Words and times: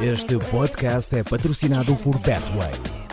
Este 0.00 0.38
podcast 0.38 1.16
é 1.16 1.22
patrocinado 1.24 1.96
por 1.96 2.18
Betway. 2.18 3.11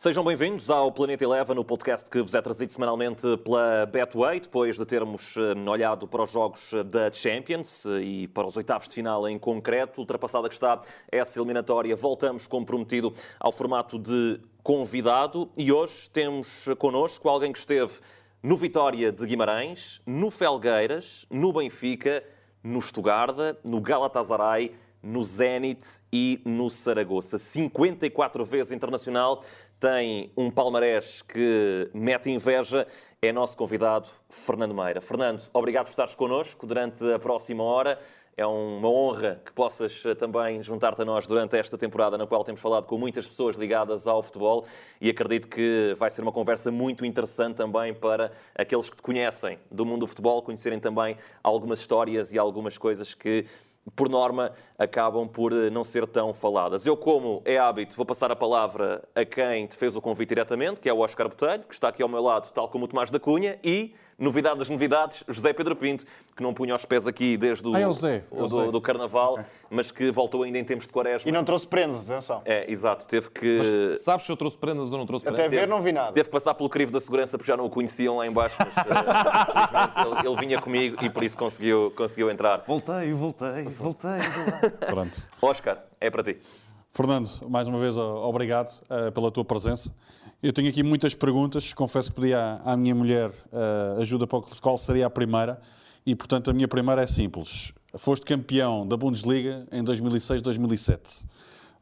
Sejam 0.00 0.22
bem-vindos 0.22 0.70
ao 0.70 0.92
Planeta 0.92 1.24
Eleva, 1.24 1.52
no 1.56 1.64
podcast 1.64 2.08
que 2.08 2.22
vos 2.22 2.32
é 2.32 2.40
trazido 2.40 2.72
semanalmente 2.72 3.36
pela 3.38 3.84
Betway, 3.84 4.38
depois 4.38 4.76
de 4.76 4.86
termos 4.86 5.34
eh, 5.36 5.68
olhado 5.68 6.06
para 6.06 6.22
os 6.22 6.30
jogos 6.30 6.70
da 6.86 7.12
Champions 7.12 7.84
eh, 7.84 8.02
e 8.02 8.28
para 8.28 8.46
os 8.46 8.56
oitavos 8.56 8.86
de 8.86 8.94
final 8.94 9.28
em 9.28 9.36
concreto. 9.36 10.00
Ultrapassada 10.00 10.48
que 10.48 10.54
está 10.54 10.80
essa 11.10 11.40
eliminatória, 11.40 11.96
voltamos, 11.96 12.46
como 12.46 12.64
prometido, 12.64 13.12
ao 13.40 13.50
formato 13.50 13.98
de 13.98 14.40
convidado 14.62 15.50
e 15.58 15.72
hoje 15.72 16.08
temos 16.12 16.66
connosco 16.78 17.28
alguém 17.28 17.52
que 17.52 17.58
esteve 17.58 17.98
no 18.40 18.56
Vitória 18.56 19.10
de 19.10 19.26
Guimarães, 19.26 20.00
no 20.06 20.30
Felgueiras, 20.30 21.26
no 21.28 21.52
Benfica, 21.52 22.22
no 22.62 22.78
Estugarda, 22.78 23.58
no 23.64 23.80
Galatasaray, 23.80 24.76
no 25.02 25.22
Zenit 25.22 25.84
e 26.12 26.40
no 26.44 26.70
Saragossa. 26.70 27.38
54 27.38 28.44
vezes 28.44 28.72
internacional, 28.72 29.42
tem 29.78 30.32
um 30.36 30.50
palmarés 30.50 31.22
que 31.22 31.88
mete 31.94 32.30
inveja, 32.30 32.86
é 33.22 33.32
nosso 33.32 33.56
convidado 33.56 34.08
Fernando 34.28 34.74
Meira. 34.74 35.00
Fernando, 35.00 35.42
obrigado 35.52 35.86
por 35.86 35.90
estares 35.90 36.14
connosco 36.14 36.66
durante 36.66 37.04
a 37.12 37.18
próxima 37.18 37.62
hora. 37.62 37.98
É 38.36 38.46
uma 38.46 38.88
honra 38.88 39.40
que 39.44 39.52
possas 39.52 40.00
eh, 40.06 40.14
também 40.14 40.62
juntar-te 40.62 41.02
a 41.02 41.04
nós 41.04 41.26
durante 41.26 41.56
esta 41.56 41.76
temporada, 41.76 42.16
na 42.16 42.24
qual 42.24 42.44
temos 42.44 42.60
falado 42.60 42.86
com 42.86 42.96
muitas 42.96 43.26
pessoas 43.26 43.56
ligadas 43.56 44.06
ao 44.06 44.22
futebol 44.22 44.64
e 45.00 45.10
acredito 45.10 45.48
que 45.48 45.92
vai 45.96 46.08
ser 46.08 46.22
uma 46.22 46.30
conversa 46.30 46.70
muito 46.70 47.04
interessante 47.04 47.56
também 47.56 47.92
para 47.92 48.30
aqueles 48.54 48.88
que 48.88 48.96
te 48.96 49.02
conhecem 49.02 49.58
do 49.68 49.84
mundo 49.84 50.00
do 50.00 50.06
futebol, 50.06 50.40
conhecerem 50.40 50.78
também 50.78 51.16
algumas 51.42 51.80
histórias 51.80 52.32
e 52.32 52.38
algumas 52.38 52.78
coisas 52.78 53.12
que 53.12 53.44
por 53.94 54.08
norma, 54.08 54.52
acabam 54.78 55.26
por 55.28 55.52
eh, 55.52 55.70
não 55.70 55.84
ser 55.84 56.06
tão 56.06 56.32
faladas. 56.32 56.86
Eu, 56.86 56.96
como 56.96 57.42
é 57.44 57.58
hábito, 57.58 57.96
vou 57.96 58.06
passar 58.06 58.30
a 58.30 58.36
palavra 58.36 59.02
a 59.14 59.24
quem 59.24 59.66
te 59.66 59.76
fez 59.76 59.96
o 59.96 60.00
convite 60.00 60.30
diretamente, 60.30 60.80
que 60.80 60.88
é 60.88 60.92
o 60.92 60.98
Oscar 60.98 61.28
Botelho, 61.28 61.64
que 61.64 61.74
está 61.74 61.88
aqui 61.88 62.02
ao 62.02 62.08
meu 62.08 62.22
lado, 62.22 62.50
tal 62.52 62.68
como 62.68 62.84
o 62.84 62.88
Tomás 62.88 63.10
da 63.10 63.18
Cunha, 63.18 63.58
e 63.62 63.94
novidade 64.18 64.58
das 64.58 64.68
novidades, 64.68 65.22
José 65.28 65.52
Pedro 65.52 65.76
Pinto, 65.76 66.04
que 66.36 66.42
não 66.42 66.52
punha 66.52 66.74
os 66.74 66.84
pés 66.84 67.06
aqui 67.06 67.36
desde 67.36 67.66
o, 67.66 67.74
ah, 67.74 67.80
é 67.80 67.86
o, 67.86 67.92
Zé, 67.92 68.16
é 68.16 68.42
o 68.42 68.46
do, 68.48 68.72
do, 68.72 68.80
Carnaval, 68.80 69.34
okay. 69.34 69.44
mas 69.70 69.92
que 69.92 70.10
voltou 70.10 70.42
ainda 70.42 70.58
em 70.58 70.64
tempos 70.64 70.86
de 70.86 70.92
quaresma. 70.92 71.28
E 71.28 71.32
não 71.32 71.44
trouxe 71.44 71.66
prendas, 71.66 72.10
atenção. 72.10 72.42
É, 72.44 72.70
exato, 72.70 73.06
teve 73.06 73.30
que... 73.30 73.58
Mas 73.58 74.02
sabes 74.02 74.26
se 74.26 74.32
eu 74.32 74.36
trouxe 74.36 74.58
prendas 74.58 74.90
ou 74.90 74.98
não 74.98 75.06
trouxe 75.06 75.24
prendas? 75.24 75.46
Até 75.46 75.48
ver 75.48 75.68
não 75.68 75.80
vi 75.80 75.92
nada. 75.92 76.12
Teve 76.12 76.24
que 76.24 76.32
passar 76.32 76.54
pelo 76.54 76.68
crivo 76.68 76.90
da 76.90 77.00
segurança, 77.00 77.38
porque 77.38 77.50
já 77.50 77.56
não 77.56 77.66
o 77.66 77.70
conheciam 77.70 78.16
lá 78.16 78.26
embaixo, 78.26 78.56
mas 78.58 78.68
uh, 78.76 78.90
infelizmente 79.48 79.98
ele, 79.98 80.28
ele, 80.28 80.40
vinha 80.40 80.60
comigo 80.60 81.04
e 81.04 81.08
por 81.08 81.22
isso 81.22 81.38
conseguiu, 81.38 81.92
conseguiu 81.96 82.28
entrar. 82.30 82.64
Voltei, 82.66 83.12
voltei, 83.12 83.64
voltei. 83.64 84.18
Pronto. 84.86 85.22
Oscar, 85.40 85.84
é 86.00 86.10
para 86.10 86.24
ti. 86.24 86.38
Fernando, 86.90 87.28
mais 87.48 87.68
uma 87.68 87.78
vez, 87.78 87.96
obrigado 87.96 88.72
uh, 88.84 89.12
pela 89.12 89.30
tua 89.30 89.44
presença. 89.44 89.94
Eu 90.40 90.52
tenho 90.52 90.68
aqui 90.68 90.84
muitas 90.84 91.16
perguntas. 91.16 91.72
Confesso 91.72 92.10
que 92.10 92.20
pedi 92.20 92.32
à, 92.32 92.60
à 92.64 92.76
minha 92.76 92.94
mulher 92.94 93.30
uh, 93.30 94.00
ajuda 94.00 94.24
para 94.24 94.40
qual 94.60 94.78
seria 94.78 95.06
a 95.06 95.10
primeira. 95.10 95.60
E, 96.06 96.14
portanto, 96.14 96.48
a 96.48 96.52
minha 96.52 96.68
primeira 96.68 97.02
é 97.02 97.08
simples. 97.08 97.74
Foste 97.96 98.24
campeão 98.24 98.86
da 98.86 98.96
Bundesliga 98.96 99.66
em 99.72 99.82
2006-2007, 99.82 101.24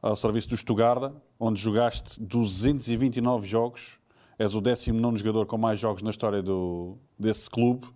ao 0.00 0.16
serviço 0.16 0.48
do 0.48 0.56
Stuttgart, 0.56 1.12
onde 1.38 1.60
jogaste 1.60 2.18
229 2.18 3.46
jogos. 3.46 3.98
És 4.38 4.54
o 4.54 4.62
19 4.62 5.18
jogador 5.18 5.44
com 5.44 5.58
mais 5.58 5.78
jogos 5.78 6.02
na 6.02 6.08
história 6.08 6.42
do, 6.42 6.96
desse 7.18 7.50
clube. 7.50 7.86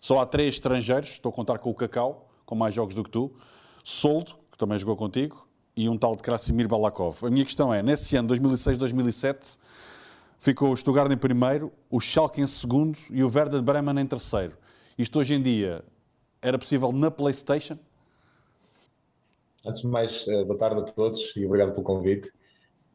Só 0.00 0.20
há 0.20 0.26
três 0.26 0.54
estrangeiros, 0.54 1.10
estou 1.10 1.30
a 1.30 1.32
contar 1.32 1.58
com 1.58 1.70
o 1.70 1.74
Cacau, 1.74 2.28
com 2.44 2.54
mais 2.54 2.72
jogos 2.72 2.94
do 2.94 3.02
que 3.02 3.10
tu. 3.10 3.32
Soldo, 3.82 4.36
que 4.52 4.58
também 4.58 4.78
jogou 4.78 4.94
contigo, 4.94 5.48
e 5.76 5.88
um 5.88 5.98
tal 5.98 6.14
de 6.14 6.22
Krasimir 6.22 6.68
Balakov. 6.68 7.26
A 7.26 7.30
minha 7.30 7.44
questão 7.44 7.74
é, 7.74 7.82
nesse 7.82 8.16
ano, 8.16 8.28
2006-2007, 8.28 9.58
ficou 10.38 10.72
o 10.72 10.76
Stuttgart 10.76 11.10
em 11.10 11.16
primeiro, 11.16 11.72
o 11.90 12.00
Schalke 12.00 12.40
em 12.40 12.46
segundo 12.46 12.98
e 13.10 13.22
o 13.22 13.30
Werder 13.32 13.62
Bremen 13.62 13.98
em 13.98 14.06
terceiro. 14.06 14.56
Isto 14.98 15.18
hoje 15.18 15.34
em 15.34 15.42
dia 15.42 15.84
era 16.40 16.58
possível 16.58 16.92
na 16.92 17.10
PlayStation? 17.10 17.78
Antes 19.64 19.80
de 19.80 19.88
mais, 19.88 20.26
eh, 20.28 20.44
boa 20.44 20.56
tarde 20.56 20.80
a 20.80 20.84
todos 20.84 21.34
e 21.36 21.44
obrigado 21.44 21.72
pelo 21.72 21.82
convite. 21.82 22.30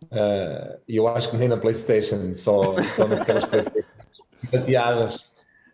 Uh, 0.03 0.79
eu 0.87 1.07
acho 1.07 1.29
que 1.29 1.37
nem 1.37 1.47
na 1.47 1.57
PlayStation, 1.57 2.33
só, 2.33 2.61
só 2.81 3.07
naquelas 3.07 3.45
PlayStation 3.45 3.87
bateadas. 4.51 5.15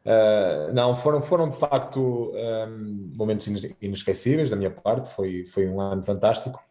Uh, 0.04 0.74
não, 0.74 0.96
foram, 0.96 1.22
foram 1.22 1.50
de 1.50 1.58
facto 1.58 2.34
um, 2.34 3.12
momentos 3.16 3.48
inesquecíveis 3.82 4.50
da 4.50 4.56
minha 4.56 4.72
parte, 4.72 5.10
foi, 5.10 5.46
foi 5.46 5.68
um 5.68 5.80
ano 5.80 6.04
fantástico. 6.04 6.62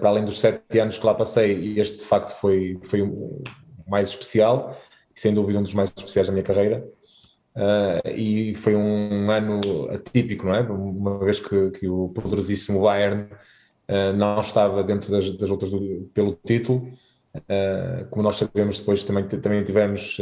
Para 0.00 0.08
além 0.08 0.24
dos 0.24 0.40
sete 0.40 0.80
anos 0.80 0.98
que 0.98 1.06
lá 1.06 1.14
passei, 1.14 1.78
este 1.78 1.98
de 1.98 2.04
facto 2.04 2.30
foi, 2.30 2.80
foi 2.82 3.00
um, 3.00 3.40
mais 3.88 4.10
especial, 4.10 4.76
sem 5.14 5.34
dúvida 5.34 5.58
um 5.58 5.62
dos 5.62 5.74
mais 5.74 5.92
especiais 5.96 6.28
da 6.28 6.32
minha 6.32 6.44
carreira. 6.44 6.86
Uh, 7.58 8.08
e 8.10 8.54
foi 8.54 8.76
um 8.76 9.28
ano 9.32 9.60
atípico, 9.90 10.46
não 10.46 10.54
é? 10.54 10.60
Uma 10.60 11.18
vez 11.18 11.40
que, 11.40 11.70
que 11.70 11.88
o 11.88 12.08
poderosíssimo 12.10 12.82
Bayern 12.82 13.22
uh, 13.22 14.12
não 14.16 14.38
estava 14.38 14.84
dentro 14.84 15.10
das, 15.10 15.28
das 15.36 15.50
lutas 15.50 15.70
pelo 16.14 16.38
título. 16.46 16.88
Uh, 17.34 18.06
como 18.10 18.22
nós 18.22 18.36
sabemos, 18.36 18.78
depois 18.78 19.02
também, 19.02 19.26
também 19.26 19.64
tivemos 19.64 20.18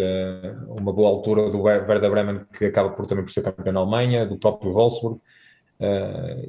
uma 0.78 0.92
boa 0.94 1.10
altura 1.10 1.50
do 1.50 1.60
Werder 1.60 2.10
Bremen, 2.10 2.40
que 2.56 2.64
acaba 2.64 2.90
por 2.90 3.06
também 3.06 3.24
por 3.24 3.30
ser 3.30 3.42
campeão 3.42 3.72
na 3.74 3.80
Alemanha, 3.80 4.24
do 4.24 4.38
próprio 4.38 4.72
Wolfsburg. 4.72 5.20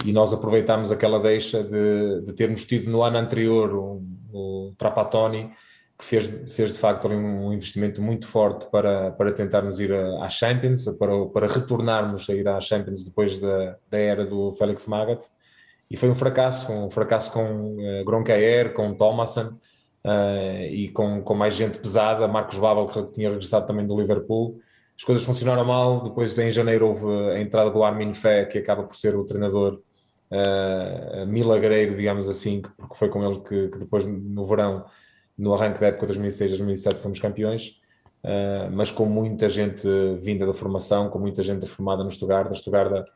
e 0.05 0.13
nós 0.13 0.31
aproveitámos 0.31 0.89
aquela 0.89 1.19
deixa 1.19 1.63
de, 1.63 2.22
de 2.22 2.34
termos 2.34 2.66
tido 2.66 2.89
no 2.89 3.03
ano 3.03 3.17
anterior 3.17 3.73
o, 3.73 4.03
o 4.31 4.73
Trapattoni, 4.78 5.51
que 5.97 6.06
fez, 6.06 6.28
fez 6.53 6.74
de 6.74 6.80
facto 6.80 7.08
um 7.08 7.52
investimento 7.52 8.02
muito 8.02 8.28
forte 8.28 8.69
para, 8.69 9.12
para 9.12 9.31
tentarmos 9.31 9.80
ir 9.80 9.91
à 9.94 10.30
Champions, 10.30 10.85
para, 10.85 11.25
para 11.28 11.47
retornarmos 11.47 12.30
a 12.30 12.34
ir 12.34 12.47
à 12.47 12.59
Champions 12.59 13.03
depois 13.03 13.38
da, 13.38 13.78
da 13.90 13.97
era 13.97 14.25
do 14.25 14.53
Félix 14.53 14.85
Magath. 14.85 15.25
E 15.90 15.97
foi 15.97 16.09
um 16.09 16.16
fracasso, 16.16 16.72
um 16.72 16.90
fracasso 16.90 17.31
com 17.31 17.78
uh, 17.78 18.06
Gronkaer, 18.06 18.74
com 18.74 18.94
Thomason 18.94 19.58
uh, 20.06 20.66
e 20.69 20.90
com, 20.90 21.22
com 21.22 21.34
mais 21.34 21.56
gente 21.56 21.80
pesada, 21.80 22.28
Marcos 22.28 22.59
Babel, 22.59 22.85
que 22.88 23.14
tinha 23.14 23.29
regressado 23.29 23.66
também 23.66 23.88
do 23.88 24.00
Liverpool. 24.00 24.59
As 24.96 25.03
coisas 25.03 25.24
funcionaram 25.24 25.66
mal, 25.66 26.03
depois 26.03 26.38
em 26.38 26.50
janeiro 26.52 26.88
houve 26.88 27.08
a 27.31 27.41
entrada 27.41 27.72
do 27.72 27.84
Armin 27.84 28.14
Fé, 28.14 28.46
que 28.46 28.59
acaba 28.59 28.84
por 28.84 28.96
ser 28.96 29.16
o 29.16 29.24
treinador 29.24 29.81
uh, 30.31 31.25
milagreiro, 31.25 31.96
digamos 31.96 32.29
assim, 32.29 32.62
porque 32.78 32.96
foi 32.96 33.09
com 33.09 33.24
ele 33.24 33.40
que, 33.40 33.69
que 33.69 33.79
depois 33.79 34.06
no 34.06 34.46
verão 34.46 34.85
no 35.38 35.53
arranque 35.53 35.80
da 35.80 35.88
época 35.88 36.08
2006-2007 36.08 36.98
fomos 36.98 37.20
campeões, 37.20 37.80
uh, 38.24 38.72
mas 38.72 38.90
com 38.90 39.06
muita 39.06 39.48
gente 39.48 39.88
vinda 40.20 40.46
da 40.46 40.53
formação, 40.53 41.09
com 41.09 41.20
muita 41.20 41.44
gente 41.44 41.66
formada 41.68 42.03
no 42.03 42.09
Stuttgart. 42.09 42.52
A 42.52 42.56
Stuttgart, 42.56 43.08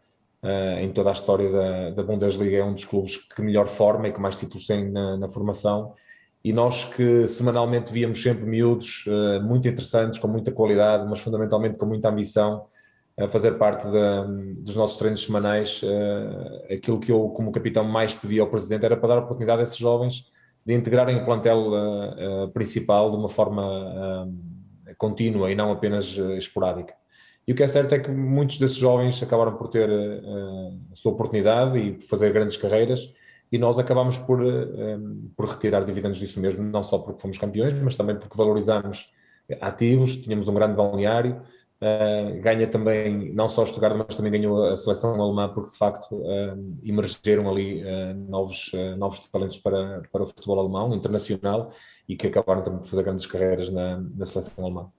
uh, 0.43 0.79
em 0.79 0.91
toda 0.91 1.09
a 1.09 1.13
história 1.13 1.51
da, 1.51 1.89
da, 1.89 2.03
Bundesliga, 2.03 2.57
é 2.57 2.63
um 2.63 2.73
dos 2.73 2.85
clubes 2.85 3.17
que 3.17 3.41
melhor 3.41 3.67
forma 3.67 4.07
e 4.07 4.13
que 4.13 4.19
mais 4.19 4.35
títulos 4.35 4.67
tem 4.67 4.91
na, 4.91 5.17
na 5.17 5.29
formação. 5.29 5.93
E 6.43 6.51
nós 6.51 6.85
que 6.85 7.27
semanalmente 7.27 7.91
víamos 7.91 8.21
sempre 8.21 8.45
miúdos, 8.45 9.05
uh, 9.07 9.41
muito 9.43 9.67
interessantes, 9.67 10.19
com 10.19 10.27
muita 10.27 10.51
qualidade, 10.51 11.07
mas 11.09 11.19
fundamentalmente 11.19 11.77
com 11.77 11.87
muita 11.87 12.09
ambição, 12.09 12.65
a 13.19 13.27
fazer 13.27 13.57
parte 13.57 13.85
dos 14.57 14.75
nossos 14.75 14.97
treinos 14.97 15.23
semanais. 15.23 15.81
aquilo 16.73 16.97
que 16.97 17.11
eu, 17.11 17.27
como 17.29 17.51
capitão, 17.51 17.83
mais 17.83 18.15
pedi 18.15 18.39
ao 18.39 18.47
presidente 18.47 18.85
era 18.85 18.95
para 18.95 19.09
dar 19.09 19.17
oportunidade 19.19 19.59
a 19.59 19.63
esses 19.63 19.77
jovens 19.77 20.31
de 20.65 20.73
integrarem 20.73 21.17
o 21.17 21.25
plantel 21.25 21.69
uh, 21.69 22.45
uh, 22.45 22.51
principal 22.51 23.09
de 23.09 23.17
uma 23.17 23.29
forma 23.29 23.63
uh, 23.65 24.95
contínua 24.97 25.51
e 25.51 25.55
não 25.55 25.71
apenas 25.71 26.17
esporádica. 26.37 26.93
E 27.47 27.51
o 27.51 27.55
que 27.55 27.63
é 27.63 27.67
certo 27.67 27.93
é 27.95 27.99
que 27.99 28.11
muitos 28.11 28.59
desses 28.59 28.77
jovens 28.77 29.21
acabaram 29.23 29.55
por 29.55 29.67
ter 29.67 29.89
a 29.89 30.95
sua 30.95 31.11
oportunidade 31.11 31.79
e 31.79 31.99
fazer 31.99 32.31
grandes 32.31 32.55
carreiras, 32.55 33.11
e 33.51 33.57
nós 33.57 33.79
acabamos 33.79 34.19
por, 34.19 34.39
por 35.35 35.47
retirar 35.47 35.83
dividendos 35.83 36.19
disso 36.19 36.39
mesmo, 36.39 36.63
não 36.63 36.83
só 36.83 36.99
porque 36.99 37.19
fomos 37.19 37.39
campeões, 37.39 37.73
mas 37.81 37.95
também 37.95 38.15
porque 38.15 38.37
valorizámos 38.37 39.11
ativos, 39.59 40.15
tínhamos 40.17 40.47
um 40.47 40.53
grande 40.53 40.75
balneário, 40.75 41.41
Uh, 41.81 42.39
ganha 42.41 42.67
também, 42.67 43.33
não 43.33 43.49
só 43.49 43.65
Stuttgart, 43.65 43.95
mas 43.97 44.15
também 44.15 44.31
ganhou 44.31 44.63
a 44.67 44.77
seleção 44.77 45.19
alemã, 45.19 45.51
porque 45.51 45.71
de 45.71 45.77
facto 45.77 46.15
uh, 46.15 46.79
emergeram 46.83 47.49
ali 47.49 47.81
uh, 47.83 48.13
novos, 48.29 48.71
novos 48.99 49.27
talentos 49.29 49.57
para, 49.57 50.03
para 50.11 50.21
o 50.21 50.27
futebol 50.27 50.59
alemão, 50.59 50.93
internacional, 50.93 51.71
e 52.07 52.15
que 52.15 52.27
acabaram 52.27 52.61
também 52.61 52.81
por 52.81 52.87
fazer 52.87 53.01
grandes 53.01 53.25
carreiras 53.25 53.71
na, 53.71 53.97
na 53.97 54.25
seleção 54.27 54.63
alemã. 54.63 54.91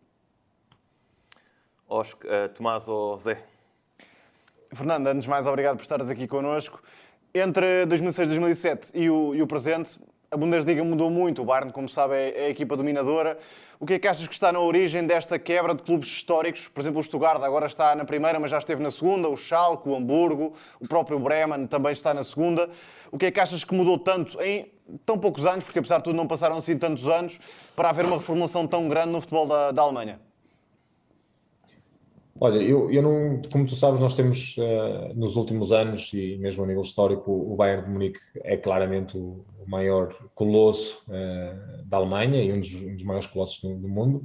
Oscar, 1.88 2.49
Tomás 2.49 2.88
ou 2.88 3.17
Zé? 3.17 3.44
Fernando, 4.73 5.06
antes 5.06 5.23
de 5.23 5.31
mais, 5.31 5.46
obrigado 5.46 5.76
por 5.76 5.82
estares 5.82 6.11
aqui 6.11 6.26
connosco. 6.26 6.82
Entre 7.32 7.87
2006 7.87 8.26
e 8.26 8.31
2007 8.31 8.90
e 8.94 9.08
o, 9.08 9.34
e 9.37 9.43
o 9.43 9.46
presente, 9.46 10.00
a 10.32 10.37
Bundesliga 10.37 10.82
mudou 10.82 11.11
muito. 11.11 11.43
O 11.43 11.44
Bayern, 11.44 11.70
como 11.70 11.87
sabe, 11.87 12.14
é 12.14 12.46
a 12.46 12.49
equipa 12.49 12.75
dominadora. 12.75 13.37
O 13.79 13.84
que 13.84 13.93
é 13.93 13.99
que 13.99 14.08
achas 14.08 14.26
que 14.26 14.32
está 14.32 14.50
na 14.50 14.61
origem 14.61 15.06
desta 15.06 15.38
quebra 15.38 15.75
de 15.75 15.82
clubes 15.82 16.08
históricos? 16.08 16.69
Por 16.69 16.81
exemplo, 16.81 17.00
o 17.00 17.02
Stuttgart 17.02 17.43
agora 17.43 17.67
está 17.67 17.94
na 17.94 18.06
primeira, 18.06 18.40
mas 18.40 18.50
já 18.50 18.56
esteve 18.56 18.82
na 18.82 18.90
segunda. 18.90 19.29
O 19.29 19.37
Schalke, 19.37 19.87
o 19.87 19.94
Hamburgo, 19.94 20.55
o 20.81 20.88
próprio 20.88 21.19
Bremen 21.19 21.67
também 21.67 21.93
está 21.93 22.14
na 22.14 22.25
segunda. 22.25 22.70
O 23.11 23.19
que 23.19 23.26
é 23.26 23.31
que 23.31 23.38
achas 23.38 23.62
que 23.62 23.75
mudou 23.75 23.99
tanto 23.99 24.40
em 24.40 24.73
tão 25.05 25.19
poucos 25.19 25.44
anos, 25.44 25.64
porque 25.64 25.79
apesar 25.79 25.99
de 25.99 26.05
tudo 26.05 26.17
não 26.17 26.26
passaram 26.26 26.56
assim 26.56 26.79
tantos 26.79 27.06
anos, 27.06 27.38
para 27.76 27.90
haver 27.90 28.06
uma 28.06 28.17
reformulação 28.17 28.67
tão 28.67 28.88
grande 28.88 29.11
no 29.11 29.20
futebol 29.20 29.46
da, 29.46 29.70
da 29.70 29.82
Alemanha? 29.82 30.19
Olha, 32.40 32.56
eu, 32.56 32.90
eu 32.90 33.02
não, 33.02 33.43
como 33.52 33.67
tu 33.67 33.76
sabes, 33.76 34.00
nós 34.00 34.14
temos 34.14 34.56
uh, 34.56 35.14
nos 35.14 35.37
últimos 35.37 35.70
anos 35.70 36.11
e 36.14 36.37
mesmo 36.38 36.64
a 36.64 36.67
nível 36.67 36.82
histórico, 36.82 37.31
o 37.31 37.55
Bayern 37.55 37.84
de 37.84 37.90
Munique 37.90 38.19
é 38.43 38.56
claramente 38.56 39.17
o, 39.17 39.44
o 39.64 39.70
maior 39.70 40.14
colosso 40.35 41.03
uh, 41.09 41.85
da 41.85 41.97
Alemanha 41.97 42.43
e 42.43 42.53
um 42.53 42.61
dos, 42.61 42.75
um 42.75 42.94
dos 42.94 43.05
maiores 43.05 43.26
colossos 43.26 43.61
do, 43.61 43.76
do 43.76 43.88
mundo. 43.88 44.25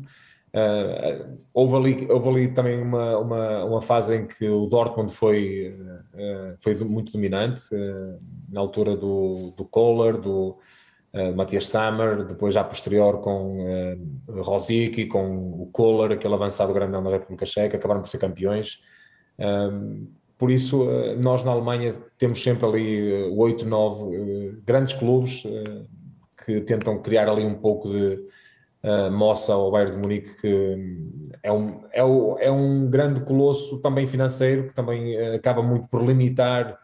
Uh, 0.54 1.38
houve, 1.54 1.76
ali, 1.76 2.12
houve 2.12 2.30
ali 2.30 2.48
também 2.54 2.82
uma, 2.82 3.18
uma, 3.18 3.66
uma 3.66 3.82
fase 3.82 4.16
em 4.16 4.28
que 4.28 4.48
o 4.48 4.66
Dortmund 4.66 5.14
foi, 5.14 5.76
foi 6.60 6.74
muito 6.76 7.12
dominante, 7.12 7.64
na 8.50 8.60
altura 8.60 8.96
do, 8.96 9.54
do 9.56 9.66
Kohler, 9.66 10.18
do, 10.18 10.58
uh, 11.14 11.36
Matias 11.36 11.68
Sammer, 11.68 12.24
depois 12.26 12.54
já 12.54 12.64
posterior 12.64 13.20
com 13.22 13.66
uh, 13.66 14.42
Rosicky, 14.42 15.06
com 15.06 15.62
o 15.62 15.70
Kohler, 15.72 16.14
aquele 16.14 16.34
avançado 16.34 16.74
grandão 16.74 17.04
da 17.04 17.12
República 17.12 17.46
Checa, 17.46 17.78
acabaram 17.78 18.02
por 18.02 18.10
ser 18.10 18.20
campeões. 18.20 18.82
Por 20.38 20.52
isso, 20.52 20.84
uh, 20.84 21.16
nós 21.20 21.44
na 21.44 21.52
Alemanha 21.52 21.94
temos 22.18 22.42
sempre 22.44 22.66
ali 22.66 23.24
uh, 23.30 23.38
8, 23.38 23.66
9 23.66 24.62
grandes 24.66 24.94
clubes 24.94 25.44
que 26.46 26.62
tentam 26.62 27.02
criar 27.02 27.28
ali 27.28 27.44
um 27.44 27.56
pouco 27.56 27.90
de 27.90 28.26
moça 29.12 29.52
ao 29.52 29.70
Bayern 29.70 29.96
de 29.96 30.02
Munique, 30.02 30.30
que 30.40 30.88
é 31.44 31.52
um, 31.52 31.82
é, 31.92 32.00
é 32.46 32.52
um 32.52 32.90
grande 32.90 33.20
colosso 33.22 33.80
também 33.80 34.08
financeiro, 34.08 34.70
que 34.70 34.74
também 34.74 35.18
acaba 35.36 35.62
muito 35.62 35.88
por 35.88 36.02
limitar 36.06 36.80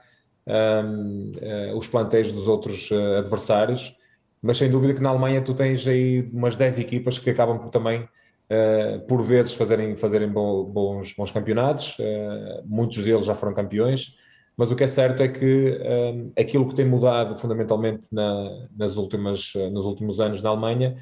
um, 0.46 1.32
os 1.78 1.88
planteios 1.88 2.34
dos 2.34 2.48
outros 2.48 2.90
adversários. 2.92 3.96
Mas 4.42 4.58
sem 4.58 4.70
dúvida 4.70 4.94
que 4.94 5.02
na 5.02 5.10
Alemanha 5.10 5.42
tu 5.42 5.54
tens 5.54 5.88
aí 5.88 6.30
umas 6.34 6.58
10 6.58 6.80
equipas 6.80 7.18
que 7.18 7.30
acabam 7.30 7.58
por 7.58 7.70
também, 7.70 8.06
uh, 8.50 9.00
por 9.08 9.22
vezes, 9.22 9.54
fazerem, 9.54 9.96
fazerem 9.96 10.30
bons, 10.30 11.14
bons 11.14 11.32
campeonatos, 11.32 11.98
uh, 12.00 12.64
muitos 12.66 13.04
deles 13.04 13.26
já 13.26 13.36
foram 13.36 13.54
campeões, 13.54 14.16
mas 14.56 14.72
o 14.72 14.76
que 14.76 14.84
é 14.84 14.88
certo 14.88 15.24
é 15.24 15.28
que 15.28 15.70
uh, 15.70 16.32
aquilo 16.40 16.68
que 16.68 16.76
tem 16.76 16.86
mudado 16.86 17.38
fundamentalmente 17.38 18.04
na, 18.12 18.68
nas 18.76 18.98
últimas, 18.98 19.54
nos 19.72 19.86
últimos 19.86 20.20
anos 20.20 20.42
na 20.42 20.50
Alemanha 20.50 20.96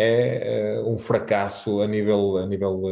é 0.00 0.80
um 0.86 0.96
fracasso 0.96 1.82
a 1.82 1.86
nível, 1.86 2.36
a 2.36 2.46
nível 2.46 2.82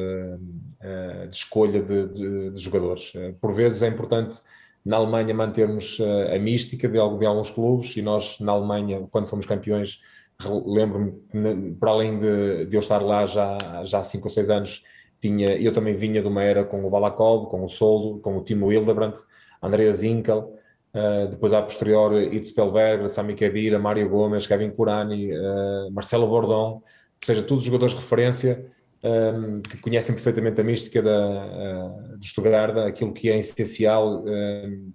de 1.31 1.37
escolha 1.37 1.81
de, 1.81 2.09
de, 2.09 2.50
de 2.50 2.61
jogadores. 2.61 3.12
por 3.41 3.52
vezes 3.52 3.81
é 3.81 3.87
importante 3.87 4.41
na 4.87 4.99
Alemanha 4.99 5.35
mantermos 5.35 5.99
eh, 5.99 6.37
a 6.37 6.38
mística 6.38 6.87
de, 6.87 6.94
de 6.94 7.26
alguns 7.26 7.50
clubes 7.50 7.97
e 7.97 8.02
nós 8.02 8.38
na 8.38 8.52
Alemanha, 8.52 9.05
quando 9.11 9.26
fomos 9.26 9.44
campeões, 9.44 10.00
lembro-me, 10.44 11.75
para 11.77 11.91
além 11.91 12.19
de, 12.19 12.67
de, 12.67 12.77
eu 12.77 12.81
estar 12.81 13.03
lá 13.03 13.25
já, 13.25 13.56
já 13.85 14.00
há 14.00 14.05
5 14.05 14.25
ou 14.25 14.31
6 14.31 14.50
anos, 14.50 14.85
tinha, 15.21 15.56
eu 15.56 15.73
também 15.73 15.94
vinha 15.94 16.21
de 16.21 16.29
uma 16.29 16.43
era 16.43 16.65
com 16.65 16.85
o 16.85 16.91
Balakov, 16.91 17.49
com 17.49 17.65
o 17.65 17.69
Soldo, 17.69 18.21
com 18.21 18.37
o 18.37 18.44
Timo 18.44 18.71
Hildebrandt, 18.71 19.21
Andrea 19.62 19.93
Zinkel, 19.93 20.55
uh, 20.94 21.29
depois 21.29 21.53
a 21.53 21.62
posterior 21.62 22.12
Itz 22.23 22.50
Pelberg, 22.50 23.09
Sami 23.09 23.35
Khedira, 23.35 23.79
Mário 23.79 24.09
Gomes, 24.09 24.47
Kevin 24.47 24.71
Curani, 24.71 25.33
uh, 25.33 25.91
Marcelo 25.91 26.29
Bordon, 26.29 26.83
ou 26.83 26.83
seja, 27.25 27.43
todos 27.43 27.62
os 27.62 27.67
jogadores 27.67 27.94
de 27.94 28.00
referência 28.00 28.67
um, 29.03 29.62
que 29.62 29.79
conhecem 29.79 30.15
perfeitamente 30.15 30.61
a 30.61 30.65
mística 30.65 31.00
da, 31.00 31.19
uh, 31.19 32.19
do 32.19 32.25
Stuttgart, 32.25 32.77
aquilo 32.77 33.12
que 33.12 33.31
é 33.31 33.38
essencial 33.38 34.23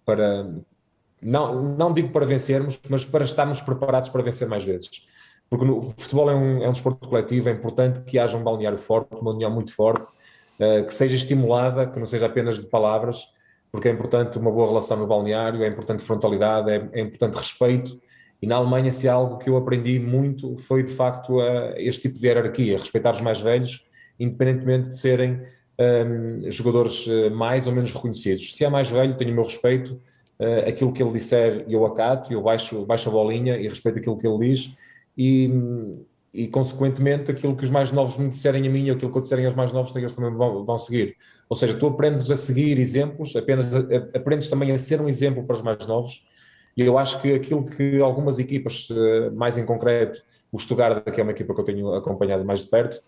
para, 0.05 0.47
não, 1.21 1.75
não 1.75 1.93
digo 1.93 2.09
para 2.09 2.25
vencermos, 2.25 2.79
mas 2.87 3.03
para 3.03 3.25
estarmos 3.25 3.59
preparados 3.59 4.09
para 4.09 4.21
vencer 4.21 4.47
mais 4.47 4.63
vezes. 4.63 5.07
Porque 5.51 5.65
no, 5.65 5.77
o 5.77 5.93
futebol 5.95 6.31
é 6.31 6.35
um, 6.35 6.63
é 6.63 6.67
um 6.67 6.71
desporto 6.71 7.07
coletivo, 7.07 7.49
é 7.49 7.51
importante 7.51 7.99
que 8.01 8.17
haja 8.17 8.35
um 8.35 8.43
balneário 8.43 8.79
forte, 8.79 9.13
uma 9.13 9.31
união 9.31 9.51
muito 9.51 9.75
forte, 9.75 10.07
uh, 10.59 10.83
que 10.83 10.93
seja 10.93 11.15
estimulada, 11.15 11.85
que 11.85 11.99
não 11.99 12.07
seja 12.07 12.25
apenas 12.25 12.55
de 12.55 12.67
palavras, 12.67 13.27
porque 13.71 13.87
é 13.87 13.91
importante 13.91 14.39
uma 14.39 14.49
boa 14.49 14.67
relação 14.67 14.97
no 14.97 15.05
balneário, 15.05 15.63
é 15.63 15.67
importante 15.67 16.01
frontalidade, 16.03 16.71
é, 16.71 16.89
é 16.93 17.01
importante 17.01 17.35
respeito, 17.35 18.01
e 18.41 18.47
na 18.47 18.55
Alemanha, 18.55 18.89
se 18.89 19.07
há 19.07 19.13
algo 19.13 19.37
que 19.37 19.47
eu 19.47 19.55
aprendi 19.55 19.99
muito 19.99 20.57
foi 20.57 20.81
de 20.81 20.91
facto 20.91 21.39
este 21.75 22.03
tipo 22.03 22.17
de 22.17 22.25
hierarquia, 22.25 22.79
respeitar 22.79 23.11
os 23.11 23.21
mais 23.21 23.39
velhos 23.39 23.85
independentemente 24.21 24.89
de 24.89 24.97
serem 24.97 25.41
um, 25.79 26.51
jogadores 26.51 27.07
eh, 27.07 27.29
mais 27.31 27.65
ou 27.65 27.73
menos 27.73 27.91
reconhecidos. 27.91 28.55
Se 28.55 28.63
é 28.63 28.69
mais 28.69 28.87
velho, 28.87 29.15
tenho 29.15 29.31
o 29.31 29.33
meu 29.33 29.43
respeito, 29.43 29.99
uh, 30.39 30.69
aquilo 30.69 30.93
que 30.93 31.01
ele 31.01 31.11
disser 31.11 31.65
eu 31.67 31.83
acato, 31.87 32.31
eu 32.31 32.41
baixo, 32.41 32.85
baixo 32.85 33.09
a 33.09 33.11
bolinha 33.11 33.57
e 33.57 33.67
respeito 33.67 33.97
aquilo 33.97 34.15
que 34.15 34.27
ele 34.27 34.49
diz 34.49 34.75
e, 35.17 35.49
e 36.33 36.47
consequentemente 36.47 37.31
aquilo 37.31 37.55
que 37.55 37.63
os 37.63 37.69
mais 37.69 37.91
novos 37.91 38.17
me 38.17 38.29
disserem 38.29 38.67
a 38.67 38.69
mim 38.69 38.89
ou 38.89 38.95
aquilo 38.95 39.11
que 39.11 39.17
eu 39.17 39.21
disserem 39.21 39.45
aos 39.45 39.55
mais 39.55 39.73
novos, 39.73 39.95
eles 39.95 40.15
também 40.15 40.33
vão, 40.33 40.65
vão 40.65 40.77
seguir. 40.77 41.15
Ou 41.49 41.55
seja, 41.55 41.73
tu 41.77 41.87
aprendes 41.87 42.29
a 42.31 42.35
seguir 42.35 42.79
exemplos, 42.79 43.35
apenas 43.35 43.73
a, 43.75 43.79
aprendes 44.15 44.49
também 44.49 44.71
a 44.71 44.79
ser 44.79 45.01
um 45.01 45.09
exemplo 45.09 45.43
para 45.43 45.55
os 45.55 45.61
mais 45.61 45.85
novos 45.85 46.25
e 46.75 46.81
eu 46.81 46.97
acho 46.97 47.21
que 47.21 47.33
aquilo 47.33 47.65
que 47.65 47.99
algumas 47.99 48.39
equipas, 48.39 48.89
uh, 48.89 49.31
mais 49.33 49.57
em 49.57 49.65
concreto, 49.65 50.23
o 50.51 50.59
Stuttgart, 50.59 51.03
que 51.03 51.19
é 51.19 51.23
uma 51.23 51.31
equipa 51.31 51.53
que 51.53 51.59
eu 51.59 51.65
tenho 51.65 51.93
acompanhado 51.93 52.45
mais 52.45 52.61
de 52.61 52.69
perto, 52.69 53.01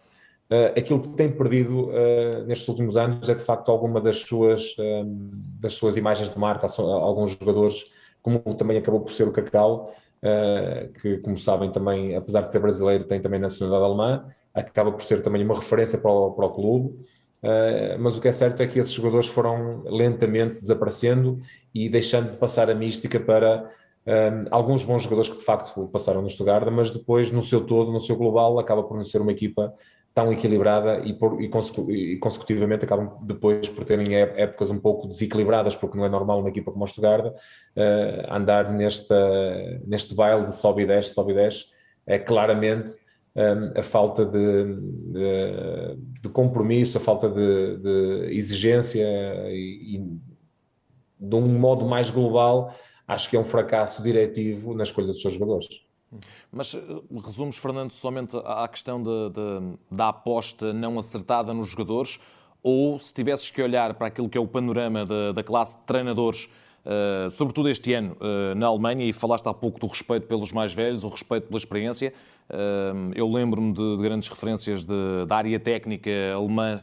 Uh, 0.49 0.77
aquilo 0.77 1.01
que 1.01 1.09
tem 1.09 1.31
perdido 1.31 1.89
uh, 1.89 2.45
nestes 2.45 2.67
últimos 2.67 2.97
anos 2.97 3.27
é 3.29 3.33
de 3.33 3.41
facto 3.41 3.71
alguma 3.71 4.01
das 4.01 4.17
suas, 4.17 4.75
um, 4.77 5.31
das 5.59 5.73
suas 5.73 5.95
imagens 5.95 6.31
de 6.31 6.38
marca, 6.38 6.67
alguns 6.77 7.31
jogadores, 7.31 7.85
como 8.21 8.39
também 8.53 8.77
acabou 8.77 8.99
por 8.99 9.11
ser 9.11 9.27
o 9.27 9.31
Cacau, 9.31 9.95
que 11.01 11.17
como 11.17 11.37
sabem 11.37 11.71
também, 11.71 12.15
apesar 12.15 12.41
de 12.41 12.51
ser 12.51 12.59
brasileiro, 12.59 13.03
tem 13.03 13.19
também 13.19 13.39
nacionalidade 13.39 13.85
alemã, 13.85 14.25
acaba 14.53 14.91
por 14.91 15.03
ser 15.03 15.21
também 15.21 15.43
uma 15.43 15.55
referência 15.55 15.97
para 15.97 16.11
o, 16.11 16.31
para 16.31 16.45
o 16.45 16.49
clube, 16.51 16.95
mas 17.99 18.15
o 18.15 18.21
que 18.21 18.29
é 18.29 18.31
certo 18.31 18.63
é 18.63 18.67
que 18.67 18.79
esses 18.79 18.93
jogadores 18.93 19.27
foram 19.27 19.83
lentamente 19.85 20.55
desaparecendo 20.55 21.41
e 21.75 21.89
deixando 21.89 22.31
de 22.31 22.37
passar 22.37 22.69
a 22.69 22.75
mística 22.75 23.19
para 23.19 23.69
um, 24.05 24.45
alguns 24.51 24.83
bons 24.83 25.03
jogadores 25.03 25.29
que 25.29 25.37
de 25.37 25.43
facto 25.43 25.87
passaram 25.87 26.21
no 26.21 26.29
Stuttgart, 26.29 26.69
mas 26.71 26.92
depois 26.92 27.31
no 27.31 27.44
seu 27.44 27.61
todo, 27.61 27.92
no 27.92 28.01
seu 28.01 28.15
global, 28.15 28.59
acaba 28.59 28.83
por 28.83 28.95
não 28.95 29.03
ser 29.03 29.21
uma 29.21 29.31
equipa 29.31 29.73
tão 30.13 30.31
equilibrada 30.31 30.99
e, 30.99 31.13
por, 31.13 31.41
e, 31.41 31.49
consecu, 31.49 31.89
e, 31.91 32.17
consecutivamente 32.17 32.85
acabam 32.85 33.17
depois 33.23 33.67
por 33.69 33.83
terem 33.83 34.15
épocas 34.15 34.69
um 34.69 34.79
pouco 34.79 35.07
desequilibradas, 35.07 35.75
porque 35.75 35.97
não 35.97 36.05
é 36.05 36.09
normal 36.09 36.39
uma 36.39 36.49
equipa 36.49 36.71
como 36.71 36.83
o 36.83 36.87
Stuttgart 36.87 37.25
uh, 37.25 37.33
andar 38.33 38.71
nesta, 38.71 39.81
neste 39.85 40.13
baile 40.13 40.45
de 40.45 40.55
sobe 40.55 40.83
e 40.83 40.85
desce, 40.85 41.13
sobe 41.13 41.31
e 41.31 41.35
desce, 41.35 41.65
é 42.05 42.19
claramente 42.19 42.91
um, 43.35 43.79
a 43.79 43.81
falta 43.81 44.23
de, 44.23 44.75
de, 44.75 46.21
de, 46.21 46.29
compromisso, 46.29 46.97
a 46.97 47.01
falta 47.01 47.27
de, 47.27 47.77
de 47.77 48.35
exigência 48.35 49.07
e, 49.49 49.95
e, 49.97 50.19
de 51.19 51.35
um 51.35 51.47
modo 51.47 51.85
mais 51.85 52.11
global, 52.11 52.75
acho 53.07 53.29
que 53.29 53.35
é 53.35 53.39
um 53.39 53.45
fracasso 53.45 54.03
diretivo 54.03 54.75
na 54.75 54.83
escolha 54.83 55.07
dos 55.07 55.21
seus 55.21 55.33
jogadores. 55.33 55.67
Mas 56.51 56.73
eh, 56.75 56.79
resumos, 57.23 57.57
Fernando, 57.57 57.91
somente 57.91 58.37
à 58.45 58.67
questão 58.67 59.01
de, 59.01 59.29
de, 59.29 59.77
da 59.91 60.09
aposta 60.09 60.73
não 60.73 60.99
acertada 60.99 61.53
nos 61.53 61.69
jogadores, 61.69 62.19
ou 62.63 62.97
se 62.97 63.13
tivesses 63.13 63.49
que 63.49 63.61
olhar 63.61 63.93
para 63.93 64.07
aquilo 64.07 64.29
que 64.29 64.37
é 64.37 64.41
o 64.41 64.47
panorama 64.47 65.05
da, 65.05 65.43
classe 65.43 65.75
de 65.75 65.83
treinadores, 65.83 66.49
uh, 66.85 67.29
sobretudo 67.29 67.69
este 67.69 67.93
ano 67.93 68.15
uh, 68.21 68.55
na 68.55 68.67
Alemanha, 68.67 69.05
e 69.05 69.11
falaste 69.11 69.45
há 69.47 69.53
pouco 69.53 69.79
do 69.79 69.87
respeito 69.87 70.27
pelos 70.27 70.53
mais 70.53 70.73
velhos, 70.73 71.03
o 71.03 71.09
respeito 71.09 71.47
pela 71.47 71.57
experiência, 71.57 72.13
uh, 72.49 73.11
eu 73.13 73.29
lembro-me 73.29 73.73
de, 73.73 73.97
de, 73.97 74.01
grandes 74.01 74.29
referências 74.29 74.85
da 74.85 75.35
área 75.35 75.59
técnica 75.59 76.09
alemã, 76.33 76.81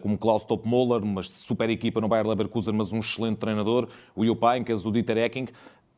como 0.00 0.18
Klaus 0.18 0.44
Topmoller, 0.44 1.00
uma 1.00 1.22
super 1.22 1.70
equipa 1.70 2.00
no 2.00 2.08
Bayer 2.08 2.26
Leverkusen, 2.26 2.74
mas 2.74 2.92
um 2.92 2.98
excelente 2.98 3.36
treinador, 3.36 3.86
o 4.16 4.26
Jupp 4.26 4.44
Heynckes, 4.44 4.84
o 4.84 4.90
Dieter 4.90 5.16
Ecking 5.18 5.46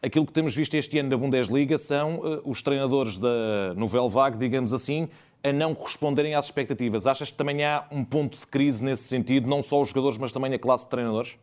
aquilo 0.02 0.26
que 0.26 0.32
temos 0.32 0.54
visto 0.54 0.74
este 0.74 0.98
ano 0.98 1.08
na 1.08 1.16
Bundesliga 1.16 1.78
são 1.78 2.16
uh, 2.16 2.42
os 2.44 2.60
treinadores 2.60 3.18
da 3.18 3.72
Novel 3.76 4.08
Vague, 4.08 4.36
digamos 4.36 4.72
assim, 4.72 5.08
a 5.44 5.52
não 5.52 5.74
corresponderem 5.74 6.34
às 6.34 6.46
expectativas. 6.46 7.06
Achas 7.06 7.30
que 7.30 7.36
também 7.36 7.64
há 7.64 7.86
um 7.90 8.04
ponto 8.04 8.38
de 8.38 8.46
crise 8.46 8.84
nesse 8.84 9.04
sentido, 9.04 9.48
não 9.48 9.62
só 9.62 9.80
os 9.80 9.88
jogadores, 9.88 10.18
mas 10.18 10.32
também 10.32 10.52
a 10.52 10.58
classe 10.58 10.84
de 10.84 10.90
treinadores? 10.90 11.38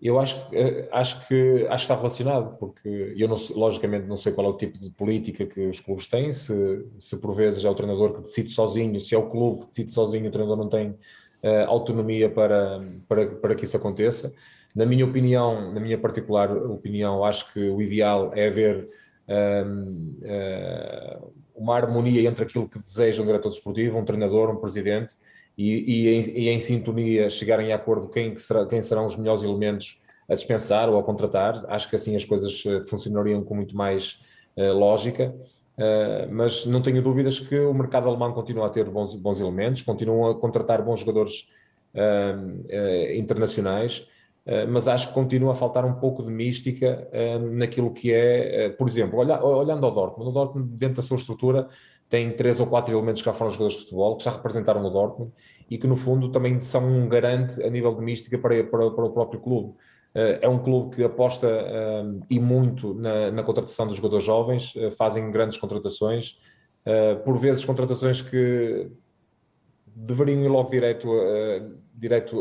Eu 0.00 0.18
acho, 0.18 0.46
eh, 0.52 0.88
acho, 0.92 1.28
que, 1.28 1.66
acho 1.68 1.86
que 1.86 1.92
está 1.92 1.94
relacionado, 1.94 2.56
porque 2.56 3.14
eu, 3.16 3.28
não, 3.28 3.36
logicamente, 3.54 4.06
não 4.06 4.16
sei 4.16 4.32
qual 4.32 4.46
é 4.46 4.50
o 4.50 4.56
tipo 4.56 4.78
de 4.78 4.88
política 4.90 5.44
que 5.44 5.60
os 5.66 5.78
clubes 5.78 6.06
têm, 6.06 6.32
se, 6.32 6.86
se 6.98 7.18
por 7.18 7.34
vezes 7.34 7.62
é 7.62 7.68
o 7.68 7.74
treinador 7.74 8.14
que 8.14 8.22
decide 8.22 8.48
sozinho, 8.48 8.98
se 8.98 9.14
é 9.14 9.18
o 9.18 9.28
clube 9.28 9.60
que 9.60 9.66
decide 9.66 9.92
sozinho, 9.92 10.26
o 10.26 10.30
treinador 10.30 10.56
não 10.56 10.70
tem 10.70 10.90
uh, 10.90 11.66
autonomia 11.68 12.30
para, 12.30 12.80
para, 13.06 13.26
para 13.26 13.54
que 13.54 13.64
isso 13.64 13.76
aconteça. 13.76 14.32
Na 14.74 14.86
minha 14.86 15.04
opinião, 15.04 15.72
na 15.72 15.80
minha 15.80 15.98
particular 15.98 16.50
opinião, 16.50 17.24
acho 17.24 17.52
que 17.52 17.60
o 17.60 17.82
ideal 17.82 18.32
é 18.34 18.48
haver 18.48 18.88
um, 19.28 20.16
uh, 20.22 21.32
uma 21.54 21.76
harmonia 21.76 22.28
entre 22.28 22.44
aquilo 22.44 22.68
que 22.68 22.78
deseja 22.78 23.22
um 23.22 23.26
diretor 23.26 23.50
desportivo, 23.50 23.98
um 23.98 24.04
treinador, 24.04 24.50
um 24.50 24.56
presidente, 24.56 25.14
e, 25.56 26.06
e, 26.06 26.08
em, 26.08 26.20
e 26.30 26.48
em, 26.48 26.60
sintonia 26.60 27.28
chegarem 27.28 27.72
a 27.72 27.76
acordo 27.76 28.08
quem, 28.08 28.32
que 28.32 28.40
será, 28.40 28.64
quem 28.66 28.80
serão 28.80 29.04
os 29.04 29.16
melhores 29.16 29.42
elementos 29.42 30.00
a 30.28 30.34
dispensar 30.34 30.88
ou 30.88 30.98
a 30.98 31.02
contratar. 31.02 31.62
Acho 31.68 31.90
que 31.90 31.96
assim 31.96 32.16
as 32.16 32.24
coisas 32.24 32.62
eh, 32.64 32.82
funcionariam 32.84 33.42
com 33.42 33.54
muito 33.56 33.76
mais 33.76 34.20
uh, 34.56 34.72
lógica. 34.72 35.34
Uh, 35.76 36.30
mas 36.30 36.66
não 36.66 36.80
tenho 36.80 37.02
dúvidas 37.02 37.40
que 37.40 37.58
o 37.58 37.74
mercado 37.74 38.08
alemão 38.08 38.32
continua 38.32 38.66
a 38.66 38.70
ter 38.70 38.84
bons, 38.84 39.14
bons 39.14 39.40
elementos, 39.40 39.82
continua 39.82 40.32
a 40.32 40.34
contratar 40.34 40.82
bons 40.82 41.00
jogadores 41.00 41.48
uh, 41.94 43.12
internacionais, 43.14 44.06
mas 44.68 44.88
acho 44.88 45.08
que 45.08 45.14
continua 45.14 45.52
a 45.52 45.54
faltar 45.54 45.84
um 45.84 45.94
pouco 45.94 46.22
de 46.22 46.30
mística 46.30 47.08
naquilo 47.52 47.92
que 47.92 48.12
é, 48.12 48.70
por 48.70 48.88
exemplo, 48.88 49.18
olha, 49.18 49.42
olhando 49.44 49.84
ao 49.86 49.92
Dortmund, 49.92 50.30
o 50.30 50.32
Dortmund, 50.32 50.68
dentro 50.76 50.96
da 50.96 51.02
sua 51.02 51.16
estrutura, 51.16 51.68
tem 52.10 52.32
três 52.32 52.58
ou 52.58 52.66
quatro 52.66 52.92
elementos 52.92 53.22
que 53.22 53.26
já 53.26 53.32
foram 53.32 53.52
jogadores 53.52 53.76
de 53.76 53.84
futebol, 53.84 54.16
que 54.16 54.24
já 54.24 54.32
representaram 54.32 54.84
o 54.84 54.90
Dortmund 54.90 55.32
e 55.70 55.78
que, 55.78 55.86
no 55.86 55.96
fundo, 55.96 56.32
também 56.32 56.58
são 56.58 56.84
um 56.84 57.08
garante 57.08 57.62
a 57.62 57.70
nível 57.70 57.94
de 57.94 58.02
mística 58.02 58.36
para, 58.36 58.64
para, 58.64 58.90
para 58.90 59.04
o 59.04 59.12
próprio 59.12 59.40
clube. 59.40 59.74
Eh, 60.12 60.40
é 60.42 60.48
um 60.48 60.58
clube 60.58 60.96
que 60.96 61.04
aposta 61.04 61.48
e 62.28 62.40
muito 62.40 62.94
na, 62.94 63.30
na, 63.30 63.42
contratação 63.44 63.86
dos 63.86 63.96
jogadores 63.96 64.24
jovens, 64.24 64.74
fazem 64.98 65.30
grandes 65.30 65.56
contratações, 65.56 66.36
por 67.24 67.38
vezes 67.38 67.64
contratações 67.64 68.20
que 68.20 68.90
deveriam 69.94 70.42
ir 70.42 70.48
logo 70.48 70.70
direto, 70.70 71.08
uh, 71.08 71.78
direto 71.94 72.36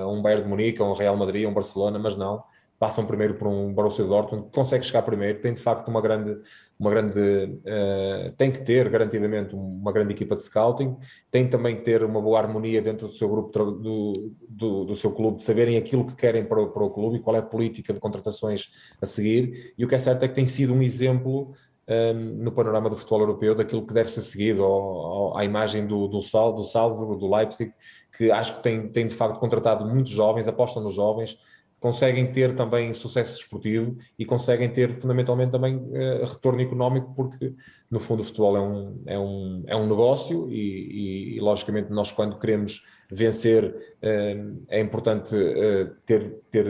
a 0.00 0.06
um 0.08 0.20
Bayern 0.22 0.44
de 0.44 0.48
Munique, 0.48 0.82
a 0.82 0.84
um 0.84 0.92
Real 0.92 1.16
Madrid, 1.16 1.46
a 1.46 1.48
um 1.48 1.54
Barcelona, 1.54 1.98
mas 1.98 2.16
não. 2.16 2.42
Passam 2.78 3.06
primeiro 3.06 3.34
por 3.34 3.48
um 3.48 3.72
Borussia 3.72 4.04
Dortmund, 4.04 4.50
consegue 4.52 4.84
chegar 4.84 5.00
primeiro, 5.00 5.40
tem 5.40 5.54
de 5.54 5.62
facto 5.62 5.88
uma 5.88 6.02
grande, 6.02 6.38
uma 6.78 6.90
grande 6.90 7.18
uh, 7.18 8.32
tem 8.36 8.52
que 8.52 8.62
ter 8.62 8.86
garantidamente 8.90 9.54
uma 9.54 9.90
grande 9.90 10.12
equipa 10.12 10.34
de 10.34 10.42
scouting, 10.42 10.94
tem 11.30 11.48
também 11.48 11.76
que 11.76 11.82
ter 11.82 12.04
uma 12.04 12.20
boa 12.20 12.38
harmonia 12.38 12.82
dentro 12.82 13.08
do 13.08 13.14
seu 13.14 13.30
grupo, 13.30 13.50
do, 13.50 14.30
do, 14.46 14.84
do, 14.84 14.94
seu 14.94 15.10
clube, 15.10 15.38
de 15.38 15.44
saberem 15.44 15.78
aquilo 15.78 16.06
que 16.06 16.14
querem 16.14 16.44
para 16.44 16.60
o, 16.60 16.68
para 16.68 16.84
o 16.84 16.90
clube 16.90 17.16
e 17.16 17.20
qual 17.20 17.34
é 17.36 17.38
a 17.38 17.42
política 17.42 17.94
de 17.94 18.00
contratações 18.00 18.70
a 19.00 19.06
seguir, 19.06 19.72
e 19.78 19.82
o 19.82 19.88
que 19.88 19.94
é 19.94 19.98
certo 19.98 20.24
é 20.24 20.28
que 20.28 20.34
tem 20.34 20.46
sido 20.46 20.74
um 20.74 20.82
exemplo 20.82 21.54
um, 21.88 22.14
no 22.42 22.52
panorama 22.52 22.90
do 22.90 22.96
futebol 22.96 23.20
europeu 23.20 23.54
daquilo 23.54 23.86
que 23.86 23.94
deve 23.94 24.10
ser 24.10 24.22
seguido 24.22 24.64
ao, 24.64 25.36
à 25.36 25.44
imagem 25.44 25.86
do, 25.86 26.08
do, 26.08 26.22
Sal, 26.22 26.52
do 26.52 26.64
Salzburg, 26.64 27.18
do 27.18 27.32
Leipzig, 27.32 27.72
que 28.16 28.30
acho 28.30 28.56
que 28.56 28.62
tem, 28.62 28.88
tem 28.88 29.06
de 29.06 29.14
facto 29.14 29.38
contratado 29.38 29.86
muitos 29.86 30.12
jovens, 30.12 30.48
apostam 30.48 30.82
nos 30.82 30.94
jovens, 30.94 31.38
conseguem 31.80 32.32
ter 32.32 32.54
também 32.54 32.92
sucesso 32.94 33.34
desportivo 33.34 33.96
e 34.18 34.24
conseguem 34.24 34.72
ter 34.72 34.98
fundamentalmente 34.98 35.52
também 35.52 35.76
uh, 35.76 36.24
retorno 36.24 36.60
económico, 36.60 37.14
porque 37.14 37.54
no 37.90 38.00
fundo 38.00 38.20
o 38.20 38.24
futebol 38.24 38.56
é 38.56 38.60
um, 38.60 39.02
é 39.06 39.18
um, 39.18 39.64
é 39.66 39.76
um 39.76 39.86
negócio 39.86 40.50
e, 40.50 40.54
e, 40.54 41.36
e 41.36 41.40
logicamente 41.40 41.90
nós 41.90 42.10
quando 42.10 42.38
queremos 42.38 42.82
vencer 43.10 43.64
uh, 43.66 44.64
é 44.68 44.80
importante 44.80 45.36
uh, 45.36 45.94
ter, 46.04 46.40
ter 46.50 46.66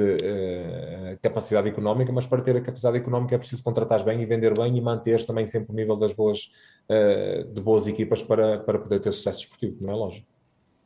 capacidade 1.23 1.69
económica, 1.69 2.13
mas 2.13 2.27
para 2.27 2.43
ter 2.43 2.57
a 2.57 2.61
capacidade 2.61 2.99
económica 2.99 3.37
é 3.37 3.39
preciso 3.39 3.63
contratar 3.63 4.05
bem 4.05 4.21
e 4.21 4.27
vender 4.27 4.53
bem 4.55 4.77
e 4.77 4.81
manter 4.81 5.25
também 5.25 5.47
sempre 5.47 5.73
o 5.73 5.75
nível 5.75 5.97
das 5.97 6.13
boas, 6.13 6.51
de 7.53 7.61
boas 7.61 7.87
equipas 7.87 8.23
para, 8.23 8.59
para 8.59 8.79
poder 8.79 9.01
ter 9.01 9.13
sucesso 9.13 9.41
desportivo, 9.41 9.77
não 9.81 9.93
é 9.93 9.97
lógico. 9.97 10.36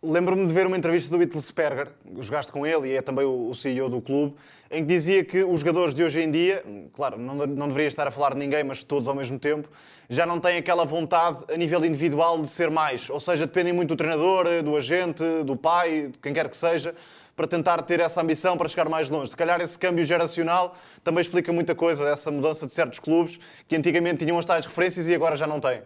Lembro-me 0.02 0.46
de 0.46 0.54
ver 0.54 0.66
uma 0.66 0.78
entrevista 0.78 1.10
do 1.10 1.18
Wittelsperger, 1.18 1.88
jogaste 2.20 2.50
com 2.50 2.66
ele 2.66 2.88
e 2.88 2.96
é 2.96 3.02
também 3.02 3.26
o 3.26 3.52
CEO 3.54 3.90
do 3.90 4.00
clube, 4.00 4.34
em 4.70 4.80
que 4.80 4.88
dizia 4.88 5.22
que 5.22 5.44
os 5.44 5.60
jogadores 5.60 5.94
de 5.94 6.02
hoje 6.02 6.22
em 6.22 6.30
dia, 6.30 6.64
claro, 6.94 7.18
não, 7.18 7.34
não 7.34 7.68
deveria 7.68 7.88
estar 7.88 8.08
a 8.08 8.10
falar 8.10 8.30
de 8.30 8.38
ninguém, 8.38 8.64
mas 8.64 8.82
todos 8.82 9.06
ao 9.08 9.14
mesmo 9.14 9.38
tempo, 9.38 9.68
já 10.08 10.24
não 10.24 10.40
têm 10.40 10.56
aquela 10.56 10.86
vontade 10.86 11.44
a 11.52 11.56
nível 11.58 11.84
individual 11.84 12.40
de 12.40 12.48
ser 12.48 12.70
mais. 12.70 13.10
Ou 13.10 13.20
seja, 13.20 13.46
dependem 13.46 13.74
muito 13.74 13.90
do 13.90 13.96
treinador, 13.96 14.62
do 14.62 14.74
agente, 14.74 15.22
do 15.44 15.54
pai, 15.54 16.08
de 16.10 16.18
quem 16.18 16.32
quer 16.32 16.48
que 16.48 16.56
seja, 16.56 16.94
para 17.36 17.46
tentar 17.46 17.82
ter 17.82 18.00
essa 18.00 18.22
ambição 18.22 18.56
para 18.56 18.70
chegar 18.70 18.88
mais 18.88 19.10
longe. 19.10 19.30
Se 19.30 19.36
calhar 19.36 19.60
esse 19.60 19.78
câmbio 19.78 20.04
geracional 20.04 20.78
também 21.04 21.20
explica 21.20 21.52
muita 21.52 21.74
coisa, 21.74 22.08
essa 22.08 22.30
mudança 22.30 22.66
de 22.66 22.72
certos 22.72 22.98
clubes 22.98 23.38
que 23.68 23.76
antigamente 23.76 24.24
tinham 24.24 24.38
as 24.38 24.46
tais 24.46 24.64
referências 24.64 25.06
e 25.08 25.14
agora 25.14 25.36
já 25.36 25.46
não 25.46 25.60
têm. 25.60 25.82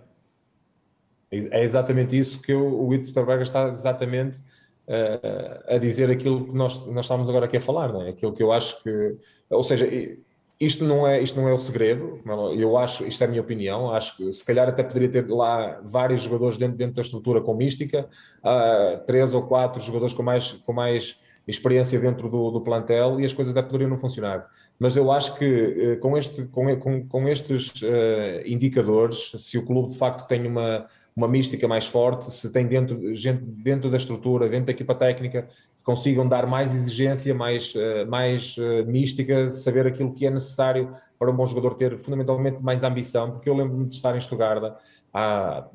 É 1.30 1.62
exatamente 1.62 2.16
isso 2.16 2.40
que 2.40 2.54
o, 2.54 2.88
o 2.88 3.04
Superberger 3.04 3.42
está 3.42 3.68
exatamente 3.68 4.38
uh, 4.88 5.74
a 5.74 5.78
dizer 5.78 6.10
aquilo 6.10 6.46
que 6.46 6.54
nós, 6.54 6.86
nós 6.86 7.04
estamos 7.04 7.28
agora 7.28 7.46
aqui 7.46 7.56
a 7.56 7.60
falar, 7.60 7.92
não 7.92 8.02
é? 8.02 8.10
Aquilo 8.10 8.32
que 8.32 8.42
eu 8.42 8.52
acho 8.52 8.82
que, 8.82 9.16
ou 9.50 9.62
seja, 9.62 9.88
isto 10.60 10.84
não 10.84 11.06
é, 11.06 11.20
isto 11.20 11.40
não 11.40 11.48
é 11.48 11.52
o 11.52 11.58
segredo, 11.58 12.20
eu 12.56 12.76
acho, 12.76 13.04
isto 13.04 13.22
é 13.22 13.26
a 13.26 13.28
minha 13.28 13.42
opinião, 13.42 13.92
acho 13.92 14.16
que 14.16 14.32
se 14.32 14.44
calhar 14.44 14.68
até 14.68 14.82
poderia 14.82 15.08
ter 15.08 15.28
lá 15.28 15.80
vários 15.82 16.22
jogadores 16.22 16.56
dentro, 16.56 16.76
dentro 16.76 16.94
da 16.94 17.02
estrutura 17.02 17.40
com 17.40 17.54
mística, 17.54 18.08
uh, 18.42 19.04
três 19.06 19.34
ou 19.34 19.42
quatro 19.42 19.82
jogadores 19.82 20.14
com 20.14 20.22
mais, 20.22 20.52
com 20.52 20.72
mais 20.72 21.18
experiência 21.46 21.98
dentro 21.98 22.28
do, 22.28 22.50
do 22.50 22.60
plantel 22.60 23.20
e 23.20 23.24
as 23.24 23.34
coisas 23.34 23.54
até 23.54 23.66
poderiam 23.66 23.90
não 23.90 23.98
funcionar 23.98 24.48
mas 24.78 24.96
eu 24.96 25.10
acho 25.12 25.36
que 25.36 25.44
eh, 25.44 25.96
com, 25.96 26.16
este, 26.16 26.44
com, 26.46 26.76
com, 26.78 27.06
com 27.06 27.28
estes 27.28 27.70
uh, 27.82 28.42
indicadores, 28.44 29.32
se 29.36 29.56
o 29.56 29.64
clube 29.64 29.92
de 29.92 29.98
facto 29.98 30.26
tem 30.26 30.46
uma, 30.46 30.86
uma 31.16 31.28
mística 31.28 31.68
mais 31.68 31.87
forte, 31.87 32.33
se 32.33 32.50
tem 32.50 32.66
dentro, 32.66 33.14
gente 33.14 33.40
dentro 33.40 33.90
da 33.90 33.97
estrutura, 33.97 34.49
dentro 34.49 34.66
da 34.66 34.73
equipa 34.73 34.94
técnica, 34.94 35.49
que 35.76 35.83
consigam 35.83 36.26
dar 36.26 36.47
mais 36.47 36.75
exigência, 36.75 37.33
mais, 37.33 37.75
uh, 37.75 38.09
mais 38.09 38.56
uh, 38.56 38.85
mística, 38.87 39.50
saber 39.52 39.87
aquilo 39.87 40.12
que 40.12 40.26
é 40.26 40.30
necessário 40.30 40.94
para 41.18 41.30
um 41.30 41.37
bom 41.37 41.47
jogador 41.47 41.75
ter 41.75 41.97
fundamentalmente 41.99 42.62
mais 42.62 42.83
ambição, 42.83 43.30
porque 43.30 43.49
eu 43.49 43.54
lembro-me 43.54 43.87
de 43.87 43.94
estar 43.94 44.16
em 44.16 44.21
Stuttgart 44.21 44.76
há 45.12 45.68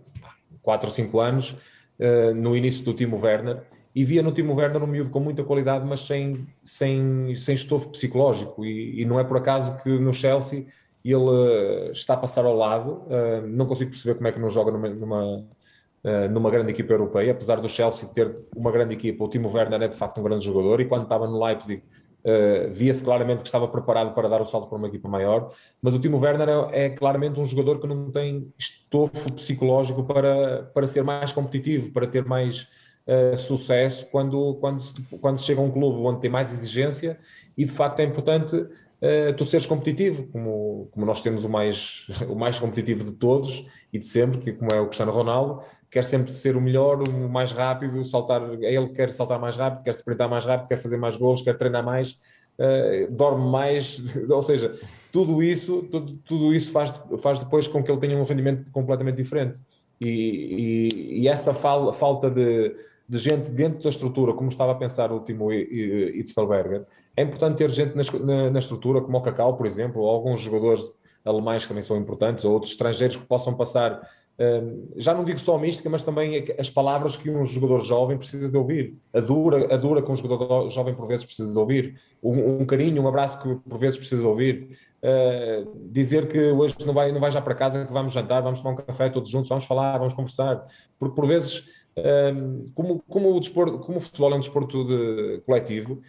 4 0.61 0.89
ou 0.89 0.93
5 0.93 1.19
anos, 1.21 1.51
uh, 1.51 2.33
no 2.35 2.55
início 2.55 2.83
do 2.83 2.93
Timo 2.93 3.17
Werner, 3.17 3.63
e 3.95 4.03
via 4.03 4.21
no 4.21 4.33
Timo 4.33 4.53
Werner 4.53 4.83
um 4.83 4.87
miúdo 4.87 5.09
com 5.09 5.21
muita 5.21 5.43
qualidade, 5.43 5.85
mas 5.85 6.01
sem, 6.01 6.45
sem, 6.65 7.33
sem 7.35 7.55
estofo 7.55 7.89
psicológico, 7.89 8.65
e, 8.65 9.01
e 9.01 9.05
não 9.05 9.17
é 9.17 9.23
por 9.23 9.37
acaso 9.37 9.81
que 9.81 9.89
no 9.89 10.11
Chelsea 10.11 10.65
ele 11.03 11.15
uh, 11.15 11.91
está 11.91 12.13
a 12.13 12.17
passar 12.17 12.45
ao 12.45 12.55
lado. 12.55 13.03
Uh, 13.07 13.47
não 13.47 13.65
consigo 13.65 13.91
perceber 13.91 14.15
como 14.15 14.27
é 14.27 14.31
que 14.31 14.39
não 14.39 14.49
joga 14.49 14.71
numa, 14.71 14.89
numa, 14.89 15.37
uh, 15.37 16.29
numa, 16.29 16.51
grande 16.51 16.71
equipa 16.71 16.93
europeia, 16.93 17.31
apesar 17.31 17.61
do 17.61 17.69
Chelsea 17.69 18.09
ter 18.09 18.35
uma 18.55 18.71
grande 18.71 18.93
equipa. 18.93 19.23
O 19.23 19.29
Timo 19.29 19.49
Werner 19.51 19.81
é 19.81 19.87
de 19.87 19.95
facto 19.95 20.19
um 20.19 20.23
grande 20.23 20.45
jogador 20.45 20.81
e 20.81 20.85
quando 20.85 21.03
estava 21.03 21.27
no 21.27 21.43
Leipzig 21.43 21.83
via-se 22.71 23.01
claramente 23.01 23.39
que 23.39 23.47
estava 23.47 23.65
preparado 23.65 24.13
para 24.13 24.27
dar 24.27 24.41
o 24.41 24.45
salto 24.45 24.67
para 24.67 24.77
uma 24.77 24.89
equipa 24.89 25.07
maior. 25.07 25.53
Mas 25.81 25.95
o 25.95 25.99
Timo 25.99 26.19
Werner 26.19 26.49
é, 26.49 26.85
é 26.85 26.89
claramente 26.89 27.39
um 27.39 27.45
jogador 27.45 27.79
que 27.79 27.87
não 27.87 28.11
tem 28.11 28.53
estofo 28.57 29.31
psicológico 29.33 30.03
para, 30.03 30.63
para 30.73 30.85
ser 30.85 31.01
mais 31.01 31.31
competitivo, 31.31 31.93
para 31.93 32.05
ter 32.05 32.25
mais. 32.25 32.67
sucesso 33.37 34.05
quando, 34.11 34.55
quando, 34.55 34.83
quando 35.21 35.39
chega 35.39 35.61
a 35.61 35.63
um 35.63 35.71
clube 35.71 36.05
onde 36.05 36.19
tem 36.19 36.29
mais 36.29 36.51
exigência 36.51 37.17
e 37.57 37.65
de 37.65 37.71
facto 37.71 38.01
é 38.01 38.03
importante 38.03 38.67
uh, 39.01 39.33
tu 39.35 39.45
seres 39.45 39.65
competitivo, 39.65 40.27
como, 40.27 40.87
como 40.91 41.05
nós 41.05 41.21
temos 41.21 41.43
o 41.43 41.49
mais, 41.49 42.07
o 42.27 42.35
mais 42.35 42.59
competitivo 42.59 43.03
de 43.03 43.13
todos 43.13 43.65
e 43.91 43.99
de 43.99 44.05
sempre, 44.05 44.39
que 44.39 44.53
como 44.53 44.71
é 44.71 44.79
o 44.79 44.85
Cristiano 44.85 45.11
Ronaldo, 45.11 45.61
quer 45.89 46.03
sempre 46.03 46.31
ser 46.31 46.55
o 46.55 46.61
melhor, 46.61 47.01
o 47.07 47.29
mais 47.29 47.51
rápido, 47.51 48.05
saltar, 48.05 48.41
ele 48.61 48.89
quer 48.89 49.09
saltar 49.11 49.39
mais 49.39 49.55
rápido, 49.55 49.83
quer 49.83 49.93
sprintar 49.95 50.29
mais 50.29 50.45
rápido, 50.45 50.67
quer 50.67 50.77
fazer 50.77 50.97
mais 50.97 51.15
gols, 51.15 51.41
quer 51.41 51.57
treinar 51.57 51.83
mais, 51.83 52.19
uh, 52.59 53.11
dorme 53.11 53.49
mais, 53.49 54.01
ou 54.29 54.41
seja, 54.41 54.77
tudo 55.11 55.41
isso, 55.41 55.87
tudo, 55.91 56.11
tudo 56.19 56.53
isso 56.53 56.71
faz, 56.71 56.93
faz 57.19 57.39
depois 57.39 57.67
com 57.67 57.83
que 57.83 57.91
ele 57.91 57.99
tenha 57.99 58.17
um 58.17 58.23
rendimento 58.23 58.69
completamente 58.71 59.15
diferente. 59.15 59.59
E, 59.99 60.07
e, 60.07 61.21
e 61.21 61.27
essa 61.27 61.53
fal, 61.53 61.91
falta 61.91 62.29
de, 62.29 62.73
de 63.07 63.17
gente 63.17 63.51
dentro 63.51 63.83
da 63.83 63.89
estrutura, 63.89 64.33
como 64.33 64.47
estava 64.47 64.71
a 64.71 64.75
pensar 64.75 65.11
o 65.11 65.15
último 65.15 65.51
Itzfelberger, 65.51 66.85
é 67.19 67.23
importante 67.23 67.57
ter 67.57 67.69
gente 67.69 67.95
na, 67.95 68.49
na, 68.49 68.59
estrutura, 68.59 69.01
como 69.01 69.17
o 69.17 69.21
Cacau, 69.21 69.57
por 69.57 69.65
exemplo, 69.65 70.01
ou 70.01 70.09
alguns 70.09 70.39
jogadores 70.39 70.95
alemães 71.25 71.63
que 71.63 71.67
também 71.67 71.83
são 71.83 71.97
importantes, 71.97 72.45
ou 72.45 72.53
outros 72.53 72.71
estrangeiros 72.71 73.17
que 73.17 73.25
possam 73.25 73.53
passar, 73.53 73.99
um, 74.39 74.87
já 74.95 75.13
não 75.13 75.25
digo 75.25 75.37
só 75.37 75.57
a 75.57 75.59
mística, 75.59 75.89
mas 75.89 76.01
também 76.01 76.47
as 76.57 76.69
palavras 76.69 77.17
que 77.17 77.29
um 77.29 77.43
jogador 77.43 77.81
jovem 77.81 78.17
precisa 78.17 78.49
de 78.49 78.55
ouvir, 78.55 78.97
a 79.13 79.19
dura, 79.19 79.73
a 79.73 79.75
dura 79.75 80.01
que 80.01 80.09
um 80.09 80.15
jogador 80.15 80.69
jovem 80.69 80.95
por 80.95 81.07
vezes 81.07 81.25
precisa 81.25 81.51
de 81.51 81.57
ouvir, 81.57 81.99
um, 82.23 82.61
um 82.61 82.65
carinho, 82.65 83.03
um 83.03 83.07
abraço 83.09 83.43
que 83.43 83.53
por 83.69 83.77
vezes 83.77 83.97
precisa 83.97 84.21
de 84.21 84.27
ouvir. 84.27 84.77
Uh, 85.01 85.89
dizer 85.91 86.27
que 86.27 86.37
hoje 86.51 86.75
não 86.85 86.93
vai, 86.93 87.11
não 87.11 87.19
vai 87.19 87.31
já 87.31 87.41
para 87.41 87.53
casa, 87.53 87.85
que 87.85 87.91
vamos 87.91 88.13
jantar, 88.13 88.41
vamos 88.41 88.61
tomar 88.61 88.75
um 88.75 88.77
café 88.77 89.09
todos 89.09 89.29
juntos, 89.29 89.49
vamos 89.49 89.65
falar, 89.65 89.97
vamos 89.97 90.13
conversar. 90.13 90.65
Por, 90.97 91.11
por 91.11 91.27
vezes, 91.27 91.65
como, 92.73 93.03
como, 93.07 93.35
o 93.35 93.39
desporto, 93.39 93.79
como 93.79 93.97
o 93.97 94.01
futebol 94.01 94.31
é 94.31 94.35
um 94.35 94.39
desporto 94.39 94.85
de, 94.85 95.41
coletivo, 95.45 96.01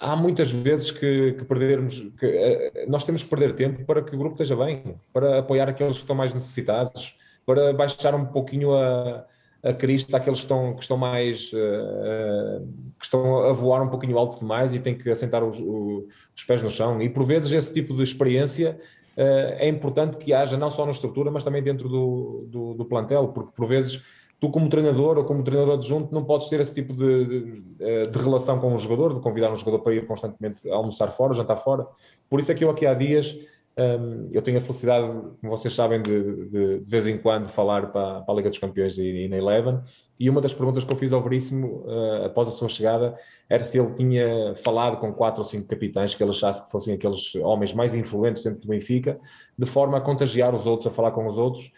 há 0.00 0.16
muitas 0.16 0.50
vezes 0.50 0.90
que, 0.90 1.32
que 1.32 1.44
perdermos, 1.44 1.98
que, 2.18 2.26
uh, 2.26 2.90
nós 2.90 3.04
temos 3.04 3.22
que 3.22 3.28
perder 3.28 3.54
tempo 3.54 3.84
para 3.84 4.02
que 4.02 4.14
o 4.14 4.18
grupo 4.18 4.34
esteja 4.34 4.56
bem, 4.56 5.00
para 5.12 5.38
apoiar 5.38 5.68
aqueles 5.68 5.94
que 5.94 6.02
estão 6.02 6.16
mais 6.16 6.32
necessitados, 6.32 7.16
para 7.44 7.72
baixar 7.72 8.14
um 8.14 8.26
pouquinho 8.26 8.74
a, 8.74 9.24
a 9.62 9.72
crista 9.72 10.16
àqueles 10.16 10.38
que 10.38 10.44
estão, 10.44 10.74
que 10.74 10.82
estão 10.82 10.96
mais 10.96 11.52
uh, 11.52 12.66
que 12.98 13.04
estão 13.04 13.42
a 13.44 13.52
voar 13.52 13.82
um 13.82 13.88
pouquinho 13.88 14.16
alto 14.16 14.38
demais 14.38 14.74
e 14.74 14.78
têm 14.78 14.96
que 14.96 15.10
assentar 15.10 15.42
os, 15.44 15.58
os 15.58 16.44
pés 16.44 16.62
no 16.62 16.70
chão. 16.70 17.02
E 17.02 17.08
por 17.08 17.24
vezes 17.24 17.52
esse 17.52 17.72
tipo 17.72 17.94
de 17.94 18.02
experiência 18.02 18.78
uh, 19.16 19.56
é 19.58 19.68
importante 19.68 20.18
que 20.18 20.32
haja 20.32 20.56
não 20.56 20.70
só 20.70 20.84
na 20.84 20.92
estrutura, 20.92 21.30
mas 21.30 21.42
também 21.42 21.62
dentro 21.62 21.88
do, 21.88 22.46
do, 22.48 22.74
do, 22.74 22.84
plantel, 22.84 23.28
porque 23.28 23.50
por 23.54 23.66
vezes 23.66 24.02
tu 24.40 24.50
como 24.50 24.68
treinador 24.68 25.18
ou 25.18 25.24
como 25.24 25.42
treinador 25.42 25.74
adjunto 25.74 26.14
não 26.14 26.24
podes 26.24 26.48
ter 26.48 26.60
esse 26.60 26.74
tipo 26.74 26.92
de, 26.92 27.24
de, 27.24 28.06
de 28.10 28.18
relação 28.18 28.58
com 28.60 28.74
o 28.74 28.78
jogador, 28.78 29.14
de 29.14 29.20
convidar 29.20 29.50
um 29.50 29.56
jogador 29.56 29.80
para 29.80 29.94
ir 29.94 30.06
constantemente 30.06 30.68
almoçar 30.70 31.10
fora, 31.10 31.34
jantar 31.34 31.56
fora. 31.56 31.86
Por 32.28 32.40
isso 32.40 32.52
é 32.52 32.54
que 32.54 32.64
eu 32.64 32.70
aqui 32.70 32.86
há 32.86 32.94
dias 32.94 33.36
um, 33.78 34.30
eu 34.32 34.40
tenho 34.40 34.56
a 34.56 34.60
felicidade, 34.60 35.06
como 35.06 35.54
vocês 35.54 35.74
sabem, 35.74 36.00
de, 36.00 36.46
de, 36.46 36.78
de 36.80 36.88
vez 36.88 37.06
em 37.06 37.18
quando 37.18 37.46
falar 37.48 37.92
para, 37.92 38.22
para, 38.22 38.34
a 38.34 38.36
Liga 38.36 38.48
dos 38.48 38.58
Campeões 38.58 38.96
e, 38.96 39.24
e, 39.24 39.28
na 39.28 39.36
Eleven. 39.36 39.80
E 40.18 40.30
uma 40.30 40.40
das 40.40 40.54
perguntas 40.54 40.82
que 40.82 40.90
eu 40.90 40.96
fiz 40.96 41.12
ao 41.12 41.22
Veríssimo 41.22 41.84
uh, 41.84 42.24
após 42.24 42.48
a 42.48 42.52
sua 42.52 42.70
chegada 42.70 43.14
era 43.50 43.62
se 43.62 43.78
ele 43.78 43.92
tinha 43.92 44.54
falado 44.56 44.96
com 44.96 45.12
quatro 45.12 45.42
ou 45.42 45.44
cinco 45.44 45.68
capitães 45.68 46.14
que 46.14 46.22
ele 46.22 46.30
achasse 46.30 46.64
que 46.64 46.70
fossem 46.70 46.94
aqueles 46.94 47.34
homens 47.34 47.74
mais 47.74 47.94
influentes 47.94 48.42
dentro 48.42 48.60
do 48.60 48.68
Benfica, 48.68 49.20
de 49.58 49.66
forma 49.66 49.98
a 49.98 50.00
contagiar 50.00 50.54
os 50.54 50.64
outros, 50.64 50.86
a 50.86 50.90
falar 50.90 51.10
com 51.10 51.26
os 51.26 51.36
outros, 51.36 51.70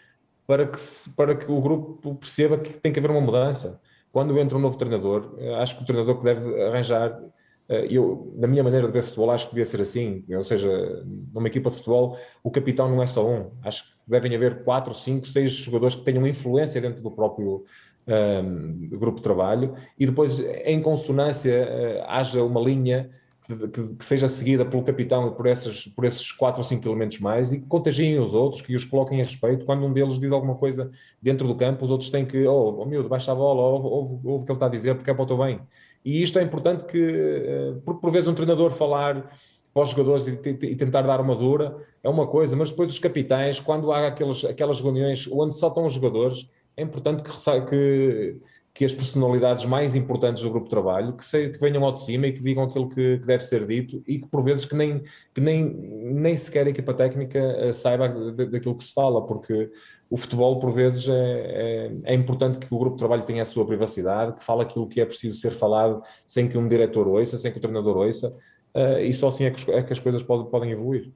para 0.49 0.65
que, 0.65 0.79
para 1.15 1.35
que 1.35 1.51
o 1.51 1.61
grupo 1.61 2.15
perceba 2.15 2.57
que 2.57 2.73
tem 2.73 2.91
que 2.91 2.97
haver 2.97 3.11
uma 3.11 3.21
mudança. 3.21 3.79
Quando 4.11 4.35
entra 4.39 4.57
um 4.57 4.61
novo 4.61 4.75
treinador, 4.75 5.35
acho 5.61 5.77
que 5.77 5.83
o 5.83 5.85
treinador 5.85 6.17
que 6.17 6.23
deve 6.23 6.63
arranjar 6.63 7.21
eh, 7.69 7.85
eu, 7.91 8.33
na 8.35 8.47
minha 8.47 8.63
maneira 8.63 8.87
de 8.87 8.93
ver 8.93 9.03
futebol, 9.03 9.29
acho 9.29 9.45
que 9.45 9.51
devia 9.53 9.65
ser 9.65 9.79
assim. 9.79 10.25
Ou 10.27 10.43
seja, 10.43 11.05
numa 11.31 11.47
equipa 11.47 11.69
de 11.69 11.75
futebol, 11.75 12.17
o 12.43 12.49
capitão 12.49 12.89
não 12.89 13.03
é 13.03 13.05
só 13.05 13.29
um. 13.29 13.51
Acho 13.63 13.83
que 13.83 13.91
devem 14.09 14.35
haver 14.35 14.63
quatro, 14.63 14.91
cinco, 14.91 15.27
seis 15.27 15.51
jogadores 15.51 15.93
que 15.93 16.01
tenham 16.01 16.25
influência 16.25 16.81
dentro 16.81 17.03
do 17.03 17.11
próprio 17.11 17.63
um, 18.07 18.11
ehm, 18.11 18.89
grupo 18.89 19.17
de 19.17 19.23
trabalho 19.23 19.75
e 19.99 20.07
depois, 20.07 20.39
em 20.65 20.81
consonância, 20.81 21.53
uh, 21.53 22.05
haja 22.07 22.43
uma 22.43 22.59
linha 22.59 23.11
que, 23.57 23.95
que, 23.95 24.05
seja 24.05 24.27
seguida 24.27 24.63
pelo 24.63 24.83
capitão 24.83 25.31
por, 25.33 25.47
essas, 25.47 25.87
por 25.87 26.05
esses 26.05 26.31
quatro 26.31 26.61
ou 26.61 26.67
cinco 26.67 26.87
elementos 26.87 27.19
mais 27.19 27.51
e 27.51 27.59
que 27.59 27.65
contagiem 27.65 28.19
os 28.19 28.33
outros, 28.33 28.61
que 28.61 28.75
os 28.75 28.85
coloquem 28.85 29.21
a 29.21 29.23
respeito. 29.23 29.65
Quando 29.65 29.85
um 29.85 29.91
deles 29.91 30.19
diz 30.19 30.31
alguma 30.31 30.55
coisa 30.55 30.91
dentro 31.21 31.47
do 31.47 31.55
campo, 31.55 31.83
os 31.83 31.89
outros 31.89 32.11
têm 32.11 32.25
que, 32.25 32.45
oh, 32.45 32.79
oh 32.79 32.85
miúdo, 32.85 33.09
baixa 33.09 33.31
a 33.31 33.35
bola, 33.35 33.61
ouve, 33.61 33.87
ouve, 33.87 34.27
ouve 34.27 34.43
o 34.43 34.45
que 34.45 34.51
ele 34.51 34.55
está 34.55 34.67
a 34.67 34.69
dizer, 34.69 34.95
porque 34.95 35.09
é 35.09 35.13
para 35.13 35.23
o 35.23 35.25
teu 35.25 35.37
bem. 35.37 35.59
E 36.05 36.21
isto 36.21 36.37
é 36.37 36.43
importante 36.43 36.85
que, 36.85 36.97
eh, 36.97 37.73
por, 37.83 38.11
vezes, 38.11 38.27
um 38.27 38.33
treinador 38.33 38.71
falar 38.71 39.31
para 39.73 39.83
os 39.83 39.89
jogadores 39.89 40.27
e, 40.27 40.31
e, 40.31 40.75
tentar 40.75 41.01
dar 41.01 41.19
uma 41.19 41.35
dura 41.35 41.75
é 42.03 42.09
uma 42.09 42.27
coisa, 42.27 42.55
mas 42.55 42.69
depois 42.69 42.89
os 42.89 42.99
capitães, 42.99 43.59
quando 43.59 43.91
há 43.91 44.07
aquelas, 44.07 44.45
aquelas 44.45 44.79
reuniões 44.79 45.27
onde 45.31 45.55
só 45.55 45.67
estão 45.67 45.85
os 45.85 45.93
jogadores, 45.93 46.49
é 46.77 46.83
importante 46.83 47.23
que, 47.23 47.31
que, 47.65 48.39
que 48.73 48.85
as 48.85 48.93
personalidades 48.93 49.65
mais 49.65 49.95
importantes 49.95 50.43
do 50.43 50.49
grupo 50.49 50.65
de 50.65 50.69
trabalho 50.69 51.13
que, 51.13 51.25
se, 51.25 51.49
que 51.49 51.59
venham 51.59 51.83
ao 51.83 51.91
de 51.91 52.03
cima 52.03 52.27
e 52.27 52.33
que 52.33 52.41
digam 52.41 52.63
aquilo 52.63 52.87
que, 52.87 53.17
que, 53.17 53.25
deve 53.25 53.43
ser 53.43 53.65
dito 53.65 54.01
e 54.07 54.19
que 54.19 54.27
por 54.27 54.43
vezes 54.43 54.65
que 54.65 54.75
nem, 54.75 55.03
que 55.33 55.41
nem, 55.41 55.65
nem 55.65 56.37
sequer 56.37 56.67
a 56.67 56.69
equipa 56.69 56.93
técnica 56.93 57.39
eh, 57.39 57.73
saiba 57.73 58.07
daquilo 58.07 58.75
que 58.75 58.83
se 58.83 58.93
fala, 58.93 59.25
porque 59.25 59.69
o 60.09 60.17
futebol, 60.17 60.59
por 60.59 60.71
vezes, 60.71 61.07
é, 61.07 61.13
é, 61.13 61.91
é, 62.03 62.13
importante 62.15 62.57
que 62.57 62.73
o 62.73 62.79
grupo 62.79 62.95
de 62.95 62.99
trabalho 62.99 63.23
tenha 63.23 63.43
a 63.43 63.45
sua 63.45 63.65
privacidade, 63.65 64.35
que 64.37 64.43
fale 64.43 64.63
aquilo 64.63 64.87
que 64.87 64.99
é 64.99 65.05
preciso 65.05 65.39
ser 65.39 65.51
falado 65.51 66.01
sem 66.25 66.49
que 66.49 66.57
um 66.57 66.67
diretor 66.67 67.07
ouça, 67.07 67.37
sem 67.37 67.51
que 67.51 67.59
o 67.59 67.61
treinador 67.61 67.95
ouça, 67.97 68.35
uh, 68.75 68.99
e 68.99 69.13
só 69.13 69.27
assim 69.27 69.45
é 69.45 69.51
que, 69.51 69.71
é 69.71 69.83
que 69.83 69.93
as 69.93 69.99
coisas 69.99 70.23
podem, 70.23 70.49
podem 70.49 70.71
evoluir. 70.71 71.11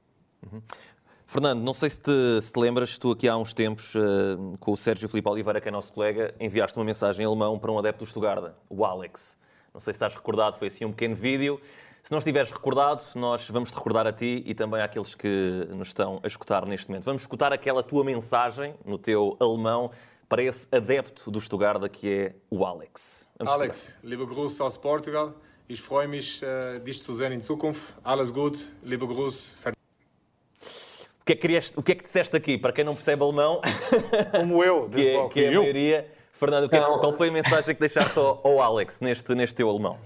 Uhum. 0.52 0.62
Fernando, 1.34 1.64
não 1.64 1.74
sei 1.74 1.90
se 1.90 1.98
te, 1.98 2.40
se 2.42 2.52
te, 2.52 2.60
lembras, 2.60 2.96
tu 2.96 3.10
aqui 3.10 3.28
há 3.28 3.36
uns 3.36 3.52
tempos, 3.52 3.92
uh, 3.96 4.56
com 4.60 4.70
o 4.70 4.76
Sérgio 4.76 5.08
Filipe 5.08 5.28
Oliveira, 5.28 5.60
que 5.60 5.66
é 5.66 5.70
nosso 5.72 5.92
colega, 5.92 6.32
enviaste 6.38 6.78
uma 6.78 6.84
mensagem 6.84 7.24
em 7.24 7.26
alemão 7.26 7.58
para 7.58 7.72
um 7.72 7.78
adepto 7.80 8.04
do 8.04 8.08
Stuttgart, 8.08 8.54
o 8.70 8.84
Alex. 8.84 9.36
Não 9.72 9.80
sei 9.80 9.92
se 9.92 9.96
estás 9.96 10.14
recordado, 10.14 10.56
foi 10.56 10.68
assim 10.68 10.84
um 10.84 10.92
pequeno 10.92 11.16
vídeo. 11.16 11.60
Se 12.04 12.12
não 12.12 12.18
estiveres 12.18 12.52
recordado, 12.52 13.02
nós 13.16 13.50
vamos 13.50 13.72
te 13.72 13.74
recordar 13.74 14.06
a 14.06 14.12
ti 14.12 14.44
e 14.46 14.54
também 14.54 14.80
àqueles 14.80 15.16
que 15.16 15.66
nos 15.70 15.88
estão 15.88 16.20
a 16.22 16.26
escutar 16.28 16.64
neste 16.66 16.88
momento. 16.88 17.02
Vamos 17.02 17.22
escutar 17.22 17.52
aquela 17.52 17.82
tua 17.82 18.04
mensagem 18.04 18.76
no 18.84 18.96
teu 18.96 19.36
alemão 19.40 19.90
para 20.28 20.40
esse 20.40 20.68
adepto 20.70 21.32
do 21.32 21.40
Stuttgart 21.40 21.82
que 21.90 22.08
é 22.08 22.34
o 22.48 22.64
Alex. 22.64 23.28
Vamos 23.40 23.52
Alex, 23.52 23.76
escutar. 23.88 24.08
liebe 24.08 24.24
Grüße 24.24 24.62
aus 24.62 24.78
Portugal. 24.78 25.34
Ich 25.68 25.82
freue 25.82 26.06
mich, 26.06 26.42
uh, 26.44 26.78
dich 26.78 27.02
zu 27.02 27.12
sehen 27.12 27.32
in 27.32 27.42
Zukunft. 27.42 27.96
Alles 28.04 28.32
gut, 28.32 28.56
liebe 28.84 29.04
Grüße. 29.08 29.56
O 31.24 31.26
que, 31.26 31.32
é 31.32 31.36
que 31.36 31.40
querias, 31.40 31.72
o 31.74 31.82
que 31.82 31.92
é 31.92 31.94
que 31.94 32.02
disseste 32.02 32.36
aqui? 32.36 32.58
Para 32.58 32.70
quem 32.70 32.84
não 32.84 32.94
percebe 32.94 33.22
alemão, 33.22 33.62
como 34.38 34.62
eu, 34.62 34.90
que, 34.90 35.08
é, 35.08 35.28
que 35.28 35.44
é 35.44 35.48
a 35.48 35.52
maioria. 35.52 36.06
Fernando, 36.34 36.68
que, 36.68 36.78
qual 36.78 37.14
foi 37.14 37.30
a 37.30 37.32
mensagem 37.32 37.74
que 37.74 37.80
deixaste 37.80 38.18
ao, 38.18 38.42
ao 38.44 38.60
Alex 38.60 39.00
neste, 39.00 39.34
neste 39.34 39.54
teu 39.54 39.70
alemão? 39.70 39.96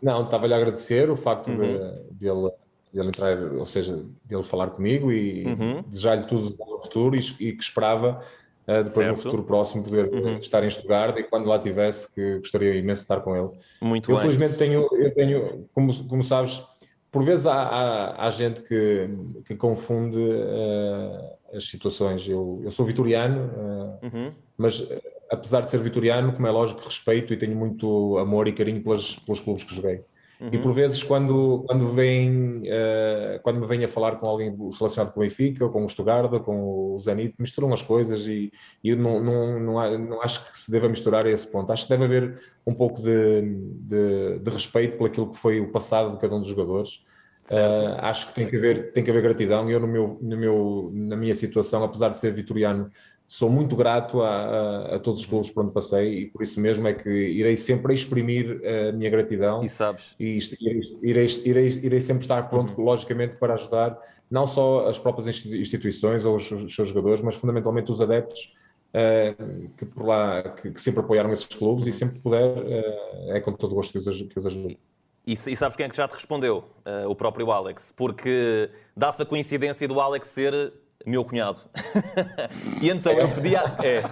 Não, 0.00 0.22
estava-lhe 0.22 0.54
a 0.54 0.56
agradecer 0.56 1.10
o 1.10 1.16
facto 1.16 1.48
uhum. 1.48 1.56
de, 1.56 2.12
de, 2.12 2.28
ele, 2.28 2.48
de, 2.92 3.00
ele, 3.00 3.08
entrar, 3.08 3.42
ou 3.54 3.66
seja, 3.66 4.04
de 4.24 4.34
ele 4.36 4.44
falar 4.44 4.68
comigo 4.68 5.10
e 5.10 5.46
uhum. 5.46 5.82
desejar-lhe 5.82 6.22
tudo 6.26 6.56
no 6.64 6.78
futuro 6.80 7.16
e, 7.16 7.20
e 7.40 7.52
que 7.52 7.62
esperava 7.64 8.20
uh, 8.20 8.66
depois 8.66 8.92
certo. 8.92 9.08
no 9.08 9.16
futuro 9.16 9.42
próximo 9.42 9.82
poder 9.82 10.12
uhum. 10.14 10.38
estar 10.38 10.62
em 10.62 10.70
Stuttgart 10.70 11.18
e 11.18 11.24
quando 11.24 11.48
lá 11.48 11.58
tivesse 11.58 12.08
que 12.12 12.38
gostaria 12.38 12.76
imenso 12.76 13.00
de 13.00 13.04
estar 13.04 13.20
com 13.20 13.34
ele. 13.34 13.50
Muito 13.80 14.12
eu, 14.12 14.14
bem. 14.14 14.24
felizmente 14.26 14.58
tenho, 14.58 14.88
eu 14.92 15.12
tenho, 15.12 15.68
como, 15.74 16.04
como 16.06 16.22
sabes, 16.22 16.62
por 17.14 17.24
vezes 17.24 17.46
há, 17.46 17.54
há, 17.54 18.26
há 18.26 18.30
gente 18.30 18.60
que, 18.62 19.08
que 19.46 19.54
confunde 19.54 20.18
uh, 20.18 21.56
as 21.56 21.68
situações. 21.68 22.28
Eu, 22.28 22.60
eu 22.64 22.72
sou 22.72 22.84
vitoriano, 22.84 23.52
uh, 23.52 24.34
mas 24.58 24.84
apesar 25.30 25.60
de 25.60 25.70
ser 25.70 25.78
vitoriano, 25.78 26.32
como 26.32 26.44
é 26.48 26.50
lógico, 26.50 26.82
respeito 26.84 27.32
e 27.32 27.36
tenho 27.36 27.54
muito 27.54 28.18
amor 28.18 28.48
e 28.48 28.52
carinho 28.52 28.82
pelas, 28.82 29.14
pelos 29.14 29.40
clubes 29.40 29.62
que 29.62 29.76
joguei. 29.76 30.02
Uhum. 30.40 30.48
E 30.52 30.58
por 30.58 30.72
vezes, 30.72 31.02
quando, 31.02 31.64
quando, 31.66 31.88
vem, 31.88 32.62
uh, 32.62 33.40
quando 33.42 33.60
me 33.60 33.66
vem 33.66 33.84
a 33.84 33.88
falar 33.88 34.16
com 34.16 34.26
alguém 34.26 34.54
relacionado 34.76 35.12
com 35.12 35.20
o 35.20 35.22
Benfica, 35.22 35.64
ou 35.64 35.70
com 35.70 35.84
o 35.84 35.88
Stuttgart, 35.88 36.32
ou 36.32 36.40
com 36.40 36.94
o 36.94 36.98
Zenit, 36.98 37.34
misturam 37.38 37.72
as 37.72 37.82
coisas 37.82 38.26
e, 38.26 38.52
e 38.82 38.90
eu 38.90 38.96
não, 38.96 39.22
não, 39.22 39.60
não, 39.60 39.98
não, 39.98 40.22
acho 40.22 40.50
que 40.50 40.58
se 40.58 40.70
deva 40.70 40.88
misturar 40.88 41.26
a 41.26 41.30
esse 41.30 41.50
ponto. 41.50 41.72
Acho 41.72 41.84
que 41.84 41.90
deve 41.90 42.04
haver 42.04 42.38
um 42.66 42.74
pouco 42.74 43.00
de, 43.00 43.42
de, 43.42 44.38
de 44.40 44.50
respeito 44.50 44.96
por 44.96 45.08
aquilo 45.08 45.30
que 45.30 45.36
foi 45.36 45.60
o 45.60 45.70
passado 45.70 46.12
de 46.12 46.18
cada 46.18 46.34
um 46.34 46.40
dos 46.40 46.48
jogadores. 46.48 47.04
Uh, 47.50 48.00
acho 48.00 48.28
que 48.28 48.34
tem 48.34 48.48
que 48.48 48.56
haver, 48.56 48.92
tem 48.92 49.04
que 49.04 49.10
haver 49.10 49.22
gratidão. 49.22 49.70
Eu, 49.70 49.78
no 49.78 49.86
meu, 49.86 50.18
no 50.20 50.36
meu, 50.36 50.90
na 50.94 51.16
minha 51.16 51.34
situação, 51.34 51.84
apesar 51.84 52.08
de 52.08 52.18
ser 52.18 52.32
vitoriano, 52.32 52.90
sou 53.26 53.48
muito 53.48 53.74
grato 53.74 54.22
a, 54.22 54.28
a, 54.28 54.96
a, 54.96 54.98
todos 54.98 55.20
os 55.20 55.26
clubes 55.26 55.50
por 55.50 55.64
onde 55.64 55.72
passei 55.72 56.20
e 56.20 56.26
por 56.26 56.42
isso 56.42 56.60
mesmo 56.60 56.86
é 56.86 56.92
que 56.92 57.08
irei 57.10 57.56
sempre 57.56 57.94
exprimir 57.94 58.60
a 58.66 58.92
minha 58.92 59.10
gratidão. 59.10 59.62
E 59.62 59.68
sabes. 59.68 60.14
E 60.18 60.38
irei, 60.62 60.98
irei, 61.02 61.26
irei, 61.44 61.66
irei 61.82 62.00
sempre 62.00 62.22
estar 62.24 62.42
pronto, 62.48 62.78
uhum. 62.78 62.84
logicamente, 62.84 63.36
para 63.36 63.54
ajudar 63.54 63.98
não 64.30 64.46
só 64.46 64.88
as 64.88 64.98
próprias 64.98 65.44
instituições 65.46 66.24
ou 66.24 66.36
os, 66.36 66.50
os 66.50 66.74
seus 66.74 66.88
jogadores, 66.88 67.20
mas 67.20 67.34
fundamentalmente 67.34 67.90
os 67.90 68.00
adeptos 68.00 68.52
uh, 68.94 69.68
que 69.76 69.84
por 69.84 70.06
lá 70.06 70.42
que, 70.42 70.70
que, 70.70 70.80
sempre 70.80 71.00
apoiaram 71.00 71.32
esses 71.32 71.46
clubes 71.46 71.86
e 71.86 71.92
sempre 71.92 72.20
puder, 72.20 72.58
uh, 72.58 73.32
é 73.32 73.40
com 73.40 73.52
todo 73.52 73.72
o 73.72 73.74
gosto 73.74 73.92
que 73.92 73.98
os, 73.98 74.22
que 74.22 74.38
os 74.38 74.46
ajudo. 74.46 74.76
E, 75.26 75.32
e, 75.32 75.56
sabes 75.56 75.74
quem 75.74 75.86
é 75.86 75.88
que 75.88 75.96
já 75.96 76.06
te 76.06 76.14
respondeu? 76.14 76.64
Uh, 76.84 77.08
o 77.08 77.14
próprio 77.14 77.50
Alex. 77.50 77.92
Porque 77.96 78.70
dá-se 78.94 79.22
a 79.22 79.24
coincidência 79.24 79.88
do 79.88 79.98
Alex 80.00 80.28
ser 80.28 80.72
meu 81.04 81.24
cunhado. 81.24 81.60
e 82.80 82.88
então 82.90 83.12
eu 83.12 83.28
pedi 83.30 83.56
a... 83.56 83.76
É. 83.82 84.02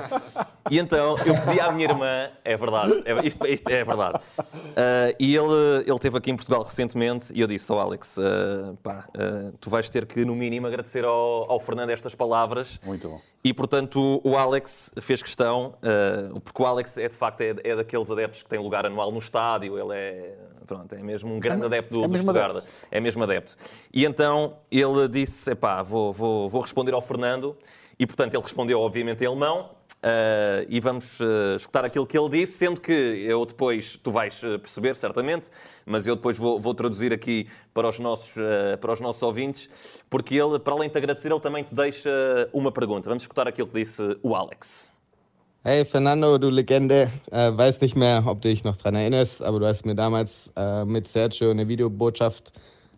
E 0.73 0.79
então 0.79 1.19
eu 1.19 1.39
pedi 1.39 1.61
à 1.61 1.71
minha 1.71 1.85
irmã, 1.85 2.31
é 2.43 2.57
verdade, 2.57 3.03
é, 3.05 3.27
isto, 3.27 3.47
isto 3.47 3.69
é 3.69 3.85
verdade. 3.85 4.25
Uh, 4.41 5.15
e 5.21 5.37
ele, 5.37 5.83
ele 5.87 5.95
esteve 5.95 6.17
aqui 6.17 6.31
em 6.31 6.35
Portugal 6.35 6.63
recentemente 6.63 7.31
e 7.35 7.43
eu 7.43 7.47
disse 7.47 7.71
ao 7.71 7.77
oh, 7.77 7.81
Alex, 7.83 8.17
uh, 8.17 8.75
pá, 8.83 9.05
uh, 9.09 9.53
tu 9.61 9.69
vais 9.69 9.91
ter 9.91 10.07
que 10.07 10.25
no 10.25 10.35
mínimo 10.35 10.67
agradecer 10.67 11.05
ao, 11.05 11.53
ao 11.53 11.61
Fernando 11.61 11.91
estas 11.91 12.15
palavras. 12.15 12.81
Muito 12.87 13.07
bom. 13.07 13.21
E 13.45 13.53
portanto 13.53 14.19
o 14.25 14.35
Alex 14.35 14.95
fez 14.99 15.23
questão, 15.23 15.75
porque 16.43 16.63
o 16.63 16.65
Alex 16.65 16.97
é 16.97 17.07
de 17.07 17.17
facto 17.17 17.43
é, 17.43 17.55
é 17.63 17.77
daqueles 17.77 18.11
adeptos 18.11 18.43
que 18.43 18.49
tem 18.49 18.59
lugar 18.59 18.87
anual 18.87 19.13
no 19.13 19.19
estádio, 19.19 19.79
ele 19.79 19.95
é 19.95 20.35
Pronto, 20.65 20.95
é 20.95 21.03
mesmo 21.03 21.35
um 21.35 21.41
grande 21.41 21.65
é, 21.65 21.67
adepto 21.67 21.93
do, 21.93 22.05
é 22.05 22.09
do 22.09 22.17
Stuttgart. 22.17 22.51
Adepto. 22.53 22.71
É 22.91 23.01
mesmo 23.01 23.23
adepto. 23.25 23.57
E 23.93 24.05
então 24.05 24.59
ele 24.71 25.09
disse: 25.09 25.51
epá, 25.51 25.83
vou, 25.83 26.13
vou, 26.13 26.49
vou 26.49 26.63
responder 26.63 26.95
ao 26.95 27.03
Fernando. 27.03 27.57
E 27.99 28.07
portanto 28.07 28.35
ele 28.35 28.43
respondeu, 28.43 28.81
obviamente, 28.81 29.23
em 29.23 29.27
alemão. 29.27 29.71
Uh, 30.05 30.67
e 30.69 30.81
vamos 30.81 31.21
uh, 31.21 31.55
escutar 31.55 31.85
aquilo 31.85 32.05
que 32.05 32.19
ele 32.19 32.29
disse, 32.29 32.59
sendo 32.59 32.81
que 32.81 32.93
eu 32.93 33.47
depois, 33.47 33.97
tu 34.03 34.11
vais 34.11 34.43
uh, 34.43 34.59
perceber 34.59 34.97
certamente, 34.97 35.49
mas 35.87 36.09
eu 36.09 36.17
depois 36.17 36.37
vou, 36.37 36.59
vou 36.59 36.75
traduzir 36.75 37.13
aqui 37.13 37.47
para 37.73 37.89
os, 37.89 38.01
nossos, 38.01 38.35
para 38.81 38.93
os 38.93 39.01
nossos 39.01 39.23
ouvintes, 39.23 40.03
porque 40.11 40.35
ele, 40.35 40.59
para 40.59 40.75
além 40.75 40.91
de 40.91 40.99
agradecer, 40.99 41.31
ele 41.31 41.39
também 41.41 41.63
te 41.63 41.73
deixa 41.73 42.11
uma 42.53 42.73
pergunta. 42.73 43.09
Vamos 43.09 43.23
escutar 43.23 43.47
aquilo 43.47 43.69
que 43.69 43.75
disse 43.75 44.19
o 44.25 44.35
Alex. 44.35 44.91
Hey 45.65 45.85
Fernando, 45.85 46.39
du 46.39 46.51
Legende. 46.51 47.09
Äh, 47.31 47.57
weiß 47.57 47.81
nicht 47.81 47.95
mehr, 47.95 48.25
ob 48.27 48.43
du 48.43 48.49
dich 48.49 48.65
noch 48.65 48.75
daran 48.75 48.97
erinnerst, 48.97 49.41
aber 49.41 49.61
du 49.61 49.67
hast 49.67 49.87
mir 49.87 49.95
damals 49.95 50.51
äh, 50.57 50.85
mit 50.85 51.07
Sergio 51.07 51.53
eine 51.53 51.69
Videobotschaft 51.69 52.51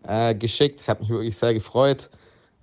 äh, 0.07 0.33
geschickt. 0.33 0.81
Ich 0.81 0.89
habe 0.89 1.01
mich 1.01 1.09
wirklich 1.11 1.37
sehr 1.37 1.53
gefreut. 1.53 2.09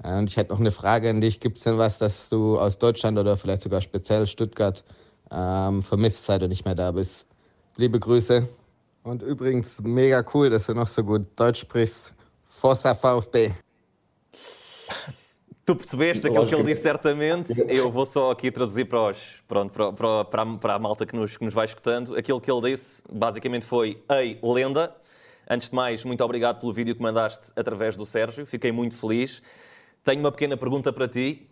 Und 0.02 0.28
ich 0.28 0.36
hätte 0.36 0.52
noch 0.52 0.60
eine 0.60 0.72
Frage 0.72 1.08
an 1.10 1.20
dich. 1.20 1.40
Gibt 1.40 1.58
es 1.58 1.64
denn 1.64 1.78
was, 1.78 1.98
das 1.98 2.28
du 2.28 2.58
aus 2.58 2.78
Deutschland 2.78 3.18
oder 3.18 3.36
vielleicht 3.36 3.62
sogar 3.62 3.80
speziell 3.80 4.26
Stuttgart 4.26 4.82
ähm, 5.30 5.82
vermisst, 5.82 6.24
seit 6.26 6.42
du 6.42 6.48
nicht 6.48 6.64
mehr 6.64 6.74
da 6.74 6.90
bist. 6.90 7.26
Liebe 7.76 7.98
Grüße. 7.98 8.48
Und 9.04 9.22
übrigens, 9.22 9.80
mega 9.82 10.24
cool, 10.34 10.50
dass 10.50 10.66
du 10.66 10.74
noch 10.74 10.88
so 10.88 11.02
gut 11.02 11.22
Deutsch 11.36 11.60
sprichst. 11.60 12.12
Força 12.48 12.94
VfB. 12.94 13.52
Tu 15.64 15.76
percebeste 15.76 16.26
aquilo 16.26 16.46
que 16.46 16.54
ele 16.54 16.64
disse 16.64 16.82
certamente. 16.82 17.52
Eu 17.68 17.90
vou 17.90 18.04
só 18.04 18.32
aqui 18.32 18.50
traduzir 18.50 18.84
para, 18.84 19.10
os, 19.10 19.42
pronto, 19.46 19.72
para, 19.72 20.24
para, 20.24 20.58
para, 20.58 20.74
a, 20.74 20.78
malta 20.78 21.06
que 21.06 21.14
nos, 21.14 21.36
que 21.36 21.44
nos 21.44 21.54
vai 21.54 21.66
escutando. 21.66 22.16
Aquilo 22.16 22.40
que 22.40 22.50
ele 22.50 22.72
disse 22.72 23.02
basicamente 23.10 23.64
foi: 23.64 24.02
Ei, 24.10 24.38
lenda. 24.42 24.94
Antes 25.48 25.68
de 25.68 25.74
mais, 25.74 26.04
muito 26.04 26.22
obrigado 26.24 26.60
pelo 26.60 26.72
vídeo 26.72 26.94
que 26.94 27.02
mandaste 27.02 27.52
através 27.56 27.96
do 27.96 28.04
Sérgio. 28.04 28.44
Fiquei 28.44 28.72
muito 28.72 28.96
feliz. 28.96 29.42
Tenho 30.04 30.18
uma 30.18 30.32
pequena 30.32 30.56
pergunta 30.56 30.92
para 30.92 31.06
ti. 31.06 31.48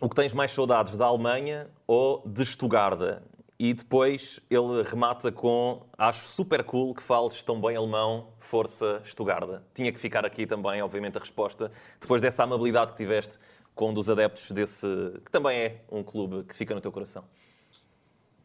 O 0.00 0.08
que 0.08 0.14
tens 0.14 0.32
mais 0.32 0.52
saudades 0.52 0.96
da 0.96 1.06
Alemanha 1.06 1.68
ou 1.84 2.22
de 2.24 2.44
Estugarda? 2.44 3.24
E 3.58 3.74
depois 3.74 4.38
ele 4.48 4.84
remata 4.84 5.32
com 5.32 5.82
acho 5.98 6.24
super 6.24 6.62
cool 6.62 6.94
que 6.94 7.02
fales 7.02 7.42
tão 7.42 7.60
bem 7.60 7.76
alemão, 7.76 8.28
força 8.38 9.02
Estugarda. 9.04 9.64
Tinha 9.74 9.90
que 9.90 9.98
ficar 9.98 10.24
aqui 10.24 10.46
também, 10.46 10.80
obviamente, 10.80 11.16
a 11.16 11.20
resposta, 11.20 11.72
depois 12.00 12.22
dessa 12.22 12.44
amabilidade 12.44 12.92
que 12.92 12.98
tiveste 12.98 13.36
com 13.74 13.90
um 13.90 13.94
dos 13.94 14.08
adeptos 14.08 14.52
desse, 14.52 14.86
que 15.24 15.30
também 15.32 15.58
é 15.58 15.82
um 15.90 16.04
clube 16.04 16.44
que 16.44 16.54
fica 16.54 16.76
no 16.76 16.80
teu 16.80 16.92
coração. 16.92 17.24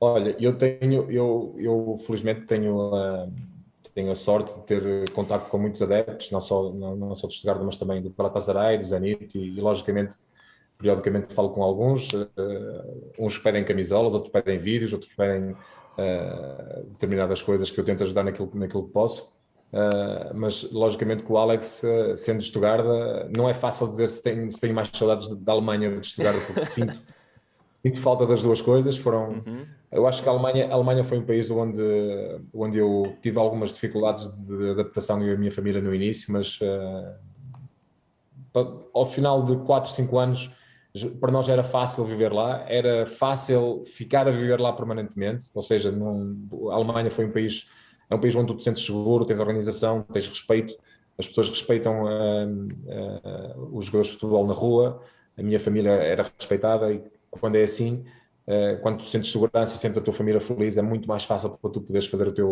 Olha, 0.02 0.36
eu 0.40 0.58
tenho, 0.58 1.12
eu, 1.12 1.56
eu 1.60 1.98
felizmente 2.08 2.48
tenho 2.48 2.96
a, 2.96 3.28
tenho 3.94 4.12
a 4.12 4.16
sorte 4.16 4.54
de 4.54 4.62
ter 4.66 5.10
contato 5.12 5.50
com 5.50 5.58
muitos 5.58 5.82
adeptos, 5.82 6.32
não 6.32 6.42
só, 6.42 6.72
não, 6.72 6.96
não 6.96 7.16
só 7.16 7.28
de 7.28 7.34
Estugarda, 7.34 7.64
mas 7.64 7.78
também 7.78 8.02
do 8.02 8.10
Galatasaray, 8.10 8.78
do 8.78 8.86
Zenit 8.86 9.38
e, 9.38 9.58
e 9.58 9.62
logicamente 9.62 10.16
periodicamente 10.78 11.34
falo 11.34 11.50
com 11.52 11.64
alguns, 11.64 12.12
uh, 12.12 13.14
uns 13.18 13.38
pedem 13.38 13.64
camisolas, 13.64 14.14
outros 14.14 14.32
pedem 14.32 14.60
vídeos, 14.60 14.92
outros 14.92 15.14
pedem 15.16 15.52
uh, 15.52 16.84
determinadas 16.90 17.42
coisas 17.42 17.72
que 17.72 17.80
eu 17.80 17.86
tento 17.86 18.04
ajudar 18.04 18.24
naquilo, 18.24 18.52
naquilo 18.54 18.86
que 18.86 18.92
posso. 18.92 19.32
Uh, 19.72 20.36
mas 20.36 20.70
logicamente 20.72 21.24
com 21.24 21.34
o 21.34 21.38
Alex, 21.38 21.82
sendo 22.18 22.40
de 22.40 22.44
Estugarda, 22.44 23.30
não 23.36 23.50
é 23.50 23.54
fácil 23.54 23.88
dizer 23.88 24.10
se 24.10 24.22
tenho, 24.22 24.52
se 24.52 24.60
tenho 24.60 24.74
mais 24.74 24.90
saudades 24.94 25.28
da 25.30 25.52
Alemanha 25.54 25.90
de 26.00 26.06
Estugarda, 26.06 26.40
porque 26.42 26.62
sinto, 26.66 27.02
sinto 27.86 28.00
falta 28.00 28.26
das 28.26 28.42
duas 28.42 28.62
coisas. 28.62 28.98
Foram, 28.98 29.44
uhum. 29.46 29.66
Eu 29.92 30.08
acho 30.08 30.24
que 30.24 30.30
a 30.30 30.32
Alemanha, 30.32 30.68
a 30.68 30.74
Alemanha 30.74 31.04
foi 31.04 31.20
um 31.20 31.26
país 31.26 31.52
onde, 31.52 31.84
onde 32.54 32.78
eu 32.78 33.16
tive 33.22 33.38
algumas 33.38 33.74
dificuldades 33.74 34.28
de 34.46 34.72
adaptação 34.72 35.24
e 35.24 35.32
a 35.32 35.38
minha 35.38 35.52
família 35.52 35.82
no 35.82 35.94
início, 35.94 36.32
mas 36.32 36.60
ao 38.94 39.06
final 39.06 39.44
de 39.44 39.58
4, 39.58 39.92
5 39.92 40.18
anos 40.18 40.52
para 41.20 41.32
nós 41.32 41.50
era 41.50 41.64
fácil 41.64 42.06
viver 42.06 42.32
lá, 42.32 42.64
era 42.68 43.06
fácil 43.08 43.84
ficar 43.84 44.28
a 44.28 44.32
viver 44.32 44.60
lá 44.60 44.72
permanentemente, 44.72 45.48
ou 45.54 45.62
seja, 45.62 45.90
a 45.92 46.74
Alemanha 46.74 47.10
foi 47.10 47.26
um 47.26 47.32
país, 47.32 47.68
é 48.10 48.16
um 48.16 48.20
país 48.20 48.36
onde 48.36 48.48
tu 48.48 48.58
te 48.58 48.64
sentes 48.64 48.86
seguro, 48.86 49.26
tens 49.26 49.40
organização, 49.40 50.04
tens 50.14 50.30
respeito, 50.30 50.76
as 51.18 51.28
pessoas 51.28 51.50
respeitam 51.50 52.04
uh, 52.04 52.48
uh, 52.48 53.76
os 53.76 53.86
jogadores 53.86 54.08
de 54.08 54.14
futebol 54.14 54.46
na 54.46 54.54
rua, 54.54 55.02
a 55.36 55.42
minha 55.42 55.60
família 55.60 55.92
era 55.92 56.32
respeitada 56.38 56.92
e 56.92 57.02
quando 57.40 57.56
é 57.56 57.64
assim, 57.64 58.04
uh, 58.48 58.82
quando 58.82 58.98
tu 59.00 59.06
sentes 59.06 59.32
segurança 59.32 59.76
e 59.76 59.80
sentes 59.80 59.98
a 59.98 60.02
tua 60.02 60.14
família 60.14 60.42
feliz, 60.42 60.78
é 60.78 60.82
muito 60.82 61.08
mais 61.08 61.24
fácil 61.24 61.50
para 61.50 61.72
tu 61.72 61.82
poderes 61.82 62.08
fazer 62.08 62.28
o 62.28 62.32
teu, 62.32 62.50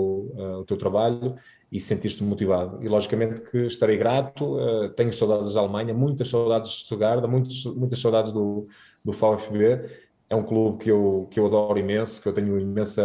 o 0.59 0.65
teu 0.65 0.77
trabalho 0.77 1.35
e 1.71 1.79
sentir-te 1.79 2.23
motivado. 2.23 2.83
E 2.83 2.87
logicamente 2.87 3.41
que 3.41 3.65
estarei 3.65 3.97
grato, 3.97 4.57
uh, 4.57 4.89
tenho 4.89 5.13
saudades 5.13 5.53
da 5.53 5.61
Alemanha, 5.61 5.93
muitas 5.93 6.29
saudades 6.29 6.71
de 6.71 6.77
Stuttgart, 6.77 7.23
muitas, 7.27 7.63
muitas 7.65 7.99
saudades 7.99 8.33
do, 8.33 8.67
do 9.03 9.11
VfB. 9.11 9.89
É 10.29 10.35
um 10.35 10.43
clube 10.43 10.83
que 10.83 10.89
eu, 10.89 11.27
que 11.29 11.39
eu 11.39 11.45
adoro 11.45 11.77
imenso, 11.77 12.21
que 12.21 12.29
eu 12.29 12.31
tenho 12.31 12.57
imensa, 12.57 13.03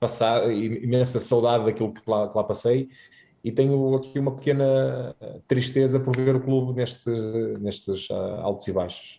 passar, 0.00 0.50
imensa 0.50 1.20
saudade 1.20 1.66
daquilo 1.66 1.92
que 1.92 2.00
lá, 2.06 2.26
que 2.26 2.34
lá 2.34 2.42
passei 2.42 2.88
e 3.42 3.52
tenho 3.52 3.94
aqui 3.94 4.18
uma 4.18 4.34
pequena 4.34 5.14
eh, 5.20 5.40
tristeza 5.46 6.00
por 6.00 6.16
ver 6.16 6.34
o 6.34 6.40
clube 6.40 6.74
neste, 6.74 7.08
nestes 7.60 8.10
uh, 8.10 8.40
altos 8.42 8.66
e 8.66 8.72
baixos. 8.72 9.18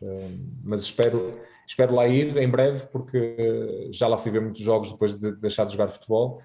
Mas 0.63 0.81
espero, 0.81 1.31
espero 1.69 1.93
lá 1.93 2.07
ir 2.07 2.35
em 2.35 2.49
breve, 2.49 2.87
porque 2.87 3.89
já 3.91 4.07
lá 4.07 4.17
fui 4.17 4.31
ver 4.31 4.41
muitos 4.41 4.61
jogos 4.61 4.91
depois 4.91 5.13
de 5.13 5.31
deixar 5.33 5.65
de 5.65 5.73
jogar 5.73 5.89
futebol 5.89 6.41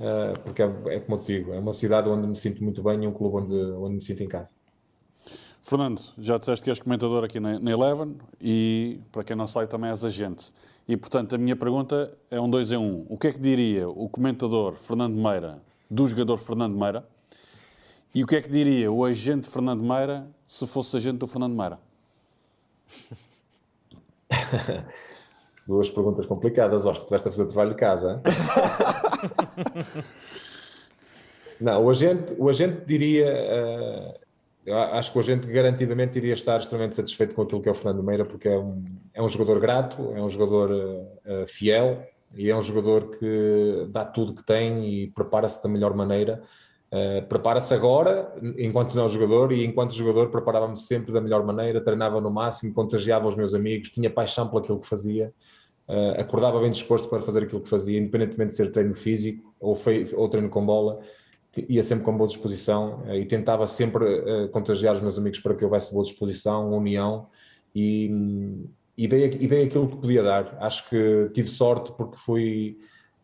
uh, 0.00 0.38
porque 0.44 0.62
é, 0.62 0.66
é, 0.66 1.00
como 1.00 1.18
eu 1.18 1.22
te 1.22 1.26
digo, 1.38 1.52
é 1.52 1.58
uma 1.58 1.72
cidade 1.72 2.08
onde 2.08 2.26
me 2.26 2.36
sinto 2.36 2.62
muito 2.62 2.82
bem 2.82 3.04
e 3.04 3.06
um 3.06 3.12
clube 3.12 3.36
onde, 3.36 3.54
onde 3.54 3.94
me 3.96 4.02
sinto 4.02 4.22
em 4.22 4.28
casa. 4.28 4.52
Fernando, 5.62 6.00
já 6.18 6.38
disseste 6.38 6.62
que 6.62 6.70
és 6.70 6.78
comentador 6.78 7.24
aqui 7.24 7.40
na, 7.40 7.58
na 7.58 7.70
Eleven 7.70 8.16
e, 8.40 9.00
para 9.10 9.24
quem 9.24 9.34
não 9.34 9.48
sabe, 9.48 9.66
também 9.66 9.90
és 9.90 10.04
agente. 10.04 10.52
E, 10.86 10.96
portanto, 10.96 11.34
a 11.34 11.38
minha 11.38 11.56
pergunta 11.56 12.16
é 12.30 12.40
um 12.40 12.48
dois 12.48 12.70
em 12.70 12.76
um. 12.76 13.04
O 13.08 13.18
que 13.18 13.28
é 13.28 13.32
que 13.32 13.40
diria 13.40 13.88
o 13.88 14.08
comentador 14.08 14.76
Fernando 14.76 15.16
Meira 15.16 15.60
do 15.90 16.06
jogador 16.06 16.38
Fernando 16.38 16.76
Meira? 16.78 17.04
E 18.14 18.22
o 18.22 18.26
que 18.26 18.36
é 18.36 18.42
que 18.42 18.48
diria 18.48 18.90
o 18.92 19.04
agente 19.04 19.48
Fernando 19.48 19.82
Meira 19.82 20.28
se 20.46 20.64
fosse 20.66 20.96
agente 20.96 21.18
do 21.18 21.26
Fernando 21.26 21.56
Meira? 21.56 21.80
Duas 25.66 25.90
perguntas 25.90 26.26
complicadas, 26.26 26.86
acho 26.86 27.00
que 27.00 27.06
tiveste 27.06 27.28
a 27.28 27.32
fazer 27.32 27.46
trabalho 27.46 27.70
de 27.70 27.76
casa. 27.76 28.22
Não, 31.60 31.84
o 31.84 31.90
agente, 31.90 32.34
o 32.38 32.48
agente 32.48 32.84
diria, 32.86 34.14
uh, 34.66 34.74
acho 34.92 35.10
que 35.10 35.18
o 35.18 35.20
agente 35.20 35.46
garantidamente 35.46 36.18
iria 36.18 36.34
estar 36.34 36.60
extremamente 36.60 36.96
satisfeito 36.96 37.34
com 37.34 37.42
aquilo 37.42 37.62
que 37.62 37.68
é 37.68 37.72
o 37.72 37.74
Fernando 37.74 38.02
Meira, 38.02 38.24
porque 38.24 38.48
é 38.48 38.58
um, 38.58 38.84
é 39.14 39.22
um 39.22 39.28
jogador 39.28 39.58
grato, 39.58 40.12
é 40.14 40.22
um 40.22 40.28
jogador 40.28 40.70
uh, 40.70 41.48
fiel 41.48 42.06
e 42.34 42.50
é 42.50 42.56
um 42.56 42.62
jogador 42.62 43.10
que 43.10 43.86
dá 43.88 44.04
tudo 44.04 44.34
que 44.34 44.44
tem 44.44 44.86
e 44.86 45.06
prepara-se 45.08 45.62
da 45.62 45.68
melhor 45.68 45.94
maneira. 45.94 46.42
Uh, 46.92 47.26
prepara-se 47.26 47.74
agora, 47.74 48.32
enquanto 48.56 48.94
não 48.94 49.08
jogador, 49.08 49.52
e 49.52 49.64
enquanto 49.64 49.92
jogador 49.94 50.30
preparava-me 50.30 50.76
sempre 50.76 51.12
da 51.12 51.20
melhor 51.20 51.44
maneira, 51.44 51.80
treinava 51.80 52.20
no 52.20 52.30
máximo, 52.30 52.72
contagiava 52.72 53.26
os 53.26 53.34
meus 53.34 53.54
amigos, 53.54 53.90
tinha 53.90 54.08
paixão 54.08 54.48
por 54.48 54.62
aquilo 54.62 54.78
que 54.78 54.86
fazia 54.86 55.32
uh, 55.88 56.20
acordava 56.20 56.60
bem 56.60 56.70
disposto 56.70 57.08
para 57.08 57.22
fazer 57.22 57.44
aquilo 57.44 57.60
que 57.60 57.68
fazia, 57.68 57.98
independentemente 57.98 58.50
de 58.50 58.56
ser 58.56 58.70
treino 58.70 58.94
físico 58.94 59.54
ou, 59.60 59.78
ou 60.14 60.28
treino 60.28 60.48
com 60.48 60.64
bola, 60.64 61.00
ia 61.68 61.82
sempre 61.82 62.04
com 62.04 62.16
boa 62.16 62.28
disposição 62.28 63.02
uh, 63.06 63.14
e 63.14 63.24
tentava 63.24 63.66
sempre 63.66 64.48
contagiar 64.50 64.94
os 64.94 65.00
meus 65.00 65.18
amigos 65.18 65.40
para 65.40 65.54
que 65.54 65.64
houvesse 65.64 65.92
boa 65.92 66.04
disposição, 66.04 66.72
união 66.72 67.26
e, 67.74 68.10
e, 68.96 69.08
dei, 69.08 69.24
e 69.40 69.46
dei 69.46 69.64
aquilo 69.64 69.88
que 69.88 69.96
podia 69.96 70.22
dar. 70.22 70.56
Acho 70.60 70.88
que 70.88 71.30
tive 71.32 71.48
sorte 71.48 71.92
porque 71.92 72.16
fui, 72.16 72.78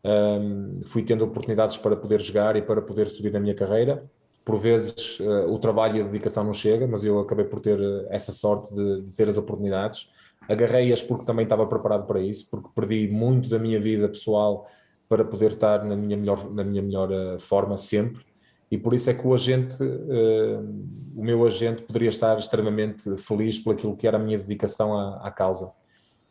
um, 0.04 0.80
fui 0.86 1.02
tendo 1.02 1.24
oportunidades 1.24 1.76
para 1.76 1.96
poder 1.96 2.20
jogar 2.20 2.56
e 2.56 2.62
para 2.62 2.82
poder 2.82 3.08
subir 3.08 3.32
na 3.32 3.40
minha 3.40 3.54
carreira. 3.54 4.04
Por 4.44 4.58
vezes 4.58 5.20
o 5.48 5.56
trabalho 5.60 5.98
e 5.98 6.00
a 6.00 6.04
dedicação 6.04 6.42
não 6.42 6.52
chega, 6.52 6.84
mas 6.84 7.04
eu 7.04 7.20
acabei 7.20 7.44
por 7.44 7.60
ter 7.60 7.78
essa 8.10 8.32
sorte 8.32 8.74
de, 8.74 9.02
de 9.02 9.14
ter 9.14 9.28
as 9.28 9.38
oportunidades 9.38 10.08
agarrei-as 10.48 11.02
porque 11.02 11.24
também 11.24 11.44
estava 11.44 11.66
preparado 11.66 12.06
para 12.06 12.20
isso, 12.20 12.48
porque 12.50 12.68
perdi 12.74 13.08
muito 13.08 13.48
da 13.48 13.58
minha 13.58 13.80
vida 13.80 14.08
pessoal 14.08 14.68
para 15.08 15.24
poder 15.24 15.52
estar 15.52 15.84
na 15.84 15.94
minha 15.94 16.16
melhor, 16.16 16.50
na 16.50 16.64
minha 16.64 16.82
melhor 16.82 17.10
uh, 17.10 17.38
forma 17.38 17.76
sempre. 17.76 18.24
E 18.70 18.78
por 18.78 18.94
isso 18.94 19.10
é 19.10 19.14
que 19.14 19.26
o 19.26 19.34
agente, 19.34 19.82
uh, 19.82 21.14
o 21.14 21.22
meu 21.22 21.46
agente, 21.46 21.82
poderia 21.82 22.08
estar 22.08 22.38
extremamente 22.38 23.16
feliz 23.18 23.58
por 23.58 23.74
aquilo 23.74 23.96
que 23.96 24.06
era 24.06 24.16
a 24.16 24.20
minha 24.20 24.38
dedicação 24.38 24.98
à, 24.98 25.26
à 25.26 25.30
causa. 25.30 25.72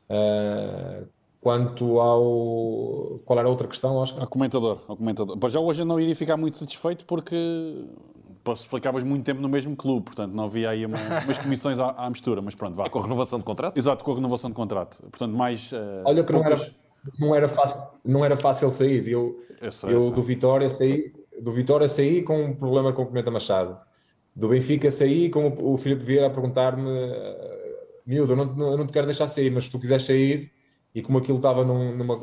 Uh, 0.10 1.08
quanto 1.41 1.99
ao. 1.99 3.19
Qual 3.25 3.38
era 3.38 3.47
a 3.47 3.51
outra 3.51 3.67
questão, 3.67 3.95
Oscar? 3.95 4.21
Ao 4.21 4.30
comentador. 4.30 4.80
Ao 4.88 4.95
comentador. 4.95 5.38
Pois 5.38 5.51
já 5.51 5.60
hoje 5.60 5.84
não 5.84 5.99
iria 5.99 6.15
ficar 6.15 6.38
muito 6.38 6.58
satisfeito 6.58 7.04
porque 7.06 7.36
ficavas 8.69 9.04
muito 9.04 9.23
tempo 9.23 9.41
no 9.41 9.49
mesmo 9.49 9.75
clube, 9.75 10.06
portanto 10.06 10.34
não 10.34 10.45
havia 10.45 10.69
aí 10.69 10.86
uma, 10.86 10.97
umas 11.23 11.38
comissões 11.38 11.80
à, 11.80 11.89
à, 11.91 12.10
mistura, 12.10 12.41
mas 12.41 12.56
pronto, 12.56 12.75
vá. 12.75 12.86
É 12.86 12.89
com 12.89 12.99
a 12.99 13.01
renovação 13.01 13.39
de 13.39 13.45
contrato? 13.45 13.77
Exato, 13.77 14.04
com 14.04 14.12
a 14.12 14.15
renovação 14.15 14.49
de 14.49 14.56
contrato. 14.56 15.01
Portanto, 15.01 15.36
mais. 15.36 15.71
Uh, 15.71 15.75
Olha 16.06 16.23
que 16.23 16.32
poucas... 16.32 16.60
não, 16.60 16.65
era, 16.65 17.19
não, 17.19 17.36
era 17.36 17.47
fácil, 17.47 17.84
não 18.06 18.25
era 18.25 18.38
fácil 18.38 18.71
sair. 18.71 19.08
Eu, 19.08 19.43
eu, 19.62 19.89
eu 19.89 20.12
do 20.12 20.21
Vitória 20.21 20.69
saí, 20.69 21.12
do 21.41 21.51
Vitória 21.51 21.88
saí 21.88 22.21
com 22.21 22.45
um 22.45 22.56
problema 22.56 22.93
com 22.93 23.01
o 23.01 23.06
Pimenta 23.08 23.32
Machado. 23.32 23.77
Do 24.36 24.47
Benfica 24.47 24.89
saí 24.91 25.30
com 25.30 25.49
o, 25.49 25.73
o 25.73 25.77
Filipe 25.77 26.04
Vieira 26.04 26.27
a 26.27 26.30
perguntar-me: 26.30 26.89
miúdo, 28.06 28.34
eu 28.34 28.38
não, 28.38 28.71
eu 28.71 28.77
não 28.77 28.86
te 28.86 28.93
quero 28.93 29.08
deixar 29.08 29.27
sair, 29.27 29.51
mas 29.51 29.65
se 29.65 29.71
tu 29.71 29.80
quiseres 29.80 30.06
sair, 30.06 30.51
e 30.93 31.01
como 31.01 31.17
aquilo 31.17 31.38
estava 31.38 31.63
num, 31.63 31.95
numa. 31.95 32.15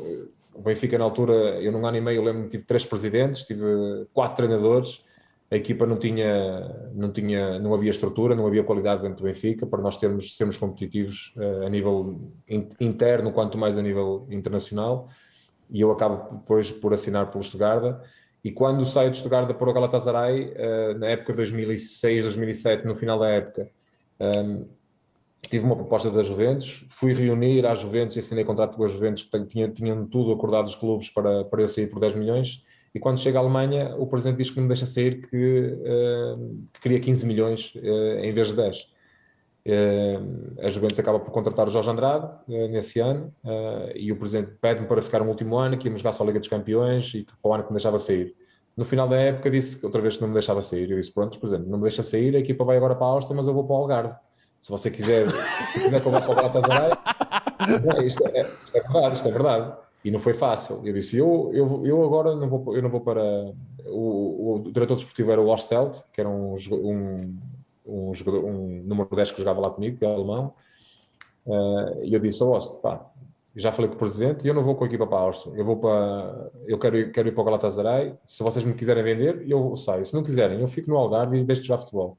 O 0.53 0.61
Benfica, 0.61 0.97
na 0.97 1.05
altura, 1.05 1.61
eu 1.61 1.71
num 1.71 1.85
ano 1.85 1.97
e 1.97 2.01
meio, 2.01 2.17
eu 2.17 2.23
lembro-me, 2.23 2.49
tive 2.49 2.65
três 2.65 2.85
presidentes, 2.85 3.43
tive 3.43 3.65
quatro 4.13 4.35
treinadores 4.35 5.03
a 5.51 5.55
equipa 5.55 5.85
não 5.85 5.97
tinha, 5.97 6.91
não 6.93 7.11
tinha, 7.11 7.57
não 7.57 7.73
havia 7.73 7.89
estrutura, 7.89 8.35
não 8.35 8.45
havia 8.45 8.63
qualidade 8.63 9.01
dentro 9.01 9.17
do 9.17 9.23
Benfica 9.23 9.65
para 9.65 9.81
nós 9.81 9.97
termos 9.97 10.37
sermos 10.37 10.57
competitivos 10.57 11.33
uh, 11.37 11.65
a 11.65 11.69
nível 11.69 12.31
interno, 12.79 13.31
quanto 13.31 13.57
mais 13.57 13.75
a 13.75 13.81
nível 13.81 14.27
internacional. 14.29 15.09
E 15.71 15.81
eu 15.81 15.91
acabo 15.91 16.35
depois 16.35 16.71
por 16.71 16.93
assinar 16.93 17.31
pelo 17.31 17.43
Stuttgart. 17.43 17.99
E 18.43 18.51
quando 18.51 18.85
saio 18.85 19.09
de 19.09 19.17
Stuttgart 19.17 19.51
para 19.51 19.69
o 19.69 19.73
Galatasaray, 19.73 20.53
uh, 20.53 20.99
na 20.99 21.07
época 21.07 21.33
de 21.33 21.37
2006, 21.37 22.25
2007, 22.25 22.85
no 22.85 22.95
final 22.95 23.17
da 23.17 23.29
época, 23.29 23.71
um, 24.19 24.25
ehm, 24.25 24.65
tive 25.49 25.65
uma 25.65 25.75
proposta 25.75 26.09
da 26.11 26.21
Juventus, 26.21 26.85
fui 26.89 27.13
reunir 27.13 27.65
à 27.65 27.73
Juventus 27.73 28.15
e 28.15 28.19
assinei 28.19 28.43
contrato 28.43 28.75
com 28.75 28.83
a 28.83 28.87
Juventus, 28.87 29.23
que 29.23 29.45
tinham, 29.45 29.71
tinham 29.71 30.05
tudo 30.05 30.31
acordado 30.31 30.67
os 30.67 30.75
clubes 30.75 31.09
para, 31.09 31.43
para 31.45 31.61
eu 31.61 31.67
sair 31.67 31.87
por 31.87 31.99
10 31.99 32.15
milhões, 32.15 32.63
e 32.93 32.99
quando 32.99 33.19
chego 33.19 33.37
à 33.37 33.41
Alemanha, 33.41 33.95
o 33.97 34.07
presidente 34.07 34.37
diz 34.37 34.49
que 34.49 34.59
me 34.59 34.67
deixa 34.67 34.85
sair, 34.85 35.27
que, 35.27 35.35
uh, 35.37 36.67
que 36.73 36.81
queria 36.81 36.99
15 36.99 37.25
milhões 37.25 37.73
uh, 37.75 38.19
em 38.23 38.33
vez 38.33 38.49
de 38.49 38.55
10. 38.55 38.99
Uh, 39.65 40.65
a 40.65 40.69
Juventus 40.69 40.97
acaba 40.97 41.19
por 41.19 41.31
contratar 41.31 41.67
o 41.67 41.69
Jorge 41.69 41.89
Andrade 41.89 42.27
nesse 42.47 42.99
ano, 42.99 43.33
e 43.95 44.11
o 44.11 44.15
presidente 44.15 44.53
pede-me 44.59 44.87
para 44.87 45.01
ficar 45.01 45.21
um 45.21 45.27
último 45.27 45.57
ano, 45.57 45.77
que 45.77 45.87
íamos 45.87 46.01
jogar 46.01 46.13
só 46.13 46.23
a 46.23 46.27
Liga 46.27 46.39
dos 46.39 46.49
Campeões, 46.49 47.13
e 47.13 47.23
que 47.23 47.33
para 47.41 47.51
o 47.51 47.53
ano 47.53 47.63
que 47.63 47.69
me 47.69 47.75
deixava 47.75 47.99
sair. 47.99 48.35
No 48.75 48.85
final 48.85 49.07
da 49.07 49.17
época 49.17 49.51
disse 49.51 49.85
outra 49.85 50.01
vez 50.01 50.15
que 50.15 50.21
não 50.21 50.29
me 50.29 50.33
deixava 50.33 50.61
sair. 50.61 50.89
Eu 50.89 50.97
disse, 50.97 51.13
pronto, 51.13 51.37
presidente, 51.37 51.67
não 51.67 51.77
me 51.77 51.83
deixa 51.83 52.01
sair, 52.01 52.35
a 52.35 52.39
equipa 52.39 52.63
vai 52.63 52.77
agora 52.77 52.95
para 52.95 53.05
a 53.05 53.09
Áustria, 53.09 53.35
mas 53.35 53.45
eu 53.45 53.53
vou 53.53 53.65
para 53.65 53.75
o 53.75 53.77
Algarve. 53.77 54.15
Se 54.59 54.69
você 54.69 54.91
quiser, 54.91 55.29
se 55.65 55.79
quiser 55.79 56.01
vá 56.01 56.21
para 56.21 56.31
o 56.31 56.35
Galatasaray, 56.35 56.91
isto 58.05 58.27
é, 58.27 58.41
isto 58.41 58.77
é 58.77 58.81
verdade, 58.81 59.15
isto 59.15 59.27
é 59.27 59.31
verdade. 59.31 59.73
E 60.03 60.11
não 60.11 60.19
foi 60.19 60.33
fácil. 60.33 60.81
Eu 60.83 60.93
disse, 60.93 61.17
eu, 61.17 61.51
eu, 61.53 61.85
eu 61.85 62.03
agora 62.03 62.35
não 62.35 62.47
vou, 62.47 62.75
eu 62.75 62.81
não 62.81 62.89
vou 62.89 63.01
para... 63.01 63.21
O, 63.85 64.55
o 64.55 64.71
diretor 64.71 64.95
desportivo 64.95 65.31
era 65.31 65.41
o 65.41 65.49
Ostelt, 65.49 66.01
que 66.13 66.21
era 66.21 66.29
um, 66.29 66.55
um, 66.71 67.37
um, 67.85 68.13
jogador, 68.13 68.45
um 68.45 68.81
número 68.83 69.13
10 69.13 69.31
que 69.31 69.39
jogava 69.39 69.61
lá 69.61 69.69
comigo, 69.71 69.97
que 69.97 70.05
é 70.05 70.13
alemão. 70.13 70.53
Uh, 71.45 72.03
e 72.03 72.13
eu 72.13 72.19
disse 72.19 72.41
ao 72.43 72.51
Ost, 72.51 72.81
pá, 72.81 73.05
já 73.55 73.71
falei 73.71 73.89
com 73.89 73.95
o 73.95 73.99
presidente 73.99 74.47
eu 74.47 74.53
não 74.53 74.63
vou 74.63 74.75
com 74.75 74.83
a 74.83 74.87
equipa 74.87 75.07
para 75.07 75.17
a 75.17 75.21
Áustria. 75.21 75.53
Eu 75.57 75.65
vou 75.65 75.77
para... 75.77 76.51
Eu 76.65 76.77
quero, 76.77 77.11
quero 77.11 77.27
ir 77.27 77.31
para 77.31 77.41
o 77.41 77.45
Galatasaray. 77.45 78.15
Se 78.25 78.41
vocês 78.41 78.63
me 78.63 78.73
quiserem 78.73 79.03
vender, 79.03 79.43
eu 79.49 79.75
saio. 79.75 80.05
Se 80.05 80.13
não 80.13 80.23
quiserem, 80.23 80.61
eu 80.61 80.67
fico 80.67 80.89
no 80.89 80.97
Algarve 80.97 81.39
e 81.39 81.43
deixo 81.43 81.61
de 81.61 81.67
jogar 81.67 81.81
futebol. 81.81 82.17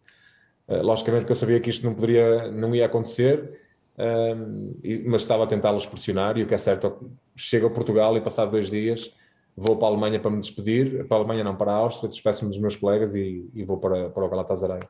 Uh, 0.70 0.83
logicamente 0.83 1.26
que 1.26 1.33
eu 1.33 1.37
sabia 1.37 1.59
que 1.59 1.68
isto 1.68 1.85
não 1.85 1.94
poderia, 1.94 2.50
não 2.50 2.74
ia 2.74 2.87
acontecer 2.87 3.59
um, 4.00 4.76
mas 5.06 5.22
estava 5.22 5.44
a 5.44 5.46
tentá-los 5.46 5.85
pressionar 5.85 6.38
e 6.38 6.42
o 6.42 6.46
que 6.46 6.54
é 6.54 6.59
certo, 6.59 6.87
é 6.87 6.92
chego 7.37 7.66
a 7.66 7.70
Portugal 7.70 8.16
e 8.16 8.20
passado 8.20 8.52
dois 8.52 8.70
dias 8.70 9.12
vou 9.56 9.76
para 9.76 9.88
a 9.88 9.90
Alemanha 9.90 10.18
para 10.18 10.30
me 10.30 10.40
despedir, 10.40 11.06
para 11.06 11.18
a 11.18 11.20
Alemanha 11.20 11.44
não, 11.44 11.54
para 11.54 11.72
a 11.72 11.74
Áustria, 11.74 12.09
despeço-me 12.09 12.50
dos 12.50 12.59
meus 12.59 12.76
colegas 12.76 13.14
e, 13.14 13.48
e, 13.52 13.62
vou 13.62 13.76
para, 13.76 14.09
para 14.09 14.24
o 14.24 14.28
Galatasaray. 14.28 14.80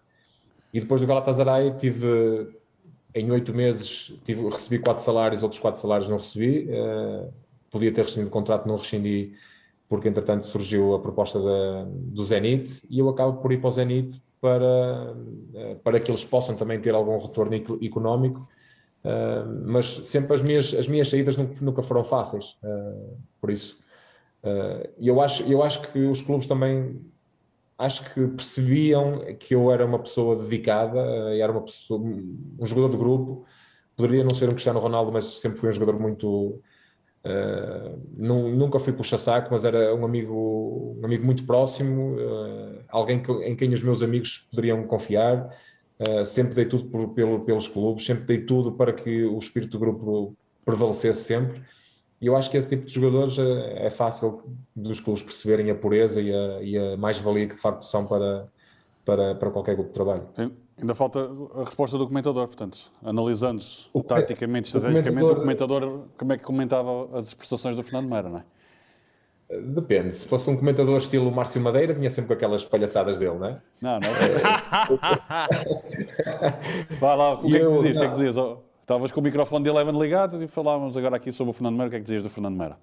E 0.72 0.78
depois 0.78 1.00
do 1.00 1.06
Galatasaray 1.08 1.72
tive, 1.76 2.56
em 3.12 3.30
oito 3.32 3.52
meses, 3.52 4.14
tive, 4.24 4.48
recebi 4.48 4.78
quatro 4.78 5.02
salários, 5.02 5.42
outros 5.42 5.60
quatro 5.60 5.80
salários 5.80 6.08
não 6.08 6.18
recebi, 6.18 6.68
uh, 6.70 7.32
podia 7.68 7.92
ter 7.92 8.02
rescindido 8.02 8.28
o 8.28 8.30
contrato, 8.30 8.68
não 8.68 8.76
rescindi, 8.76 9.32
porque 9.88 10.08
entretanto 10.08 10.46
surgiu 10.46 10.94
a 10.94 11.00
proposta 11.00 11.40
da, 11.40 11.84
do 11.88 12.22
Zenit 12.22 12.80
e 12.88 13.00
eu 13.00 13.08
acabo 13.08 13.40
por 13.40 13.50
ir 13.50 13.60
para 13.60 13.68
o 13.68 13.72
Zenit 13.72 14.22
para, 14.40 15.12
uh, 15.12 15.76
para 15.82 16.00
que 16.00 16.10
eles 16.10 16.24
possam 16.24 16.56
também 16.56 16.80
ter 16.80 16.94
algum 16.94 17.18
retorno 17.18 17.54
económico 17.82 18.48
Uh, 19.02 19.48
mas 19.64 19.86
sempre 20.06 20.34
as 20.34 20.42
minhas, 20.42 20.74
as 20.74 20.86
minhas 20.86 21.08
saídas 21.08 21.36
nunca 21.36 21.82
foram 21.82 22.04
fáceis, 22.04 22.56
uh, 22.62 23.16
por 23.40 23.50
isso. 23.50 23.82
Uh, 24.42 24.88
eu, 24.98 25.20
acho, 25.20 25.42
eu 25.44 25.62
acho 25.62 25.80
que 25.90 25.98
os 26.00 26.20
clubes 26.20 26.46
também 26.46 27.00
acho 27.78 28.12
que 28.12 28.26
percebiam 28.26 29.20
que 29.38 29.54
eu 29.54 29.70
era 29.70 29.86
uma 29.86 29.98
pessoa 29.98 30.36
dedicada, 30.36 31.00
era 31.34 31.50
uma 31.50 31.62
pessoa, 31.62 31.98
um 31.98 32.66
jogador 32.66 32.90
de 32.90 32.98
grupo. 32.98 33.46
Poderia 33.96 34.22
não 34.22 34.34
ser 34.34 34.48
um 34.48 34.52
Cristiano 34.52 34.80
Ronaldo, 34.80 35.10
mas 35.10 35.40
sempre 35.40 35.58
fui 35.58 35.70
um 35.70 35.72
jogador 35.72 35.98
muito. 35.98 36.60
Nunca 38.16 38.78
fui 38.78 38.92
puxa-saco, 38.92 39.48
mas 39.50 39.64
era 39.64 39.94
um 39.94 40.04
amigo, 40.04 40.96
um 41.00 41.04
amigo 41.04 41.24
muito 41.24 41.44
próximo, 41.44 42.16
alguém 42.88 43.22
que, 43.22 43.30
em 43.30 43.54
quem 43.54 43.72
os 43.72 43.82
meus 43.82 44.02
amigos 44.02 44.46
poderiam 44.50 44.82
confiar. 44.84 45.50
Uh, 46.00 46.24
sempre 46.24 46.54
dei 46.54 46.64
tudo 46.64 46.88
por, 46.88 47.08
pelo, 47.10 47.40
pelos 47.40 47.68
clubes, 47.68 48.06
sempre 48.06 48.24
dei 48.24 48.38
tudo 48.38 48.72
para 48.72 48.90
que 48.90 49.22
o 49.22 49.36
espírito 49.36 49.72
do 49.72 49.78
grupo 49.78 50.34
prevalecesse 50.64 51.24
sempre. 51.24 51.62
E 52.18 52.26
eu 52.26 52.34
acho 52.34 52.50
que 52.50 52.56
esse 52.56 52.68
tipo 52.68 52.86
de 52.86 52.94
jogadores 52.94 53.36
uh, 53.36 53.42
é 53.74 53.90
fácil 53.90 54.42
dos 54.74 54.98
clubes 54.98 55.22
perceberem 55.22 55.70
a 55.70 55.74
pureza 55.74 56.18
e 56.22 56.78
a, 56.78 56.94
a 56.94 56.96
mais-valia 56.96 57.46
que 57.46 57.54
de 57.54 57.60
facto 57.60 57.84
são 57.84 58.06
para, 58.06 58.48
para, 59.04 59.34
para 59.34 59.50
qualquer 59.50 59.74
grupo 59.74 59.90
de 59.90 59.94
trabalho. 59.94 60.26
Tem, 60.34 60.50
ainda 60.80 60.94
falta 60.94 61.28
a 61.54 61.60
resposta 61.60 61.98
do 61.98 62.06
comentador, 62.06 62.46
portanto, 62.46 62.90
analisando 63.04 63.62
taticamente, 64.06 64.66
estrategicamente, 64.66 65.32
o 65.32 65.36
comentador, 65.36 65.82
o 65.82 65.84
comentador 65.84 66.08
como 66.16 66.32
é 66.32 66.38
que 66.38 66.42
comentava 66.42 67.18
as 67.18 67.34
prestações 67.34 67.76
do 67.76 67.82
Fernando 67.82 68.08
Meira, 68.08 68.28
não 68.28 68.38
é? 68.38 68.44
Depende. 69.50 70.14
Se 70.14 70.28
fosse 70.28 70.48
um 70.48 70.56
comentador 70.56 70.96
estilo 70.96 71.30
Márcio 71.30 71.60
Madeira, 71.60 71.92
vinha 71.92 72.08
sempre 72.08 72.28
com 72.28 72.34
aquelas 72.34 72.64
palhaçadas 72.64 73.18
dele, 73.18 73.36
não 73.36 73.46
é? 73.46 73.60
Não, 73.80 73.98
não. 73.98 74.08
Vá 77.00 77.14
lá, 77.16 77.34
o 77.34 77.40
que, 77.40 77.56
é 77.56 77.60
que 77.60 77.66
dizias? 77.66 77.96
O 77.96 77.98
que 77.98 78.04
é 78.04 78.08
que 78.08 78.14
dizias? 78.14 78.36
Oh, 78.36 78.58
estavas 78.80 79.10
com 79.10 79.18
o 79.18 79.22
microfone 79.22 79.64
de 79.64 79.70
Eleven 79.70 79.98
ligado 79.98 80.40
e 80.42 80.46
falávamos 80.46 80.96
agora 80.96 81.16
aqui 81.16 81.32
sobre 81.32 81.50
o 81.50 81.52
Fernando 81.52 81.74
Meira. 81.74 81.88
O 81.88 81.90
que 81.90 81.96
é 81.96 81.98
que 81.98 82.04
dizias 82.04 82.22
do 82.22 82.30
Fernando 82.30 82.56
Meira? 82.56 82.78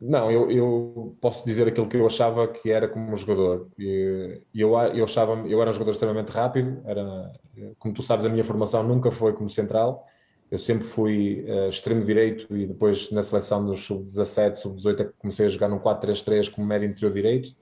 Não, 0.00 0.30
eu, 0.30 0.50
eu, 0.50 1.16
posso 1.20 1.44
dizer 1.44 1.66
aquilo 1.66 1.88
que 1.88 1.96
eu 1.96 2.06
achava 2.06 2.46
que 2.46 2.70
era 2.70 2.86
como 2.86 3.16
jogador. 3.16 3.68
E, 3.78 4.40
eu, 4.54 4.78
eu, 4.94 5.04
achava, 5.04 5.32
eu 5.48 5.60
era 5.60 5.70
um 5.70 5.72
jogador 5.72 5.90
extremamente 5.90 6.30
rápido. 6.30 6.80
Era, 6.84 7.32
como 7.78 7.92
tu 7.92 8.02
sabes, 8.02 8.24
a 8.24 8.28
minha 8.28 8.44
formação 8.44 8.82
nunca 8.82 9.10
foi 9.10 9.32
como 9.32 9.50
central 9.50 10.06
eu 10.50 10.58
sempre 10.58 10.84
fui 10.84 11.44
uh, 11.46 11.68
extremo 11.68 12.04
direito 12.04 12.56
e 12.56 12.66
depois 12.66 13.10
na 13.10 13.22
seleção 13.22 13.64
dos 13.64 13.84
sub-17, 13.84 14.56
sub-18 14.56 15.00
é 15.00 15.10
comecei 15.18 15.46
a 15.46 15.48
jogar 15.48 15.68
num 15.68 15.78
4-3-3 15.78 16.50
como 16.50 16.66
médio 16.66 16.88
interior 16.88 17.12
direito. 17.12 17.54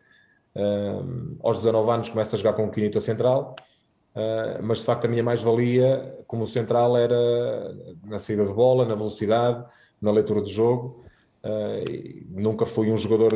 Uh, 0.55 1.37
aos 1.43 1.59
19 1.59 1.91
anos 1.91 2.09
começo 2.09 2.35
a 2.35 2.39
jogar 2.39 2.55
com 2.55 2.65
o 2.65 2.71
Quinito 2.71 3.01
central, 3.01 3.57
uh, 4.15 4.63
mas 4.63 4.79
de 4.79 4.85
facto 4.85 5.05
a 5.05 5.09
minha 5.09 5.23
mais-valia 5.23 6.17
como 6.27 6.47
central 6.47 6.97
era 6.97 7.17
na 8.05 8.19
saída 8.19 8.47
de 8.47 8.53
bola, 8.53 8.87
na 8.87 8.95
velocidade, 8.95 9.65
na 10.01 10.13
leitura 10.13 10.41
de 10.43 10.53
jogo. 10.53 11.05
Nunca 12.29 12.67
fui 12.67 12.91
um 12.91 12.97
jogador 12.97 13.33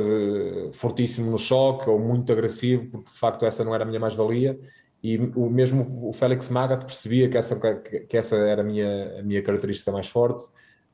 fortíssimo 0.73 1.31
no 1.31 1.38
choque 1.38 1.88
ou 1.88 1.99
muito 1.99 2.33
agressivo, 2.33 2.87
porque 2.90 3.11
de 3.11 3.18
facto 3.18 3.44
essa 3.44 3.64
não 3.64 3.75
era 3.75 3.85
a 3.85 3.87
minha 3.87 4.01
mais-valia 4.01 4.59
e 5.03 5.16
o 5.18 5.49
mesmo 5.49 6.09
o 6.09 6.12
Félix 6.12 6.51
Magath 6.51 6.85
percebia 6.85 7.29
que 7.29 7.37
essa, 7.37 7.57
que 7.57 8.16
essa 8.16 8.37
era 8.37 8.61
a 8.61 8.64
minha, 8.64 9.18
a 9.18 9.23
minha 9.23 9.42
característica 9.42 9.90
mais 9.90 10.09
forte, 10.09 10.44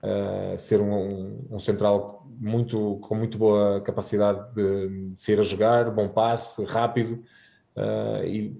uh, 0.02 0.58
ser 0.58 0.80
um, 0.80 1.44
um, 1.50 1.58
central 1.58 2.24
muito, 2.38 2.98
com 3.02 3.16
muito 3.16 3.36
boa 3.36 3.80
capacidade 3.80 4.54
de, 4.54 5.10
de 5.10 5.20
sair 5.20 5.40
a 5.40 5.42
jogar, 5.42 5.90
bom 5.90 6.08
passe, 6.08 6.64
rápido, 6.64 7.24
uh, 7.76 8.24
e 8.24 8.56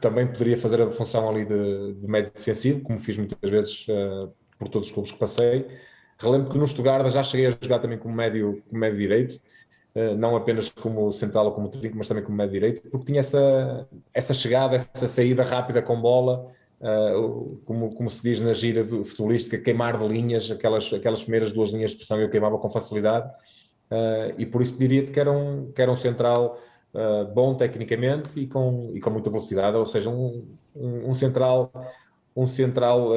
também 0.00 0.26
poderia 0.26 0.56
fazer 0.56 0.80
a 0.80 0.90
função 0.90 1.28
ali 1.28 1.44
de, 1.44 1.94
de 1.94 2.08
médio 2.08 2.32
defensivo, 2.34 2.80
como 2.80 2.98
fiz 2.98 3.18
muitas 3.18 3.50
vezes 3.50 3.86
por 4.58 4.68
todos 4.68 4.88
os 4.88 4.92
clubes 4.92 5.12
que 5.12 5.18
passei. 5.18 5.66
Relembro 6.18 6.50
que 6.50 6.58
no 6.58 6.66
Stuttgart 6.66 7.10
já 7.10 7.22
cheguei 7.22 7.46
a 7.46 7.50
jogar 7.50 7.78
também 7.78 7.98
como 7.98 8.14
médio, 8.14 8.62
como 8.68 8.80
médio 8.80 8.98
direito, 8.98 9.40
eh, 9.96 10.14
não 10.14 10.36
apenas 10.36 10.68
como 10.68 11.10
central 11.10 11.46
ou 11.46 11.52
como 11.52 11.70
trinco, 11.70 11.96
mas 11.96 12.06
também 12.06 12.22
como 12.22 12.36
médio 12.36 12.52
direito, 12.52 12.82
porque 12.90 13.06
tinha 13.06 13.20
essa, 13.20 13.88
essa 14.12 14.34
chegada, 14.34 14.76
essa 14.76 15.08
saída 15.08 15.42
rápida 15.42 15.80
com 15.80 15.98
bola, 15.98 16.52
uh, 16.82 17.58
como, 17.64 17.88
como 17.96 18.10
se 18.10 18.22
diz 18.22 18.38
na 18.42 18.52
gira 18.52 18.84
do, 18.84 19.06
futebolística, 19.06 19.56
queimar 19.56 19.96
de 19.98 20.06
linhas, 20.06 20.50
aquelas, 20.50 20.92
aquelas 20.92 21.22
primeiras 21.22 21.50
duas 21.50 21.70
linhas 21.70 21.92
de 21.92 21.96
pressão 21.96 22.20
eu 22.20 22.28
queimava 22.28 22.58
com 22.58 22.68
facilidade, 22.68 23.26
uh, 23.90 24.34
e 24.36 24.44
por 24.44 24.60
isso 24.60 24.78
diria 24.78 25.02
que 25.02 25.18
era 25.18 25.32
um, 25.32 25.72
que 25.72 25.80
era 25.80 25.90
um 25.90 25.96
central 25.96 26.58
bom 27.34 27.54
tecnicamente 27.54 28.40
e 28.40 28.46
com, 28.46 28.90
e 28.94 29.00
com 29.00 29.10
muita 29.10 29.28
velocidade, 29.28 29.76
ou 29.76 29.84
seja, 29.84 30.08
um, 30.08 30.46
um, 30.74 31.10
um 31.10 31.14
central, 31.14 31.70
um 32.34 32.46
central 32.46 33.10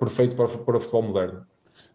perfeito 0.00 0.34
para, 0.34 0.48
para 0.48 0.76
o 0.76 0.80
futebol 0.80 1.02
moderno. 1.02 1.46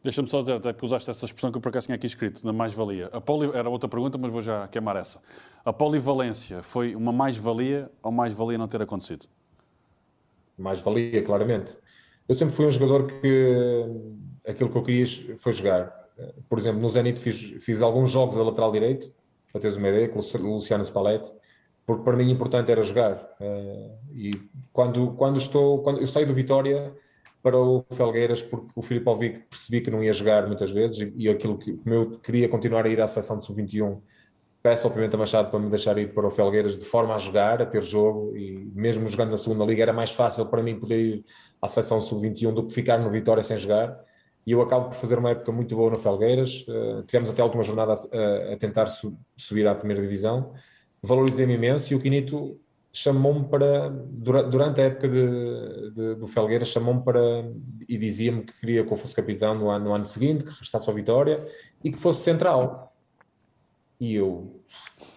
Deixa-me 0.04 0.28
só 0.28 0.42
dizer, 0.42 0.56
até 0.56 0.74
que 0.74 0.84
usaste 0.84 1.10
essa 1.10 1.24
expressão 1.24 1.50
que 1.50 1.58
eu 1.58 1.62
por 1.62 1.70
acaso 1.70 1.86
tinha 1.88 1.96
aqui 1.96 2.06
escrito, 2.06 2.46
na 2.46 2.52
mais-valia. 2.52 3.10
Poli... 3.22 3.50
Era 3.54 3.70
outra 3.70 3.88
pergunta, 3.88 4.18
mas 4.18 4.32
vou 4.32 4.42
já 4.42 4.68
queimar 4.68 4.98
essa. 4.98 5.22
A 5.64 5.72
polivalência 5.72 6.62
foi 6.62 6.94
uma 6.94 7.14
mais-valia 7.14 7.90
ou 8.02 8.12
mais-valia 8.12 8.58
não 8.58 8.68
ter 8.68 8.82
acontecido? 8.82 9.28
Mais-valia, 10.58 11.24
claramente. 11.24 11.78
Eu 12.28 12.36
sempre 12.36 12.54
fui 12.54 12.66
um 12.66 12.72
jogador 12.72 13.08
que 13.08 13.86
aquilo 14.46 14.70
que 14.70 14.78
eu 14.78 14.84
quis 14.84 15.26
foi 15.40 15.54
jogar. 15.54 15.94
Por 16.50 16.60
exemplo, 16.60 16.82
no 16.82 16.90
Zenit 16.90 17.20
fiz, 17.20 17.64
fiz 17.64 17.82
alguns 17.82 18.12
jogos 18.12 18.38
a 18.38 18.44
lateral 18.44 18.74
direito, 18.74 19.10
para 19.52 19.62
teres 19.62 19.78
uma 19.78 19.88
ideia, 19.88 20.10
com 20.10 20.20
o 20.20 20.54
Luciano 20.54 20.84
Spalletti, 20.84 21.32
porque 21.86 22.04
para 22.04 22.18
mim 22.18 22.30
importante 22.30 22.72
era 22.72 22.82
jogar. 22.82 23.36
Eh, 23.40 23.92
e 24.12 24.32
quando, 24.72 25.14
quando 25.14 25.38
estou, 25.38 25.82
quando 25.82 26.02
eu 26.02 26.08
saio 26.08 26.28
do 26.28 26.34
Vitória, 26.34 26.94
para 27.44 27.58
o 27.58 27.86
Felgueiras, 27.92 28.42
porque 28.42 28.68
o 28.74 28.82
Filipe 28.82 29.10
Alvic 29.10 29.40
percebi 29.50 29.82
que 29.82 29.92
não 29.92 30.02
ia 30.02 30.14
jogar 30.14 30.48
muitas 30.48 30.72
vezes 30.72 31.00
e, 31.00 31.14
e 31.18 31.30
aquilo 31.30 31.58
que 31.58 31.78
eu 31.86 32.18
queria 32.20 32.48
continuar 32.48 32.86
a 32.86 32.90
ir 32.90 33.02
à 33.02 33.06
seleção 33.06 33.38
de 33.38 33.46
sub-21, 33.46 34.00
peço 34.64 34.88
ao 34.88 34.94
Pimenta 34.94 35.18
Machado 35.18 35.52
para 35.52 35.60
me 35.60 35.70
deixar 35.70 35.98
ir 35.98 36.14
para 36.14 36.26
o 36.26 36.32
Felgueiras 36.32 36.78
de 36.78 36.86
forma 36.86 37.14
a 37.14 37.18
jogar, 37.18 37.62
a 37.62 37.66
ter 37.66 37.84
jogo 37.84 38.36
e 38.38 38.72
mesmo 38.74 39.06
jogando 39.08 39.32
na 39.32 39.38
segunda 39.38 39.66
liga 39.66 39.84
era 39.84 39.92
mais 39.92 40.12
fácil 40.12 40.46
para 40.46 40.64
mim 40.64 40.80
poder 40.80 40.98
ir 40.98 41.26
à 41.62 41.68
seleção 41.68 42.00
sub-21 42.00 42.54
do 42.54 42.66
que 42.66 42.74
ficar 42.74 42.98
no 42.98 43.12
Vitória 43.12 43.44
sem 43.44 43.58
jogar. 43.58 44.00
E 44.48 44.54
eu 44.54 44.62
acabo 44.62 44.90
por 44.90 44.96
fazer 44.96 45.20
uma 45.20 45.32
época 45.32 45.52
muito 45.52 45.76
boa 45.76 45.92
no 45.92 46.00
Felgueiras, 46.00 46.66
uh, 46.68 47.04
tivemos 47.04 47.30
até 47.30 47.42
a 47.42 47.46
última 47.46 47.64
jornada 47.64 47.94
a, 47.94 48.54
a 48.54 48.58
tentar 48.58 48.88
su 48.88 49.18
subir 49.36 49.68
à 49.68 49.76
primeira 49.76 50.02
divisão, 50.02 50.54
valorizei-me 51.02 51.56
imenso 51.56 51.92
e 51.92 51.96
o 51.96 52.00
Quinito 52.00 52.58
chamou-me 52.94 53.46
para, 53.46 53.90
durante 53.90 54.80
a 54.80 54.84
época 54.84 55.10
de, 55.10 55.92
de, 55.92 56.16
do 56.16 56.28
Felgueira, 56.28 56.64
chamou-me 56.64 57.02
para 57.02 57.20
e 57.90 57.98
dizia-me 57.98 58.44
que 58.44 58.54
queria 58.60 58.86
que 58.86 58.94
eu 58.94 58.98
fosse 58.98 59.16
capitão 59.16 59.56
no 59.56 59.70
ano, 59.70 59.86
no 59.86 59.94
ano 59.96 60.06
seguinte, 60.06 60.44
que 60.44 60.52
restasse 60.60 60.90
a 60.90 60.94
vitória 60.94 61.44
e 61.84 61.92
que 61.92 61.98
fosse 61.98 62.22
central. 62.22 62.94
E 64.00 64.16
eu, 64.16 64.62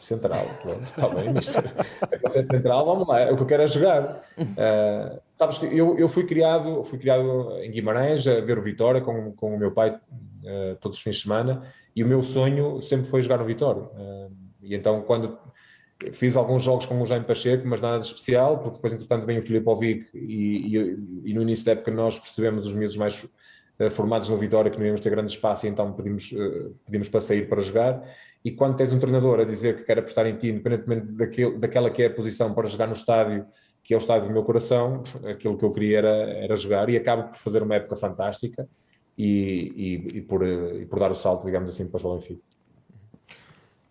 central, 0.00 0.44
está 0.44 1.08
bem, 1.14 1.34
mas 1.34 2.36
é 2.36 2.42
central, 2.42 2.86
vamos 2.86 3.06
lá, 3.06 3.20
é 3.20 3.32
o 3.32 3.36
que 3.36 3.42
eu 3.42 3.46
quero 3.46 3.62
é 3.64 3.66
jogar. 3.66 4.22
Uh, 4.38 5.20
sabes 5.34 5.58
que 5.58 5.66
eu, 5.66 5.98
eu 5.98 6.08
fui 6.08 6.24
criado 6.24 6.82
fui 6.84 6.98
criado 6.98 7.58
em 7.60 7.70
Guimarães 7.70 8.26
a 8.26 8.40
ver 8.40 8.58
o 8.58 8.62
Vitória 8.62 9.00
com, 9.00 9.32
com 9.32 9.54
o 9.54 9.58
meu 9.58 9.72
pai 9.72 9.90
uh, 9.90 10.76
todos 10.80 10.98
os 10.98 11.04
fins 11.04 11.16
de 11.16 11.22
semana 11.22 11.62
e 11.94 12.02
o 12.02 12.06
meu 12.06 12.22
sonho 12.22 12.80
sempre 12.80 13.06
foi 13.06 13.20
jogar 13.20 13.38
no 13.38 13.44
Vitória. 13.44 13.82
Uh, 13.82 14.32
e 14.62 14.74
então, 14.74 15.02
quando 15.02 15.38
Fiz 16.12 16.36
alguns 16.36 16.62
jogos 16.62 16.84
com 16.84 17.00
o 17.00 17.06
Jaime 17.06 17.24
Pacheco, 17.24 17.66
mas 17.66 17.80
nada 17.80 17.98
de 17.98 18.04
especial, 18.04 18.58
porque 18.58 18.76
depois, 18.76 18.92
entretanto, 18.92 19.24
vem 19.24 19.38
o 19.38 19.42
Filipe 19.42 19.66
Ovic 19.66 20.06
e, 20.14 20.76
e, 20.76 21.30
e, 21.30 21.34
no 21.34 21.40
início 21.40 21.64
da 21.64 21.72
época 21.72 21.90
nós 21.90 22.18
percebemos 22.18 22.66
os 22.66 22.74
miúdos 22.74 22.98
mais 22.98 23.24
uh, 23.24 23.90
formados 23.90 24.28
no 24.28 24.36
Vitória 24.36 24.70
que 24.70 24.78
não 24.78 24.84
íamos 24.84 25.00
ter 25.00 25.08
grande 25.08 25.32
espaço 25.32 25.66
e 25.66 25.70
então 25.70 25.90
pedimos, 25.94 26.32
uh, 26.32 26.74
pedimos 26.84 27.08
para 27.08 27.20
sair 27.20 27.48
para 27.48 27.62
jogar. 27.62 28.02
E 28.44 28.50
quando 28.52 28.76
tens 28.76 28.92
um 28.92 28.98
treinador 28.98 29.40
a 29.40 29.44
dizer 29.44 29.78
que 29.78 29.84
quer 29.84 29.98
apostar 29.98 30.26
em 30.26 30.36
ti, 30.36 30.48
independentemente 30.48 31.14
daquele, 31.14 31.58
daquela 31.58 31.90
que 31.90 32.02
é 32.02 32.06
a 32.06 32.10
posição 32.10 32.52
para 32.52 32.68
jogar 32.68 32.86
no 32.86 32.92
estádio, 32.92 33.46
que 33.82 33.94
é 33.94 33.96
o 33.96 33.98
estádio 33.98 34.28
do 34.28 34.34
meu 34.34 34.42
coração, 34.42 35.02
aquilo 35.24 35.56
que 35.56 35.64
eu 35.64 35.72
queria 35.72 35.98
era, 35.98 36.08
era 36.08 36.56
jogar 36.56 36.90
e 36.90 36.96
acabo 36.96 37.30
por 37.30 37.38
fazer 37.38 37.62
uma 37.62 37.74
época 37.74 37.96
fantástica 37.96 38.68
e, 39.16 39.72
e, 39.74 40.18
e 40.18 40.20
por, 40.20 40.46
e 40.46 40.84
por 40.84 40.98
dar 40.98 41.10
o 41.10 41.14
salto, 41.14 41.46
digamos 41.46 41.70
assim, 41.70 41.88
para 41.88 42.06
o 42.06 42.14
Benfica. 42.14 42.42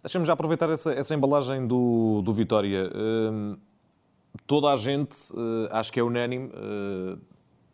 Deixa-me 0.06 0.24
já 0.24 0.34
aproveitar 0.34 0.70
essa, 0.70 0.94
essa 0.94 1.16
embalagem 1.16 1.66
do, 1.66 2.22
do 2.22 2.32
Vitória. 2.32 2.92
Uh, 2.94 3.58
toda 4.46 4.72
a 4.72 4.76
gente, 4.76 5.16
uh, 5.34 5.68
acho 5.72 5.92
que 5.92 6.00
é 6.00 6.04
unânime, 6.04 6.46
uh, 6.50 7.20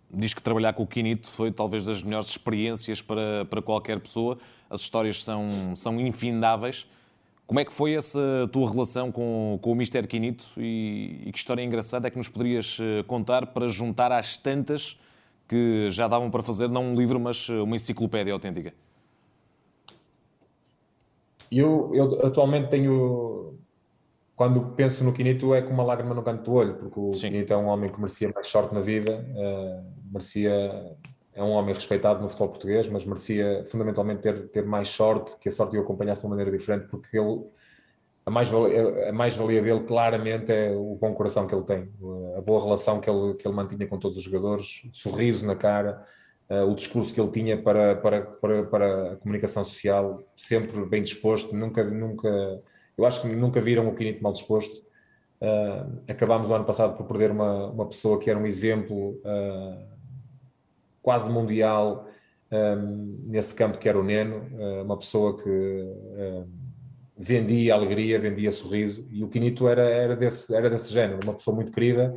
diz 0.09 0.33
que 0.33 0.41
trabalhar 0.41 0.71
com 0.71 0.83
o 0.83 0.87
Quinito 0.87 1.27
foi 1.27 1.51
talvez 1.51 1.85
das 1.85 2.01
melhores 2.01 2.29
experiências 2.29 3.01
para, 3.01 3.43
para 3.49 3.61
qualquer 3.61 3.99
pessoa. 3.99 4.37
As 4.69 4.79
histórias 4.79 5.21
são, 5.21 5.75
são 5.75 5.99
infindáveis. 5.99 6.87
Como 7.45 7.59
é 7.59 7.65
que 7.65 7.73
foi 7.73 7.95
essa 7.95 8.49
tua 8.49 8.71
relação 8.71 9.11
com, 9.11 9.59
com 9.61 9.73
o 9.73 9.75
Mister 9.75 10.07
Quinito 10.07 10.45
e, 10.55 11.23
e 11.25 11.31
que 11.33 11.37
história 11.37 11.61
engraçada 11.61 12.07
é 12.07 12.09
que 12.09 12.17
nos 12.17 12.29
poderias 12.29 12.77
eh, 12.79 13.03
contar 13.03 13.47
para 13.47 13.67
juntar 13.67 14.09
às 14.09 14.37
tantas 14.37 14.97
que 15.49 15.89
já 15.91 16.07
davam 16.07 16.31
para 16.31 16.41
fazer, 16.41 16.69
não 16.69 16.93
um 16.93 16.95
livro, 16.95 17.19
mas 17.19 17.49
uma 17.49 17.75
enciclopédia 17.75 18.31
autêntica? 18.31 18.73
Eu, 21.51 21.91
eu 21.93 22.25
atualmente 22.25 22.69
tenho. 22.69 23.57
Quando 24.35 24.73
penso 24.75 25.03
no 25.03 25.13
Quinito, 25.13 25.53
é 25.53 25.61
com 25.61 25.73
uma 25.73 25.83
lágrima 25.83 26.15
no 26.15 26.23
canto 26.23 26.43
do 26.43 26.53
olho, 26.53 26.75
porque 26.75 26.99
o 26.99 27.13
Sim. 27.13 27.29
Quinito 27.29 27.53
é 27.53 27.57
um 27.57 27.67
homem 27.67 27.91
que 27.91 27.99
merecia 27.99 28.31
mais 28.33 28.47
sorte 28.47 28.73
na 28.73 28.79
vida, 28.79 29.23
uh, 29.35 29.85
merecia. 30.11 30.97
É 31.33 31.41
um 31.41 31.51
homem 31.51 31.73
respeitado 31.73 32.21
no 32.21 32.27
futebol 32.27 32.49
português, 32.49 32.89
mas 32.89 33.05
merecia 33.05 33.63
fundamentalmente 33.67 34.21
ter, 34.21 34.49
ter 34.49 34.65
mais 34.65 34.89
sorte, 34.89 35.37
que 35.39 35.47
a 35.47 35.51
sorte 35.51 35.77
o 35.77 35.81
acompanhasse 35.81 36.21
de 36.21 36.27
uma 36.27 36.31
maneira 36.35 36.51
diferente, 36.51 36.87
porque 36.87 37.17
ele 37.17 37.45
a 38.25 38.29
mais-valia 38.29 39.09
a 39.09 39.13
mais 39.13 39.35
-valia 39.35 39.61
dele 39.61 39.81
claramente 39.81 40.51
é 40.51 40.71
o 40.71 40.95
bom 40.95 41.13
coração 41.13 41.47
que 41.47 41.55
ele 41.55 41.63
tem, 41.63 41.89
a 42.37 42.41
boa 42.41 42.61
relação 42.61 42.99
que 42.99 43.09
ele, 43.09 43.33
que 43.35 43.47
ele 43.47 43.55
mantinha 43.55 43.87
com 43.87 43.97
todos 43.97 44.17
os 44.17 44.23
jogadores, 44.23 44.83
sorriso 44.93 45.45
na 45.47 45.55
cara, 45.55 46.05
uh, 46.51 46.69
o 46.69 46.75
discurso 46.75 47.13
que 47.13 47.21
ele 47.21 47.31
tinha 47.31 47.57
para, 47.61 47.95
para, 47.95 48.21
para, 48.21 48.63
para, 48.63 49.13
a 49.13 49.15
comunicação 49.15 49.63
social, 49.63 50.21
sempre 50.35 50.83
bem 50.85 51.01
disposto, 51.01 51.55
nunca, 51.55 51.83
nunca, 51.83 52.27
eu 52.97 53.05
acho 53.05 53.21
que 53.21 53.27
nunca 53.29 53.61
viram 53.61 53.87
o 53.87 53.95
Quinito 53.95 54.21
mal 54.21 54.33
disposto. 54.33 54.83
Uh, 55.41 56.01
acabámos 56.07 56.49
o 56.49 56.53
ano 56.53 56.65
passado 56.65 56.95
por 56.95 57.07
perder 57.07 57.31
uma, 57.31 57.67
uma 57.67 57.87
pessoa 57.87 58.19
que 58.19 58.29
era 58.29 58.37
um 58.37 58.45
exemplo 58.45 59.19
uh, 59.25 59.87
quase 61.01 61.31
mundial 61.31 62.07
um, 62.51 63.23
nesse 63.25 63.55
campo 63.55 63.79
que 63.79 63.87
era 63.87 63.97
o 63.97 64.03
Neno, 64.03 64.45
uma 64.83 64.97
pessoa 64.97 65.41
que 65.41 65.87
vendia 67.17 67.73
alegria, 67.73 68.19
vendia 68.19 68.51
sorriso, 68.51 69.07
e 69.09 69.23
o 69.23 69.29
Quinito 69.29 69.67
era, 69.69 69.83
era, 69.83 70.15
desse, 70.17 70.53
era 70.53 70.69
desse 70.69 70.93
género, 70.93 71.19
uma 71.23 71.33
pessoa 71.33 71.55
muito 71.55 71.71
querida, 71.71 72.13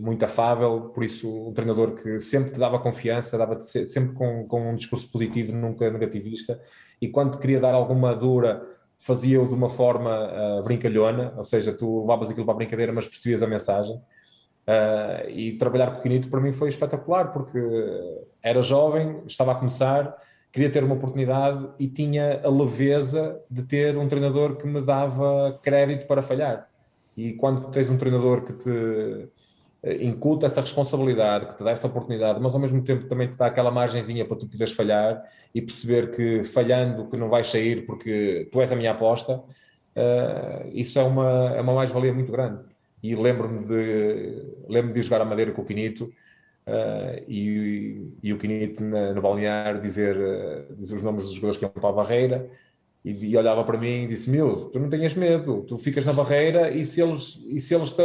muito 0.00 0.24
afável, 0.24 0.90
por 0.92 1.04
isso 1.04 1.48
um 1.48 1.52
treinador 1.52 1.94
que 1.94 2.18
sempre 2.18 2.50
te 2.50 2.58
dava 2.58 2.78
confiança, 2.78 3.38
dava 3.38 3.60
sempre 3.60 4.12
com, 4.14 4.46
com 4.46 4.72
um 4.72 4.74
discurso 4.74 5.08
positivo, 5.10 5.52
nunca 5.52 5.90
negativista, 5.90 6.60
e 7.00 7.08
quando 7.08 7.38
queria 7.38 7.60
dar 7.60 7.74
alguma 7.74 8.14
dura, 8.14 8.66
fazia-o 8.98 9.46
de 9.46 9.54
uma 9.54 9.68
forma 9.68 10.10
uh, 10.10 10.62
brincalhona, 10.64 11.32
ou 11.36 11.44
seja, 11.44 11.72
tu 11.72 12.00
levavas 12.00 12.30
aquilo 12.30 12.44
para 12.44 12.54
a 12.54 12.56
brincadeira, 12.56 12.92
mas 12.92 13.06
percebias 13.06 13.42
a 13.42 13.46
mensagem. 13.46 13.96
Uh, 13.96 15.30
e 15.30 15.52
trabalhar 15.56 15.92
com 15.92 15.98
o 15.98 16.02
Quinito 16.02 16.28
para 16.28 16.40
mim 16.40 16.52
foi 16.52 16.68
espetacular, 16.68 17.32
porque 17.32 17.58
era 18.42 18.60
jovem, 18.60 19.22
estava 19.26 19.52
a 19.52 19.54
começar, 19.54 20.14
queria 20.52 20.68
ter 20.68 20.84
uma 20.84 20.94
oportunidade 20.94 21.68
e 21.78 21.86
tinha 21.86 22.40
a 22.44 22.50
leveza 22.50 23.40
de 23.50 23.62
ter 23.62 23.96
um 23.96 24.08
treinador 24.08 24.56
que 24.56 24.66
me 24.66 24.82
dava 24.82 25.58
crédito 25.62 26.06
para 26.06 26.20
falhar. 26.20 26.68
E 27.18 27.32
quando 27.32 27.68
tens 27.72 27.90
um 27.90 27.98
treinador 27.98 28.44
que 28.44 28.52
te 28.52 29.28
eh, 29.82 30.04
incuta 30.04 30.46
essa 30.46 30.60
responsabilidade, 30.60 31.46
que 31.46 31.56
te 31.56 31.64
dá 31.64 31.72
essa 31.72 31.88
oportunidade, 31.88 32.38
mas 32.40 32.54
ao 32.54 32.60
mesmo 32.60 32.80
tempo 32.84 33.06
também 33.08 33.28
te 33.28 33.36
dá 33.36 33.46
aquela 33.46 33.72
margenzinha 33.72 34.24
para 34.24 34.36
tu 34.36 34.46
poderes 34.46 34.72
falhar 34.72 35.24
e 35.52 35.60
perceber 35.60 36.12
que 36.12 36.44
falhando 36.44 37.08
que 37.08 37.16
não 37.16 37.28
vais 37.28 37.48
sair 37.48 37.84
porque 37.84 38.48
tu 38.52 38.60
és 38.60 38.70
a 38.70 38.76
minha 38.76 38.92
aposta, 38.92 39.34
uh, 39.34 40.70
isso 40.72 40.96
é 41.00 41.02
uma, 41.02 41.56
é 41.56 41.60
uma 41.60 41.74
mais-valia 41.74 42.14
muito 42.14 42.30
grande. 42.30 42.62
E 43.02 43.16
lembro-me 43.16 43.64
de, 43.66 44.54
lembro 44.68 44.92
de 44.92 45.02
jogar 45.02 45.20
a 45.20 45.24
madeira 45.24 45.50
com 45.50 45.62
o 45.62 45.64
Quinito 45.64 46.04
uh, 46.04 47.24
e, 47.26 48.12
e, 48.22 48.32
o 48.32 48.38
Quinito 48.38 48.84
na, 48.84 49.12
no 49.12 49.20
balneário 49.20 49.80
dizer, 49.80 50.16
dizer 50.76 50.94
os 50.94 51.02
nomes 51.02 51.24
dos 51.24 51.32
jogadores 51.32 51.56
que 51.58 51.64
iam 51.64 51.70
para 51.72 51.88
a 51.88 51.92
barreira 51.92 52.48
e, 53.04 53.30
e, 53.30 53.36
olhava 53.36 53.64
para 53.64 53.78
mim 53.78 54.04
e 54.04 54.08
disse: 54.08 54.28
Meu, 54.28 54.68
tu 54.70 54.78
não 54.78 54.88
tenhas 54.88 55.14
medo, 55.14 55.62
tu 55.62 55.78
ficas 55.78 56.04
na 56.04 56.12
barreira 56.12 56.70
e 56.70 56.84
se, 56.84 57.00
eles, 57.00 57.40
e 57.46 57.60
se, 57.60 57.74
eles 57.74 57.92
te, 57.92 58.02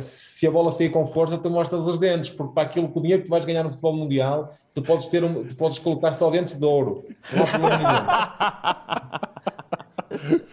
se 0.00 0.46
a 0.46 0.50
bola 0.50 0.70
sair 0.70 0.90
com 0.90 1.04
força, 1.04 1.36
tu 1.36 1.50
mostras 1.50 1.82
os 1.82 1.98
dentes, 1.98 2.30
porque 2.30 2.54
para 2.54 2.62
aquilo 2.62 2.90
que 2.90 2.98
o 2.98 3.02
dinheiro 3.02 3.22
que 3.22 3.28
tu 3.28 3.30
vais 3.30 3.44
ganhar 3.44 3.64
no 3.64 3.70
futebol 3.70 3.96
mundial, 3.96 4.54
tu 4.72 4.82
podes, 4.82 5.08
ter 5.08 5.24
um, 5.24 5.44
tu 5.44 5.56
podes 5.56 5.78
colocar 5.78 6.12
só 6.12 6.30
dentes 6.30 6.54
de 6.54 6.64
ouro. 6.64 7.04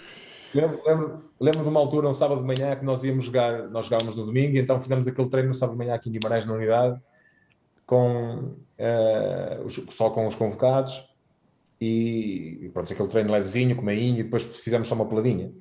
Lembro, 0.53 0.82
lembro, 0.86 1.23
lembro 1.39 1.63
de 1.63 1.69
uma 1.69 1.79
altura, 1.79 2.08
um 2.08 2.13
sábado 2.13 2.41
de 2.41 2.45
manhã, 2.45 2.75
que 2.75 2.86
nós 2.86 3.03
íamos 3.03 3.25
jogar, 3.25 3.69
nós 3.69 3.86
jogávamos 3.86 4.15
no 4.15 4.23
domingo, 4.23 4.56
então 4.56 4.79
fizemos 4.79 5.08
aquele 5.08 5.27
treino 5.27 5.47
no 5.47 5.53
sábado 5.56 5.75
de 5.75 5.84
manhã 5.84 5.95
aqui 5.95 6.10
em 6.10 6.12
Guimarães, 6.12 6.45
na 6.45 6.53
unidade, 6.53 7.01
com, 7.88 8.53
uh, 8.77 9.67
só 9.89 10.12
com 10.12 10.27
os 10.27 10.36
convocados 10.36 11.03
e 11.83 12.69
pronto, 12.69 12.91
aquele 12.91 13.09
treino 13.09 13.31
levezinho, 13.31 13.75
com 13.75 13.81
meinho, 13.81 14.19
e 14.19 14.23
depois 14.23 14.43
fizemos 14.43 14.87
só 14.87 14.95
uma 14.95 15.05
peladinha. 15.05 15.51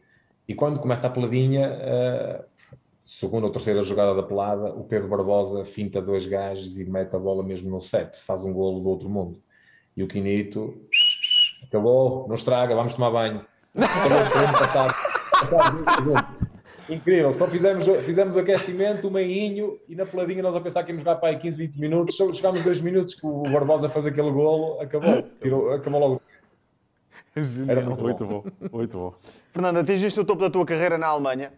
E 0.47 0.55
quando 0.55 0.81
começa 0.81 1.07
a 1.07 1.11
peladinha, 1.11 1.71
uh, 1.71 2.45
segunda 3.05 3.47
ou 3.47 3.53
terceira 3.53 3.83
jogada 3.83 4.15
da 4.15 4.23
pelada, 4.23 4.75
o 4.75 4.85
Pedro 4.85 5.09
Barbosa 5.09 5.65
finta 5.65 6.01
dois 6.01 6.27
gajos 6.27 6.79
e 6.79 6.85
mete 6.85 7.15
a 7.15 7.19
bola 7.19 7.43
mesmo 7.43 7.71
no 7.71 7.81
set, 7.81 8.17
faz 8.17 8.45
um 8.45 8.53
golo 8.53 8.81
do 8.81 8.89
outro 8.89 9.09
mundo. 9.09 9.41
E 9.97 10.03
o 10.03 10.09
Quinito, 10.09 10.75
acabou, 11.65 12.27
não 12.29 12.35
estraga, 12.35 12.75
vamos 12.75 12.95
tomar 12.95 13.11
banho. 13.11 13.45
Incrível, 16.89 17.33
só 17.33 17.47
fizemos, 17.47 17.87
fizemos 18.05 18.37
aquecimento, 18.37 19.09
o 19.09 19.11
meinho 19.11 19.79
e 19.89 19.95
na 19.95 20.05
peladinha 20.05 20.43
nós 20.43 20.55
a 20.55 20.61
pensar 20.61 20.83
que 20.83 20.91
íamos 20.91 21.05
jogar 21.05 21.17
para 21.17 21.29
aí 21.29 21.39
15, 21.39 21.57
20 21.57 21.81
minutos. 21.81 22.17
Chegámos 22.37 22.63
dois 22.63 22.81
minutos 22.81 23.15
que 23.15 23.27
o 23.27 23.43
Barbosa 23.45 23.89
fez 23.89 24.07
aquele 24.07 24.31
golo, 24.31 24.81
acabou, 24.81 25.23
tirou, 25.41 25.73
acabou 25.73 26.01
logo. 26.01 26.23
Era 27.67 27.81
muito, 27.83 28.03
muito 28.03 28.27
bom. 28.27 28.43
bom. 28.43 28.79
Muito 28.79 28.99
bom. 28.99 29.15
Fernando, 29.51 29.79
atingiste 29.79 30.21
o 30.21 30.25
topo 30.25 30.43
da 30.43 30.51
tua 30.51 30.67
carreira 30.67 30.99
na 30.99 31.07
Alemanha, 31.07 31.53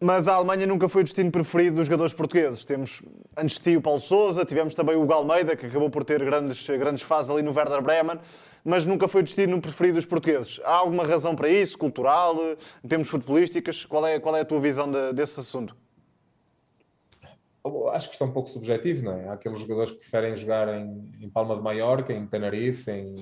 mas 0.00 0.26
a 0.26 0.34
Alemanha 0.34 0.66
nunca 0.66 0.88
foi 0.88 1.02
o 1.02 1.04
destino 1.04 1.30
preferido 1.30 1.76
dos 1.76 1.86
jogadores 1.86 2.12
portugueses. 2.12 2.64
Temos 2.64 3.02
antes 3.36 3.56
de 3.56 3.62
ti 3.62 3.76
o 3.76 3.82
Paulo 3.82 4.00
Sousa, 4.00 4.44
tivemos 4.44 4.74
também 4.74 4.96
o 4.96 5.06
Galmeida, 5.06 5.54
que 5.54 5.66
acabou 5.66 5.90
por 5.90 6.04
ter 6.04 6.24
grandes, 6.24 6.66
grandes 6.66 7.02
fases 7.02 7.30
ali 7.30 7.42
no 7.42 7.52
Werder 7.52 7.82
Bremen 7.82 8.18
mas 8.64 8.86
nunca 8.86 9.08
foi 9.08 9.22
o 9.22 9.24
destino 9.24 9.60
preferido 9.60 9.94
dos 9.96 10.06
portugueses. 10.06 10.60
Há 10.64 10.74
alguma 10.74 11.04
razão 11.04 11.34
para 11.34 11.48
isso, 11.48 11.78
cultural, 11.78 12.36
em 12.84 12.88
termos 12.88 13.08
futebolísticos? 13.08 13.84
Qual 13.84 14.06
é, 14.06 14.18
qual 14.18 14.36
é 14.36 14.40
a 14.40 14.44
tua 14.44 14.60
visão 14.60 14.90
de, 14.90 15.12
desse 15.12 15.40
assunto? 15.40 15.76
Acho 17.92 18.08
que 18.08 18.14
isto 18.14 18.24
é 18.24 18.26
um 18.26 18.32
pouco 18.32 18.48
subjetivo, 18.48 19.04
não 19.04 19.12
é? 19.12 19.28
Há 19.28 19.32
aqueles 19.34 19.58
jogadores 19.60 19.90
que 19.90 19.98
preferem 19.98 20.34
jogar 20.34 20.68
em, 20.68 21.10
em 21.20 21.28
Palma 21.28 21.56
de 21.56 21.62
Maiorca, 21.62 22.12
em 22.12 22.26
Tenerife, 22.26 22.90
em, 22.90 23.14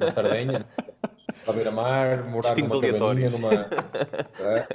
na 0.00 0.10
Sardenha, 0.10 0.66
a 1.46 1.52
beira-mar, 1.52 2.24
morar 2.28 2.56
numa 2.56 2.80
cabaninha, 2.80 3.30
numa... 3.30 3.50
É? 4.40 4.66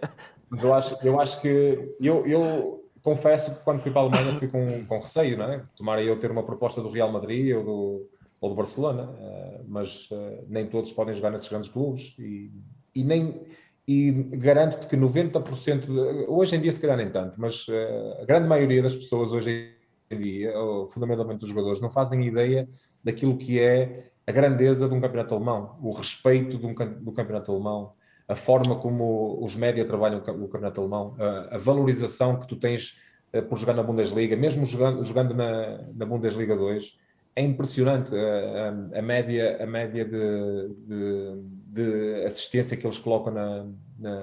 Mas 0.49 0.63
eu 0.63 0.73
acho, 0.73 0.97
eu 1.03 1.19
acho 1.19 1.41
que... 1.41 1.95
Eu, 1.99 2.25
eu 2.25 2.77
confesso 3.01 3.55
que 3.55 3.63
quando 3.63 3.79
fui 3.79 3.91
para 3.91 4.01
a 4.01 4.03
Alemanha 4.05 4.37
fui 4.37 4.49
com, 4.49 4.85
com 4.85 4.99
receio, 4.99 5.37
não 5.37 5.45
é? 5.45 5.63
Tomara 5.75 6.03
eu 6.03 6.19
ter 6.19 6.29
uma 6.29 6.43
proposta 6.43 6.81
do 6.81 6.89
Real 6.89 7.09
Madrid 7.11 7.55
ou 7.55 7.63
do, 7.63 8.09
ou 8.41 8.49
do 8.49 8.55
Barcelona, 8.55 9.03
uh, 9.03 9.65
mas 9.67 10.09
uh, 10.11 10.45
nem 10.47 10.65
todos 10.67 10.91
podem 10.91 11.13
jogar 11.13 11.31
nesses 11.31 11.47
grandes 11.47 11.69
clubes 11.69 12.15
e, 12.19 12.51
e, 12.93 13.03
nem, 13.03 13.41
e 13.87 14.11
garanto-te 14.11 14.87
que 14.87 14.97
90%, 14.97 15.85
de, 15.85 16.25
hoje 16.27 16.55
em 16.55 16.61
dia 16.61 16.71
se 16.71 16.79
calhar 16.79 16.97
nem 16.97 17.09
tanto, 17.09 17.35
mas 17.37 17.67
uh, 17.67 18.21
a 18.21 18.25
grande 18.25 18.47
maioria 18.47 18.81
das 18.81 18.95
pessoas 18.95 19.31
hoje 19.31 19.73
em 20.11 20.19
dia, 20.19 20.57
ou, 20.57 20.89
fundamentalmente 20.89 21.39
dos 21.39 21.49
jogadores, 21.49 21.81
não 21.81 21.89
fazem 21.89 22.25
ideia 22.25 22.67
daquilo 23.03 23.37
que 23.37 23.59
é 23.59 24.09
a 24.25 24.31
grandeza 24.31 24.87
de 24.87 24.93
um 24.93 24.99
campeonato 24.99 25.33
alemão, 25.33 25.77
o 25.81 25.91
respeito 25.91 26.57
um, 26.57 26.73
do 26.73 27.11
campeonato 27.13 27.51
alemão, 27.51 27.93
a 28.27 28.35
forma 28.35 28.75
como 28.75 29.43
os 29.43 29.55
média 29.55 29.85
trabalham 29.85 30.19
o 30.19 30.21
campeonato 30.21 30.81
alemão, 30.81 31.15
a, 31.49 31.57
valorização 31.57 32.39
que 32.39 32.47
tu 32.47 32.55
tens 32.57 32.99
uh, 33.33 33.41
por 33.43 33.57
jogar 33.57 33.73
na 33.73 33.83
Bundesliga, 33.83 34.35
mesmo 34.35 34.65
jogando, 34.65 35.03
jogando 35.03 35.33
na, 35.33 35.83
na 35.93 36.05
Bundesliga 36.05 36.55
2, 36.55 36.97
é 37.37 37.41
impressionante 37.43 38.11
a, 38.15 38.97
a, 38.97 39.01
média, 39.01 39.63
a 39.63 39.67
média 39.67 40.03
de, 40.03 40.75
de, 40.87 41.41
de, 41.67 42.25
assistência 42.25 42.75
que 42.75 42.85
eles 42.85 42.97
colocam 42.97 43.31
na, 43.31 43.65
na, 43.99 44.19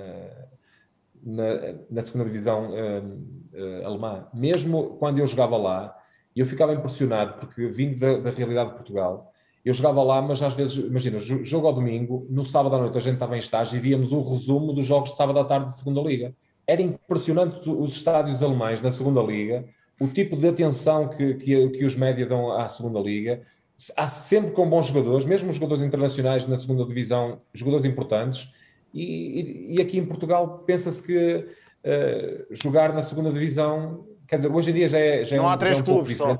na, 1.22 1.44
na 1.90 2.02
segunda 2.02 2.24
divisão 2.24 2.70
uh, 2.72 3.57
uh, 3.57 3.86
alemã. 3.86 4.26
Mesmo 4.34 4.96
quando 4.98 5.20
eu 5.20 5.26
jogava 5.28 5.57
lá, 5.57 5.96
eu 6.34 6.44
ficava 6.44 6.74
impressionado, 6.74 7.38
porque 7.38 7.66
vindo 7.68 7.98
da, 8.00 8.18
da, 8.18 8.30
realidade 8.30 8.70
de 8.70 8.76
Portugal, 8.76 9.32
eu 9.64 9.72
jogava 9.72 10.02
lá, 10.02 10.20
mas 10.20 10.42
às 10.42 10.52
vezes, 10.52 10.76
imagina, 10.76 11.16
jogo 11.18 11.66
ao 11.66 11.72
domingo, 11.72 12.26
no 12.28 12.44
sábado 12.44 12.76
à 12.76 12.78
noite 12.78 12.98
a 12.98 13.00
gente 13.00 13.14
estava 13.14 13.34
em 13.34 13.38
estágio 13.38 13.76
e 13.76 13.80
víamos 13.80 14.12
o 14.12 14.20
resumo 14.20 14.72
dos 14.72 14.84
jogos 14.84 15.10
de 15.10 15.16
sábado 15.16 15.38
à 15.38 15.44
tarde 15.44 15.66
de 15.66 15.76
segunda 15.76 16.02
liga. 16.02 16.34
Era 16.66 16.82
impressionante 16.82 17.68
os 17.68 17.96
estádios 17.96 18.42
alemães 18.42 18.82
na 18.82 18.92
segunda 18.92 19.22
liga, 19.22 19.64
o 19.98 20.06
tipo 20.08 20.36
de 20.36 20.48
atenção 20.48 21.08
que, 21.08 21.34
que, 21.34 21.68
que 21.70 21.84
os 21.84 21.96
média 21.96 22.26
dão 22.26 22.52
à 22.52 22.68
segunda 22.68 23.00
liga, 23.00 23.42
há 23.96 24.06
sempre 24.06 24.50
com 24.52 24.68
bons 24.68 24.86
jogadores, 24.86 25.24
mesmo 25.24 25.48
os 25.48 25.56
jogadores 25.56 25.82
internacionais 25.82 26.46
na 26.46 26.56
segunda 26.56 26.84
divisão, 26.84 27.40
jogadores 27.54 27.86
importantes, 27.86 28.50
e, 28.92 29.74
e, 29.74 29.82
aqui 29.82 29.98
em 29.98 30.06
Portugal 30.06 30.62
pensa-se 30.64 31.02
que 31.02 31.36
uh, 31.36 32.46
jogar 32.54 32.92
na 32.92 33.02
segunda 33.02 33.32
divisão, 33.32 34.06
quer 34.28 34.36
dizer, 34.36 34.52
hoje 34.52 34.70
em 34.70 34.74
dia 34.74 34.88
já 34.88 34.98
é, 34.98 35.24
já 35.24 35.34
é 35.34 35.38
Não 35.38 35.46
um, 35.46 35.48
há 35.48 35.56
três 35.56 35.78
é 35.78 35.80
um 35.80 35.84
clubes 35.84 36.16
só. 36.16 36.38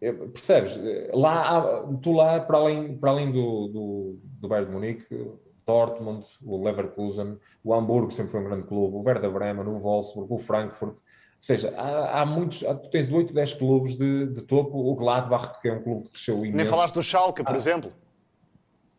É, 0.00 0.12
percebes? 0.12 0.78
Lá, 1.12 1.84
tu 2.02 2.12
lá, 2.12 2.40
para 2.40 2.58
além, 2.58 2.96
para 2.96 3.10
além 3.10 3.30
do, 3.30 3.68
do, 3.68 4.18
do 4.22 4.48
Bayern 4.48 4.68
de 4.68 4.74
Munique, 4.74 5.32
Dortmund, 5.66 6.24
o 6.42 6.62
Leverkusen, 6.62 7.38
o 7.62 7.74
Hamburgo 7.74 8.10
sempre 8.10 8.32
foi 8.32 8.40
um 8.40 8.44
grande 8.44 8.66
clube, 8.66 8.96
o 8.96 9.02
Werder 9.02 9.30
Bremen, 9.30 9.66
o 9.66 9.78
Wolfsburg, 9.78 10.32
o 10.32 10.38
Frankfurt, 10.38 10.96
ou 11.40 11.42
seja, 11.42 11.72
há, 11.76 12.20
há 12.20 12.26
muitos, 12.26 12.64
há, 12.64 12.74
tu 12.74 12.90
tens 12.90 13.10
8, 13.10 13.32
10 13.32 13.54
clubes 13.54 13.96
de, 13.96 14.26
de, 14.26 14.42
topo, 14.42 14.76
o 14.76 14.94
Gladbach, 14.94 15.60
que 15.60 15.68
é 15.68 15.72
um 15.72 15.82
clube 15.82 16.04
que 16.04 16.10
cresceu 16.10 16.38
imenso. 16.38 16.56
Nem 16.56 16.66
falaste 16.66 16.94
do 16.94 17.02
Schalke, 17.02 17.42
por 17.42 17.54
ah, 17.54 17.56
exemplo. 17.56 17.92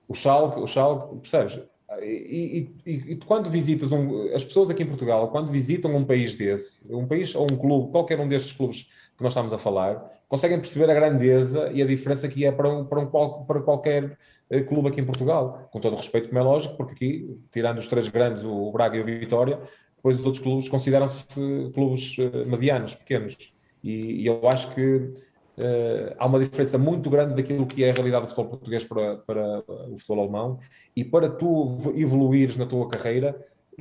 O 0.07 0.13
Schalke, 0.15 0.59
o 0.59 0.65
Schalke, 0.65 1.19
percebes? 1.19 1.59
E, 2.01 2.69
e, 2.85 2.91
e, 2.91 3.15
quando 3.17 3.49
visitas 3.49 3.91
um, 3.91 4.33
as 4.33 4.43
pessoas 4.43 4.69
aqui 4.69 4.81
em 4.81 4.87
Portugal, 4.87 5.29
quando 5.29 5.51
visitam 5.51 5.93
um 5.95 6.05
país 6.05 6.35
desse, 6.35 6.79
um 6.91 7.05
país 7.05 7.35
ou 7.35 7.43
um 7.43 7.57
clube, 7.57 7.91
qualquer 7.91 8.19
um 8.19 8.27
destes 8.27 8.53
clubes 8.53 8.83
que 9.15 9.23
nós 9.23 9.33
estamos 9.33 9.53
a 9.53 9.57
falar, 9.57 10.09
conseguem 10.32 10.61
perceber 10.61 10.89
a 10.89 10.93
grandeza 10.93 11.69
e 11.73 11.82
a 11.82 11.86
diferença 11.86 12.25
que 12.25 12.45
é 12.45 12.53
para, 12.53 12.69
um, 12.69 12.86
para, 12.86 13.01
um, 13.01 13.43
para 13.43 13.61
qualquer 13.61 14.17
eh, 14.49 14.61
clube 14.61 14.88
aqui 14.88 15.01
em 15.01 15.05
Portugal. 15.05 15.67
Com 15.69 15.82
todo 15.82 15.91
o 15.91 15.97
respeito, 15.97 16.29
como 16.29 16.39
é 16.39 16.41
lógico, 16.41 16.77
porque 16.77 16.93
aqui, 16.93 17.38
tirando 17.51 17.79
os 17.79 17.88
três 17.89 18.07
grandes, 18.07 18.41
o 18.41 18.71
Braga 18.71 18.95
e 18.95 19.01
o 19.01 19.05
Vitória, 19.05 19.59
depois 19.97 20.21
os 20.21 20.25
outros 20.25 20.41
clubes 20.41 20.69
consideram-se 20.69 21.27
clubes 21.73 22.15
eh, 22.17 22.45
medianos, 22.45 22.95
pequenos. 22.95 23.36
E, 23.84 24.21
e 24.21 24.25
eu 24.25 24.47
acho 24.47 24.73
que 24.73 24.95
uh, 24.95 26.15
há 26.17 26.25
uma 26.25 26.39
diferença 26.39 26.77
muito 26.77 27.09
grande 27.09 27.36
daquilo 27.36 27.65
que 27.65 27.84
é 27.84 27.89
a 27.89 27.93
realidade 27.93 28.27
do 28.27 28.29
futebol 28.29 28.51
português 28.51 28.86
para, 28.86 29.17
para 29.17 29.59
o 29.89 29.97
futebol 29.97 30.21
alemão. 30.21 30.59
E 30.95 31.03
para 31.03 31.27
tu 31.27 31.77
evoluires 31.93 32.55
na 32.55 32.65
tua 32.65 32.88
carreira, 32.88 33.36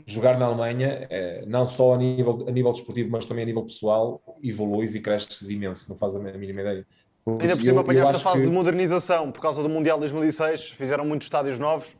jogar 0.06 0.38
na 0.38 0.46
Alemanha, 0.46 1.06
eh, 1.10 1.44
não 1.46 1.66
só 1.66 1.94
a 1.94 1.98
nível, 1.98 2.44
a 2.48 2.50
nível 2.50 2.72
desportivo, 2.72 3.10
mas 3.10 3.26
também 3.26 3.42
a 3.42 3.46
nível 3.46 3.62
pessoal, 3.64 4.22
evoluís 4.42 4.94
e 4.94 5.00
cresces 5.00 5.48
imenso, 5.48 5.88
não 5.88 5.96
faz 5.96 6.16
a 6.16 6.18
mínima 6.18 6.60
ideia. 6.60 6.86
Por 7.24 7.40
Ainda 7.40 7.56
por 7.56 7.64
cima 7.64 7.80
apanhaste 7.82 8.16
a 8.16 8.18
fase 8.18 8.38
que... 8.38 8.44
de 8.46 8.50
modernização, 8.50 9.30
por 9.30 9.40
causa 9.40 9.62
do 9.62 9.68
Mundial 9.68 9.98
de 9.98 10.02
2006, 10.02 10.70
fizeram 10.70 11.04
muitos 11.04 11.26
estádios 11.26 11.58
novos 11.58 11.94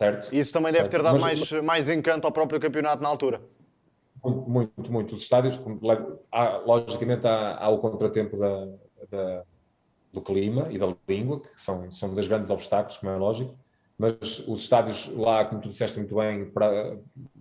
certo? 0.00 0.34
Isso 0.34 0.52
também 0.52 0.72
deve 0.72 0.88
ter 0.88 1.02
dado 1.02 1.20
mas, 1.20 1.50
mais, 1.50 1.62
mais 1.62 1.88
encanto 1.88 2.26
ao 2.26 2.32
próprio 2.32 2.58
campeonato 2.58 3.02
na 3.02 3.08
altura. 3.08 3.42
Muito, 4.24 4.50
muito, 4.50 4.92
muito. 4.92 5.16
Os 5.16 5.22
estádios, 5.22 5.60
há, 6.32 6.58
logicamente, 6.58 7.26
há, 7.26 7.56
há, 7.58 7.68
o 7.68 7.78
contratempo 7.78 8.36
da, 8.38 8.66
da, 9.10 9.42
do 10.12 10.20
clima 10.22 10.68
e 10.70 10.78
da 10.78 10.94
língua, 11.08 11.40
que 11.40 11.60
são, 11.60 11.90
são 11.90 12.14
dos 12.14 12.28
grandes 12.28 12.50
obstáculos, 12.50 12.98
como 12.98 13.12
é 13.12 13.16
lógico, 13.16 13.54
mas 14.00 14.42
os 14.48 14.62
estádios 14.62 15.08
lá, 15.14 15.44
como 15.44 15.60
tu 15.60 15.68
disseste 15.68 15.98
muito 15.98 16.14
bem, 16.14 16.46
para, 16.46 16.98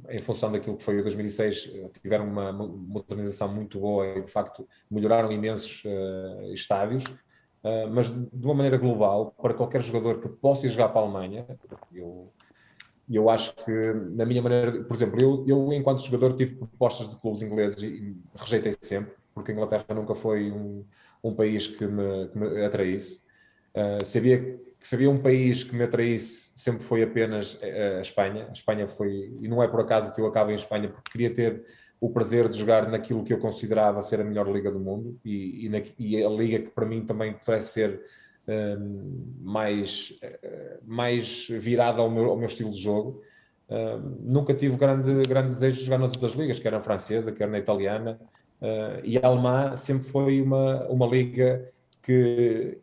em 0.10 0.20
função 0.20 0.52
daquilo 0.52 0.76
que 0.76 0.84
foi 0.84 1.00
o 1.00 1.04
2006, 1.04 1.72
tiveram 2.02 2.28
uma 2.28 2.52
modernização 2.52 3.48
muito 3.48 3.80
boa 3.80 4.06
e, 4.18 4.22
de 4.22 4.30
facto, 4.30 4.68
melhoraram 4.92 5.32
imensos 5.32 5.86
uh, 5.86 6.52
estádios. 6.54 7.06
Uh, 7.64 7.88
mas 7.90 8.08
de 8.12 8.46
uma 8.46 8.54
maneira 8.54 8.78
global, 8.78 9.34
para 9.42 9.54
qualquer 9.54 9.82
jogador 9.82 10.20
que 10.20 10.28
possa 10.28 10.66
ir 10.66 10.70
jogar 10.70 10.90
para 10.90 11.00
a 11.00 11.04
Alemanha, 11.06 11.46
eu 11.94 12.30
eu 13.12 13.28
acho 13.28 13.56
que, 13.56 13.72
na 14.12 14.24
minha 14.24 14.42
maneira, 14.42 14.84
por 14.84 14.96
exemplo, 14.96 15.20
eu, 15.20 15.44
eu 15.48 15.74
enquanto 15.74 16.04
jogador 16.04 16.36
tive 16.36 16.58
propostas 16.58 17.10
de 17.10 17.16
clubes 17.16 17.42
ingleses 17.42 17.82
e 17.82 18.16
rejeitei 18.36 18.74
sempre, 18.80 19.16
porque 19.34 19.52
a 19.52 19.56
Inglaterra 19.56 19.86
nunca 19.96 20.14
foi 20.14 20.52
um, 20.52 20.86
um 21.24 21.34
país 21.34 21.68
que 21.68 21.88
me, 21.88 22.28
que 22.28 22.38
me 22.38 22.64
atraísse. 22.64 23.24
Uh, 23.74 24.06
sabia 24.06 24.60
que 24.80 24.88
sabia 24.88 25.10
um 25.10 25.18
país 25.18 25.64
que 25.64 25.76
me 25.76 25.84
atraísse 25.84 26.52
sempre 26.56 26.84
foi 26.84 27.04
apenas 27.04 27.60
a, 27.62 27.98
a, 27.98 28.02
Espanha. 28.02 28.48
A 28.50 28.52
Espanha 28.52 28.88
foi, 28.88 29.38
e 29.42 29.48
não 29.48 29.62
é 29.62 29.68
por 29.68 29.82
acaso 29.82 30.14
que 30.14 30.22
eu 30.22 30.28
acabo 30.28 30.52
em 30.52 30.56
Espanha, 30.56 30.90
porque 30.90 31.12
queria 31.12 31.34
ter 31.34 31.66
o 32.00 32.10
prazer 32.10 32.48
de 32.48 32.58
jogar 32.58 32.90
naquilo 32.90 33.24
que 33.24 33.34
eu 33.34 33.40
considerava 33.40 34.02
ser 34.02 34.22
a 34.22 34.24
melhor 34.24 34.50
liga 34.50 34.72
do 34.72 34.80
mundo 34.80 35.20
e, 35.24 35.66
e, 35.66 35.70
na, 35.70 35.82
e 35.98 36.24
a 36.24 36.30
liga 36.30 36.60
que 36.60 36.70
para 36.70 36.86
mim 36.86 37.06
também 37.06 37.34
pudesse 37.34 37.74
ser 37.74 38.02
mais, 39.42 40.18
eh, 40.22 40.80
mais 40.86 41.48
virada 41.50 42.02
ao 42.02 42.10
meu, 42.10 42.26
ao 42.26 42.38
meu 42.38 42.48
estilo 42.48 42.72
de 42.72 42.80
jogo. 42.80 43.22
nunca 44.22 44.54
tive 44.54 44.76
grande, 44.76 45.24
grande 45.28 45.50
desejo 45.50 45.78
de 45.78 45.86
jogar 45.86 46.00
nas 46.00 46.12
outras 46.12 46.34
ligas, 46.34 46.60
quer 46.60 46.72
na 46.72 46.82
francesa, 46.82 47.32
quer 47.32 47.48
na 47.48 47.60
italiana, 47.60 48.20
uh, 48.62 49.00
e 49.04 49.18
a 49.18 49.28
alemã 49.28 49.76
sempre 49.76 50.06
foi 50.06 50.42
uma, 50.42 50.88
uma 50.88 51.06
liga 51.06 51.72
que 52.02 52.80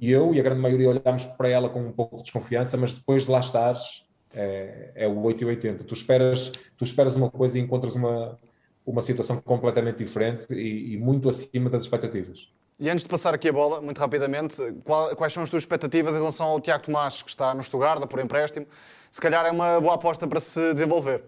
eu 0.00 0.34
e 0.34 0.40
a 0.40 0.42
grande 0.42 0.60
maioria 0.60 0.88
olhámos 0.88 1.24
para 1.24 1.48
ela 1.48 1.68
com 1.68 1.80
um 1.80 1.92
pouco 1.92 2.16
de 2.16 2.22
desconfiança, 2.24 2.76
mas 2.76 2.94
depois 2.94 3.24
de 3.24 3.30
lá 3.30 3.38
estares, 3.38 4.04
é, 4.34 4.90
é 4.94 5.08
o 5.08 5.22
8 5.22 5.42
e 5.42 5.46
80. 5.46 5.84
Tu 5.84 5.94
esperas, 5.94 6.50
tu 6.76 6.84
esperas 6.84 7.14
uma 7.16 7.30
coisa 7.30 7.58
e 7.58 7.60
encontras 7.60 7.94
uma, 7.94 8.38
uma 8.84 9.02
situação 9.02 9.40
completamente 9.40 9.98
diferente 9.98 10.46
e, 10.52 10.94
e 10.94 10.96
muito 10.96 11.28
acima 11.28 11.70
das 11.70 11.84
expectativas. 11.84 12.50
E 12.80 12.88
antes 12.88 13.04
de 13.04 13.08
passar 13.10 13.34
aqui 13.34 13.48
a 13.48 13.52
bola, 13.52 13.80
muito 13.80 13.98
rapidamente, 13.98 14.56
qual, 14.84 15.14
quais 15.16 15.32
são 15.32 15.42
as 15.42 15.50
tuas 15.50 15.62
expectativas 15.62 16.14
em 16.14 16.18
relação 16.18 16.46
ao 16.46 16.60
Tiago 16.60 16.84
Tomás, 16.84 17.22
que 17.22 17.30
está 17.30 17.54
no 17.54 17.62
Stuttgart, 17.62 18.06
por 18.06 18.20
empréstimo? 18.20 18.66
Se 19.10 19.20
calhar 19.20 19.46
é 19.46 19.50
uma 19.50 19.80
boa 19.80 19.94
aposta 19.94 20.26
para 20.26 20.40
se 20.40 20.74
desenvolver. 20.74 21.24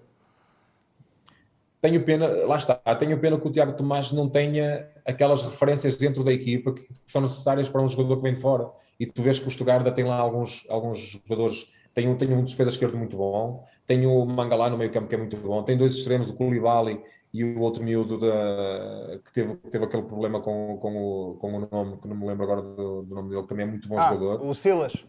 Tenho 1.81 2.05
pena, 2.05 2.27
lá 2.47 2.57
está, 2.57 2.75
tenho 2.97 3.19
pena 3.19 3.41
que 3.41 3.49
o 3.49 3.51
Tiago 3.51 3.73
Tomás 3.73 4.13
não 4.13 4.29
tenha 4.29 4.87
aquelas 5.05 5.43
referências 5.43 5.97
dentro 5.97 6.23
da 6.23 6.33
equipa 6.33 6.75
que 6.75 6.87
são 7.07 7.23
necessárias 7.23 7.69
para 7.69 7.81
um 7.81 7.89
jogador 7.89 8.17
que 8.17 8.23
vem 8.23 8.35
de 8.35 8.41
fora. 8.41 8.71
E 8.99 9.07
tu 9.07 9.23
vês 9.23 9.39
que 9.39 9.49
o 9.49 9.51
Stuttgart 9.51 9.95
tem 9.95 10.05
lá 10.05 10.17
alguns, 10.17 10.67
alguns 10.69 10.99
jogadores, 11.27 11.73
tem 11.95 12.07
um, 12.07 12.17
tem 12.17 12.31
um 12.35 12.45
defesa 12.45 12.69
esquerdo 12.69 12.99
muito 12.99 13.17
bom, 13.17 13.65
tem 13.87 14.07
o 14.07 14.27
Mangalá 14.27 14.69
no 14.69 14.77
meio 14.77 14.93
campo 14.93 15.09
que 15.09 15.15
é 15.15 15.19
muito 15.19 15.39
bom, 15.39 15.63
tem 15.63 15.77
dois 15.77 15.97
extremos, 15.97 16.29
o 16.29 16.35
Koulibaly 16.35 17.01
e 17.33 17.45
o 17.45 17.61
outro 17.61 17.83
miúdo 17.83 18.19
da, 18.19 19.19
que, 19.25 19.33
teve, 19.33 19.57
que 19.57 19.71
teve 19.71 19.85
aquele 19.85 20.03
problema 20.03 20.41
com, 20.41 20.77
com, 20.79 20.97
o, 20.97 21.35
com 21.37 21.55
o 21.55 21.69
nome, 21.71 21.97
que 21.97 22.09
não 22.09 22.17
me 22.17 22.27
lembro 22.27 22.45
agora 22.45 22.61
do, 22.61 23.03
do 23.03 23.15
nome 23.15 23.31
dele, 23.31 23.43
que 23.43 23.49
também 23.49 23.67
é 23.67 23.69
muito 23.71 23.89
bom 23.89 23.99
ah, 23.99 24.09
jogador. 24.09 24.45
O 24.45 24.53
Silas. 24.53 25.07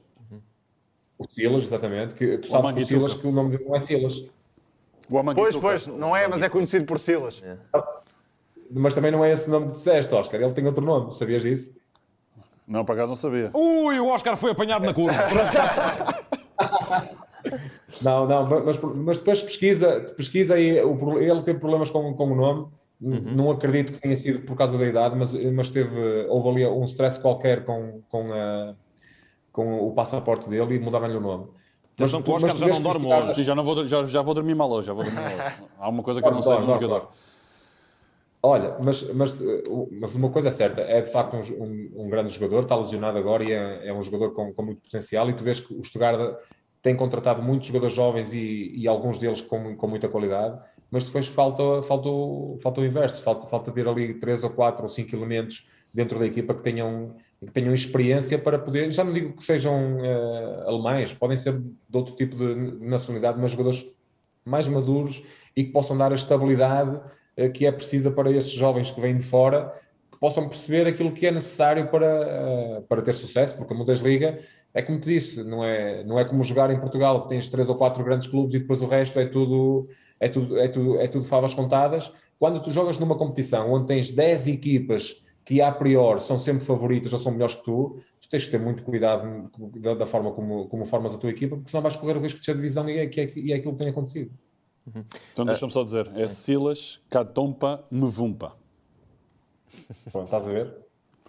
O 1.18 1.26
Silas, 1.28 1.64
exatamente. 1.64 2.14
Que, 2.14 2.38
tu 2.38 2.48
o 2.48 2.50
sabes 2.50 2.72
que 2.72 2.84
o 2.84 2.86
Silas, 2.86 3.14
que 3.16 3.28
o 3.28 3.32
nome 3.32 3.52
dele 3.52 3.66
não 3.66 3.76
é 3.76 3.80
Silas. 3.80 4.24
Pois, 5.36 5.58
pois, 5.58 5.88
não 5.88 6.16
é, 6.16 6.28
mas 6.28 6.42
é 6.42 6.48
conhecido 6.48 6.86
por 6.86 6.98
Silas. 6.98 7.42
É. 7.44 7.58
Mas 8.72 8.94
também 8.94 9.12
não 9.12 9.26
é 9.26 9.32
esse 9.32 9.50
nome 9.50 9.68
que 9.68 9.74
disseste, 9.74 10.14
Oscar. 10.16 10.42
Ele 10.42 10.54
tem 10.54 10.66
outro 10.66 10.86
nome, 10.86 11.12
sabias 11.12 11.42
disso? 11.42 11.76
Não, 12.66 12.86
por 12.86 12.94
acaso 12.94 13.10
não 13.10 13.16
sabia. 13.18 13.52
Ui, 13.54 14.00
o 14.00 14.08
Oscar 14.08 14.38
foi 14.38 14.52
apanhado 14.52 14.86
na 14.86 14.94
curva. 14.94 15.18
Não, 18.02 18.28
não, 18.28 18.64
mas, 18.64 18.80
mas 18.80 19.18
depois 19.20 19.42
pesquisa, 19.42 20.14
pesquisa 20.16 20.56
aí, 20.56 20.78
ele 20.78 21.42
teve 21.44 21.60
problemas 21.60 21.90
com, 21.90 22.14
com 22.14 22.32
o 22.32 22.36
nome, 22.36 22.68
uhum. 23.02 23.36
não 23.36 23.52
acredito 23.52 23.94
que 23.94 24.00
tenha 24.00 24.16
sido 24.16 24.42
por 24.42 24.56
causa 24.56 24.78
da 24.78 24.88
idade, 24.88 25.16
mas, 25.16 25.34
mas 25.52 25.70
teve, 25.70 26.26
houve 26.30 26.50
ali 26.50 26.68
um 26.68 26.84
stress 26.86 27.20
qualquer 27.20 27.66
com, 27.66 28.02
com, 28.10 28.32
a, 28.32 28.76
com 29.52 29.88
o 29.88 29.94
passaporte 29.94 30.50
dele 30.50 30.76
e 30.76 30.80
mudaram-lhe 30.80 31.18
o 31.18 31.22
nome. 31.22 31.48
Mas, 31.98 32.12
mas, 32.14 32.44
mas 32.44 32.60
já 32.60 32.68
não 32.68 32.82
dorme 32.82 33.14
hoje. 33.14 33.36
Sim, 33.36 33.44
já, 33.44 33.56
não 33.56 33.64
vou, 33.64 33.86
já, 33.86 34.04
já 34.06 34.22
vou 34.22 34.34
dormir 34.34 34.56
mal 34.56 34.72
hoje. 34.72 34.88
Já 34.88 34.94
vou 34.94 35.04
dormir 35.04 35.22
mal 35.22 35.34
hoje. 35.34 35.56
Há 35.80 35.90
uma 35.90 36.04
coisa 36.04 36.22
que 36.22 36.28
eu 36.28 36.32
não 36.32 36.42
sei 36.42 36.58
de 36.58 36.64
um 36.64 36.74
jogador. 36.74 37.10
Olha, 38.44 38.76
mas, 38.80 39.04
mas, 39.14 39.40
mas 39.92 40.16
uma 40.16 40.32
coisa 40.32 40.50
é 40.50 40.52
certa, 40.52 40.82
é 40.82 41.00
de 41.00 41.12
facto 41.12 41.36
um, 41.36 41.64
um, 41.64 42.06
um 42.06 42.10
grande 42.10 42.34
jogador, 42.34 42.64
está 42.64 42.76
lesionado 42.76 43.16
agora 43.16 43.44
e 43.44 43.52
é, 43.52 43.88
é 43.88 43.94
um 43.94 44.02
jogador 44.02 44.32
com, 44.34 44.52
com, 44.52 44.64
muito 44.64 44.82
potencial 44.82 45.30
e 45.30 45.34
tu 45.34 45.44
vês 45.44 45.60
que 45.60 45.72
o 45.72 45.84
Stuttgart 45.84 46.40
tem 46.82 46.96
contratado 46.96 47.44
muitos 47.44 47.68
jogadores 47.68 47.94
jovens 47.94 48.34
e, 48.34 48.74
e 48.76 48.88
alguns 48.88 49.20
deles 49.20 49.44
com, 49.44 49.76
com 49.76 49.88
muita 49.88 50.10
qualidade, 50.10 50.60
mas 50.90 51.06
depois 51.06 51.28
falta, 51.28 51.84
falta, 51.84 52.10
falta 52.60 52.82
o 52.82 52.86
inverso, 52.86 53.22
falta, 53.22 53.46
falta 53.46 53.72
ter 53.72 53.88
ali 53.88 54.16
três 54.16 54.44
ou 54.44 54.50
quatro 54.50 54.84
ou 54.84 54.90
cinco 54.90 55.16
elementos 55.16 55.68
dentro 55.94 56.18
da 56.18 56.26
equipa 56.26 56.56
que 56.56 56.64
tenham, 56.64 57.16
que 57.46 57.52
tenham 57.52 57.74
experiência 57.74 58.38
para 58.38 58.60
poder, 58.60 58.92
já 58.92 59.04
não 59.04 59.12
digo 59.12 59.34
que 59.36 59.44
sejam 59.44 59.98
uh, 59.98 60.68
alemães, 60.68 61.14
podem 61.14 61.36
ser 61.36 61.58
de 61.60 61.98
outro 61.98 62.16
tipo 62.16 62.36
de 62.36 62.56
nacionalidade, 62.86 63.40
mas 63.40 63.52
jogadores 63.52 63.86
mais 64.46 64.68
maduros 64.68 65.24
e 65.56 65.64
que 65.64 65.72
possam 65.72 65.98
dar 65.98 66.12
a 66.12 66.16
estabilidade 66.16 66.96
uh, 66.96 67.52
que 67.52 67.66
é 67.66 67.72
precisa 67.72 68.12
para 68.12 68.32
estes 68.32 68.54
jovens 68.54 68.92
que 68.92 69.02
vêm 69.02 69.18
de 69.18 69.24
fora, 69.24 69.74
que 70.12 70.20
possam 70.20 70.48
perceber 70.48 70.86
aquilo 70.88 71.12
que 71.12 71.26
é 71.26 71.32
necessário 71.32 71.88
para, 71.90 72.78
uh, 72.78 72.82
para 72.84 73.02
ter 73.02 73.14
sucesso, 73.16 73.58
porque 73.58 73.74
a 73.74 73.78
Bundesliga 73.78 74.40
é 74.74 74.82
como 74.84 75.00
te 75.00 75.10
disse, 75.10 75.44
não 75.44 75.66
é, 75.66 76.04
não 76.04 76.20
é 76.20 76.24
como 76.24 76.44
jogar 76.44 76.70
em 76.72 76.80
Portugal, 76.80 77.24
que 77.24 77.30
tens 77.30 77.50
três 77.50 77.68
ou 77.68 77.76
quatro 77.76 78.04
grandes 78.04 78.28
clubes 78.28 78.54
e 78.54 78.60
depois 78.60 78.82
o 78.82 78.86
resto 78.86 79.20
é 79.20 79.26
tudo 79.26 79.90
é 80.20 80.30
tudo, 80.30 80.60
é 80.60 80.68
tudo, 80.68 81.00
é 81.00 81.08
tudo 81.08 81.26
favas 81.26 81.54
contadas. 81.56 82.14
Quando 82.38 82.62
tu 82.62 82.70
jogas 82.70 83.00
numa 83.00 83.18
competição 83.18 83.74
onde 83.74 83.88
tens 83.88 84.12
10 84.12 84.48
equipas 84.50 85.21
que 85.46 85.62
a 85.62 85.72
priori 85.72 86.22
são 86.22 86.38
sempre 86.38 86.64
favoritas 86.64 87.12
ou 87.14 87.20
são 87.20 87.32
melhores 87.32 87.56
que 87.56 87.64
tu, 87.64 88.02
tu 88.22 88.30
tens 88.30 88.46
que 88.46 88.52
ter 88.52 88.60
muito 88.60 88.84
cuidado 88.84 89.50
da, 89.78 89.96
da 89.96 90.06
forma 90.06 90.32
como, 90.32 90.68
como 90.68 90.86
formas 90.86 91.14
a 91.14 91.18
tua 91.18 91.30
equipa, 91.30 91.56
porque 91.56 91.72
senão 91.72 91.82
vais 91.82 91.96
correr 91.96 92.18
o 92.18 92.22
risco 92.22 92.40
de 92.40 92.46
ser 92.46 92.56
divisão 92.56 92.90
e 92.90 92.98
é, 92.98 93.06
é, 93.06 93.32
e 93.36 93.54
é 93.54 93.56
aquilo 93.56 93.74
que 93.74 93.80
tem 93.80 93.90
acontecido. 93.90 94.32
Uhum. 94.88 95.04
Então 95.32 95.46
deixa-me 95.46 95.72
só 95.72 95.84
dizer, 95.84 96.10
é 96.16 96.28
Silas 96.28 97.00
Catompa 97.10 97.86
Mevumpa. 97.92 98.56
Pronto, 100.12 100.26
estás 100.26 100.48
a 100.48 100.52
ver? 100.52 100.78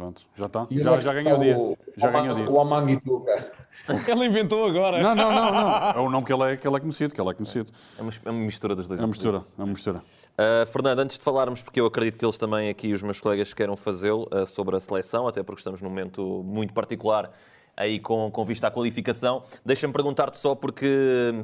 Pronto, 0.03 0.22
já 0.34 0.46
está. 0.46 0.66
Já, 0.68 1.00
já 1.00 1.12
ganhou 1.12 1.36
o 1.36 1.40
dia. 1.40 1.57
Já 1.96 2.11
ganhou 2.11 2.34
o 2.34 2.36
dia. 2.36 2.50
O 2.50 2.61
Amanguituca. 2.61 3.53
Ele 4.09 4.24
inventou 4.24 4.66
agora. 4.66 5.00
Não, 5.00 5.14
não, 5.14 5.30
não, 5.30 5.53
não. 5.53 5.92
É 5.94 5.98
o 6.00 6.11
nome 6.11 6.26
que 6.26 6.32
ele 6.32 6.42
é, 6.42 6.57
que 6.57 6.66
ele 6.66 6.76
é 6.76 6.80
conhecido, 6.80 7.14
que 7.14 7.20
ele 7.20 7.30
é 7.30 7.34
conhecido. 7.34 7.70
É 7.96 8.03
uma, 8.03 8.12
é 8.24 8.30
uma 8.30 8.40
mistura 8.40 8.74
dos 8.74 8.88
dois. 8.88 9.00
É 9.00 9.05
uma 9.05 9.09
mistura, 9.09 9.38
é 9.38 9.62
uma 9.62 9.68
mistura. 9.68 9.98
Uh, 9.98 10.66
Fernando, 10.66 10.98
antes 10.98 11.18
de 11.20 11.24
falarmos, 11.24 11.62
porque 11.62 11.80
eu 11.80 11.86
acredito 11.86 12.18
que 12.18 12.24
eles 12.24 12.36
também 12.36 12.68
aqui, 12.68 12.92
os 12.92 13.03
meus 13.03 13.20
colegas, 13.20 13.55
queiram 13.55 13.76
fazê-lo 13.76 14.28
uh, 14.32 14.44
sobre 14.44 14.74
a 14.74 14.80
seleção, 14.80 15.28
até 15.28 15.40
porque 15.44 15.61
estamos 15.61 15.80
num 15.80 15.88
momento 15.88 16.42
muito 16.44 16.74
particular 16.74 17.30
aí 17.77 17.99
com, 17.99 18.31
com 18.31 18.45
vista 18.45 18.68
à 18.68 18.70
qualificação. 18.70 19.43
Deixa-me 19.64 19.93
perguntar-te 19.93 20.37
só, 20.37 20.55
porque 20.55 20.87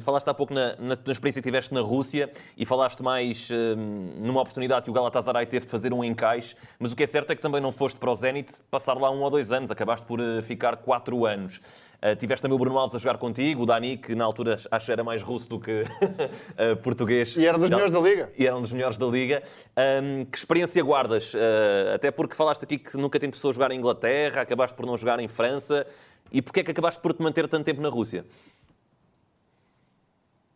falaste 0.01 0.27
há 0.27 0.33
pouco 0.33 0.53
na, 0.53 0.75
na, 0.77 0.97
na, 1.05 1.11
experiência 1.11 1.41
que 1.41 1.47
tiveste 1.47 1.73
na 1.73 1.81
Rússia 1.81 2.31
e 2.57 2.65
falaste 2.65 3.01
mais 3.01 3.49
hum, 3.51 4.13
numa 4.17 4.41
oportunidade 4.41 4.85
que 4.85 4.91
o 4.91 4.93
Galatasaray 4.93 5.45
teve 5.45 5.65
de 5.65 5.71
fazer 5.71 5.93
um 5.93 6.03
encaixe, 6.03 6.55
mas 6.77 6.91
o 6.91 6.95
que 6.95 7.03
é 7.03 7.07
certo 7.07 7.31
é 7.31 7.35
que 7.35 7.41
também 7.41 7.61
não 7.61 7.71
foste 7.71 7.97
para 7.99 8.11
o 8.11 8.15
Zenit 8.15 8.53
passar 8.69 8.97
lá 8.97 9.09
um 9.11 9.21
ou 9.21 9.29
dois 9.29 9.51
anos, 9.51 9.71
acabaste 9.71 10.05
por 10.05 10.19
uh, 10.19 10.41
ficar 10.43 10.77
quatro 10.77 11.25
anos. 11.25 11.59
Uh, 12.01 12.15
tiveste 12.15 12.41
também 12.41 12.55
o 12.55 12.59
Bruno 12.59 12.77
Alves 12.77 12.95
a 12.95 12.99
jogar 12.99 13.17
contigo, 13.17 13.63
o 13.63 13.65
Dani, 13.65 13.97
que 13.97 14.15
na 14.15 14.23
altura 14.23 14.57
acho 14.71 14.85
que 14.85 14.91
era 14.91 15.03
mais 15.03 15.21
russo 15.21 15.49
do 15.49 15.59
que 15.59 15.81
uh, 15.81 16.77
português. 16.81 17.35
E 17.35 17.45
era 17.45 17.57
dos 17.57 17.69
melhores 17.69 17.91
da 17.91 17.99
Liga. 17.99 18.31
E 18.37 18.47
era 18.47 18.55
um 18.55 18.61
dos 18.61 18.71
melhores 18.71 18.97
da 18.97 19.05
Liga. 19.05 19.43
Um, 20.01 20.25
que 20.25 20.37
experiência 20.37 20.81
guardas? 20.81 21.33
até 21.93 22.11
porque 22.11 22.35
falaste 22.35 22.63
aqui 22.63 22.77
que 22.77 22.95
nunca 22.97 23.19
te 23.19 23.25
interessou 23.25 23.51
jogar 23.51 23.71
em 23.71 23.77
Inglaterra, 23.77 24.41
acabaste 24.41 24.75
por 24.75 24.85
não 24.85 24.97
jogar 24.97 25.19
em 25.19 25.27
França. 25.27 25.85
E 26.31 26.41
porquê 26.41 26.61
é 26.61 26.63
que 26.63 26.71
acabaste 26.71 27.01
por 27.01 27.13
te 27.13 27.21
manter 27.21 27.47
tanto 27.47 27.65
tempo 27.65 27.81
na 27.81 27.89
Rússia? 27.89 28.25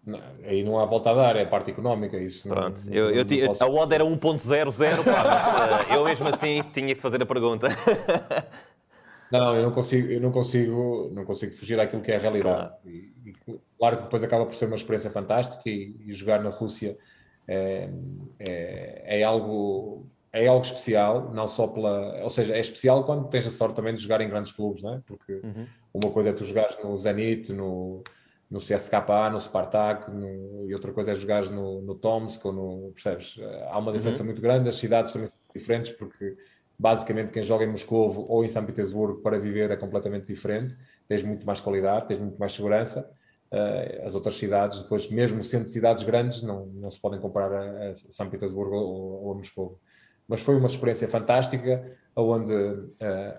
Não, 0.05 0.19
aí 0.43 0.63
não 0.63 0.77
há 0.79 0.85
volta 0.85 1.11
a 1.11 1.13
dar, 1.13 1.35
é 1.37 1.43
a 1.43 1.45
parte 1.45 1.71
económica. 1.71 2.17
Isso 2.17 2.47
Pronto, 2.47 2.79
não, 2.87 2.93
eu, 2.93 3.09
eu, 3.11 3.25
não 3.25 3.47
posso... 3.47 3.63
a 3.63 3.67
odd 3.67 3.95
era 3.95 4.03
1.00, 4.03 4.65
mas 4.65 5.89
uh, 5.89 5.93
eu 5.93 6.03
mesmo 6.03 6.27
assim 6.27 6.61
tinha 6.73 6.93
que 6.93 7.01
fazer 7.01 7.21
a 7.21 7.25
pergunta. 7.25 7.67
não, 9.33 9.55
eu 9.55 9.63
não 9.63 9.71
consigo, 9.71 10.11
eu 10.11 10.21
não 10.21 10.31
consigo, 10.31 11.11
não 11.11 11.25
consigo 11.25 11.53
fugir 11.53 11.79
àquilo 11.79 12.03
que 12.03 12.11
é 12.11 12.17
a 12.17 12.19
realidade. 12.19 12.55
Claro. 12.55 12.75
E, 12.85 13.13
e, 13.25 13.33
claro 13.79 13.97
que 13.97 14.03
depois 14.03 14.23
acaba 14.23 14.45
por 14.45 14.53
ser 14.53 14.67
uma 14.67 14.75
experiência 14.75 15.09
fantástica 15.09 15.67
e, 15.67 15.95
e 16.05 16.13
jogar 16.13 16.43
na 16.43 16.51
Rússia 16.51 16.95
é, 17.47 17.89
é, 18.37 19.21
é 19.21 19.23
algo 19.23 20.05
é 20.31 20.45
algo 20.47 20.63
especial, 20.63 21.31
não 21.33 21.47
só 21.47 21.67
pela. 21.67 22.21
Ou 22.21 22.29
seja, 22.29 22.55
é 22.55 22.59
especial 22.59 23.03
quando 23.05 23.27
tens 23.27 23.47
a 23.47 23.49
sorte 23.49 23.75
também 23.75 23.95
de 23.95 24.01
jogar 24.01 24.21
em 24.21 24.29
grandes 24.29 24.51
clubes, 24.51 24.83
não 24.83 24.95
é? 24.95 25.01
Porque 25.05 25.33
uhum. 25.33 25.67
uma 25.93 26.11
coisa 26.11 26.29
é 26.29 26.33
tu 26.33 26.43
jogares 26.43 26.77
no 26.83 26.95
Zenit, 26.95 27.51
no, 27.51 28.03
no 28.51 28.59
CSKA, 28.59 29.31
no 29.31 29.39
Spartak, 29.39 30.11
no, 30.11 30.67
e 30.67 30.73
outra 30.73 30.91
coisa 30.91 31.11
é 31.11 31.15
jogares 31.15 31.49
no, 31.49 31.81
no 31.81 31.95
Tomsk 31.95 32.45
ou 32.45 32.53
no. 32.53 32.91
Percebes? 32.93 33.39
Há 33.69 33.79
uma 33.79 33.91
diferença 33.91 34.19
uhum. 34.19 34.27
muito 34.27 34.41
grande, 34.41 34.69
as 34.69 34.75
cidades 34.75 35.11
também 35.11 35.27
são 35.27 35.37
diferentes, 35.55 35.91
porque 35.91 36.35
basicamente 36.77 37.31
quem 37.31 37.43
joga 37.43 37.63
em 37.63 37.69
Moscou 37.69 38.25
ou 38.29 38.43
em 38.43 38.47
São 38.47 38.65
Petersburgo 38.65 39.21
para 39.21 39.37
viver 39.39 39.71
é 39.71 39.75
completamente 39.75 40.27
diferente, 40.27 40.75
tens 41.07 41.23
muito 41.23 41.45
mais 41.45 41.59
qualidade, 41.59 42.07
tens 42.07 42.19
muito 42.19 42.37
mais 42.37 42.53
segurança. 42.53 43.09
Uh, 43.51 44.05
as 44.05 44.15
outras 44.15 44.35
cidades, 44.35 44.79
depois, 44.79 45.09
mesmo 45.09 45.43
sendo 45.43 45.67
cidades 45.67 46.03
grandes, 46.03 46.41
não, 46.41 46.65
não 46.67 46.89
se 46.89 46.99
podem 46.99 47.19
comparar 47.19 47.53
a, 47.53 47.89
a 47.91 47.95
São 47.95 48.27
Petersburgo 48.29 48.75
ou, 48.75 49.25
ou 49.25 49.31
a 49.33 49.35
Moscou 49.35 49.79
mas 50.27 50.41
foi 50.41 50.55
uma 50.55 50.67
experiência 50.67 51.07
fantástica, 51.07 51.97
onde 52.15 52.53
uh, 52.53 52.89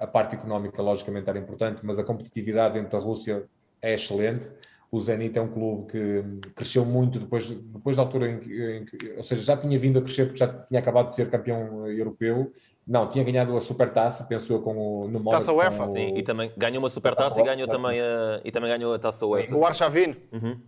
a 0.00 0.06
parte 0.06 0.34
económica, 0.34 0.82
logicamente, 0.82 1.28
era 1.28 1.38
importante, 1.38 1.80
mas 1.82 1.98
a 1.98 2.04
competitividade 2.04 2.74
dentro 2.74 2.90
da 2.90 2.98
Rússia 2.98 3.44
é 3.80 3.94
excelente. 3.94 4.50
O 4.90 5.00
Zenit 5.00 5.36
é 5.38 5.42
um 5.42 5.48
clube 5.48 5.90
que 5.90 6.24
cresceu 6.54 6.84
muito 6.84 7.18
depois, 7.18 7.50
depois 7.50 7.96
da 7.96 8.02
altura 8.02 8.30
em 8.30 8.38
que, 8.38 8.76
em 8.76 8.84
que, 8.84 9.14
ou 9.16 9.22
seja, 9.22 9.44
já 9.44 9.56
tinha 9.56 9.78
vindo 9.78 9.98
a 9.98 10.02
crescer 10.02 10.26
porque 10.26 10.38
já 10.38 10.46
tinha 10.46 10.78
acabado 10.78 11.06
de 11.06 11.14
ser 11.14 11.30
campeão 11.30 11.86
europeu. 11.88 12.52
Não, 12.86 13.08
tinha 13.08 13.24
ganhado 13.24 13.56
a 13.56 13.60
Supertaça, 13.60 14.24
penso 14.24 14.52
eu, 14.52 14.60
com 14.60 14.76
o 14.76 15.08
no 15.08 15.24
Taça 15.30 15.52
UEFA. 15.52 15.84
O... 15.84 15.92
Sim, 15.92 16.16
e 16.16 16.22
também 16.22 16.52
ganhou 16.56 16.82
uma 16.82 16.90
Supertaça 16.90 17.40
e 17.40 17.44
ganhou 17.44 17.66
também 17.66 18.00
a, 18.00 18.40
e 18.44 18.50
também 18.50 18.70
ganhou 18.70 18.92
a 18.92 18.98
Taça 18.98 19.24
UEFA. 19.24 19.56
O 19.56 19.64
Arshavin. 19.64 20.16
Uhum. 20.30 20.60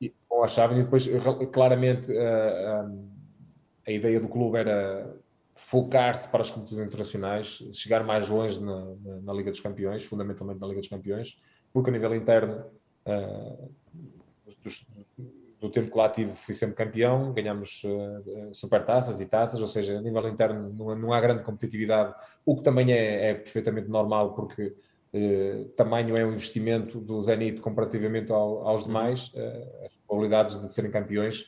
E, 0.00 0.12
o 0.30 0.42
Arshavin 0.42 0.80
e 0.80 0.82
depois 0.84 1.06
claramente 1.52 2.16
a, 2.16 2.80
a, 2.80 2.90
a 3.86 3.92
ideia 3.92 4.18
do 4.18 4.28
clube 4.28 4.56
era 4.56 5.14
focar-se 5.54 6.28
para 6.28 6.42
as 6.42 6.50
competições 6.50 6.86
internacionais, 6.86 7.62
chegar 7.72 8.02
mais 8.04 8.28
longe 8.28 8.60
na, 8.60 8.94
na, 9.04 9.20
na, 9.22 9.32
Liga 9.32 9.50
dos 9.50 9.60
Campeões, 9.60 10.04
fundamentalmente 10.04 10.60
na 10.60 10.66
Liga 10.66 10.80
dos 10.80 10.88
Campeões, 10.88 11.38
porque 11.72 11.90
a 11.90 11.92
nível 11.92 12.14
interno, 12.14 12.64
uh, 13.06 13.70
dos, 14.62 14.86
do 15.64 15.70
tempo 15.70 15.90
que 15.90 15.96
lá 15.96 16.10
tive, 16.10 16.34
fui 16.34 16.54
sempre 16.54 16.76
campeão, 16.76 17.32
ganhamos 17.32 17.82
uh, 17.84 18.52
supertaças 18.52 19.18
e 19.18 19.24
taças, 19.24 19.58
ou 19.62 19.66
seja, 19.66 19.96
a 19.96 20.02
nível 20.02 20.28
interno 20.28 20.70
não, 20.74 20.94
não 20.94 21.12
há 21.12 21.18
grande 21.22 21.42
competitividade, 21.42 22.14
o 22.44 22.54
que 22.54 22.62
também 22.62 22.92
é, 22.92 23.30
é 23.30 23.34
perfeitamente 23.34 23.88
normal, 23.88 24.34
porque 24.34 24.76
uh, 25.14 25.64
tamanho 25.70 26.18
é 26.18 26.26
um 26.26 26.32
investimento 26.32 27.00
do 27.00 27.20
Zenit 27.22 27.62
comparativamente 27.62 28.30
ao, 28.30 28.68
aos 28.68 28.84
demais, 28.84 29.28
uh, 29.28 29.86
as 29.86 29.94
probabilidades 30.06 30.60
de 30.60 30.70
serem 30.70 30.90
campeões 30.90 31.46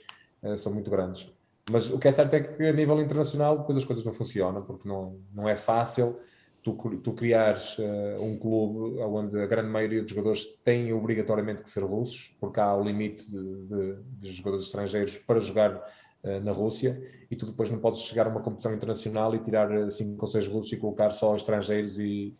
são 0.56 0.72
muito 0.72 0.90
grandes. 0.90 1.26
Mas 1.70 1.90
o 1.90 1.98
que 1.98 2.06
é 2.06 2.12
certo 2.12 2.34
é 2.34 2.40
que 2.40 2.62
a 2.62 2.72
nível 2.72 3.00
internacional 3.00 3.58
depois 3.58 3.76
as 3.78 3.84
coisas 3.84 4.04
não 4.04 4.12
funcionam, 4.12 4.62
porque 4.62 4.88
não, 4.88 5.18
não 5.34 5.48
é 5.48 5.56
fácil 5.56 6.20
tu, 6.66 6.96
tu 6.98 7.12
criares 7.12 7.78
uh, 7.78 8.20
um 8.20 8.36
clube 8.36 8.98
onde 9.00 9.38
a 9.40 9.46
grande 9.46 9.68
maioria 9.68 10.02
dos 10.02 10.10
jogadores 10.10 10.44
tem 10.64 10.92
obrigatoriamente 10.92 11.62
que 11.62 11.70
ser 11.70 11.84
russos, 11.84 12.34
porque 12.40 12.58
há 12.58 12.74
o 12.74 12.82
limite 12.82 13.24
de, 13.30 13.66
de, 13.66 13.96
de 14.20 14.32
jogadores 14.32 14.66
estrangeiros 14.66 15.16
para 15.16 15.38
jogar 15.38 15.76
uh, 15.76 16.40
na 16.42 16.50
Rússia, 16.50 17.00
e 17.30 17.36
tu 17.36 17.46
depois 17.46 17.70
não 17.70 17.78
podes 17.78 18.00
chegar 18.00 18.26
a 18.26 18.30
uma 18.30 18.40
competição 18.40 18.74
internacional 18.74 19.32
e 19.36 19.38
tirar 19.38 19.68
cinco 19.92 20.24
ou 20.24 20.26
seis 20.26 20.48
russos 20.48 20.72
e 20.72 20.76
colocar 20.76 21.12
só 21.12 21.36
estrangeiros 21.36 22.00
e, 22.00 22.34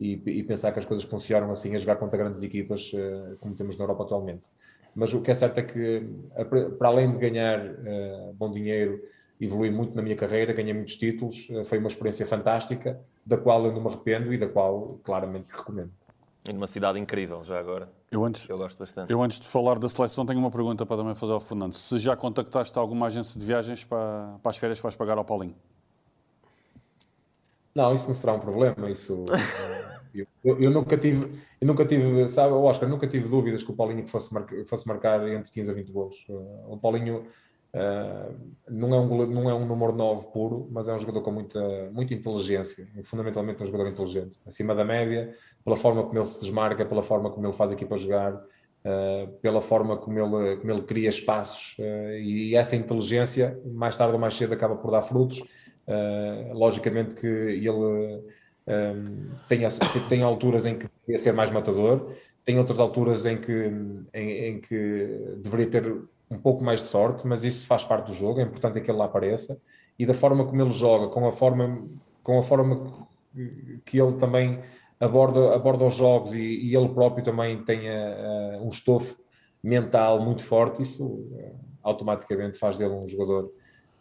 e, 0.00 0.20
e, 0.26 0.42
pensar 0.42 0.72
que 0.72 0.80
as 0.80 0.84
coisas 0.84 1.04
funcionam 1.04 1.50
assim 1.52 1.76
a 1.76 1.78
jogar 1.78 1.96
contra 1.96 2.18
grandes 2.18 2.42
equipas 2.42 2.92
uh, 2.92 3.36
como 3.38 3.54
temos 3.54 3.76
na 3.76 3.84
Europa 3.84 4.02
atualmente. 4.02 4.48
Mas 4.92 5.14
o 5.14 5.22
que 5.22 5.30
é 5.30 5.34
certo 5.34 5.58
é 5.58 5.62
que, 5.62 6.02
para 6.76 6.88
além 6.88 7.12
de 7.12 7.18
ganhar 7.18 7.60
bom 8.34 8.50
dinheiro, 8.50 9.00
evolui 9.40 9.70
muito 9.70 9.94
na 9.94 10.02
minha 10.02 10.16
carreira, 10.16 10.52
ganhei 10.52 10.72
muitos 10.72 10.96
títulos, 10.96 11.46
foi 11.66 11.78
uma 11.78 11.86
experiência 11.86 12.26
fantástica, 12.26 12.98
da 13.24 13.36
qual 13.36 13.64
eu 13.66 13.72
não 13.72 13.80
me 13.80 13.88
arrependo 13.88 14.32
e 14.32 14.38
da 14.38 14.48
qual 14.48 14.98
claramente 15.04 15.46
recomendo. 15.50 15.92
E 16.48 16.52
numa 16.52 16.66
cidade 16.66 16.98
incrível, 16.98 17.44
já 17.44 17.58
agora. 17.58 17.90
Eu 18.10 18.24
antes, 18.24 18.48
eu 18.48 18.56
gosto 18.56 18.78
bastante. 18.78 19.12
Eu 19.12 19.22
antes 19.22 19.38
de 19.38 19.46
falar 19.46 19.78
da 19.78 19.88
seleção 19.88 20.24
tenho 20.24 20.38
uma 20.38 20.50
pergunta 20.50 20.86
para 20.86 20.96
também 20.96 21.14
fazer 21.14 21.32
ao 21.32 21.40
Fernando. 21.40 21.74
Se 21.74 21.98
já 21.98 22.16
contactaste 22.16 22.78
alguma 22.78 23.06
agência 23.06 23.38
de 23.38 23.44
viagens 23.44 23.84
para, 23.84 24.38
para 24.42 24.50
as 24.50 24.56
férias 24.56 24.78
que 24.78 24.82
vais 24.82 24.94
pagar 24.96 25.18
ao 25.18 25.24
Paulinho? 25.24 25.54
Não, 27.74 27.92
isso 27.92 28.06
não 28.06 28.14
será 28.14 28.32
um 28.32 28.40
problema. 28.40 28.90
Isso 28.90 29.26
Eu, 30.42 30.58
eu, 30.60 30.70
nunca 30.70 30.96
tive, 30.96 31.38
eu 31.60 31.66
nunca 31.66 31.84
tive, 31.84 32.28
sabe, 32.28 32.52
Oscar, 32.52 32.88
nunca 32.88 33.06
tive 33.06 33.28
dúvidas 33.28 33.62
que 33.62 33.70
o 33.70 33.74
Paulinho 33.74 34.06
fosse, 34.06 34.32
marcar, 34.32 34.64
fosse 34.64 34.88
marcar 34.88 35.28
entre 35.28 35.50
15 35.50 35.70
a 35.70 35.74
20 35.74 35.92
golos. 35.92 36.24
Uh, 36.28 36.72
o 36.72 36.78
Paulinho 36.78 37.26
uh, 37.74 38.34
não, 38.68 38.94
é 38.94 39.00
um, 39.00 39.26
não 39.26 39.50
é 39.50 39.54
um 39.54 39.66
número 39.66 39.92
9 39.92 40.28
puro, 40.32 40.68
mas 40.70 40.88
é 40.88 40.94
um 40.94 40.98
jogador 40.98 41.22
com 41.22 41.30
muita, 41.30 41.90
muita 41.92 42.14
inteligência, 42.14 42.86
fundamentalmente 43.04 43.62
um 43.62 43.66
jogador 43.66 43.88
inteligente, 43.88 44.38
acima 44.46 44.74
da 44.74 44.84
média, 44.84 45.34
pela 45.64 45.76
forma 45.76 46.02
como 46.02 46.18
ele 46.18 46.26
se 46.26 46.40
desmarca, 46.40 46.84
pela 46.84 47.02
forma 47.02 47.30
como 47.30 47.46
ele 47.46 47.54
faz 47.54 47.70
a 47.70 47.74
equipa 47.74 47.96
jogar, 47.96 48.34
uh, 48.34 49.28
pela 49.42 49.60
forma 49.60 49.96
como 49.96 50.18
ele, 50.18 50.56
como 50.56 50.72
ele 50.72 50.82
cria 50.82 51.08
espaços 51.08 51.76
e 51.78 52.54
essa 52.54 52.76
inteligência, 52.76 53.60
mais 53.64 53.96
tarde 53.96 54.14
ou 54.14 54.20
mais 54.20 54.34
cedo, 54.34 54.54
acaba 54.54 54.76
por 54.76 54.90
dar 54.90 55.02
frutos. 55.02 55.42
logicamente 56.52 57.14
que 57.14 57.26
ele 57.26 58.22
um, 58.68 59.30
tem, 59.48 59.60
tem 60.08 60.22
alturas 60.22 60.66
em 60.66 60.78
que 60.78 60.86
podia 60.86 61.18
ser 61.18 61.32
mais 61.32 61.50
matador, 61.50 62.14
tem 62.44 62.58
outras 62.58 62.78
alturas 62.78 63.24
em 63.24 63.38
que, 63.38 63.70
em, 64.12 64.30
em, 64.30 64.60
que 64.60 65.36
deveria 65.38 65.66
ter 65.66 65.96
um 66.30 66.38
pouco 66.38 66.62
mais 66.62 66.80
de 66.80 66.86
sorte, 66.86 67.26
mas 67.26 67.44
isso 67.44 67.66
faz 67.66 67.84
parte 67.84 68.06
do 68.06 68.14
jogo, 68.14 68.40
é 68.40 68.42
importante 68.42 68.80
que 68.80 68.90
ele 68.90 68.98
lá 68.98 69.06
apareça. 69.06 69.60
E 69.98 70.06
da 70.06 70.14
forma 70.14 70.44
como 70.44 70.60
ele 70.60 70.70
joga, 70.70 71.08
com 71.08 71.26
a 71.26 71.32
forma, 71.32 71.88
com 72.22 72.38
a 72.38 72.42
forma 72.42 73.08
que 73.84 74.00
ele 74.00 74.12
também 74.14 74.62
aborda, 75.00 75.54
aborda 75.54 75.84
os 75.84 75.94
jogos 75.94 76.32
e, 76.32 76.38
e 76.38 76.76
ele 76.76 76.88
próprio 76.90 77.24
também 77.24 77.62
tem 77.64 77.88
uh, 77.88 78.62
um 78.62 78.68
estofo 78.68 79.20
mental 79.62 80.20
muito 80.20 80.44
forte, 80.44 80.82
isso 80.82 81.04
uh, 81.04 81.54
automaticamente 81.82 82.58
faz 82.58 82.78
dele 82.78 82.94
um 82.94 83.08
jogador 83.08 83.52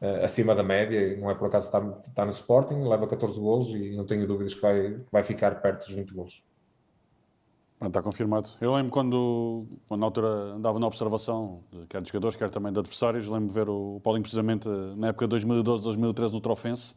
uh, 0.02 0.24
acima 0.24 0.54
da 0.54 0.64
média. 0.64 1.18
Não 1.18 1.30
é 1.30 1.36
por 1.36 1.48
acaso 1.48 1.68
está, 1.68 1.80
está 2.08 2.26
no 2.26 2.32
Sporting, 2.32 2.84
leva 2.84 3.08
14 3.08 3.40
golos 3.40 3.74
e 3.74 3.96
não 3.96 4.06
tenho 4.06 4.28
dúvidas 4.28 4.54
que 4.54 4.62
vai, 4.62 5.00
vai 5.12 5.24
ficar 5.24 5.62
perto 5.62 5.86
dos 5.86 5.92
20 5.92 6.14
golos. 6.14 6.44
Está 7.80 8.02
confirmado. 8.02 8.50
Eu 8.60 8.74
lembro 8.74 8.92
quando, 8.92 9.68
quando 9.88 10.00
na 10.00 10.08
altura 10.08 10.28
andava 10.28 10.80
na 10.80 10.88
observação, 10.88 11.62
quer 11.88 12.02
de 12.02 12.08
jogadores, 12.08 12.36
quer 12.36 12.50
também 12.50 12.74
de 12.74 12.80
adversários, 12.80 13.28
lembro 13.28 13.50
de 13.50 13.54
ver 13.54 13.70
o 13.70 14.00
Paulinho 14.04 14.24
precisamente 14.24 14.68
na 14.96 15.10
época 15.10 15.28
de 15.28 15.36
2012-2013 15.36 16.32
no 16.32 16.42
Trofense, 16.42 16.96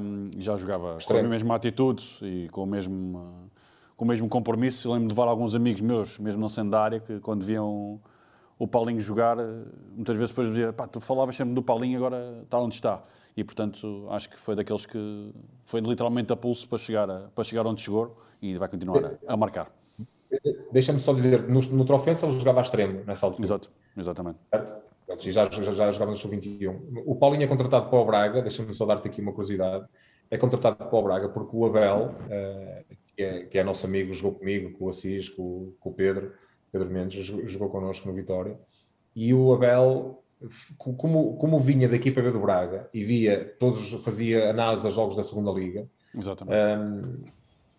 um, 0.00 0.30
já 0.38 0.56
jogava 0.56 0.98
Extremo. 0.98 1.22
com 1.22 1.26
a 1.26 1.30
mesma 1.30 1.54
atitude 1.56 2.04
e 2.22 2.48
com 2.50 2.62
o 2.62 2.66
mesmo, 2.66 3.50
com 3.96 4.04
o 4.04 4.08
mesmo 4.08 4.28
compromisso. 4.28 4.86
Eu 4.86 4.92
lembro 4.92 5.08
de 5.08 5.14
levar 5.14 5.28
alguns 5.28 5.56
amigos 5.56 5.80
meus, 5.80 6.16
mesmo 6.20 6.40
não 6.40 6.48
sendo 6.48 6.70
da 6.70 6.80
área, 6.80 7.00
que 7.00 7.18
quando 7.18 7.44
viam 7.44 8.00
o 8.56 8.68
Paulinho 8.68 9.00
jogar, 9.00 9.36
muitas 9.96 10.16
vezes 10.16 10.30
depois 10.30 10.46
dizia, 10.46 10.72
pá, 10.72 10.86
tu 10.86 11.00
falavas 11.00 11.34
sempre 11.34 11.54
do 11.54 11.62
Paulinho, 11.62 11.98
agora 11.98 12.40
está 12.44 12.56
onde 12.58 12.76
está. 12.76 13.02
E, 13.36 13.42
portanto, 13.42 14.06
acho 14.10 14.30
que 14.30 14.36
foi 14.36 14.54
daqueles 14.54 14.86
que 14.86 15.32
foi 15.64 15.80
literalmente 15.80 16.32
a 16.32 16.36
pulso 16.36 16.68
para 16.68 16.78
chegar, 16.78 17.10
a, 17.10 17.28
para 17.34 17.42
chegar 17.42 17.66
onde 17.66 17.82
chegou 17.82 18.16
e 18.40 18.56
vai 18.56 18.68
continuar 18.68 19.04
a, 19.04 19.32
a 19.32 19.36
marcar. 19.36 19.77
Deixa-me 20.70 21.00
só 21.00 21.12
dizer, 21.12 21.48
no, 21.48 21.60
no 21.60 21.84
Trofense 21.84 22.24
ele 22.24 22.32
jogava 22.32 22.60
a 22.60 22.62
extremo 22.62 23.02
nessa 23.06 23.26
altura. 23.26 23.44
Exato, 23.44 23.70
exatamente. 23.96 24.38
Certo? 24.50 24.88
E 25.26 25.30
já, 25.30 25.44
já, 25.46 25.62
já 25.62 25.90
jogava 25.90 26.10
no 26.10 26.16
Sub-21. 26.16 27.02
O 27.06 27.16
Paulinho 27.16 27.44
é 27.44 27.46
contratado 27.46 27.88
para 27.88 27.98
o 27.98 28.04
Braga, 28.04 28.42
deixa-me 28.42 28.74
só 28.74 28.84
dar-te 28.84 29.08
aqui 29.08 29.22
uma 29.22 29.32
curiosidade. 29.32 29.86
É 30.30 30.36
contratado 30.36 30.76
para 30.76 30.98
o 30.98 31.02
Braga 31.02 31.28
porque 31.30 31.56
o 31.56 31.64
Abel, 31.64 32.14
uh, 32.26 32.96
que, 33.16 33.22
é, 33.22 33.44
que 33.44 33.58
é 33.58 33.64
nosso 33.64 33.86
amigo, 33.86 34.12
jogou 34.12 34.38
comigo, 34.38 34.76
com 34.78 34.84
o 34.84 34.88
Assis, 34.90 35.30
com, 35.30 35.72
com 35.80 35.90
o 35.90 35.94
Pedro, 35.94 36.32
Pedro 36.70 36.90
Mendes, 36.90 37.24
jogou, 37.24 37.70
connosco 37.70 38.06
no 38.06 38.14
Vitória. 38.14 38.58
E 39.16 39.32
o 39.32 39.52
Abel, 39.54 40.22
como, 40.76 41.38
como 41.38 41.58
vinha 41.58 41.88
da 41.88 41.96
equipa 41.96 42.20
B 42.20 42.30
do 42.30 42.40
Braga 42.40 42.90
e 42.92 43.02
via, 43.02 43.56
todos 43.58 43.90
fazia 44.04 44.50
análise 44.50 44.86
aos 44.86 44.94
jogos 44.94 45.16
da 45.16 45.22
segunda 45.22 45.50
Liga. 45.50 45.88
Exatamente. 46.14 46.56
Um, 46.56 47.24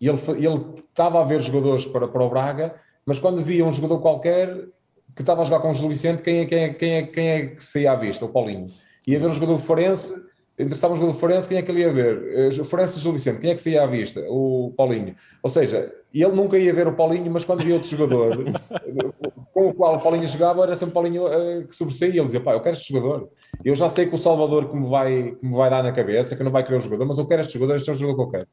e 0.00 0.08
ele, 0.08 0.18
ele 0.38 0.64
estava 0.88 1.20
a 1.20 1.24
ver 1.24 1.40
jogadores 1.40 1.86
para, 1.86 2.08
para 2.08 2.24
o 2.24 2.30
Braga, 2.30 2.74
mas 3.04 3.20
quando 3.20 3.42
via 3.42 3.64
um 3.64 3.72
jogador 3.72 4.00
qualquer 4.00 4.68
que 5.14 5.22
estava 5.22 5.42
a 5.42 5.44
jogar 5.44 5.60
com 5.60 5.70
o 5.70 5.74
José 5.74 5.88
Vicente, 5.88 6.22
quem 6.22 6.38
é, 6.40 6.46
quem, 6.46 6.58
é, 6.58 6.72
quem, 6.72 6.92
é, 6.92 7.02
quem 7.02 7.28
é 7.28 7.46
que 7.48 7.62
saía 7.62 7.92
à 7.92 7.96
vista? 7.96 8.24
O 8.24 8.28
Paulinho. 8.28 8.68
Ia 9.06 9.18
ver 9.18 9.26
um 9.26 9.32
jogador 9.32 9.56
de 9.56 9.62
Forense, 9.62 10.12
interessava 10.58 10.94
um 10.94 10.96
jogador 10.96 11.14
de 11.14 11.20
Forense, 11.20 11.48
quem 11.48 11.58
é 11.58 11.62
que 11.62 11.70
ele 11.70 11.80
ia 11.80 11.92
ver? 11.92 12.50
O 12.60 12.64
Forense 12.64 12.98
e 12.98 13.00
José 13.00 13.12
Vicente, 13.12 13.40
quem 13.40 13.50
é 13.50 13.54
que 13.54 13.60
saía 13.60 13.82
à 13.82 13.86
vista? 13.86 14.20
O 14.28 14.72
Paulinho. 14.76 15.14
Ou 15.42 15.50
seja, 15.50 15.92
ele 16.14 16.32
nunca 16.32 16.58
ia 16.58 16.72
ver 16.72 16.86
o 16.86 16.92
Paulinho, 16.94 17.30
mas 17.30 17.44
quando 17.44 17.64
via 17.64 17.74
outro 17.74 17.88
jogador 17.88 18.36
com 19.52 19.68
o 19.68 19.74
qual 19.74 19.96
o 19.96 20.00
Paulinho 20.00 20.26
jogava, 20.26 20.62
era 20.62 20.76
sempre 20.76 20.92
o 20.92 20.94
Paulinho 20.94 21.26
uh, 21.26 21.66
que 21.66 21.74
sobressaía 21.74 22.14
e 22.14 22.18
ele 22.18 22.26
dizia, 22.26 22.40
pá, 22.40 22.52
eu 22.52 22.60
quero 22.60 22.74
este 22.74 22.92
jogador. 22.92 23.28
Eu 23.64 23.74
já 23.74 23.88
sei 23.88 24.06
que 24.06 24.14
o 24.14 24.18
Salvador 24.18 24.70
que 24.70 24.76
me 24.76 24.88
vai, 24.88 25.32
que 25.32 25.46
me 25.46 25.54
vai 25.54 25.68
dar 25.68 25.82
na 25.82 25.92
cabeça, 25.92 26.36
que 26.36 26.42
não 26.42 26.50
vai 26.50 26.64
querer 26.64 26.76
o 26.76 26.80
jogador, 26.80 27.04
mas 27.04 27.18
eu 27.18 27.26
quero 27.26 27.40
este 27.40 27.54
jogador, 27.54 27.76
este 27.76 27.90
é 27.90 27.92
o 27.92 27.96
jogador 27.96 28.16
que 28.16 28.22
eu 28.22 28.30
quero. 28.30 28.48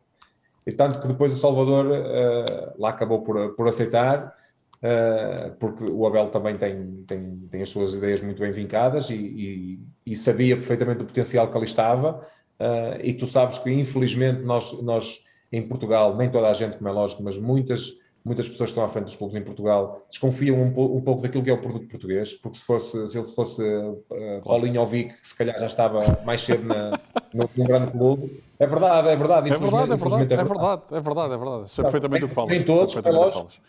E 0.68 0.74
tanto 0.74 0.99
que 0.99 1.07
depois 1.07 1.32
o 1.32 1.38
Salvador 1.38 1.86
uh, 1.86 2.74
lá 2.78 2.89
acabou 2.89 3.22
por, 3.22 3.55
por 3.55 3.70
aceitar, 3.70 4.36
uh, 4.84 5.55
porque 5.57 5.86
o 5.86 6.05
Abel 6.05 6.28
também 6.28 6.55
tem, 6.55 7.05
tem, 7.07 7.47
tem 7.49 7.61
as 7.61 7.70
suas 7.70 7.95
ideias 7.95 8.22
muito 8.22 8.41
bem 8.41 8.51
vincadas 8.51 9.09
e, 9.09 9.15
e, 9.15 9.80
e 10.05 10.15
sabia 10.18 10.57
perfeitamente 10.57 11.03
o 11.03 11.05
potencial 11.05 11.49
que 11.49 11.55
ali 11.55 11.65
estava. 11.65 12.22
Uh, 12.59 12.99
e 13.01 13.13
tu 13.13 13.26
sabes 13.26 13.59
que, 13.59 13.72
infelizmente, 13.72 14.41
nós, 14.41 14.74
nós 14.82 15.24
em 15.53 15.65
Portugal, 15.65 16.18
nem 16.18 16.30
toda 16.30 16.49
a 16.49 16.53
gente, 16.53 16.76
como 16.76 16.89
é 16.89 16.91
lógico, 16.91 17.24
mas 17.24 17.38
muitas, 17.38 17.93
muitas 18.26 18.49
pessoas 18.49 18.68
que 18.70 18.72
estão 18.72 18.84
à 18.84 18.89
frente 18.89 19.05
dos 19.05 19.15
clubes 19.15 19.38
em 19.38 19.43
Portugal 19.45 20.05
desconfiam 20.09 20.57
um, 20.57 20.97
um 20.97 21.01
pouco 21.01 21.22
daquilo 21.22 21.45
que 21.45 21.49
é 21.49 21.53
o 21.53 21.61
produto 21.61 21.88
português, 21.88 22.34
porque 22.34 22.57
se, 22.57 22.65
fosse, 22.65 23.07
se 23.07 23.18
ele 23.18 23.28
fosse 23.28 23.63
uh, 23.63 24.03
Paulinho 24.43 24.82
ou 24.82 24.86
Vic, 24.86 25.15
se 25.24 25.34
calhar 25.34 25.57
já 25.61 25.68
estava 25.68 25.99
mais 26.26 26.41
cedo 26.41 26.65
na, 26.65 26.99
no, 27.34 27.49
num 27.55 27.65
grande 27.65 27.91
clube 27.91 28.47
é 28.60 28.66
verdade, 28.68 29.08
é 29.10 29.16
verdade. 29.16 29.51
É 29.51 29.58
verdade, 29.58 29.93
é 29.93 29.95
verdade, 29.95 30.34
é 30.34 30.43
verdade, 30.43 30.84
é 30.91 30.99
verdade, 30.99 31.34
é 31.34 31.38
verdade. 31.38 31.70
Sei 31.70 31.84
perfeitamente 31.84 32.26
o 32.26 32.28
que 32.28 32.34
falas. 32.34 32.51
Nem 32.51 32.64
todos, 32.64 33.62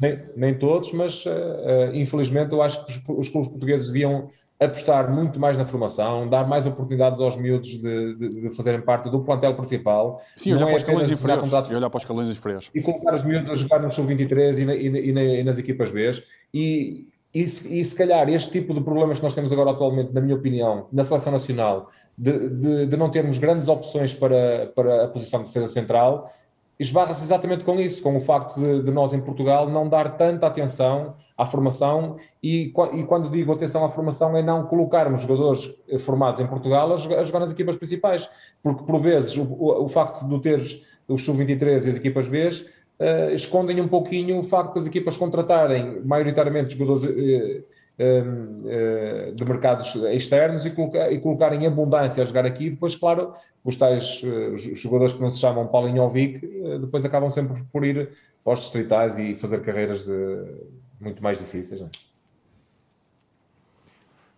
nem, 0.00 0.22
nem, 0.36 0.54
todos, 0.54 0.92
mas 0.92 1.24
uh, 1.24 1.30
infelizmente 1.94 2.52
eu 2.52 2.60
acho 2.60 2.84
que 2.84 3.12
os, 3.12 3.28
clubes 3.28 3.48
portugueses 3.48 3.86
deviam 3.86 4.28
apostar 4.58 5.12
muito 5.12 5.38
mais 5.38 5.56
na 5.56 5.66
formação, 5.66 6.28
dar 6.28 6.46
mais 6.46 6.66
oportunidades 6.66 7.20
aos 7.20 7.36
miúdos 7.36 7.68
de, 7.68 8.50
fazerem 8.56 8.80
parte 8.80 9.10
do 9.10 9.20
plantel 9.20 9.54
principal. 9.54 10.20
Sim, 10.36 10.54
olhar, 10.54 10.62
é 10.62 10.66
para 10.66 10.74
os 10.74 10.82
escalões 10.82 11.10
inferiores, 11.10 11.70
e 11.70 11.74
olhar 11.74 11.90
para 11.90 11.98
os 11.98 12.30
inferiores. 12.30 12.70
E 12.74 12.80
colocar 12.80 13.14
os 13.14 13.24
miúdos 13.24 13.50
a 13.50 13.56
jogar 13.56 13.80
no 13.80 13.92
sub-23 13.92 14.58
e, 14.58 15.12
na, 15.12 15.22
na, 15.22 15.44
nas 15.44 15.58
equipas 15.58 15.90
B. 15.90 16.10
E, 16.52 17.06
e, 17.34 17.40
e 17.42 17.84
se 17.84 17.94
calhar 17.94 18.28
este 18.30 18.50
tipo 18.50 18.72
de 18.72 18.80
problemas 18.80 19.18
que 19.18 19.24
nós 19.24 19.34
temos 19.34 19.52
agora 19.52 19.70
atualmente, 19.70 20.12
na 20.12 20.22
minha 20.22 20.34
opinião, 20.34 20.86
na 20.90 21.04
seleção 21.04 21.32
nacional, 21.32 21.90
de, 22.16 22.48
de, 22.48 22.86
de, 22.86 22.96
não 22.96 23.10
termos 23.10 23.38
grandes 23.38 23.68
opções 23.68 24.14
para, 24.14 24.66
para 24.74 25.04
a 25.04 25.08
posição 25.08 25.40
de 25.40 25.48
defesa 25.48 25.68
central, 25.68 26.32
esbarra-se 26.78 27.24
exatamente 27.24 27.64
com 27.64 27.78
isso, 27.80 28.02
com 28.02 28.16
o 28.16 28.20
facto 28.20 28.58
de, 28.60 28.82
de, 28.82 28.90
nós 28.90 29.12
em 29.12 29.20
Portugal 29.20 29.68
não 29.68 29.88
dar 29.88 30.16
tanta 30.16 30.46
atenção 30.46 31.14
à 31.36 31.44
formação 31.44 32.16
e, 32.42 32.72
e, 32.94 33.02
quando 33.04 33.30
digo 33.30 33.52
atenção 33.52 33.84
à 33.84 33.90
formação 33.90 34.36
é 34.36 34.42
não 34.42 34.64
colocarmos 34.64 35.22
jogadores 35.22 35.70
formados 36.00 36.40
em 36.40 36.46
Portugal 36.46 36.92
a 36.92 36.94
a 36.94 37.24
jogar 37.24 37.40
nas 37.40 37.50
equipas 37.50 37.76
principais, 37.76 38.28
porque 38.62 38.82
por 38.84 38.98
vezes 38.98 39.36
o, 39.36 39.42
o, 39.42 39.84
o 39.84 39.88
facto 39.88 40.26
de 40.26 40.40
teres 40.40 40.82
os 41.08 41.24
sub-23 41.24 41.86
e 41.86 41.90
as 41.90 41.96
equipas 41.96 42.28
B 42.28 42.48
uh, 42.48 43.30
escondem 43.32 43.80
um 43.80 43.88
pouquinho 43.88 44.38
o 44.38 44.44
facto 44.44 44.74
das 44.74 44.86
equipas 44.86 45.16
contratarem 45.16 46.00
maioritariamente 46.04 46.76
jogadores 46.76 47.04
uh, 47.04 47.64
de 47.98 49.44
mercados 49.44 49.94
externos 50.12 50.66
e, 50.66 50.70
colocar, 50.70 51.52
e 51.54 51.56
em 51.56 51.66
abundância 51.66 52.22
a 52.22 52.26
jogar 52.26 52.44
aqui. 52.44 52.70
Depois, 52.70 52.94
claro, 52.94 53.32
os 53.64 53.76
tais 53.76 54.22
jogadores 54.74 55.14
que 55.14 55.20
não 55.20 55.30
se 55.30 55.40
chamam 55.40 55.66
Paulinho 55.66 56.02
ou 56.02 56.10
Vic, 56.10 56.40
depois 56.80 57.04
acabam 57.04 57.30
sempre 57.30 57.62
por 57.72 57.84
ir 57.84 58.10
para 58.44 58.52
os 58.52 58.60
distritais 58.60 59.18
e 59.18 59.34
fazer 59.34 59.62
carreiras 59.62 60.04
de, 60.04 60.12
muito 61.00 61.22
mais 61.22 61.38
difíceis. 61.38 61.80
É? 61.80 61.86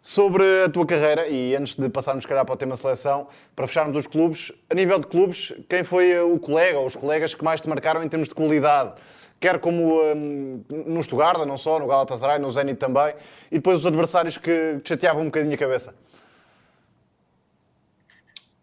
Sobre 0.00 0.44
a 0.64 0.70
tua 0.70 0.86
carreira, 0.86 1.28
e 1.28 1.54
antes 1.54 1.76
de 1.76 1.88
passarmos, 1.90 2.24
calhar, 2.24 2.44
para 2.44 2.54
o 2.54 2.56
tema 2.56 2.76
seleção, 2.76 3.26
para 3.54 3.66
fecharmos 3.66 3.96
os 3.96 4.06
clubes, 4.06 4.52
a 4.70 4.74
nível 4.74 4.98
de 4.98 5.06
clubes, 5.06 5.52
quem 5.68 5.84
foi 5.84 6.18
o 6.20 6.38
colega 6.38 6.78
ou 6.78 6.86
os 6.86 6.96
colegas 6.96 7.34
que 7.34 7.44
mais 7.44 7.60
te 7.60 7.68
marcaram 7.68 8.02
em 8.02 8.08
termos 8.08 8.28
de 8.28 8.34
qualidade? 8.34 8.94
Quer 9.40 9.60
como 9.60 10.00
um, 10.02 10.64
no 10.68 11.02
Stuttgart, 11.02 11.46
não 11.46 11.56
só, 11.56 11.78
no 11.78 11.86
Galatasaray, 11.86 12.38
no 12.38 12.50
Zenit 12.50 12.78
também, 12.78 13.14
e 13.50 13.56
depois 13.56 13.80
os 13.80 13.86
adversários 13.86 14.36
que 14.36 14.80
te 14.82 14.88
chateavam 14.88 15.22
um 15.22 15.26
bocadinho 15.26 15.54
a 15.54 15.58
cabeça? 15.58 15.94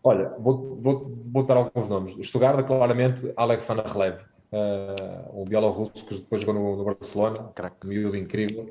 Olha, 0.03 0.33
vou, 0.37 0.77
vou, 0.81 1.11
vou 1.31 1.43
dar 1.43 1.57
alguns 1.57 1.87
nomes. 1.87 2.15
O 2.15 2.23
Stuttgart, 2.23 2.65
claramente, 2.65 3.31
Alexander 3.35 3.85
Rlev, 3.87 4.19
uh, 4.51 5.41
um 5.41 5.45
bielorrusso 5.45 6.05
que 6.05 6.15
depois 6.15 6.41
jogou 6.41 6.55
no, 6.55 6.75
no 6.75 6.83
Barcelona, 6.83 7.51
um 7.83 7.87
miúdo 7.87 8.17
incrível 8.17 8.69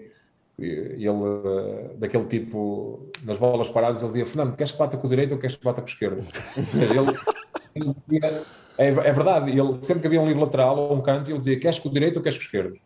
ele, 0.59 1.07
eh, 1.07 1.91
daquele 1.97 2.27
tipo, 2.27 3.11
nas 3.25 3.39
bolas 3.39 3.69
paradas, 3.69 4.01
ele 4.01 4.09
dizia: 4.09 4.27
Fernando, 4.27 4.57
queres 4.57 4.73
que 4.73 4.79
bata 4.79 4.97
com 4.97 5.07
o 5.07 5.11
direito 5.11 5.33
ou 5.33 5.39
queres 5.39 5.57
que 5.57 5.65
bata 5.65 5.81
com 5.81 5.87
o 5.87 5.91
esquerdo? 5.91 6.19
Ou 6.19 6.65
seja, 6.65 6.95
ele. 6.95 8.45
É, 8.77 8.89
é, 8.89 9.13
verdade, 9.13 9.51
ele, 9.51 9.75
sempre 9.83 10.01
que 10.01 10.07
havia 10.07 10.21
um 10.21 10.27
livro 10.27 10.43
lateral 10.43 10.77
ou 10.77 10.97
um 10.97 11.01
canto, 11.01 11.31
ele 11.31 11.39
dizia: 11.39 11.59
queres 11.59 11.79
com 11.79 11.89
o 11.89 11.93
direito 11.93 12.17
ou 12.17 12.23
queres 12.23 12.39
com 12.39 12.43
o 12.43 12.47
esquerdo? 12.47 12.79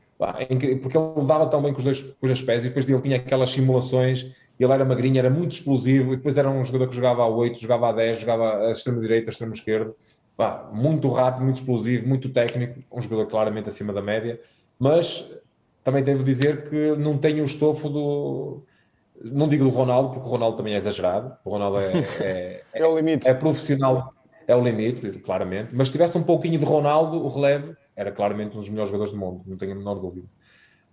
Porque 0.82 0.99
ele 0.99 1.26
dava 1.26 1.47
tão 1.47 1.62
bem 1.62 1.72
com 1.72 1.78
os 1.78 1.84
dois, 1.84 2.03
com 2.03 2.09
os 2.22 2.28
dois 2.28 2.43
pés 2.43 2.64
e 2.64 2.68
depois 2.68 2.89
ele 2.89 3.01
tinha 3.01 3.16
aquelas 3.16 3.51
simulações. 3.51 4.32
Ele 4.59 4.72
era 4.72 4.84
magrinho, 4.84 5.18
era 5.18 5.30
muito 5.30 5.53
explosivo, 5.53 6.12
e 6.12 6.16
depois 6.16 6.36
era 6.36 6.51
um 6.51 6.64
jogador 6.64 6.89
que 6.89 6.97
jogava 6.97 7.22
a 7.22 7.28
8, 7.28 7.61
jogava 7.61 7.91
a 7.91 7.93
10, 7.93 8.18
jogava 8.18 8.66
a 8.66 8.72
extremo-direita, 8.72 9.30
a 9.30 9.32
extremo-esquerdo. 9.32 9.95
Muito 10.72 11.09
rápido, 11.09 11.45
muito 11.45 11.57
explosivo, 11.57 12.09
muito 12.09 12.28
técnico, 12.28 12.80
um 12.93 13.01
jogador 13.01 13.26
claramente 13.26 13.68
acima 13.68 13.93
da 13.93 14.03
média, 14.03 14.41
mas 14.78 15.28
também 15.82 16.03
devo 16.03 16.22
dizer 16.22 16.68
que 16.68 16.97
não 16.97 17.16
tenho 17.16 17.43
o 17.43 17.47
estofo 17.47 17.89
do. 17.89 18.62
Não 19.20 19.49
digo 19.49 19.64
do 19.64 19.70
Ronaldo, 19.70 20.11
porque 20.11 20.28
o 20.28 20.30
Ronaldo 20.30 20.57
também 20.57 20.74
é 20.74 20.76
exagerado. 20.76 21.36
O 21.45 21.51
Ronaldo 21.51 21.78
é, 21.78 21.93
é, 22.20 22.62
é, 22.74 22.86
o 22.86 22.97
limite. 22.97 23.26
é 23.26 23.34
profissional, 23.34 24.12
é 24.49 24.57
o 24.57 24.64
limite, 24.64 25.11
claramente. 25.20 25.68
Mas 25.74 25.88
se 25.88 25.92
tivesse 25.92 26.16
um 26.16 26.22
pouquinho 26.22 26.59
de 26.59 26.64
Ronaldo, 26.64 27.22
o 27.22 27.28
relevo 27.28 27.76
era 27.94 28.11
claramente 28.11 28.57
um 28.57 28.61
dos 28.61 28.68
melhores 28.68 28.90
jogadores 28.90 29.12
do 29.12 29.18
mundo, 29.18 29.42
não 29.46 29.59
tenho 29.59 29.72
a 29.72 29.74
menor 29.74 29.96
dúvida. 29.96 30.26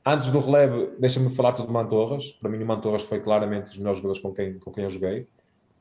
Antes 0.05 0.29
do 0.29 0.39
relevo, 0.39 0.91
deixa-me 0.99 1.31
falar 1.31 1.53
tudo 1.53 1.67
de 1.67 1.73
Mantorras. 1.73 2.31
Para 2.33 2.49
mim, 2.49 2.61
o 2.61 2.65
Mantorras 2.65 3.03
foi 3.03 3.21
claramente 3.21 3.63
um 3.63 3.65
dos 3.67 3.77
melhores 3.77 3.97
jogadores 3.97 4.21
com 4.21 4.33
quem, 4.33 4.59
com 4.59 4.71
quem 4.71 4.83
eu 4.83 4.89
joguei. 4.89 5.27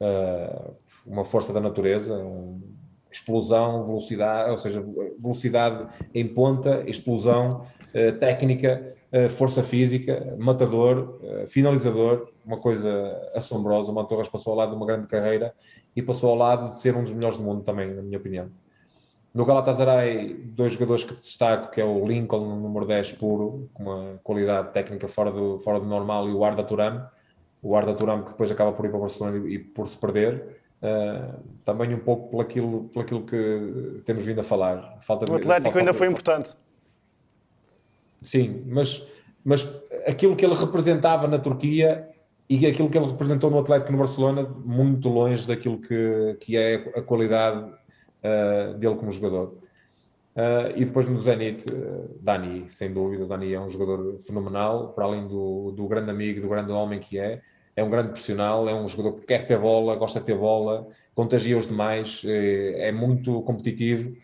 Uh, 0.00 0.72
uma 1.04 1.24
força 1.24 1.52
da 1.52 1.60
natureza, 1.60 2.14
um 2.16 2.62
explosão, 3.10 3.84
velocidade, 3.84 4.50
ou 4.50 4.58
seja, 4.58 4.82
velocidade 5.18 5.86
em 6.14 6.26
ponta, 6.26 6.82
explosão, 6.86 7.66
técnica, 8.18 8.96
força 9.36 9.62
física, 9.62 10.36
matador, 10.40 11.20
finalizador, 11.46 12.32
uma 12.44 12.56
coisa 12.56 13.30
assombrosa. 13.32 13.92
O 13.92 13.94
Mantorras 13.94 14.26
passou 14.26 14.52
ao 14.52 14.56
lado 14.56 14.70
de 14.70 14.76
uma 14.76 14.86
grande 14.86 15.06
carreira 15.06 15.54
e 15.94 16.02
passou 16.02 16.30
ao 16.30 16.36
lado 16.36 16.68
de 16.68 16.78
ser 16.78 16.96
um 16.96 17.02
dos 17.02 17.12
melhores 17.12 17.38
do 17.38 17.44
mundo 17.44 17.62
também, 17.62 17.92
na 17.94 18.02
minha 18.02 18.18
opinião. 18.18 18.50
No 19.32 19.44
Galatasaray, 19.44 20.34
dois 20.34 20.74
jogadores 20.74 21.04
que 21.04 21.14
destaco, 21.14 21.72
que 21.72 21.80
é 21.80 21.84
o 21.84 22.06
Lincoln, 22.06 22.56
número 22.56 22.86
10 22.86 23.12
puro, 23.12 23.68
com 23.74 23.82
uma 23.82 24.20
qualidade 24.22 24.72
técnica 24.72 25.08
fora 25.08 25.32
do, 25.32 25.58
fora 25.58 25.80
do 25.80 25.86
normal, 25.86 26.28
e 26.28 26.32
o 26.32 26.44
Arda 26.44 26.62
Turam, 26.62 27.04
o 27.60 27.74
Arda 27.74 27.94
Turam 27.94 28.22
que 28.22 28.30
depois 28.30 28.50
acaba 28.50 28.72
por 28.72 28.84
ir 28.84 28.90
para 28.90 28.98
o 28.98 29.00
Barcelona 29.00 29.48
e, 29.48 29.54
e 29.54 29.58
por 29.58 29.88
se 29.88 29.98
perder. 29.98 30.60
Uh, 30.80 31.40
também 31.64 31.94
um 31.94 31.98
pouco 31.98 32.28
por 32.30 32.42
aquilo, 32.42 32.90
por 32.92 33.04
aquilo 33.04 33.22
que 33.22 34.02
temos 34.04 34.24
vindo 34.24 34.40
a 34.40 34.44
falar. 34.44 34.98
Falta 35.00 35.24
o 35.24 35.34
Atlético 35.34 35.64
falta, 35.64 35.78
ainda 35.78 35.94
foi 35.94 36.06
importante. 36.06 36.54
Sim, 38.20 38.62
mas, 38.66 39.04
mas 39.42 39.66
aquilo 40.06 40.36
que 40.36 40.44
ele 40.44 40.54
representava 40.54 41.26
na 41.26 41.38
Turquia 41.38 42.13
e 42.48 42.66
aquilo 42.66 42.90
que 42.90 42.98
ele 42.98 43.06
representou 43.06 43.50
no 43.50 43.58
Atlético 43.58 43.92
no 43.92 43.98
Barcelona, 43.98 44.42
muito 44.64 45.08
longe 45.08 45.46
daquilo 45.46 45.78
que, 45.78 46.36
que 46.40 46.56
é 46.56 46.74
a 46.94 47.02
qualidade 47.02 47.70
uh, 47.70 48.74
dele 48.74 48.96
como 48.96 49.10
jogador. 49.10 49.56
Uh, 50.36 50.76
e 50.76 50.84
depois 50.84 51.08
no 51.08 51.20
Zenit, 51.20 51.64
uh, 51.72 52.18
Dani, 52.20 52.68
sem 52.68 52.92
dúvida, 52.92 53.26
Dani 53.26 53.52
é 53.52 53.60
um 53.60 53.68
jogador 53.68 54.18
fenomenal, 54.26 54.92
para 54.92 55.04
além 55.04 55.26
do, 55.26 55.72
do 55.72 55.86
grande 55.86 56.10
amigo, 56.10 56.40
do 56.40 56.48
grande 56.48 56.70
homem 56.70 57.00
que 57.00 57.18
é, 57.18 57.40
é 57.74 57.82
um 57.82 57.88
grande 57.88 58.08
profissional, 58.08 58.68
é 58.68 58.74
um 58.74 58.86
jogador 58.88 59.20
que 59.20 59.26
quer 59.26 59.46
ter 59.46 59.58
bola, 59.58 59.96
gosta 59.96 60.20
de 60.20 60.26
ter 60.26 60.36
bola, 60.36 60.86
contagia 61.14 61.56
os 61.56 61.66
demais, 61.66 62.22
é, 62.26 62.92
muito 62.92 63.40
competitivo 63.42 64.14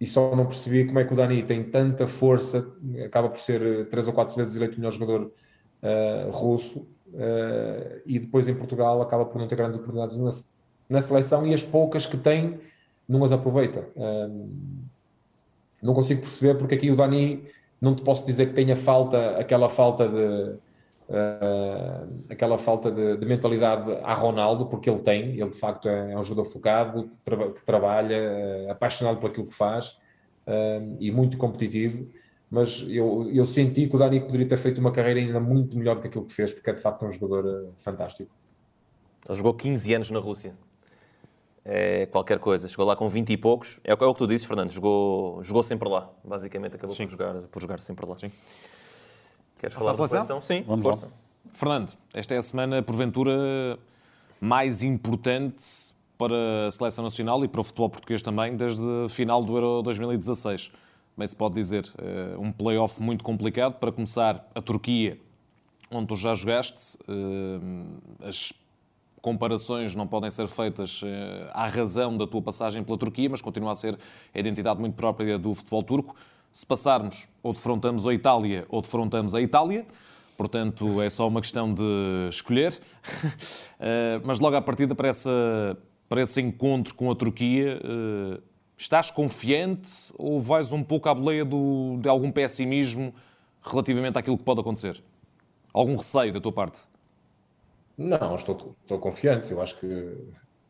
e 0.00 0.06
só 0.06 0.34
não 0.34 0.46
percebi 0.46 0.84
como 0.86 1.00
é 1.00 1.04
que 1.04 1.12
o 1.12 1.16
Dani 1.16 1.42
tem 1.42 1.64
tanta 1.64 2.06
força, 2.06 2.72
acaba 3.04 3.28
por 3.28 3.40
ser 3.40 3.88
três 3.88 4.06
ou 4.06 4.14
quatro 4.14 4.36
vezes 4.36 4.54
eleito 4.54 4.78
melhor 4.78 4.92
jogador 4.92 5.32
russo 6.32 6.86
uh, 7.14 8.00
e 8.06 8.18
depois 8.18 8.48
em 8.48 8.54
Portugal 8.54 9.00
acaba 9.02 9.24
por 9.24 9.38
não 9.38 9.48
ter 9.48 9.56
grandes 9.56 9.76
oportunidades 9.76 10.18
na, 10.18 10.30
na 10.88 11.00
seleção 11.00 11.46
e 11.46 11.54
as 11.54 11.62
poucas 11.62 12.06
que 12.06 12.16
tem 12.16 12.58
não 13.08 13.24
as 13.24 13.32
aproveita. 13.32 13.88
Uh, 13.96 14.50
não 15.82 15.94
consigo 15.94 16.20
perceber 16.20 16.56
porque 16.56 16.74
aqui 16.74 16.90
o 16.90 16.96
Dani 16.96 17.44
não 17.80 17.94
te 17.94 18.02
posso 18.02 18.26
dizer 18.26 18.46
que 18.46 18.54
tenha 18.54 18.76
falta, 18.76 19.38
aquela 19.38 19.68
falta 19.68 20.08
de 20.08 20.58
uh, 21.08 22.24
aquela 22.28 22.58
falta 22.58 22.90
de, 22.90 23.16
de, 23.16 23.26
mentalidade 23.26 23.90
a 24.02 24.14
Ronaldo, 24.14 24.66
porque 24.66 24.88
ele 24.88 25.00
tem, 25.00 25.30
ele 25.38 25.50
de 25.50 25.56
facto 25.56 25.88
é, 25.88 26.12
é 26.12 26.18
um 26.18 26.22
jogador 26.22 26.48
focado, 26.48 27.10
que 27.54 27.64
trabalha, 27.64 28.66
uh, 28.66 28.70
apaixonado 28.70 29.18
por 29.18 29.30
aquilo 29.30 29.46
que 29.46 29.54
faz 29.54 29.98
uh, 30.46 30.96
e 31.00 31.10
muito 31.10 31.36
competitivo. 31.38 32.08
Mas 32.50 32.84
eu, 32.88 33.28
eu 33.30 33.46
senti 33.46 33.86
que 33.88 33.96
o 33.96 33.98
Dani 33.98 34.20
poderia 34.20 34.48
ter 34.48 34.56
feito 34.56 34.80
uma 34.80 34.90
carreira 34.90 35.20
ainda 35.20 35.38
muito 35.38 35.76
melhor 35.76 35.96
do 35.96 36.02
que 36.02 36.08
aquilo 36.08 36.24
que 36.24 36.32
fez, 36.32 36.52
porque 36.52 36.70
é 36.70 36.72
de 36.72 36.80
facto 36.80 37.04
um 37.04 37.10
jogador 37.10 37.72
fantástico. 37.76 38.30
Ele 39.28 39.36
jogou 39.36 39.52
15 39.52 39.94
anos 39.94 40.10
na 40.10 40.18
Rússia. 40.18 40.54
É 41.64 42.06
qualquer 42.06 42.38
coisa. 42.38 42.66
Chegou 42.66 42.86
lá 42.86 42.96
com 42.96 43.06
20 43.08 43.30
e 43.30 43.36
poucos. 43.36 43.78
É 43.84 43.92
o 43.92 43.96
que 43.96 44.18
tu 44.18 44.26
dizes, 44.26 44.46
Fernando. 44.46 44.70
Jogou, 44.70 45.42
jogou 45.44 45.62
sempre 45.62 45.86
lá. 45.86 46.10
Basicamente 46.24 46.76
acabou 46.76 46.96
por 46.96 47.10
jogar, 47.10 47.34
por 47.42 47.60
jogar 47.60 47.80
sempre 47.80 48.06
lá. 48.08 48.16
Sim. 48.16 48.32
Queres 49.58 49.76
falar 49.76 49.94
da 49.94 50.08
seleção? 50.08 50.40
Sim, 50.40 50.62
Vamos 50.66 50.82
força. 50.82 51.06
Lá. 51.06 51.12
Fernando, 51.52 51.92
esta 52.14 52.34
é 52.34 52.38
a 52.38 52.42
semana, 52.42 52.82
porventura, 52.82 53.78
mais 54.40 54.82
importante 54.82 55.92
para 56.16 56.66
a 56.66 56.70
seleção 56.70 57.04
nacional 57.04 57.44
e 57.44 57.48
para 57.48 57.60
o 57.60 57.64
futebol 57.64 57.90
português 57.90 58.22
também, 58.22 58.56
desde 58.56 58.82
a 59.04 59.08
final 59.08 59.42
do 59.42 59.56
Euro 59.56 59.82
2016. 59.82 60.70
Também 61.18 61.26
se 61.26 61.34
pode 61.34 61.56
dizer, 61.56 61.90
eh, 61.98 62.36
um 62.38 62.52
play-off 62.52 63.02
muito 63.02 63.24
complicado. 63.24 63.74
Para 63.80 63.90
começar, 63.90 64.48
a 64.54 64.62
Turquia, 64.62 65.18
onde 65.90 66.06
tu 66.06 66.14
já 66.14 66.32
jogaste. 66.32 66.96
Eh, 67.08 68.28
as 68.28 68.52
comparações 69.20 69.96
não 69.96 70.06
podem 70.06 70.30
ser 70.30 70.46
feitas 70.46 71.00
eh, 71.04 71.50
à 71.52 71.66
razão 71.66 72.16
da 72.16 72.24
tua 72.24 72.40
passagem 72.40 72.84
pela 72.84 72.96
Turquia, 72.96 73.28
mas 73.28 73.42
continua 73.42 73.72
a 73.72 73.74
ser 73.74 73.98
a 74.32 74.38
identidade 74.38 74.78
muito 74.78 74.94
própria 74.94 75.36
do 75.36 75.52
futebol 75.54 75.82
turco. 75.82 76.14
Se 76.52 76.64
passarmos, 76.64 77.28
ou 77.42 77.52
defrontamos 77.52 78.06
a 78.06 78.14
Itália 78.14 78.64
ou 78.68 78.80
defrontamos 78.80 79.34
a 79.34 79.42
Itália. 79.42 79.84
Portanto, 80.36 81.02
é 81.02 81.10
só 81.10 81.26
uma 81.26 81.40
questão 81.40 81.74
de 81.74 82.28
escolher. 82.28 82.80
Mas 84.22 84.38
logo 84.38 84.54
à 84.54 84.62
partida 84.62 84.94
para, 84.94 85.08
essa, 85.08 85.76
para 86.08 86.22
esse 86.22 86.40
encontro 86.40 86.94
com 86.94 87.10
a 87.10 87.16
Turquia, 87.16 87.80
estás 88.78 89.10
confiante 89.10 89.90
ou 90.16 90.40
vais 90.40 90.72
um 90.72 90.82
pouco 90.82 91.08
à 91.10 91.14
boleia 91.14 91.44
do, 91.44 91.98
de 92.00 92.08
algum 92.08 92.32
pessimismo 92.32 93.12
relativamente 93.62 94.16
àquilo 94.16 94.38
que 94.38 94.44
pode 94.44 94.60
acontecer? 94.60 95.02
Algum 95.74 95.96
receio 95.96 96.32
da 96.32 96.40
tua 96.40 96.52
parte? 96.52 96.82
Não, 97.98 98.34
estou, 98.34 98.74
estou 98.82 98.98
confiante. 98.98 99.50
Eu 99.50 99.60
acho 99.60 99.78
que 99.78 100.16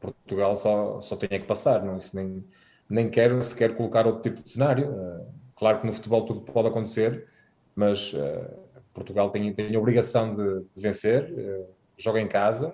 Portugal 0.00 0.56
só, 0.56 1.00
só 1.00 1.14
tem 1.14 1.28
que 1.28 1.46
passar. 1.46 1.84
Não, 1.84 1.96
nem, 2.12 2.44
nem 2.90 3.09
quero 3.09 3.40
sequer 3.44 3.76
colocar 3.76 4.06
outro 4.06 4.22
tipo 4.22 4.42
de 4.42 4.50
cenário. 4.50 4.92
Eh, 4.92 5.38
Claro 5.59 5.80
que 5.80 5.86
no 5.86 5.92
futebol 5.92 6.24
tudo 6.24 6.40
pode 6.40 6.68
acontecer, 6.68 7.26
mas 7.74 8.12
uh, 8.14 8.48
Portugal 8.94 9.30
tem, 9.30 9.52
tem 9.52 9.74
a 9.74 9.78
obrigação 9.78 10.34
de, 10.34 10.64
vencer, 10.76 11.32
uh, 11.32 11.66
joga 11.96 12.20
em 12.20 12.28
casa. 12.28 12.72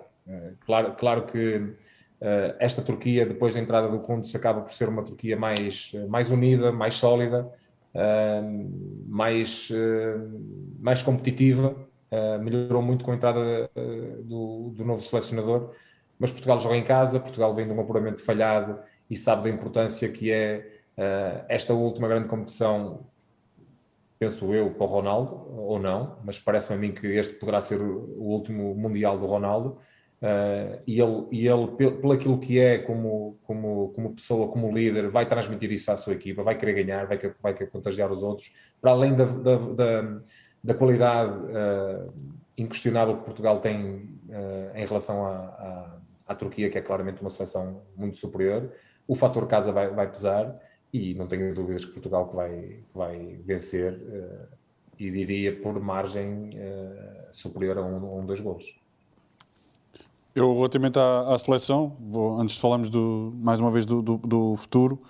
Claro, 0.65 0.95
claro 0.95 1.25
que 1.27 1.75
esta 2.59 2.81
Turquia, 2.81 3.25
depois 3.25 3.53
da 3.53 3.59
entrada 3.59 3.89
do 3.89 3.99
Kundes, 3.99 4.33
acaba 4.35 4.61
por 4.61 4.73
ser 4.73 4.89
uma 4.89 5.03
Turquia 5.03 5.37
mais, 5.37 5.91
mais 6.07 6.29
unida, 6.29 6.71
mais 6.71 6.95
sólida, 6.95 7.51
mais, 9.07 9.69
mais 10.79 11.01
competitiva. 11.01 11.75
melhorou 12.41 12.81
muito 12.81 13.03
com 13.03 13.11
a 13.11 13.15
entrada 13.15 13.69
do, 14.23 14.71
do 14.75 14.85
novo 14.85 15.01
selecionador, 15.01 15.71
mas 16.17 16.31
Portugal 16.31 16.59
joga 16.59 16.77
em 16.77 16.83
casa, 16.83 17.19
Portugal 17.19 17.53
vem 17.53 17.67
de 17.67 17.73
um 17.73 17.81
apuramento 17.81 18.21
falhado 18.21 18.79
e 19.09 19.17
sabe 19.17 19.43
da 19.43 19.49
importância 19.49 20.09
que 20.09 20.31
é 20.31 20.65
esta 21.47 21.73
última 21.73 22.07
grande 22.07 22.27
competição, 22.27 23.05
penso 24.17 24.53
eu, 24.53 24.71
para 24.71 24.83
o 24.83 24.87
Ronaldo, 24.87 25.53
ou 25.57 25.77
não, 25.77 26.17
mas 26.23 26.39
parece-me 26.39 26.77
a 26.77 26.79
mim 26.79 26.91
que 26.93 27.07
este 27.07 27.35
poderá 27.35 27.59
ser 27.59 27.81
o 27.81 28.23
último 28.23 28.73
Mundial 28.73 29.19
do 29.19 29.25
Ronaldo. 29.25 29.77
Uh, 30.21 30.81
e 30.87 30.99
ele, 30.99 31.27
e 31.29 31.47
ele 31.47 31.67
pelo 31.75 32.13
aquilo 32.13 32.39
que 32.39 32.57
é 32.57 32.79
como, 32.79 33.37
como, 33.43 33.89
como 33.89 34.15
pessoa, 34.15 34.47
como 34.47 34.71
líder, 34.71 35.09
vai 35.09 35.27
transmitir 35.27 35.71
isso 35.71 35.91
à 35.91 35.97
sua 35.97 36.13
equipa, 36.13 36.41
vai 36.41 36.57
querer 36.57 36.83
ganhar, 36.83 37.05
vai, 37.05 37.19
vai 37.41 37.53
querer 37.53 37.69
contagiar 37.69 38.11
os 38.11 38.23
outros, 38.23 38.51
para 38.81 38.91
além 38.91 39.13
da, 39.13 39.25
da, 39.25 39.57
da, 39.57 40.21
da 40.63 40.73
qualidade 40.73 41.37
uh, 41.37 42.13
inquestionável 42.57 43.17
que 43.17 43.25
Portugal 43.25 43.59
tem 43.59 44.17
uh, 44.29 44.75
em 44.75 44.85
relação 44.85 45.25
à, 45.25 45.35
à, 45.35 45.97
à, 46.27 46.35
Turquia, 46.35 46.69
que 46.69 46.77
é 46.77 46.81
claramente 46.81 47.21
uma 47.21 47.29
seleção 47.29 47.81
muito 47.95 48.17
superior, 48.17 48.71
o 49.07 49.15
fator 49.15 49.47
casa 49.47 49.71
vai, 49.71 49.89
vai 49.89 50.07
pesar 50.07 50.59
e 50.93 51.13
não 51.13 51.27
tenho 51.27 51.53
dúvidas 51.53 51.83
que 51.83 51.91
Portugal 51.91 52.31
vai, 52.33 52.79
vai 52.93 53.37
vencer 53.43 53.99
e 54.97 55.11
diria 55.11 55.59
por 55.59 55.79
margem 55.79 56.51
superior 57.29 57.77
a 57.77 57.83
um, 57.83 57.97
a 57.97 58.15
um, 58.15 58.25
dois 58.25 58.39
golos. 58.39 58.65
Eu, 60.35 60.53
relativamente 60.53 60.99
à, 60.99 61.33
à 61.33 61.39
seleção, 61.39 61.95
vou, 61.97 62.37
antes 62.37 62.55
de 62.55 62.61
falarmos 62.61 62.89
do, 62.89 63.31
mais 63.37 63.57
uma 63.57 63.71
vez 63.71 63.85
do, 63.85 64.01
do, 64.01 64.17
do 64.17 64.55
futuro, 64.57 65.01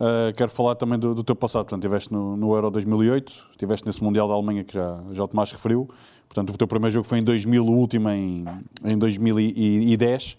uh, 0.00 0.34
quero 0.36 0.50
falar 0.50 0.74
também 0.74 0.98
do, 0.98 1.14
do 1.14 1.22
teu 1.22 1.36
passado. 1.36 1.62
Portanto, 1.66 1.84
estiveste 1.84 2.12
no, 2.12 2.36
no, 2.36 2.52
Euro 2.56 2.72
2008, 2.72 3.50
estiveste 3.52 3.86
nesse 3.86 4.02
Mundial 4.02 4.26
da 4.26 4.34
Alemanha 4.34 4.64
que 4.64 4.74
já, 4.74 5.00
já 5.12 5.22
o 5.22 5.28
Tomás 5.28 5.52
referiu. 5.52 5.88
Portanto, 6.26 6.52
o 6.52 6.58
teu 6.58 6.66
primeiro 6.66 6.92
jogo 6.92 7.06
foi 7.06 7.20
em 7.20 7.22
2000, 7.22 7.64
o 7.64 7.70
último 7.70 8.08
em, 8.08 8.44
em 8.84 8.98
2010. 8.98 10.36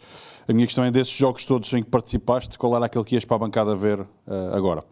A 0.50 0.54
minha 0.54 0.66
questão 0.68 0.84
é 0.84 0.92
desses 0.92 1.14
jogos 1.14 1.46
todos 1.46 1.72
em 1.72 1.82
que 1.82 1.90
participaste, 1.90 2.58
qual 2.60 2.76
era 2.76 2.88
aquele 2.88 3.06
que 3.06 3.16
ias 3.16 3.24
para 3.24 3.38
a 3.38 3.40
bancada 3.40 3.74
ver 3.74 4.02
uh, 4.02 4.08
agora? 4.52 4.84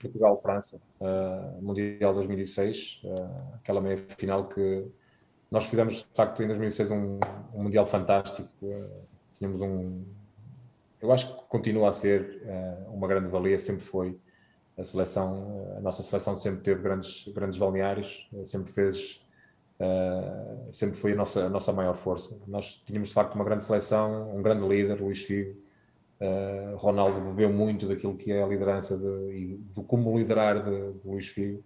Portugal-França, 0.00 0.80
uh, 1.00 1.60
Mundial 1.60 2.14
2006, 2.14 3.00
uh, 3.02 3.08
eh, 3.08 3.28
aquela 3.56 3.80
meia 3.80 3.98
final 4.16 4.44
que 4.46 4.84
nós 5.50 5.66
fizemos, 5.66 5.96
de 5.96 6.14
facto, 6.14 6.42
em 6.42 6.46
2006 6.46 6.90
um, 6.90 7.18
um 7.54 7.62
Mundial 7.62 7.86
fantástico. 7.86 8.48
Uh, 8.62 8.90
tínhamos 9.38 9.60
um. 9.60 10.04
Eu 11.00 11.12
acho 11.12 11.34
que 11.34 11.44
continua 11.48 11.90
a 11.90 11.92
ser 11.92 12.42
uma 12.88 13.06
grande 13.06 13.28
valia, 13.28 13.58
sempre 13.58 13.84
foi. 13.84 14.18
A 14.78 14.84
seleção, 14.84 15.74
a 15.76 15.80
nossa 15.80 16.02
seleção 16.02 16.34
sempre 16.34 16.62
teve 16.62 16.82
grandes, 16.82 17.28
grandes 17.28 17.58
balneários, 17.58 18.28
sempre 18.44 18.72
fez 18.72 19.20
Uh, 19.78 20.72
sempre 20.72 20.96
foi 20.96 21.12
a 21.12 21.16
nossa, 21.16 21.44
a 21.44 21.48
nossa 21.48 21.72
maior 21.72 21.94
força. 21.96 22.38
Nós 22.46 22.82
tínhamos 22.86 23.08
de 23.08 23.14
facto 23.14 23.34
uma 23.34 23.44
grande 23.44 23.62
seleção, 23.62 24.34
um 24.34 24.42
grande 24.42 24.66
líder, 24.66 25.00
Luís 25.00 25.22
Figo. 25.22 25.54
Uh, 26.18 26.76
Ronaldo 26.76 27.20
bebeu 27.20 27.52
muito 27.52 27.86
daquilo 27.86 28.16
que 28.16 28.32
é 28.32 28.42
a 28.42 28.46
liderança 28.46 28.96
de, 28.96 29.06
e 29.34 29.56
do 29.74 29.82
como 29.82 30.16
liderar 30.16 30.64
de, 30.64 30.92
de 30.92 31.06
Luís 31.06 31.28
Figo. 31.28 31.62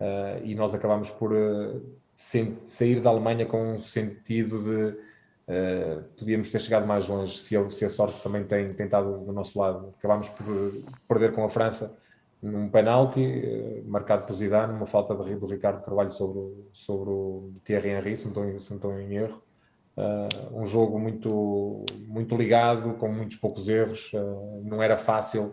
Uh, 0.00 0.44
e 0.44 0.54
nós 0.54 0.74
acabámos 0.74 1.10
por 1.10 1.32
sair 2.14 3.00
da 3.00 3.10
Alemanha 3.10 3.46
com 3.46 3.74
um 3.74 3.80
sentido 3.80 4.62
de 4.62 5.12
Uh, 5.42 6.04
podíamos 6.16 6.50
ter 6.50 6.60
chegado 6.60 6.86
mais 6.86 7.08
longe 7.08 7.36
se 7.36 7.56
a, 7.56 7.68
se 7.68 7.84
a 7.84 7.88
sorte 7.88 8.22
também 8.22 8.44
tem, 8.44 8.70
estado 8.70 9.18
do 9.24 9.32
nosso 9.32 9.58
lado. 9.58 9.92
Acabámos 9.98 10.28
por 10.28 10.46
perder 11.08 11.32
com 11.32 11.44
a 11.44 11.50
França 11.50 11.98
num 12.40 12.68
penalti 12.68 13.20
uh, 13.20 13.84
marcado 13.90 14.24
por 14.24 14.34
Zidane, 14.34 14.72
numa 14.72 14.86
falta 14.86 15.14
de, 15.14 15.34
do 15.34 15.46
Ricardo 15.46 15.84
Carvalho 15.84 16.10
sobre 16.10 16.40
sobre 16.72 17.10
o 17.10 17.52
Thierry 17.64 17.90
Henry, 17.90 18.16
se 18.16 18.28
não 18.28 18.48
estou, 18.48 18.76
estou 18.76 19.00
em 19.00 19.14
erro. 19.14 19.42
Uh, 19.96 20.60
um 20.60 20.64
jogo 20.64 20.98
muito, 20.98 21.84
muito 22.06 22.36
ligado, 22.36 22.94
com 22.94 23.08
muitos 23.08 23.36
poucos 23.36 23.68
erros, 23.68 24.12
não 24.62 24.82
era 24.82 24.96
fácil. 24.96 25.52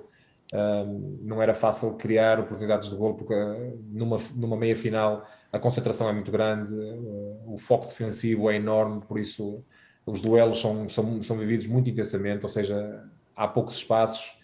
Não 1.22 1.42
era 1.42 1.54
fácil 1.54 1.94
criar 1.94 2.40
oportunidades 2.40 2.90
de 2.90 2.96
gol 2.96 3.14
porque 3.14 3.36
numa, 3.92 4.18
numa 4.36 4.58
meia 4.58 4.76
final 4.76 5.28
a 5.52 5.60
concentração 5.60 6.10
é 6.10 6.14
muito 6.14 6.32
grande, 6.32 6.74
o 7.46 7.56
foco 7.58 7.86
defensivo 7.88 8.50
é 8.50 8.56
enorme, 8.56 9.02
por 9.08 9.20
isso 9.20 9.64
os 10.06 10.22
duelos 10.22 10.60
são, 10.60 10.90
são, 10.90 11.22
são 11.22 11.38
vividos 11.38 11.68
muito 11.68 11.90
intensamente, 11.90 12.44
ou 12.44 12.50
seja, 12.50 13.04
há 13.36 13.48
poucos 13.48 13.76
espaços. 13.76 14.38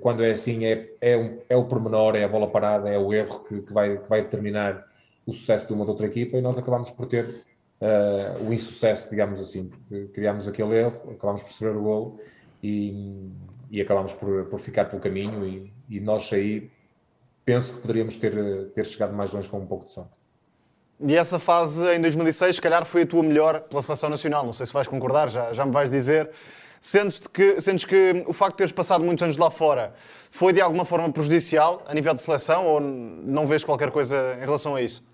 Quando 0.00 0.24
é 0.24 0.30
assim, 0.30 0.64
é, 0.64 0.90
é, 1.00 1.16
um, 1.16 1.38
é 1.48 1.56
o 1.56 1.64
pormenor, 1.64 2.16
é 2.16 2.24
a 2.24 2.28
bola 2.28 2.48
parada, 2.48 2.88
é 2.88 2.98
o 2.98 3.12
erro 3.12 3.40
que, 3.40 3.60
que, 3.60 3.72
vai, 3.72 3.98
que 3.98 4.08
vai 4.08 4.22
determinar 4.22 4.86
o 5.26 5.32
sucesso 5.32 5.66
de 5.66 5.72
uma 5.72 5.84
ou 5.84 5.90
outra 5.90 6.06
equipa 6.06 6.36
e 6.36 6.40
nós 6.40 6.58
acabamos 6.58 6.90
por 6.90 7.06
ter 7.06 7.44
uh, 7.80 8.48
o 8.48 8.52
insucesso, 8.52 9.10
digamos 9.10 9.40
assim, 9.40 9.68
porque 9.68 10.06
criámos 10.06 10.48
aquele 10.48 10.74
erro, 10.78 11.12
acabámos 11.12 11.42
por 11.42 11.52
sofrer 11.52 11.76
o 11.76 11.82
golo 11.82 12.20
e, 12.62 13.30
e 13.74 13.80
acabámos 13.80 14.12
por, 14.12 14.44
por 14.44 14.60
ficar 14.60 14.84
pelo 14.84 15.02
caminho 15.02 15.44
e, 15.44 15.72
e 15.88 15.98
nós 15.98 16.32
aí 16.32 16.70
penso 17.44 17.74
que 17.74 17.80
poderíamos 17.80 18.16
ter, 18.16 18.32
ter 18.72 18.86
chegado 18.86 19.12
mais 19.12 19.32
longe 19.32 19.48
com 19.48 19.58
um 19.58 19.66
pouco 19.66 19.84
de 19.84 19.90
sorte. 19.90 20.12
E 21.00 21.16
essa 21.16 21.40
fase 21.40 21.84
em 21.92 22.00
2006, 22.00 22.54
se 22.54 22.62
calhar, 22.62 22.84
foi 22.84 23.02
a 23.02 23.06
tua 23.06 23.22
melhor 23.22 23.62
pela 23.62 23.82
seleção 23.82 24.08
nacional. 24.08 24.44
Não 24.44 24.52
sei 24.52 24.64
se 24.64 24.72
vais 24.72 24.86
concordar, 24.86 25.28
já, 25.28 25.52
já 25.52 25.66
me 25.66 25.72
vais 25.72 25.90
dizer. 25.90 26.30
Sentes 26.80 27.18
que, 27.18 27.60
sentes 27.60 27.84
que 27.84 28.24
o 28.28 28.32
facto 28.32 28.52
de 28.52 28.58
teres 28.58 28.72
passado 28.72 29.02
muitos 29.02 29.22
anos 29.24 29.36
lá 29.36 29.50
fora 29.50 29.92
foi 30.30 30.52
de 30.52 30.60
alguma 30.60 30.84
forma 30.84 31.10
prejudicial 31.10 31.82
a 31.86 31.94
nível 31.94 32.14
de 32.14 32.20
seleção 32.20 32.66
ou 32.66 32.80
não 32.80 33.44
vês 33.44 33.64
qualquer 33.64 33.90
coisa 33.90 34.36
em 34.40 34.44
relação 34.44 34.76
a 34.76 34.82
isso? 34.82 35.04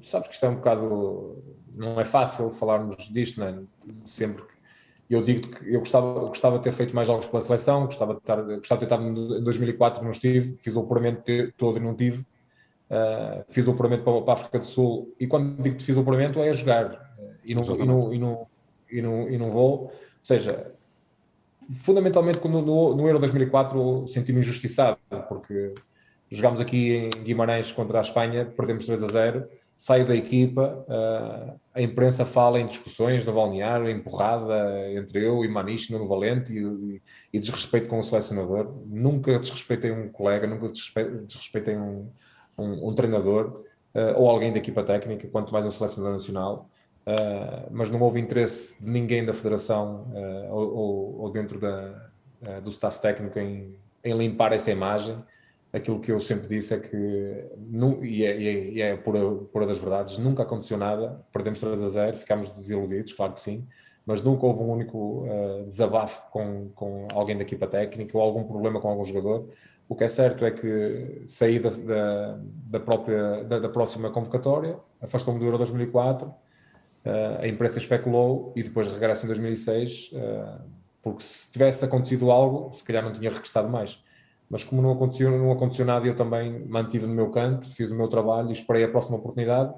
Sabes 0.00 0.28
que 0.28 0.34
isto 0.34 0.46
é 0.46 0.48
um 0.48 0.54
bocado. 0.54 1.42
Não 1.74 2.00
é 2.00 2.04
fácil 2.04 2.50
falarmos 2.50 2.96
disto, 3.10 3.40
não 3.40 3.48
é? 3.48 3.58
Sempre 4.04 4.44
que. 4.44 4.55
Eu 5.08 5.22
digo 5.22 5.48
que 5.48 5.72
eu 5.72 5.80
gostava, 5.80 6.20
gostava 6.20 6.58
de 6.58 6.64
ter 6.64 6.72
feito 6.72 6.94
mais 6.94 7.06
jogos 7.06 7.26
pela 7.26 7.40
seleção, 7.40 7.86
gostava 7.86 8.14
de, 8.14 8.20
estar, 8.20 8.42
gostava 8.42 8.78
de 8.78 8.84
estado 8.84 9.04
em 9.04 9.44
2004, 9.44 10.02
não 10.02 10.10
estive, 10.10 10.56
fiz 10.58 10.74
o 10.74 10.80
apuramento 10.80 11.22
todo 11.56 11.78
e 11.78 11.80
não 11.80 11.94
tive 11.94 12.26
Uh, 12.88 13.44
fiz 13.48 13.66
o 13.66 13.72
apuramento 13.72 14.04
para, 14.04 14.22
para, 14.22 14.32
a 14.32 14.36
África 14.36 14.60
do 14.60 14.64
Sul 14.64 15.12
e 15.18 15.26
quando 15.26 15.60
digo 15.60 15.74
que 15.74 15.82
fiz 15.82 15.96
o 15.96 16.00
apuramento 16.00 16.38
é 16.38 16.52
jogar 16.52 17.16
e 17.44 17.52
não, 17.52 17.62
e 17.64 17.84
não, 17.84 18.14
e 18.14 18.18
não, 18.18 18.46
e 18.88 19.02
não, 19.02 19.28
e 19.28 19.38
não 19.38 19.50
vou. 19.50 19.70
Ou 19.86 19.92
seja, 20.22 20.72
fundamentalmente 21.78 22.38
no, 22.46 22.62
no, 22.62 22.94
no 22.94 23.06
Euro 23.08 23.18
2004 23.18 24.06
senti-me 24.06 24.38
injustiçado 24.38 24.98
porque 25.28 25.74
jogámos 26.30 26.60
aqui 26.60 26.94
em 26.94 27.10
Guimarães 27.24 27.72
contra 27.72 27.98
a 27.98 28.02
Espanha, 28.02 28.46
perdemos 28.56 28.86
3 28.86 29.02
a 29.02 29.06
0, 29.08 29.48
saio 29.76 30.06
da 30.06 30.16
equipa, 30.16 30.84
uh, 30.88 31.60
a 31.74 31.82
imprensa 31.82 32.24
fala 32.24 32.58
em 32.58 32.66
discussões 32.66 33.24
no 33.24 33.32
balneário, 33.32 33.90
empurrada 33.90 34.90
entre 34.92 35.24
eu 35.24 35.44
e 35.44 35.48
Maniche 35.48 35.92
no 35.92 36.08
Valente 36.08 36.52
e, 36.52 37.02
e, 37.32 37.38
desrespeito 37.38 37.86
com 37.86 37.98
o 37.98 38.02
selecionador. 38.02 38.74
Nunca 38.86 39.38
desrespeitei 39.38 39.90
um 39.90 40.08
colega, 40.08 40.46
nunca 40.46 40.68
desrespeitei 40.68 41.76
um 41.76 42.08
um, 42.58 42.88
um 42.88 42.94
treinador 42.94 43.64
uh, 43.94 44.18
ou 44.18 44.28
alguém 44.28 44.52
da 44.52 44.58
equipa 44.58 44.82
técnica, 44.82 45.28
quanto 45.28 45.52
mais 45.52 45.66
a 45.66 45.70
seleção 45.70 46.04
nacional. 46.10 46.68
Uh, 47.06 47.68
mas 47.70 47.90
não 47.90 48.00
houve 48.00 48.20
interesse 48.20 48.82
de 48.82 48.90
ninguém 48.90 49.24
da 49.24 49.32
federação 49.32 50.12
ou, 50.50 51.20
ou, 51.20 51.30
dentro 51.30 51.60
da, 51.60 52.10
do 52.60 52.68
staff 52.70 53.00
técnico 53.00 53.38
em, 53.38 53.76
em, 54.02 54.12
limpar 54.16 54.52
essa 54.52 54.72
imagem. 54.72 55.16
Aquilo 55.76 56.00
que 56.00 56.10
eu 56.10 56.18
sempre 56.20 56.48
disse 56.48 56.74
é 56.74 56.80
que, 56.80 56.96
é, 56.96 58.04
e 58.04 58.24
é, 58.24 58.38
e 58.38 58.80
é 58.80 58.96
pura, 58.96 59.20
pura, 59.52 59.66
das 59.66 59.78
verdades, 59.78 60.16
nunca 60.16 60.42
aconteceu 60.42 60.78
nada, 60.78 61.24
perdemos 61.32 61.60
3 61.60 61.82
a 61.82 61.88
0, 61.88 62.16
ficámos 62.16 62.48
desiludidos, 62.48 63.12
claro 63.12 63.34
que 63.34 63.40
sim, 63.40 63.66
mas 64.06 64.22
nunca 64.22 64.46
houve 64.46 64.62
um 64.62 64.70
único 64.70 65.26
desabafo 65.66 66.22
com, 66.30 66.70
com 66.74 67.08
alguém 67.12 67.36
da 67.36 67.42
equipa 67.42 67.66
técnica 67.66 68.16
ou 68.16 68.22
algum 68.22 68.44
problema 68.44 68.80
com 68.80 68.88
algum 68.88 69.04
jogador. 69.04 69.48
O 69.88 69.94
que 69.94 70.04
é 70.04 70.08
certo 70.08 70.44
é 70.44 70.50
que 70.50 71.22
saí 71.26 71.60
da, 71.60 71.70
da, 71.70 72.38
da 72.40 72.80
própria, 72.80 73.44
da, 73.44 73.60
da, 73.60 73.68
próxima 73.68 74.10
convocatória, 74.10 74.76
afastou-me 75.00 75.38
do 75.38 75.46
Euro 75.46 75.58
2004, 75.58 76.26
uh, 76.28 76.34
eh, 77.04 77.38
a 77.42 77.48
imprensa 77.48 77.78
especulou 77.78 78.52
e 78.56 78.64
depois 78.64 78.88
regresso 78.88 79.24
em 79.24 79.28
2006, 79.28 80.10
uh, 80.12 80.16
eh, 80.16 80.58
porque 81.00 81.22
se 81.22 81.50
tivesse 81.52 81.84
acontecido 81.84 82.32
algo, 82.32 82.74
se 82.74 82.82
calhar 82.82 83.04
não 83.04 83.12
tinha 83.12 83.30
regressado 83.30 83.68
mais. 83.68 84.02
Mas 84.48 84.62
como 84.62 84.80
não 84.80 84.92
aconteceu, 84.92 85.30
não 85.30 85.50
aconteceu 85.50 85.84
nada, 85.84 86.06
eu 86.06 86.14
também 86.14 86.64
mantive 86.66 87.06
no 87.06 87.14
meu 87.14 87.30
canto, 87.30 87.68
fiz 87.68 87.90
o 87.90 87.94
meu 87.94 88.08
trabalho 88.08 88.50
esperei 88.52 88.84
a 88.84 88.88
próxima 88.88 89.16
oportunidade 89.16 89.74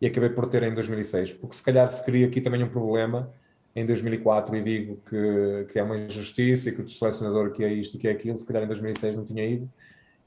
e 0.00 0.06
acabei 0.06 0.30
por 0.30 0.46
ter 0.46 0.62
em 0.62 0.74
2006, 0.74 1.32
porque 1.34 1.56
se 1.56 1.62
calhar 1.62 1.90
se 1.90 2.04
cria 2.04 2.26
aqui 2.26 2.40
também 2.40 2.62
um 2.62 2.68
problema 2.68 3.32
em 3.74 3.84
2004 3.86 4.56
e 4.56 4.62
digo 4.62 4.98
que, 5.08 5.72
que 5.72 5.78
é 5.78 5.82
uma 5.82 5.98
injustiça 5.98 6.68
e 6.68 6.72
que 6.72 6.82
o 6.82 6.88
selecionador 6.88 7.52
que 7.52 7.64
é 7.64 7.72
isto 7.72 7.96
e 7.96 7.98
que 7.98 8.08
é 8.08 8.12
aquilo, 8.12 8.36
se 8.36 8.46
calhar 8.46 8.62
em 8.62 8.66
2006 8.66 9.16
não 9.16 9.24
tinha 9.24 9.44
ido 9.44 9.68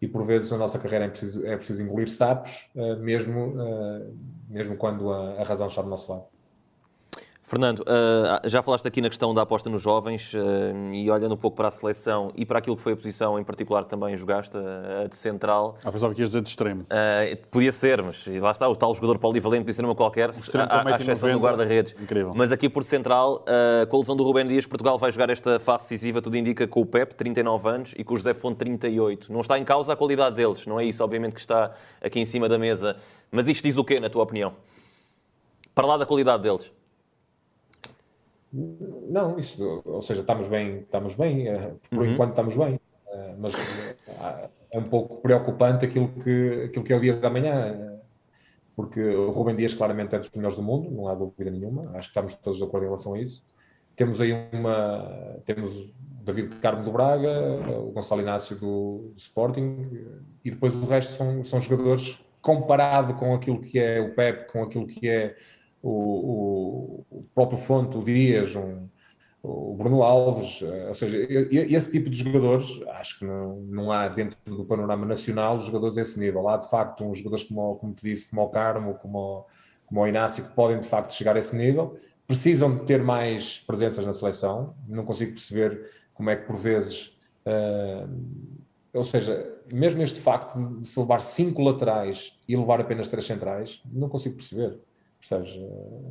e 0.02 0.08
por 0.08 0.26
vezes 0.26 0.52
a 0.52 0.58
nossa 0.58 0.78
carreira 0.78 1.06
é 1.06 1.10
preciso, 1.10 1.46
é 1.46 1.56
preciso 1.56 1.82
engolir 1.82 2.10
sapos, 2.10 2.70
uh, 2.76 3.00
mesmo, 3.00 3.56
uh, 3.56 4.18
mesmo 4.50 4.76
quando 4.76 5.12
a, 5.12 5.42
a 5.42 5.44
razão 5.44 5.68
está 5.68 5.82
do 5.82 5.90
nosso 5.90 6.12
lado. 6.12 6.26
Fernando, 7.46 7.82
uh, 7.82 8.50
já 8.50 8.64
falaste 8.64 8.88
aqui 8.88 9.00
na 9.00 9.08
questão 9.08 9.32
da 9.32 9.44
aposta 9.44 9.70
nos 9.70 9.80
jovens 9.80 10.34
uh, 10.34 10.38
e 10.92 11.12
olhando 11.12 11.36
um 11.36 11.38
pouco 11.38 11.56
para 11.56 11.68
a 11.68 11.72
seleção 11.72 12.32
e 12.36 12.44
para 12.44 12.58
aquilo 12.58 12.76
que 12.76 12.82
foi 12.82 12.94
a 12.94 12.96
posição 12.96 13.38
em 13.38 13.44
particular 13.44 13.84
que 13.84 13.90
também 13.92 14.18
jogaste, 14.18 14.58
a 14.58 15.06
de 15.06 15.16
central. 15.16 15.78
Ah, 15.84 15.92
pensava 15.92 16.12
que 16.16 16.22
ias 16.22 16.30
dizer 16.30 16.42
de 16.42 16.50
extremo. 16.50 16.82
Uh, 16.82 17.38
podia 17.52 17.72
ser, 17.72 18.02
mas 18.02 18.26
lá 18.26 18.50
está, 18.50 18.68
o 18.68 18.76
tal 18.76 18.92
jogador 18.96 19.20
polivalente 19.20 19.62
podia 19.62 19.76
ser 19.76 19.86
uma 19.86 19.94
qualquer, 19.94 20.32
à, 20.32 20.90
à 20.90 20.96
exceção 20.96 21.32
do 21.34 21.40
guarda-redes. 21.40 21.94
Incrível. 22.02 22.34
Mas 22.36 22.52
aqui 22.52 22.68
por 22.68 22.84
central, 22.84 23.46
com 23.90 23.96
a 23.96 24.00
lesão 24.00 24.16
do 24.16 24.24
Rubén 24.24 24.48
Dias, 24.48 24.66
Portugal 24.66 24.98
vai 24.98 25.12
jogar 25.12 25.30
esta 25.30 25.60
fase 25.60 25.84
decisiva, 25.84 26.24
tudo 26.24 26.36
indica 26.36 26.68
com 26.68 26.82
o 26.82 26.86
Pep, 26.86 27.14
39 27.14 27.70
anos, 27.70 27.94
e 27.96 28.04
com 28.04 28.16
o 28.16 28.18
José 28.18 28.34
Fonte, 28.34 28.58
38. 28.58 29.32
Não 29.32 29.42
está 29.42 29.60
em 29.60 29.64
causa 29.64 29.94
a 29.94 29.96
qualidade 29.96 30.36
deles, 30.36 30.66
não 30.66 30.80
é 30.80 30.86
isso, 30.86 31.04
obviamente, 31.04 31.34
que 31.34 31.42
está 31.42 31.74
aqui 32.02 32.20
em 32.20 32.26
cima 32.26 32.50
da 32.50 32.58
mesa. 32.58 32.96
Mas 33.32 33.48
isto 33.48 33.64
diz 33.64 33.78
o 33.78 33.84
quê, 33.84 34.00
na 34.00 34.10
tua 34.10 34.24
opinião? 34.24 34.54
Para 35.76 35.86
lá 35.86 35.98
da 35.98 36.08
qualidade 36.08 36.42
deles. 36.42 36.72
Não, 39.10 39.38
isso, 39.38 39.82
ou 39.84 40.02
seja, 40.02 40.22
estamos 40.22 40.48
bem, 40.48 40.80
estamos 40.80 41.16
bem, 41.16 41.50
eh, 41.50 41.74
por 41.90 42.00
uhum. 42.00 42.14
enquanto 42.14 42.30
estamos 42.30 42.56
bem, 42.56 42.80
eh, 43.12 43.36
mas 43.38 43.54
eh, 44.08 44.50
é 44.72 44.80
um 44.80 44.86
pouco 44.86 45.22
preocupante 45.22 45.86
aquilo 45.86 46.08
que, 46.08 46.64
aquilo 46.66 46.86
que 46.86 46.94
é 46.94 46.96
o 46.96 47.00
dia 47.02 47.18
da 47.18 47.30
manhã, 47.30 48.00
porque 48.74 49.02
o 49.02 49.30
Rubem 49.32 49.58
Dias 49.58 49.74
claramente 49.74 50.16
é 50.16 50.20
dos 50.20 50.32
melhores 50.32 50.56
do 50.56 50.64
mundo, 50.64 50.90
não 50.90 51.10
há 51.10 51.16
dúvida 51.16 51.52
nenhuma, 51.52 51.92
acho 51.96 52.08
que 52.08 52.18
estamos 52.18 52.36
todos 52.38 52.58
de 52.58 52.64
acordo 52.64 52.84
em 52.84 52.88
relação 52.88 53.14
a 53.14 53.20
isso. 53.20 53.44
Temos 53.94 54.22
aí 54.22 54.32
uma, 54.54 55.38
temos 55.46 55.78
o 55.78 55.94
David 56.24 56.56
Carmo 56.62 56.84
do 56.84 56.94
Braga, 56.94 57.60
o 57.80 57.92
Gonçalo 57.92 58.22
Inácio 58.22 58.56
do, 58.56 59.12
do 59.14 59.18
Sporting, 59.18 60.06
e 60.46 60.52
depois 60.52 60.74
o 60.74 60.86
resto 60.86 61.14
são, 61.14 61.44
são 61.44 61.60
jogadores 61.60 62.20
comparado 62.42 63.16
com 63.16 63.34
aquilo 63.36 63.60
que 63.60 63.80
é 63.80 64.00
o 64.00 64.14
Pep, 64.14 64.50
com 64.52 64.64
aquilo 64.64 64.88
que 64.88 65.10
é 65.10 65.36
o, 65.88 67.06
o, 67.12 67.26
próprio 67.36 67.60
Fonte, 67.60 67.96
o 67.96 68.04
Dias, 68.04 68.56
um, 68.56 68.88
o 69.44 69.76
Bruno 69.76 70.02
Alves, 70.02 70.64
eh, 70.64 70.88
ou 70.88 70.96
seja, 70.96 71.16
esse 71.52 71.92
tipo 71.92 72.10
de 72.10 72.18
jogadores, 72.18 72.82
acho 72.94 73.20
que 73.20 73.26
não, 73.26 73.58
não 73.62 73.92
há 73.92 74.08
dentro 74.08 74.36
do 74.46 74.66
panorama 74.66 75.06
nacional 75.06 75.62
jogadores 75.62 75.94
desse 75.94 76.20
nível. 76.20 76.50
Há 76.50 76.58
de 76.58 76.68
facto 76.68 77.04
uns 77.04 77.20
jogadores, 77.20 77.44
como, 77.44 77.76
como 77.76 77.94
te 77.94 78.04
disse, 78.04 78.28
como 78.28 78.42
o 78.42 78.50
Carmo, 78.50 78.96
como, 78.96 79.46
como 79.86 80.02
o 80.02 80.08
Inácio, 80.08 80.44
que 80.44 80.52
podem 80.56 80.80
de 80.80 80.88
facto 80.88 81.14
chegar 81.14 81.36
a 81.36 81.40
esse 81.40 81.56
nível. 81.56 82.00
Precisam 82.26 82.76
de 82.76 82.86
ter 82.86 83.04
mais 83.04 83.60
presenças 83.60 84.04
na 84.04 84.14
seleção. 84.14 84.74
Não 84.88 85.06
consigo 85.06 85.34
perceber 85.34 85.92
como 86.16 86.32
é 86.32 86.36
que 86.36 86.48
por 86.48 86.56
vezes. 86.56 87.16
Uh, 87.46 88.10
ou 88.92 89.06
seja, 89.06 89.54
mesmo 89.72 90.02
este 90.02 90.20
facto 90.20 90.58
de 90.80 90.88
se 90.88 91.00
levar 91.00 91.22
cinco 91.22 91.62
laterais 91.62 92.36
e 92.48 92.58
levar 92.58 92.82
apenas 92.82 93.08
três 93.08 93.28
centrais, 93.28 93.84
não 93.86 94.10
consigo 94.10 94.36
perceber. 94.36 94.80
Percebes? 95.28 95.60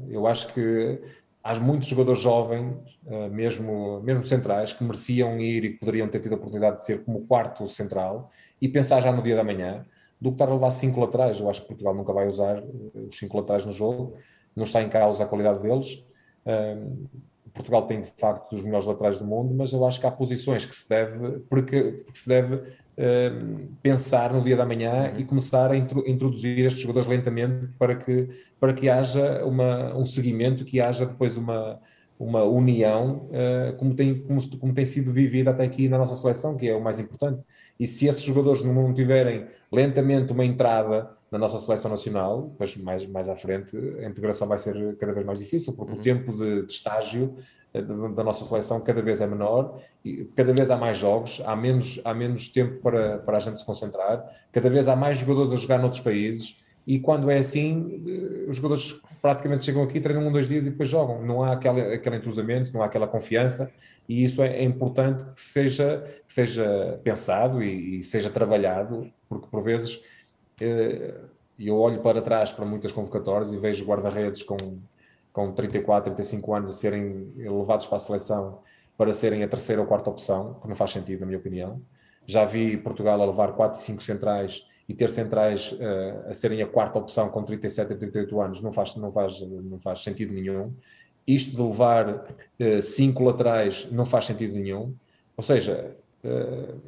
Eu 0.08 0.26
acho 0.26 0.52
que 0.52 1.00
há 1.42 1.54
muitos 1.60 1.86
jogadores 1.86 2.20
jovens, 2.20 2.98
eh, 3.06 3.28
mesmo, 3.28 4.00
mesmo 4.00 4.24
centrais, 4.24 4.72
que 4.72 4.82
mereciam 4.82 5.38
ir 5.38 5.64
e 5.64 5.70
poderiam 5.78 6.08
ter 6.08 6.20
tido 6.20 6.32
a 6.32 6.36
oportunidade 6.36 6.78
de 6.78 6.84
ser 6.84 7.04
como 7.04 7.24
quarto 7.26 7.68
central 7.68 8.30
e 8.60 8.68
pensar 8.68 9.00
já 9.00 9.12
no 9.12 9.22
dia 9.22 9.36
da 9.36 9.44
manhã, 9.44 9.86
do 10.20 10.30
que 10.30 10.34
estar 10.34 10.48
a 10.48 10.54
levar 10.54 10.70
cinco 10.72 11.00
laterais. 11.00 11.38
Eu 11.38 11.48
acho 11.48 11.62
que 11.62 11.68
Portugal 11.68 11.94
nunca 11.94 12.12
vai 12.12 12.26
usar 12.26 12.58
eh, 12.58 12.64
os 13.06 13.16
cinco 13.16 13.36
laterais 13.36 13.64
no 13.64 13.72
jogo, 13.72 14.16
não 14.56 14.64
está 14.64 14.82
em 14.82 14.88
causa 14.88 15.22
a 15.22 15.26
qualidade 15.26 15.60
deles. 15.60 16.04
Portugal 17.54 17.86
tem 17.86 18.00
de 18.00 18.12
facto 18.18 18.50
dos 18.50 18.62
melhores 18.62 18.84
laterais 18.84 19.16
do 19.16 19.24
mundo, 19.24 19.54
mas 19.54 19.72
eu 19.72 19.86
acho 19.86 20.00
que 20.00 20.06
há 20.06 20.10
posições 20.10 20.66
que 20.66 20.74
se 20.74 20.88
deve, 20.88 21.38
porque, 21.48 22.04
que 22.12 22.18
se 22.18 22.28
deve 22.28 22.56
uh, 22.56 23.68
pensar 23.80 24.32
no 24.32 24.42
dia 24.42 24.56
da 24.56 24.66
manhã 24.66 25.12
uhum. 25.12 25.20
e 25.20 25.24
começar 25.24 25.70
a 25.70 25.76
intro, 25.76 26.02
introduzir 26.06 26.66
estes 26.66 26.82
jogadores 26.82 27.08
lentamente 27.08 27.68
para 27.78 27.94
que, 27.94 28.28
para 28.58 28.74
que 28.74 28.88
haja 28.88 29.44
uma, 29.44 29.96
um 29.96 30.04
seguimento, 30.04 30.64
que 30.64 30.80
haja 30.80 31.06
depois 31.06 31.36
uma, 31.36 31.80
uma 32.18 32.42
união, 32.42 33.28
uh, 33.30 33.76
como, 33.76 33.94
tem, 33.94 34.18
como, 34.18 34.58
como 34.58 34.74
tem 34.74 34.84
sido 34.84 35.12
vivida 35.12 35.52
até 35.52 35.62
aqui 35.64 35.88
na 35.88 35.96
nossa 35.96 36.16
seleção, 36.16 36.56
que 36.56 36.68
é 36.68 36.74
o 36.74 36.82
mais 36.82 36.98
importante. 36.98 37.46
E 37.78 37.86
se 37.86 38.06
esses 38.06 38.22
jogadores 38.22 38.62
não 38.62 38.92
tiverem 38.92 39.46
lentamente 39.70 40.32
uma 40.32 40.44
entrada 40.44 41.08
na 41.34 41.38
nossa 41.38 41.58
seleção 41.58 41.90
nacional, 41.90 42.42
depois 42.42 42.76
mais, 42.76 43.04
mais 43.08 43.28
à 43.28 43.34
frente 43.34 43.76
a 43.98 44.08
integração 44.08 44.46
vai 44.46 44.56
ser 44.56 44.96
cada 44.98 45.12
vez 45.12 45.26
mais 45.26 45.40
difícil, 45.40 45.72
porque 45.72 45.92
uhum. 45.92 45.98
o 45.98 46.02
tempo 46.02 46.32
de, 46.32 46.64
de 46.64 46.72
estágio 46.72 47.34
eh, 47.74 47.82
da 47.82 48.22
nossa 48.22 48.44
seleção 48.44 48.80
cada 48.80 49.02
vez 49.02 49.20
é 49.20 49.26
menor, 49.26 49.80
e 50.04 50.26
cada 50.36 50.52
vez 50.52 50.70
há 50.70 50.76
mais 50.76 50.96
jogos, 50.96 51.42
há 51.44 51.56
menos, 51.56 52.00
há 52.04 52.14
menos 52.14 52.48
tempo 52.48 52.80
para, 52.80 53.18
para 53.18 53.38
a 53.38 53.40
gente 53.40 53.58
se 53.58 53.66
concentrar, 53.66 54.24
cada 54.52 54.70
vez 54.70 54.86
há 54.86 54.94
mais 54.94 55.18
jogadores 55.18 55.52
a 55.52 55.56
jogar 55.56 55.78
noutros 55.78 56.02
países, 56.02 56.56
e 56.86 57.00
quando 57.00 57.28
é 57.28 57.38
assim, 57.38 58.00
eh, 58.06 58.48
os 58.48 58.58
jogadores 58.58 58.92
praticamente 59.20 59.64
chegam 59.64 59.82
aqui, 59.82 60.00
treinam 60.00 60.28
um, 60.28 60.30
dois 60.30 60.46
dias 60.46 60.66
e 60.66 60.70
depois 60.70 60.88
jogam. 60.88 61.20
Não 61.26 61.42
há 61.42 61.54
aquele, 61.54 61.80
aquele 61.94 62.16
entrosamento, 62.16 62.72
não 62.72 62.80
há 62.80 62.86
aquela 62.86 63.08
confiança, 63.08 63.72
e 64.08 64.22
isso 64.22 64.40
é, 64.40 64.58
é 64.58 64.62
importante 64.62 65.24
que 65.34 65.40
seja, 65.40 66.04
que 66.28 66.32
seja 66.32 67.00
pensado 67.02 67.60
e, 67.60 67.98
e 67.98 68.04
seja 68.04 68.30
trabalhado, 68.30 69.10
porque 69.28 69.48
por 69.50 69.64
vezes 69.64 70.00
e 70.60 71.68
eu 71.68 71.76
olho 71.76 72.00
para 72.00 72.22
trás 72.22 72.52
para 72.52 72.64
muitas 72.64 72.92
convocatórias 72.92 73.52
e 73.52 73.56
vejo 73.56 73.84
guarda-redes 73.84 74.42
com, 74.42 74.56
com 75.32 75.52
34, 75.52 76.14
35 76.14 76.54
anos 76.54 76.70
a 76.70 76.72
serem 76.72 77.32
levados 77.36 77.86
para 77.86 77.96
a 77.96 78.00
seleção 78.00 78.58
para 78.96 79.12
serem 79.12 79.42
a 79.42 79.48
terceira 79.48 79.82
ou 79.82 79.86
quarta 79.86 80.10
opção, 80.10 80.54
que 80.60 80.68
não 80.68 80.76
faz 80.76 80.92
sentido, 80.92 81.20
na 81.20 81.26
minha 81.26 81.38
opinião. 81.38 81.80
Já 82.26 82.44
vi 82.44 82.76
Portugal 82.76 83.20
a 83.20 83.26
levar 83.26 83.52
4, 83.52 83.80
5 83.80 84.02
centrais 84.02 84.66
e 84.88 84.94
ter 84.94 85.10
centrais 85.10 85.72
uh, 85.72 86.30
a 86.30 86.34
serem 86.34 86.62
a 86.62 86.66
quarta 86.66 86.98
opção 86.98 87.28
com 87.28 87.42
37 87.42 87.92
e 87.92 87.96
38 87.96 88.40
anos 88.40 88.60
não 88.60 88.72
faz, 88.72 88.94
não 88.96 89.10
faz, 89.12 89.40
não 89.40 89.78
faz 89.80 90.00
sentido 90.00 90.32
nenhum. 90.32 90.72
Isto 91.26 91.56
de 91.56 91.62
levar 91.62 92.06
uh, 92.06 92.82
cinco 92.82 93.24
laterais 93.24 93.88
não 93.90 94.04
faz 94.04 94.26
sentido 94.26 94.54
nenhum. 94.54 94.94
Ou 95.36 95.42
seja, 95.42 95.96
uh, 96.22 96.80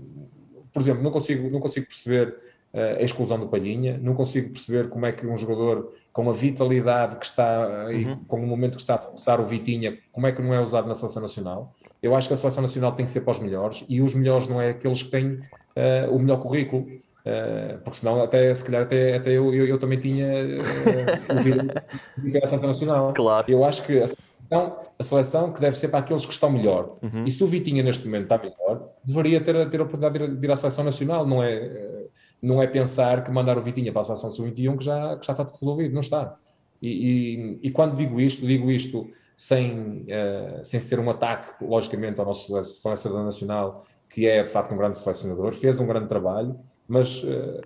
por 0.72 0.82
exemplo, 0.82 1.02
não 1.02 1.10
consigo, 1.10 1.50
não 1.50 1.60
consigo 1.60 1.86
perceber 1.86 2.36
a 2.74 3.02
exclusão 3.02 3.38
do 3.38 3.46
Palhinha, 3.48 3.98
não 4.02 4.14
consigo 4.14 4.50
perceber 4.50 4.88
como 4.90 5.06
é 5.06 5.12
que 5.12 5.26
um 5.26 5.36
jogador 5.36 5.94
com 6.16 6.30
a 6.30 6.32
vitalidade 6.32 7.16
que 7.16 7.26
está 7.26 7.88
e 7.92 8.06
uhum. 8.06 8.16
com 8.26 8.42
o 8.42 8.46
momento 8.46 8.76
que 8.76 8.80
está 8.80 8.94
a 8.94 8.98
começar 8.98 9.38
o 9.38 9.44
Vitinha, 9.44 9.98
como 10.10 10.26
é 10.26 10.32
que 10.32 10.40
não 10.40 10.54
é 10.54 10.60
usado 10.60 10.88
na 10.88 10.94
seleção 10.94 11.20
nacional? 11.20 11.74
Eu 12.02 12.14
acho 12.14 12.28
que 12.28 12.32
a 12.32 12.36
seleção 12.38 12.62
nacional 12.62 12.92
tem 12.92 13.04
que 13.04 13.12
ser 13.12 13.20
para 13.20 13.32
os 13.32 13.38
melhores 13.38 13.84
e 13.86 14.00
os 14.00 14.14
melhores 14.14 14.48
não 14.48 14.58
é 14.58 14.70
aqueles 14.70 15.02
que 15.02 15.10
têm 15.10 15.32
uh, 15.32 16.10
o 16.10 16.18
melhor 16.18 16.38
currículo. 16.40 16.86
Uh, 17.26 17.78
porque 17.84 17.98
senão 17.98 18.22
até 18.22 18.54
se 18.54 18.64
calhar 18.64 18.82
até, 18.82 19.16
até 19.16 19.30
eu, 19.30 19.52
eu, 19.52 19.66
eu 19.66 19.78
também 19.78 19.98
tinha 19.98 20.26
uh, 20.26 21.38
o 21.38 21.42
direito 21.42 21.84
de 22.16 22.48
seleção 22.48 22.68
nacional. 22.68 23.12
Claro. 23.12 23.44
Eu 23.50 23.62
acho 23.62 23.82
que 23.82 23.98
a 23.98 24.08
seleção, 24.08 24.76
a 24.98 25.02
seleção 25.02 25.52
que 25.52 25.60
deve 25.60 25.76
ser 25.76 25.88
para 25.88 25.98
aqueles 25.98 26.24
que 26.24 26.32
estão 26.32 26.48
melhor. 26.48 26.96
Uhum. 27.02 27.24
E 27.26 27.30
se 27.30 27.44
o 27.44 27.46
Vitinha 27.46 27.82
neste 27.82 28.06
momento 28.06 28.22
está 28.22 28.38
melhor, 28.38 28.88
deveria 29.04 29.38
ter, 29.38 29.68
ter 29.68 29.80
a 29.80 29.82
oportunidade 29.82 30.34
de 30.34 30.46
ir 30.46 30.50
à 30.50 30.56
seleção 30.56 30.84
nacional, 30.84 31.26
não 31.26 31.42
é? 31.42 32.05
Não 32.40 32.62
é 32.62 32.66
pensar 32.66 33.24
que 33.24 33.30
mandar 33.30 33.58
o 33.58 33.62
Vitinha 33.62 33.92
para 33.92 34.02
a 34.02 34.04
seleção 34.04 34.30
sub-21 34.30 34.78
que 34.78 34.84
já, 34.84 35.16
que 35.16 35.26
já 35.26 35.32
está 35.32 35.44
tudo 35.44 35.58
resolvido, 35.60 35.94
não 35.94 36.00
está. 36.00 36.36
E, 36.80 36.88
e, 36.88 37.58
e, 37.62 37.70
quando 37.70 37.96
digo 37.96 38.20
isto, 38.20 38.46
digo 38.46 38.70
isto 38.70 39.08
sem, 39.36 40.02
uh, 40.02 40.64
sem 40.64 40.80
ser 40.80 40.98
um 40.98 41.10
ataque, 41.10 41.64
logicamente, 41.64 42.18
ao 42.20 42.26
nosso 42.26 42.62
selecionador 42.62 43.24
nacional, 43.24 43.84
que 44.08 44.26
é 44.26 44.42
de 44.42 44.50
facto 44.50 44.72
um 44.72 44.76
grande 44.76 44.98
selecionador, 44.98 45.52
fez 45.54 45.80
um 45.80 45.86
grande 45.86 46.08
trabalho, 46.08 46.58
mas 46.86 47.22
uh, 47.22 47.62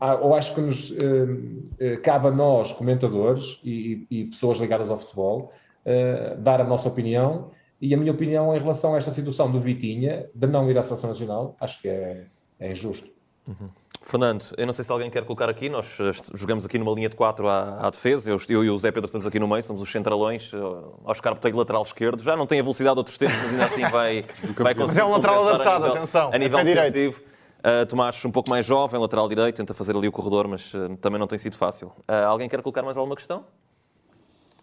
eu 0.00 0.34
acho 0.34 0.54
que 0.54 0.60
nos 0.60 0.90
uh, 0.90 0.96
cabe 2.02 2.28
a 2.28 2.30
nós, 2.30 2.72
comentadores 2.72 3.60
e, 3.64 4.06
e, 4.10 4.24
pessoas 4.24 4.58
ligadas 4.58 4.90
ao 4.90 4.98
futebol, 4.98 5.52
dar 6.38 6.62
a 6.62 6.64
nossa 6.64 6.88
opinião. 6.88 7.50
E 7.78 7.92
a 7.92 7.96
minha 7.98 8.12
opinião 8.12 8.56
em 8.56 8.58
relação 8.58 8.94
a 8.94 8.96
esta 8.96 9.10
situação 9.10 9.52
do 9.52 9.60
Vitinha, 9.60 10.26
de 10.34 10.46
não 10.46 10.70
ir 10.70 10.78
à 10.78 10.82
seleção 10.82 11.10
nacional, 11.10 11.54
acho 11.60 11.82
que 11.82 11.88
é, 11.88 12.24
é 12.58 12.70
injusto. 12.70 13.10
Uhum. 13.46 13.68
Fernando, 14.04 14.44
eu 14.58 14.66
não 14.66 14.72
sei 14.72 14.84
se 14.84 14.92
alguém 14.92 15.10
quer 15.10 15.24
colocar 15.24 15.48
aqui, 15.48 15.68
nós 15.68 15.98
eh, 15.98 16.12
jogamos 16.34 16.66
aqui 16.66 16.78
numa 16.78 16.92
linha 16.92 17.08
de 17.08 17.16
4 17.16 17.48
à, 17.48 17.86
à 17.86 17.90
defesa, 17.90 18.30
eu, 18.30 18.38
eu, 18.50 18.64
e 18.64 18.70
o 18.70 18.76
Zé 18.76 18.90
Pedro 18.90 19.06
estamos 19.06 19.26
aqui 19.26 19.38
no 19.38 19.48
meio, 19.48 19.62
somos 19.62 19.80
os 19.80 19.90
centralões, 19.90 20.52
eh, 20.52 20.58
Oscar 21.04 21.34
Botelho 21.34 21.56
lateral 21.56 21.82
esquerdo, 21.82 22.22
já 22.22 22.36
não 22.36 22.46
tem 22.46 22.60
a 22.60 22.62
velocidade 22.62 22.94
de 22.94 22.98
outros 23.00 23.16
tempos, 23.16 23.36
mas 23.38 23.50
ainda 23.50 23.64
assim 23.64 23.88
vai, 23.88 24.26
vai 24.56 24.74
conseguir 24.74 24.86
Mas 24.86 24.96
é 24.98 25.04
um 25.04 25.10
lateral 25.10 25.48
adaptado, 25.48 25.84
a 25.84 25.86
nível, 25.86 25.92
atenção, 25.92 26.30
a 26.32 26.38
nível 26.38 26.58
é 26.58 26.64
defensivo. 26.64 27.22
Uh, 27.60 27.86
Tomás, 27.86 28.22
um 28.26 28.30
pouco 28.30 28.50
mais 28.50 28.66
jovem, 28.66 29.00
lateral 29.00 29.26
direito, 29.26 29.56
tenta 29.56 29.72
fazer 29.72 29.96
ali 29.96 30.06
o 30.06 30.12
corredor, 30.12 30.46
mas 30.46 30.74
uh, 30.74 30.94
também 30.98 31.18
não 31.18 31.26
tem 31.26 31.38
sido 31.38 31.56
fácil. 31.56 31.88
Uh, 32.00 32.26
alguém 32.28 32.46
quer 32.46 32.60
colocar 32.60 32.82
mais 32.82 32.98
alguma 32.98 33.16
questão? 33.16 33.46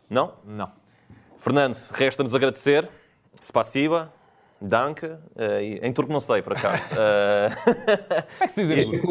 Não? 0.07 0.33
Não. 0.45 0.71
Fernando, 1.35 1.75
resta-nos 1.93 2.35
agradecer. 2.35 2.87
Spasiba, 3.41 4.13
Danke, 4.61 5.07
uh, 5.07 5.19
em 5.81 5.91
turco 5.91 6.13
não 6.13 6.19
sei, 6.19 6.43
por 6.43 6.53
acaso. 6.53 6.93
Uh... 6.93 7.49
Como 8.37 8.43
é 8.43 8.45
que 8.45 8.49
se 8.49 8.63
diz 8.63 8.69
turco? 8.85 9.07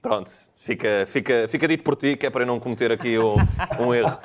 Pronto, 0.00 0.30
fica, 0.56 1.04
fica, 1.06 1.46
fica 1.46 1.68
dito 1.68 1.84
por 1.84 1.94
ti, 1.94 2.16
que 2.16 2.24
é 2.24 2.30
para 2.30 2.42
eu 2.42 2.46
não 2.46 2.58
cometer 2.58 2.90
aqui 2.90 3.18
um, 3.18 3.34
um 3.78 3.94
erro. 3.94 4.16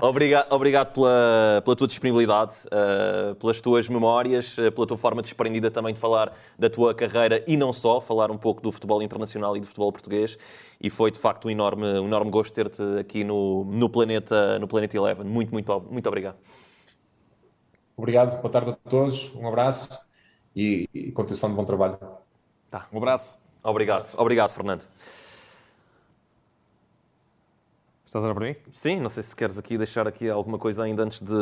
Obrigado, 0.00 0.52
obrigado 0.52 0.92
pela, 0.92 1.62
pela 1.64 1.74
tua 1.74 1.88
disponibilidade, 1.88 2.54
uh, 2.66 3.34
pelas 3.34 3.60
tuas 3.60 3.88
memórias, 3.88 4.56
uh, 4.58 4.70
pela 4.70 4.86
tua 4.86 4.96
forma 4.96 5.22
desprendida 5.22 5.72
também 5.72 5.92
de 5.92 5.98
falar 5.98 6.32
da 6.56 6.70
tua 6.70 6.94
carreira 6.94 7.42
e 7.48 7.56
não 7.56 7.72
só, 7.72 8.00
falar 8.00 8.30
um 8.30 8.38
pouco 8.38 8.62
do 8.62 8.70
futebol 8.70 9.02
internacional 9.02 9.56
e 9.56 9.60
do 9.60 9.66
futebol 9.66 9.90
português. 9.90 10.38
E 10.80 10.88
foi 10.88 11.10
de 11.10 11.18
facto 11.18 11.46
um 11.46 11.50
enorme, 11.50 11.84
um 11.98 12.06
enorme 12.06 12.30
gosto 12.30 12.52
ter-te 12.52 12.82
aqui 13.00 13.24
no, 13.24 13.64
no, 13.64 13.88
Planeta, 13.88 14.58
no 14.60 14.68
Planeta 14.68 14.96
Eleven. 14.96 15.24
Muito, 15.24 15.50
muito, 15.50 15.86
muito 15.90 16.06
obrigado. 16.06 16.36
Obrigado, 17.96 18.40
boa 18.40 18.50
tarde 18.50 18.70
a 18.70 18.90
todos, 18.90 19.32
um 19.36 19.46
abraço 19.46 20.00
e, 20.54 20.88
e 20.92 21.12
continuação 21.12 21.48
de 21.50 21.54
bom 21.54 21.64
trabalho. 21.64 21.96
Tá, 22.68 22.86
um 22.92 22.98
abraço. 22.98 23.38
Obrigado, 23.62 24.12
obrigado, 24.18 24.50
Fernando. 24.50 24.84
Estás 28.04 28.22
a 28.24 28.28
olhar 28.28 28.34
para 28.34 28.46
mim? 28.48 28.56
Sim, 28.72 29.00
não 29.00 29.08
sei 29.08 29.22
se 29.22 29.34
queres 29.34 29.56
aqui 29.58 29.78
deixar 29.78 30.08
aqui 30.08 30.28
alguma 30.28 30.58
coisa 30.58 30.82
ainda 30.82 31.04
antes 31.04 31.20
de, 31.20 31.34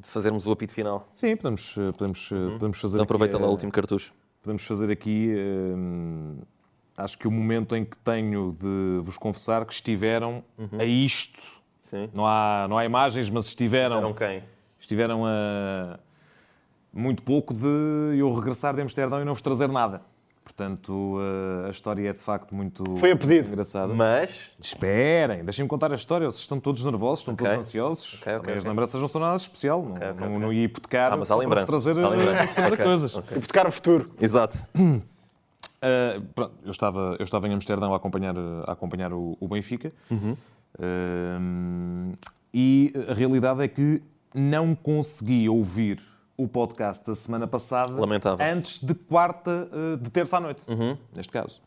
de 0.00 0.08
fazermos 0.08 0.46
o 0.46 0.52
apito 0.52 0.72
final. 0.72 1.06
Sim, 1.14 1.36
podemos, 1.36 1.74
podemos, 1.74 2.30
uhum. 2.30 2.52
podemos 2.52 2.80
fazer 2.80 2.96
então 2.96 3.04
aproveita 3.04 3.36
aqui, 3.36 3.42
lá 3.42 3.48
o 3.48 3.52
último 3.52 3.72
cartucho. 3.72 4.12
Podemos 4.42 4.66
fazer 4.66 4.90
aqui, 4.92 5.34
hum, 5.36 6.38
acho 6.96 7.18
que 7.18 7.26
o 7.26 7.30
momento 7.30 7.74
em 7.74 7.84
que 7.84 7.96
tenho 7.98 8.56
de 8.58 9.00
vos 9.02 9.18
confessar 9.18 9.64
que 9.64 9.72
estiveram 9.72 10.44
uhum. 10.56 10.78
a 10.78 10.84
isto. 10.84 11.42
Sim. 11.80 12.10
Não 12.12 12.26
há, 12.26 12.66
não 12.68 12.76
há 12.76 12.84
imagens, 12.84 13.28
mas 13.30 13.46
estiveram... 13.46 13.96
Estiveram 13.96 14.14
quem? 14.14 14.57
Estiveram 14.88 15.26
a 15.26 15.98
muito 16.90 17.22
pouco 17.22 17.52
de 17.52 18.16
eu 18.16 18.32
regressar 18.32 18.74
de 18.74 18.80
Amsterdão 18.80 19.20
e 19.20 19.24
não 19.24 19.34
vos 19.34 19.42
trazer 19.42 19.68
nada. 19.68 20.00
Portanto, 20.42 21.18
a 21.66 21.68
história 21.68 22.08
é 22.08 22.12
de 22.14 22.18
facto 22.18 22.54
muito 22.54 22.82
Foi 22.96 23.10
a 23.10 23.16
pedido. 23.16 23.48
engraçada. 23.48 23.92
Mas. 23.92 24.50
Esperem, 24.58 25.44
deixem-me 25.44 25.68
contar 25.68 25.92
a 25.92 25.94
história. 25.94 26.26
Vocês 26.26 26.40
estão 26.40 26.58
todos 26.58 26.82
nervosos, 26.82 27.18
estão 27.18 27.34
okay. 27.34 27.46
todos 27.46 27.66
ansiosos. 27.66 28.14
Okay, 28.14 28.36
okay, 28.36 28.54
as 28.54 28.64
lembranças 28.64 28.98
não 28.98 29.08
são 29.08 29.20
nada 29.20 29.36
especial. 29.36 29.84
não, 30.16 30.30
não, 30.30 30.38
não 30.38 30.52
ia 30.52 30.64
hipotecar. 30.64 31.12
Ah, 31.12 31.18
mas 31.18 31.30
há 31.30 31.36
lembranças. 31.36 31.68
trazer 31.68 31.98
há 32.02 32.08
lembranças. 32.08 32.76
coisas. 32.82 33.14
Hipotecar 33.14 33.68
o 33.68 33.72
futuro. 33.72 34.10
Exato. 34.18 34.56
Uh, 34.74 36.22
pronto, 36.34 36.54
eu, 36.64 36.70
estava, 36.70 37.16
eu 37.18 37.24
estava 37.24 37.46
em 37.46 37.52
Amsterdão 37.52 37.92
a 37.92 37.96
acompanhar, 37.98 38.34
a 38.66 38.72
acompanhar 38.72 39.12
o, 39.12 39.36
o 39.38 39.46
Benfica. 39.48 39.92
Uhum. 40.10 40.34
Uh, 40.78 42.16
e 42.54 42.94
a 43.06 43.12
realidade 43.12 43.62
é 43.62 43.68
que 43.68 44.02
não 44.34 44.74
consegui 44.74 45.48
ouvir 45.48 46.00
o 46.36 46.46
podcast 46.46 47.04
da 47.04 47.14
semana 47.14 47.46
passada 47.46 48.00
Lamentável. 48.00 48.46
antes 48.46 48.78
de 48.78 48.94
quarta, 48.94 49.68
eh, 49.72 49.96
de 49.96 50.10
terça 50.10 50.36
à 50.36 50.40
noite, 50.40 50.70
uhum. 50.70 50.96
neste 51.14 51.32
caso. 51.32 51.60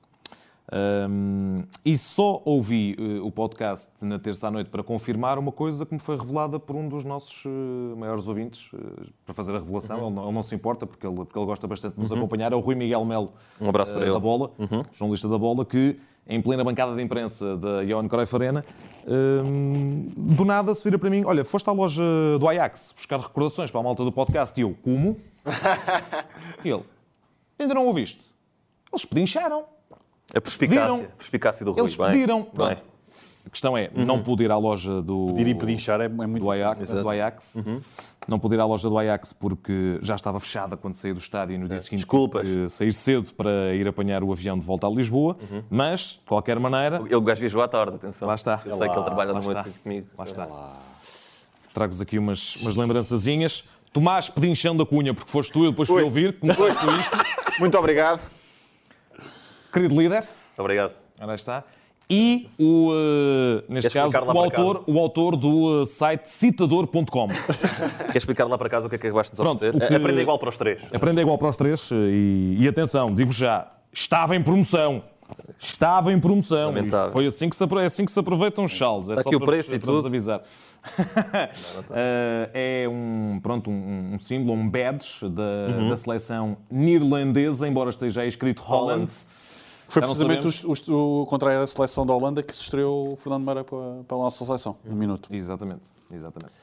Um, 0.74 1.64
e 1.84 1.98
só 1.98 2.42
ouvi 2.46 2.96
uh, 2.98 3.26
o 3.26 3.32
podcast 3.32 3.90
na 4.04 4.18
terça 4.18 4.48
à 4.48 4.52
noite 4.52 4.70
para 4.70 4.82
confirmar 4.82 5.38
uma 5.38 5.52
coisa 5.52 5.86
que 5.86 5.94
me 5.94 6.00
foi 6.00 6.18
revelada 6.18 6.58
por 6.58 6.78
um 6.78 6.88
dos 6.88 7.04
nossos 7.04 7.44
uh, 7.44 7.50
maiores 7.98 8.26
ouvintes, 8.26 8.72
uh, 8.72 8.80
para 9.26 9.34
fazer 9.36 9.54
a 9.54 9.60
revelação. 9.60 10.00
Uhum. 10.00 10.06
Ele, 10.06 10.16
não, 10.16 10.24
ele, 10.24 10.32
não, 10.34 10.44
se 10.44 10.56
importa, 10.56 10.88
porque 10.88 11.06
ele, 11.06 11.16
porque 11.16 11.38
ele 11.38 11.46
gosta 11.46 11.68
bastante 11.68 11.96
de 11.96 12.00
nos 12.00 12.12
uhum. 12.12 12.20
acompanhar. 12.20 12.54
É 12.54 12.56
o 12.56 12.62
Rui 12.62 12.76
Miguel 12.76 13.04
Melo, 13.04 13.34
um 13.60 13.68
abraço 13.68 13.94
para 13.94 14.04
ele. 14.04 14.14
da 14.14 14.20
Bola, 14.20 14.52
uhum. 14.58 14.82
jornalista 14.94 15.28
da 15.28 15.38
Bola, 15.38 15.66
que 15.66 16.00
em 16.26 16.42
plena 16.42 16.64
bancada 16.64 16.96
de 16.96 17.02
imprensa 17.02 17.58
da 17.58 17.84
Johan 17.84 18.08
Cruyff 18.08 18.34
Arena, 18.34 18.64
hum, 19.08 20.10
do 20.16 20.46
nada 20.46 20.74
se 20.76 20.84
vira 20.84 20.98
para 20.98 21.10
mim, 21.10 21.24
olha, 21.26 21.44
foste 21.44 21.68
à 21.68 21.72
loja 21.72 22.04
do 22.40 22.48
Ajax 22.48 22.94
buscar 22.96 23.20
recordações 23.20 23.72
para 23.72 23.80
a 23.80 23.84
malta 23.84 24.04
do 24.04 24.12
podcast. 24.12 24.60
E 24.60 24.64
eu, 24.64 24.76
como? 24.82 25.18
e 26.64 26.70
ele, 26.70 26.84
ainda 27.58 27.74
não 27.74 27.86
ouviste? 27.86 28.34
Eles 28.92 29.06
pedincharam. 29.06 29.66
A 30.34 30.40
perspicácia, 30.40 31.06
a 31.06 31.18
perspicácia 31.18 31.66
do 31.66 31.72
Rui. 31.72 31.82
Eles 31.82 31.96
pediram. 31.96 32.48
Bem. 32.54 32.78
A 33.46 33.50
questão 33.50 33.76
é, 33.76 33.90
não 33.94 34.22
pude 34.22 34.44
ir 34.44 34.52
à 34.52 34.58
loja 34.58 35.02
do, 35.02 35.28
Pedir 35.36 35.48
e 35.48 35.56
pedinchar 35.56 36.00
é, 36.00 36.06
é 36.06 36.08
muito 36.08 36.44
do 36.44 36.52
Ajax. 36.52 36.94
Do 36.94 37.10
Ajax. 37.10 37.58
Não 38.28 38.38
pude 38.40 38.56
ir 38.56 38.60
à 38.60 38.66
loja 38.66 38.88
do 38.88 38.98
Ajax 38.98 39.34
porque 39.34 39.98
já 40.02 40.16
estava 40.16 40.40
fechada 40.40 40.78
quando 40.78 40.94
saí 40.94 41.12
do 41.12 41.20
estádio 41.20 41.56
e 41.56 41.58
no 41.58 41.68
dia 41.68 41.80
seguinte 41.80 42.02
Desculpas. 42.02 42.48
sair 42.72 42.94
cedo 42.94 43.34
para 43.34 43.74
ir 43.74 43.88
apanhar 43.88 44.24
o 44.24 44.32
avião 44.32 44.58
de 44.58 44.66
volta 44.66 44.86
a 44.88 44.90
Lisboa. 44.90 45.36
Mas, 45.70 46.20
de 46.22 46.28
qualquer 46.28 46.60
maneira, 46.60 46.98
Ele, 47.04 47.16
o 47.16 47.22
gajo 47.22 47.40
viajou 47.42 47.62
à 47.62 47.68
tarde, 47.68 47.96
atenção. 47.96 48.28
Lá 48.28 48.36
está. 48.36 48.62
Eu 48.66 48.78
sei 48.78 48.88
que 48.90 48.96
ele 48.96 49.06
trabalha 49.06 49.34
no 49.34 49.42
noite 49.42 49.70
comigo. 49.80 50.08
lá 50.18 50.26
está. 50.26 50.48
Trago-vos 51.74 52.02
aqui 52.02 52.20
umas, 52.20 52.58
umas 52.58 52.76
lembrançazinhas. 52.76 53.64
Tomás 53.92 54.30
Pedinchão 54.30 54.76
da 54.78 54.86
Cunha, 54.86 55.14
porque 55.14 55.30
foste 55.30 55.52
tu, 55.52 55.66
eu 55.66 55.72
depois 55.72 55.88
fui 55.90 56.02
ouvir, 56.02 56.38
começaste 56.40 56.86
com 56.86 56.92
isto. 56.94 57.18
Muito 57.60 57.78
obrigado. 57.78 58.22
Querido 59.74 60.00
líder, 60.00 60.28
Obrigado. 60.58 60.94
Ora 61.20 61.36
está. 61.36 61.64
E 62.10 62.46
o, 62.60 62.92
eh, 62.94 63.64
neste 63.70 63.90
Queres 63.90 64.12
caso, 64.14 64.28
o 64.34 64.40
autor, 64.40 64.84
o 64.86 65.00
autor 65.00 65.36
do 65.38 65.82
eh, 65.82 65.86
site 65.86 66.26
citador.com. 66.28 67.28
Queres 67.30 68.16
explicar 68.16 68.46
lá 68.48 68.58
para 68.58 68.68
casa 68.70 68.88
o 68.88 68.90
que 68.90 68.96
é 68.96 69.00
que 69.00 69.08
acabaste 69.08 69.34
de 69.34 69.42
nos 69.42 69.46
Pronto, 69.58 69.66
oferecer? 69.66 69.88
que- 69.88 69.96
Aprenda 69.96 70.22
igual 70.22 70.38
para 70.38 70.50
os 70.50 70.58
três. 70.58 70.94
Aprenda 70.94 71.22
igual 71.22 71.38
para 71.38 71.48
os 71.50 71.56
três 71.56 71.90
eh, 71.92 71.96
e, 71.96 72.58
e 72.60 72.68
atenção, 72.68 73.14
digo 73.16 73.32
já, 73.32 73.68
estava 73.94 74.36
em 74.36 74.44
promoção. 74.44 75.04
Estava 75.58 76.12
em 76.12 76.20
promoção. 76.20 76.74
E 76.78 76.90
Foi 77.14 77.26
assim 77.26 77.48
que 77.48 77.56
se, 77.56 77.64
é 77.64 77.86
assim 77.86 78.04
que 78.04 78.12
se 78.12 78.20
aproveitam 78.20 78.66
os 78.66 78.78
saldos. 78.78 79.10
É 79.10 79.14
aqui 79.14 79.34
o 79.34 79.40
preço 79.40 79.74
e 79.74 79.80
para 79.80 79.92
vos 79.94 80.02
tudo. 80.04 80.08
avisar. 80.08 80.42
É 82.54 82.86
um, 82.90 83.40
pronto, 83.42 83.70
um, 83.70 84.16
um 84.16 84.20
símbolo, 84.20 84.54
um 84.60 84.70
badge 84.70 85.30
da, 85.30 85.78
Uhum. 85.78 85.90
da 85.90 85.96
seleção 85.96 86.58
neerlandesa, 86.70 87.68
embora 87.68 87.90
esteja 87.90 88.22
aí 88.22 88.28
escrito 88.28 88.62
Holland. 88.62 89.10
Foi 89.92 90.02
precisamente 90.02 90.48
o, 90.66 91.22
o, 91.22 91.26
contra 91.26 91.62
a 91.64 91.68
seleção 91.68 92.06
da 92.06 92.14
Holanda 92.14 92.42
que 92.42 92.56
se 92.56 92.64
estreou 92.64 93.14
o 93.14 93.16
Fernando 93.18 93.44
Meira 93.46 93.64
para, 93.64 94.04
para 94.08 94.18
a 94.18 94.20
nossa 94.22 94.46
seleção, 94.46 94.78
um 94.86 94.96
minuto. 94.96 95.28
Exatamente, 95.34 95.90
exatamente. 96.12 96.54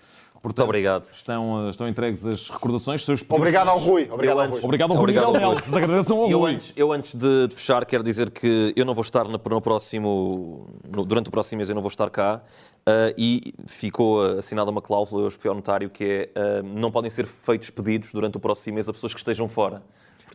Muito 0.42 0.62
obrigado. 0.62 1.02
Estão, 1.02 1.66
eh, 1.66 1.70
estão 1.70 1.88
entregues 1.88 2.24
as 2.24 2.48
recordações. 2.48 3.04
Seus 3.04 3.24
Obrigado 3.28 3.68
ao 3.68 3.78
Rui. 3.78 4.08
Obrigado 4.08 4.36
Eu 4.36 4.40
ao 4.40 4.46
antes- 4.46 4.58
Rui. 4.60 4.64
Obrigado 4.66 4.90
ao 4.92 4.96
Rui 4.96 5.02
Obrigado 5.02 5.24
ao 5.36 5.54
Rui. 5.54 5.62
Agradeçam 5.82 6.20
ao 6.20 6.30
Eu 6.30 6.38
Rui. 6.38 6.54
antes, 6.54 6.72
eu 6.76 6.92
antes 6.92 7.14
de, 7.16 7.48
de 7.48 7.54
fechar 7.56 7.84
quero 7.84 8.04
dizer 8.04 8.30
que 8.30 8.72
eu 8.76 8.84
não 8.86 8.94
vou 8.94 9.02
estar 9.02 9.24
no, 9.24 9.32
no 9.32 9.60
próximo, 9.60 10.68
no- 10.88 11.04
durante 11.04 11.26
o 11.26 11.30
próximo 11.32 11.56
mês 11.58 11.68
eu 11.68 11.74
não 11.74 11.82
vou 11.82 11.88
estar 11.90 12.08
cá 12.08 12.40
ah, 12.86 13.12
e 13.18 13.52
ficou 13.66 14.22
ah, 14.24 14.38
assinada 14.38 14.70
uma 14.70 14.80
cláusula, 14.80 15.24
eu 15.26 15.30
fui 15.32 15.48
ao 15.50 15.56
notário, 15.56 15.90
que 15.90 16.04
é 16.04 16.30
ah, 16.36 16.62
não 16.62 16.90
podem 16.92 17.10
ser 17.10 17.26
feitos 17.26 17.68
pedidos 17.70 18.12
durante 18.12 18.36
o 18.36 18.40
próximo 18.40 18.76
mês 18.76 18.88
a 18.88 18.92
pessoas 18.92 19.12
que 19.12 19.18
estejam 19.18 19.48
fora. 19.48 19.82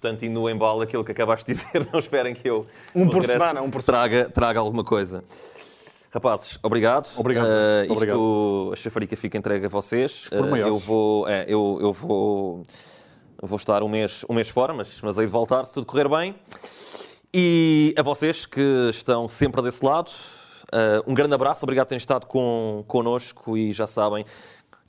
Portanto, 0.04 0.26
indo 0.26 0.38
no 0.38 0.50
embalo 0.50 0.82
aquilo 0.82 1.02
que 1.02 1.14
acabaste 1.14 1.46
de 1.46 1.54
dizer, 1.54 1.88
não 1.90 1.98
esperem 1.98 2.36
que 2.36 2.50
eu 2.50 2.66
Um 2.94 3.06
por 3.08 3.22
regresso, 3.22 3.40
semana, 3.40 3.62
um 3.62 3.72
por 3.72 3.82
traga, 3.82 4.30
traga 4.30 4.60
alguma 4.60 4.84
coisa. 4.84 5.24
Rapazes, 6.12 6.60
obrigado. 6.62 7.10
Obrigado, 7.18 7.48
muito 7.88 8.04
isto, 8.04 8.70
a 8.74 8.76
chafarica 8.76 9.16
fica 9.16 9.38
entregue 9.38 9.66
a 9.66 9.70
vocês. 9.70 10.28
Pormenhores. 10.30 10.68
eu 10.68 10.78
vou, 10.78 11.28
é, 11.30 11.46
eu, 11.48 11.80
eu 11.82 11.94
vou 11.94 12.66
vou 13.42 13.56
estar 13.56 13.82
um 13.82 13.88
mês, 13.88 14.26
um 14.30 14.34
mês 14.34 14.50
fora, 14.50 14.74
mas, 14.74 15.02
mas 15.02 15.18
hei 15.18 15.26
de 15.26 15.32
voltar 15.32 15.64
se 15.64 15.74
tudo 15.74 15.86
correr 15.86 16.10
bem. 16.10 16.36
E 17.34 17.96
a 17.98 18.04
vocês 18.04 18.46
que 18.46 18.90
estão 18.90 19.30
sempre 19.30 19.62
desse 19.62 19.84
lado, 19.86 20.12
eh, 20.74 21.02
um 21.08 21.14
grande 21.14 21.34
abraço, 21.34 21.64
obrigado 21.64 21.86
por 21.86 21.90
terem 21.90 22.00
estado 22.00 22.28
com, 22.28 22.84
connosco 22.88 23.58
e 23.58 23.72
já 23.72 23.88
sabem, 23.88 24.26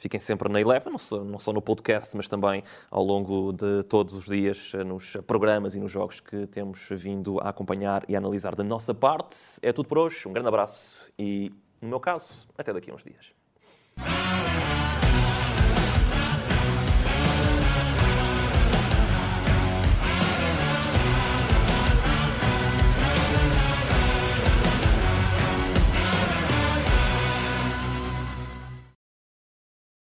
fiquem 0.04 0.20
sempre 0.20 0.50
na 0.50 0.60
Eleven, 0.60 0.92
não 0.92 0.98
só, 0.98 1.24
não 1.24 1.38
só 1.38 1.50
no 1.50 1.62
podcast, 1.62 2.14
mas 2.14 2.28
também 2.28 2.62
ao 2.90 3.02
longo 3.02 3.52
de 3.52 3.82
todos 3.84 4.12
os 4.12 4.26
dias 4.26 4.72
eh, 4.74 4.84
nos 4.84 5.16
programas 5.26 5.74
e 5.74 5.80
nos 5.80 5.90
jogos 5.90 6.20
que 6.20 6.46
temos 6.46 6.88
vindo 6.90 7.40
a 7.40 7.48
acompanhar 7.48 8.04
e 8.06 8.14
a 8.14 8.18
analisar 8.18 8.54
da 8.54 8.62
nossa 8.62 8.92
parte. 8.92 9.36
É 9.62 9.72
tudo 9.72 9.88
por 9.88 9.96
hoje, 9.96 10.28
um 10.28 10.32
grande 10.32 10.48
abraço 10.48 11.10
e, 11.18 11.50
no 11.80 11.88
meu 11.88 12.00
caso, 12.00 12.46
até 12.58 12.70
daqui 12.70 12.90
a 12.90 12.94
uns 12.94 13.02
dias. 13.02 13.34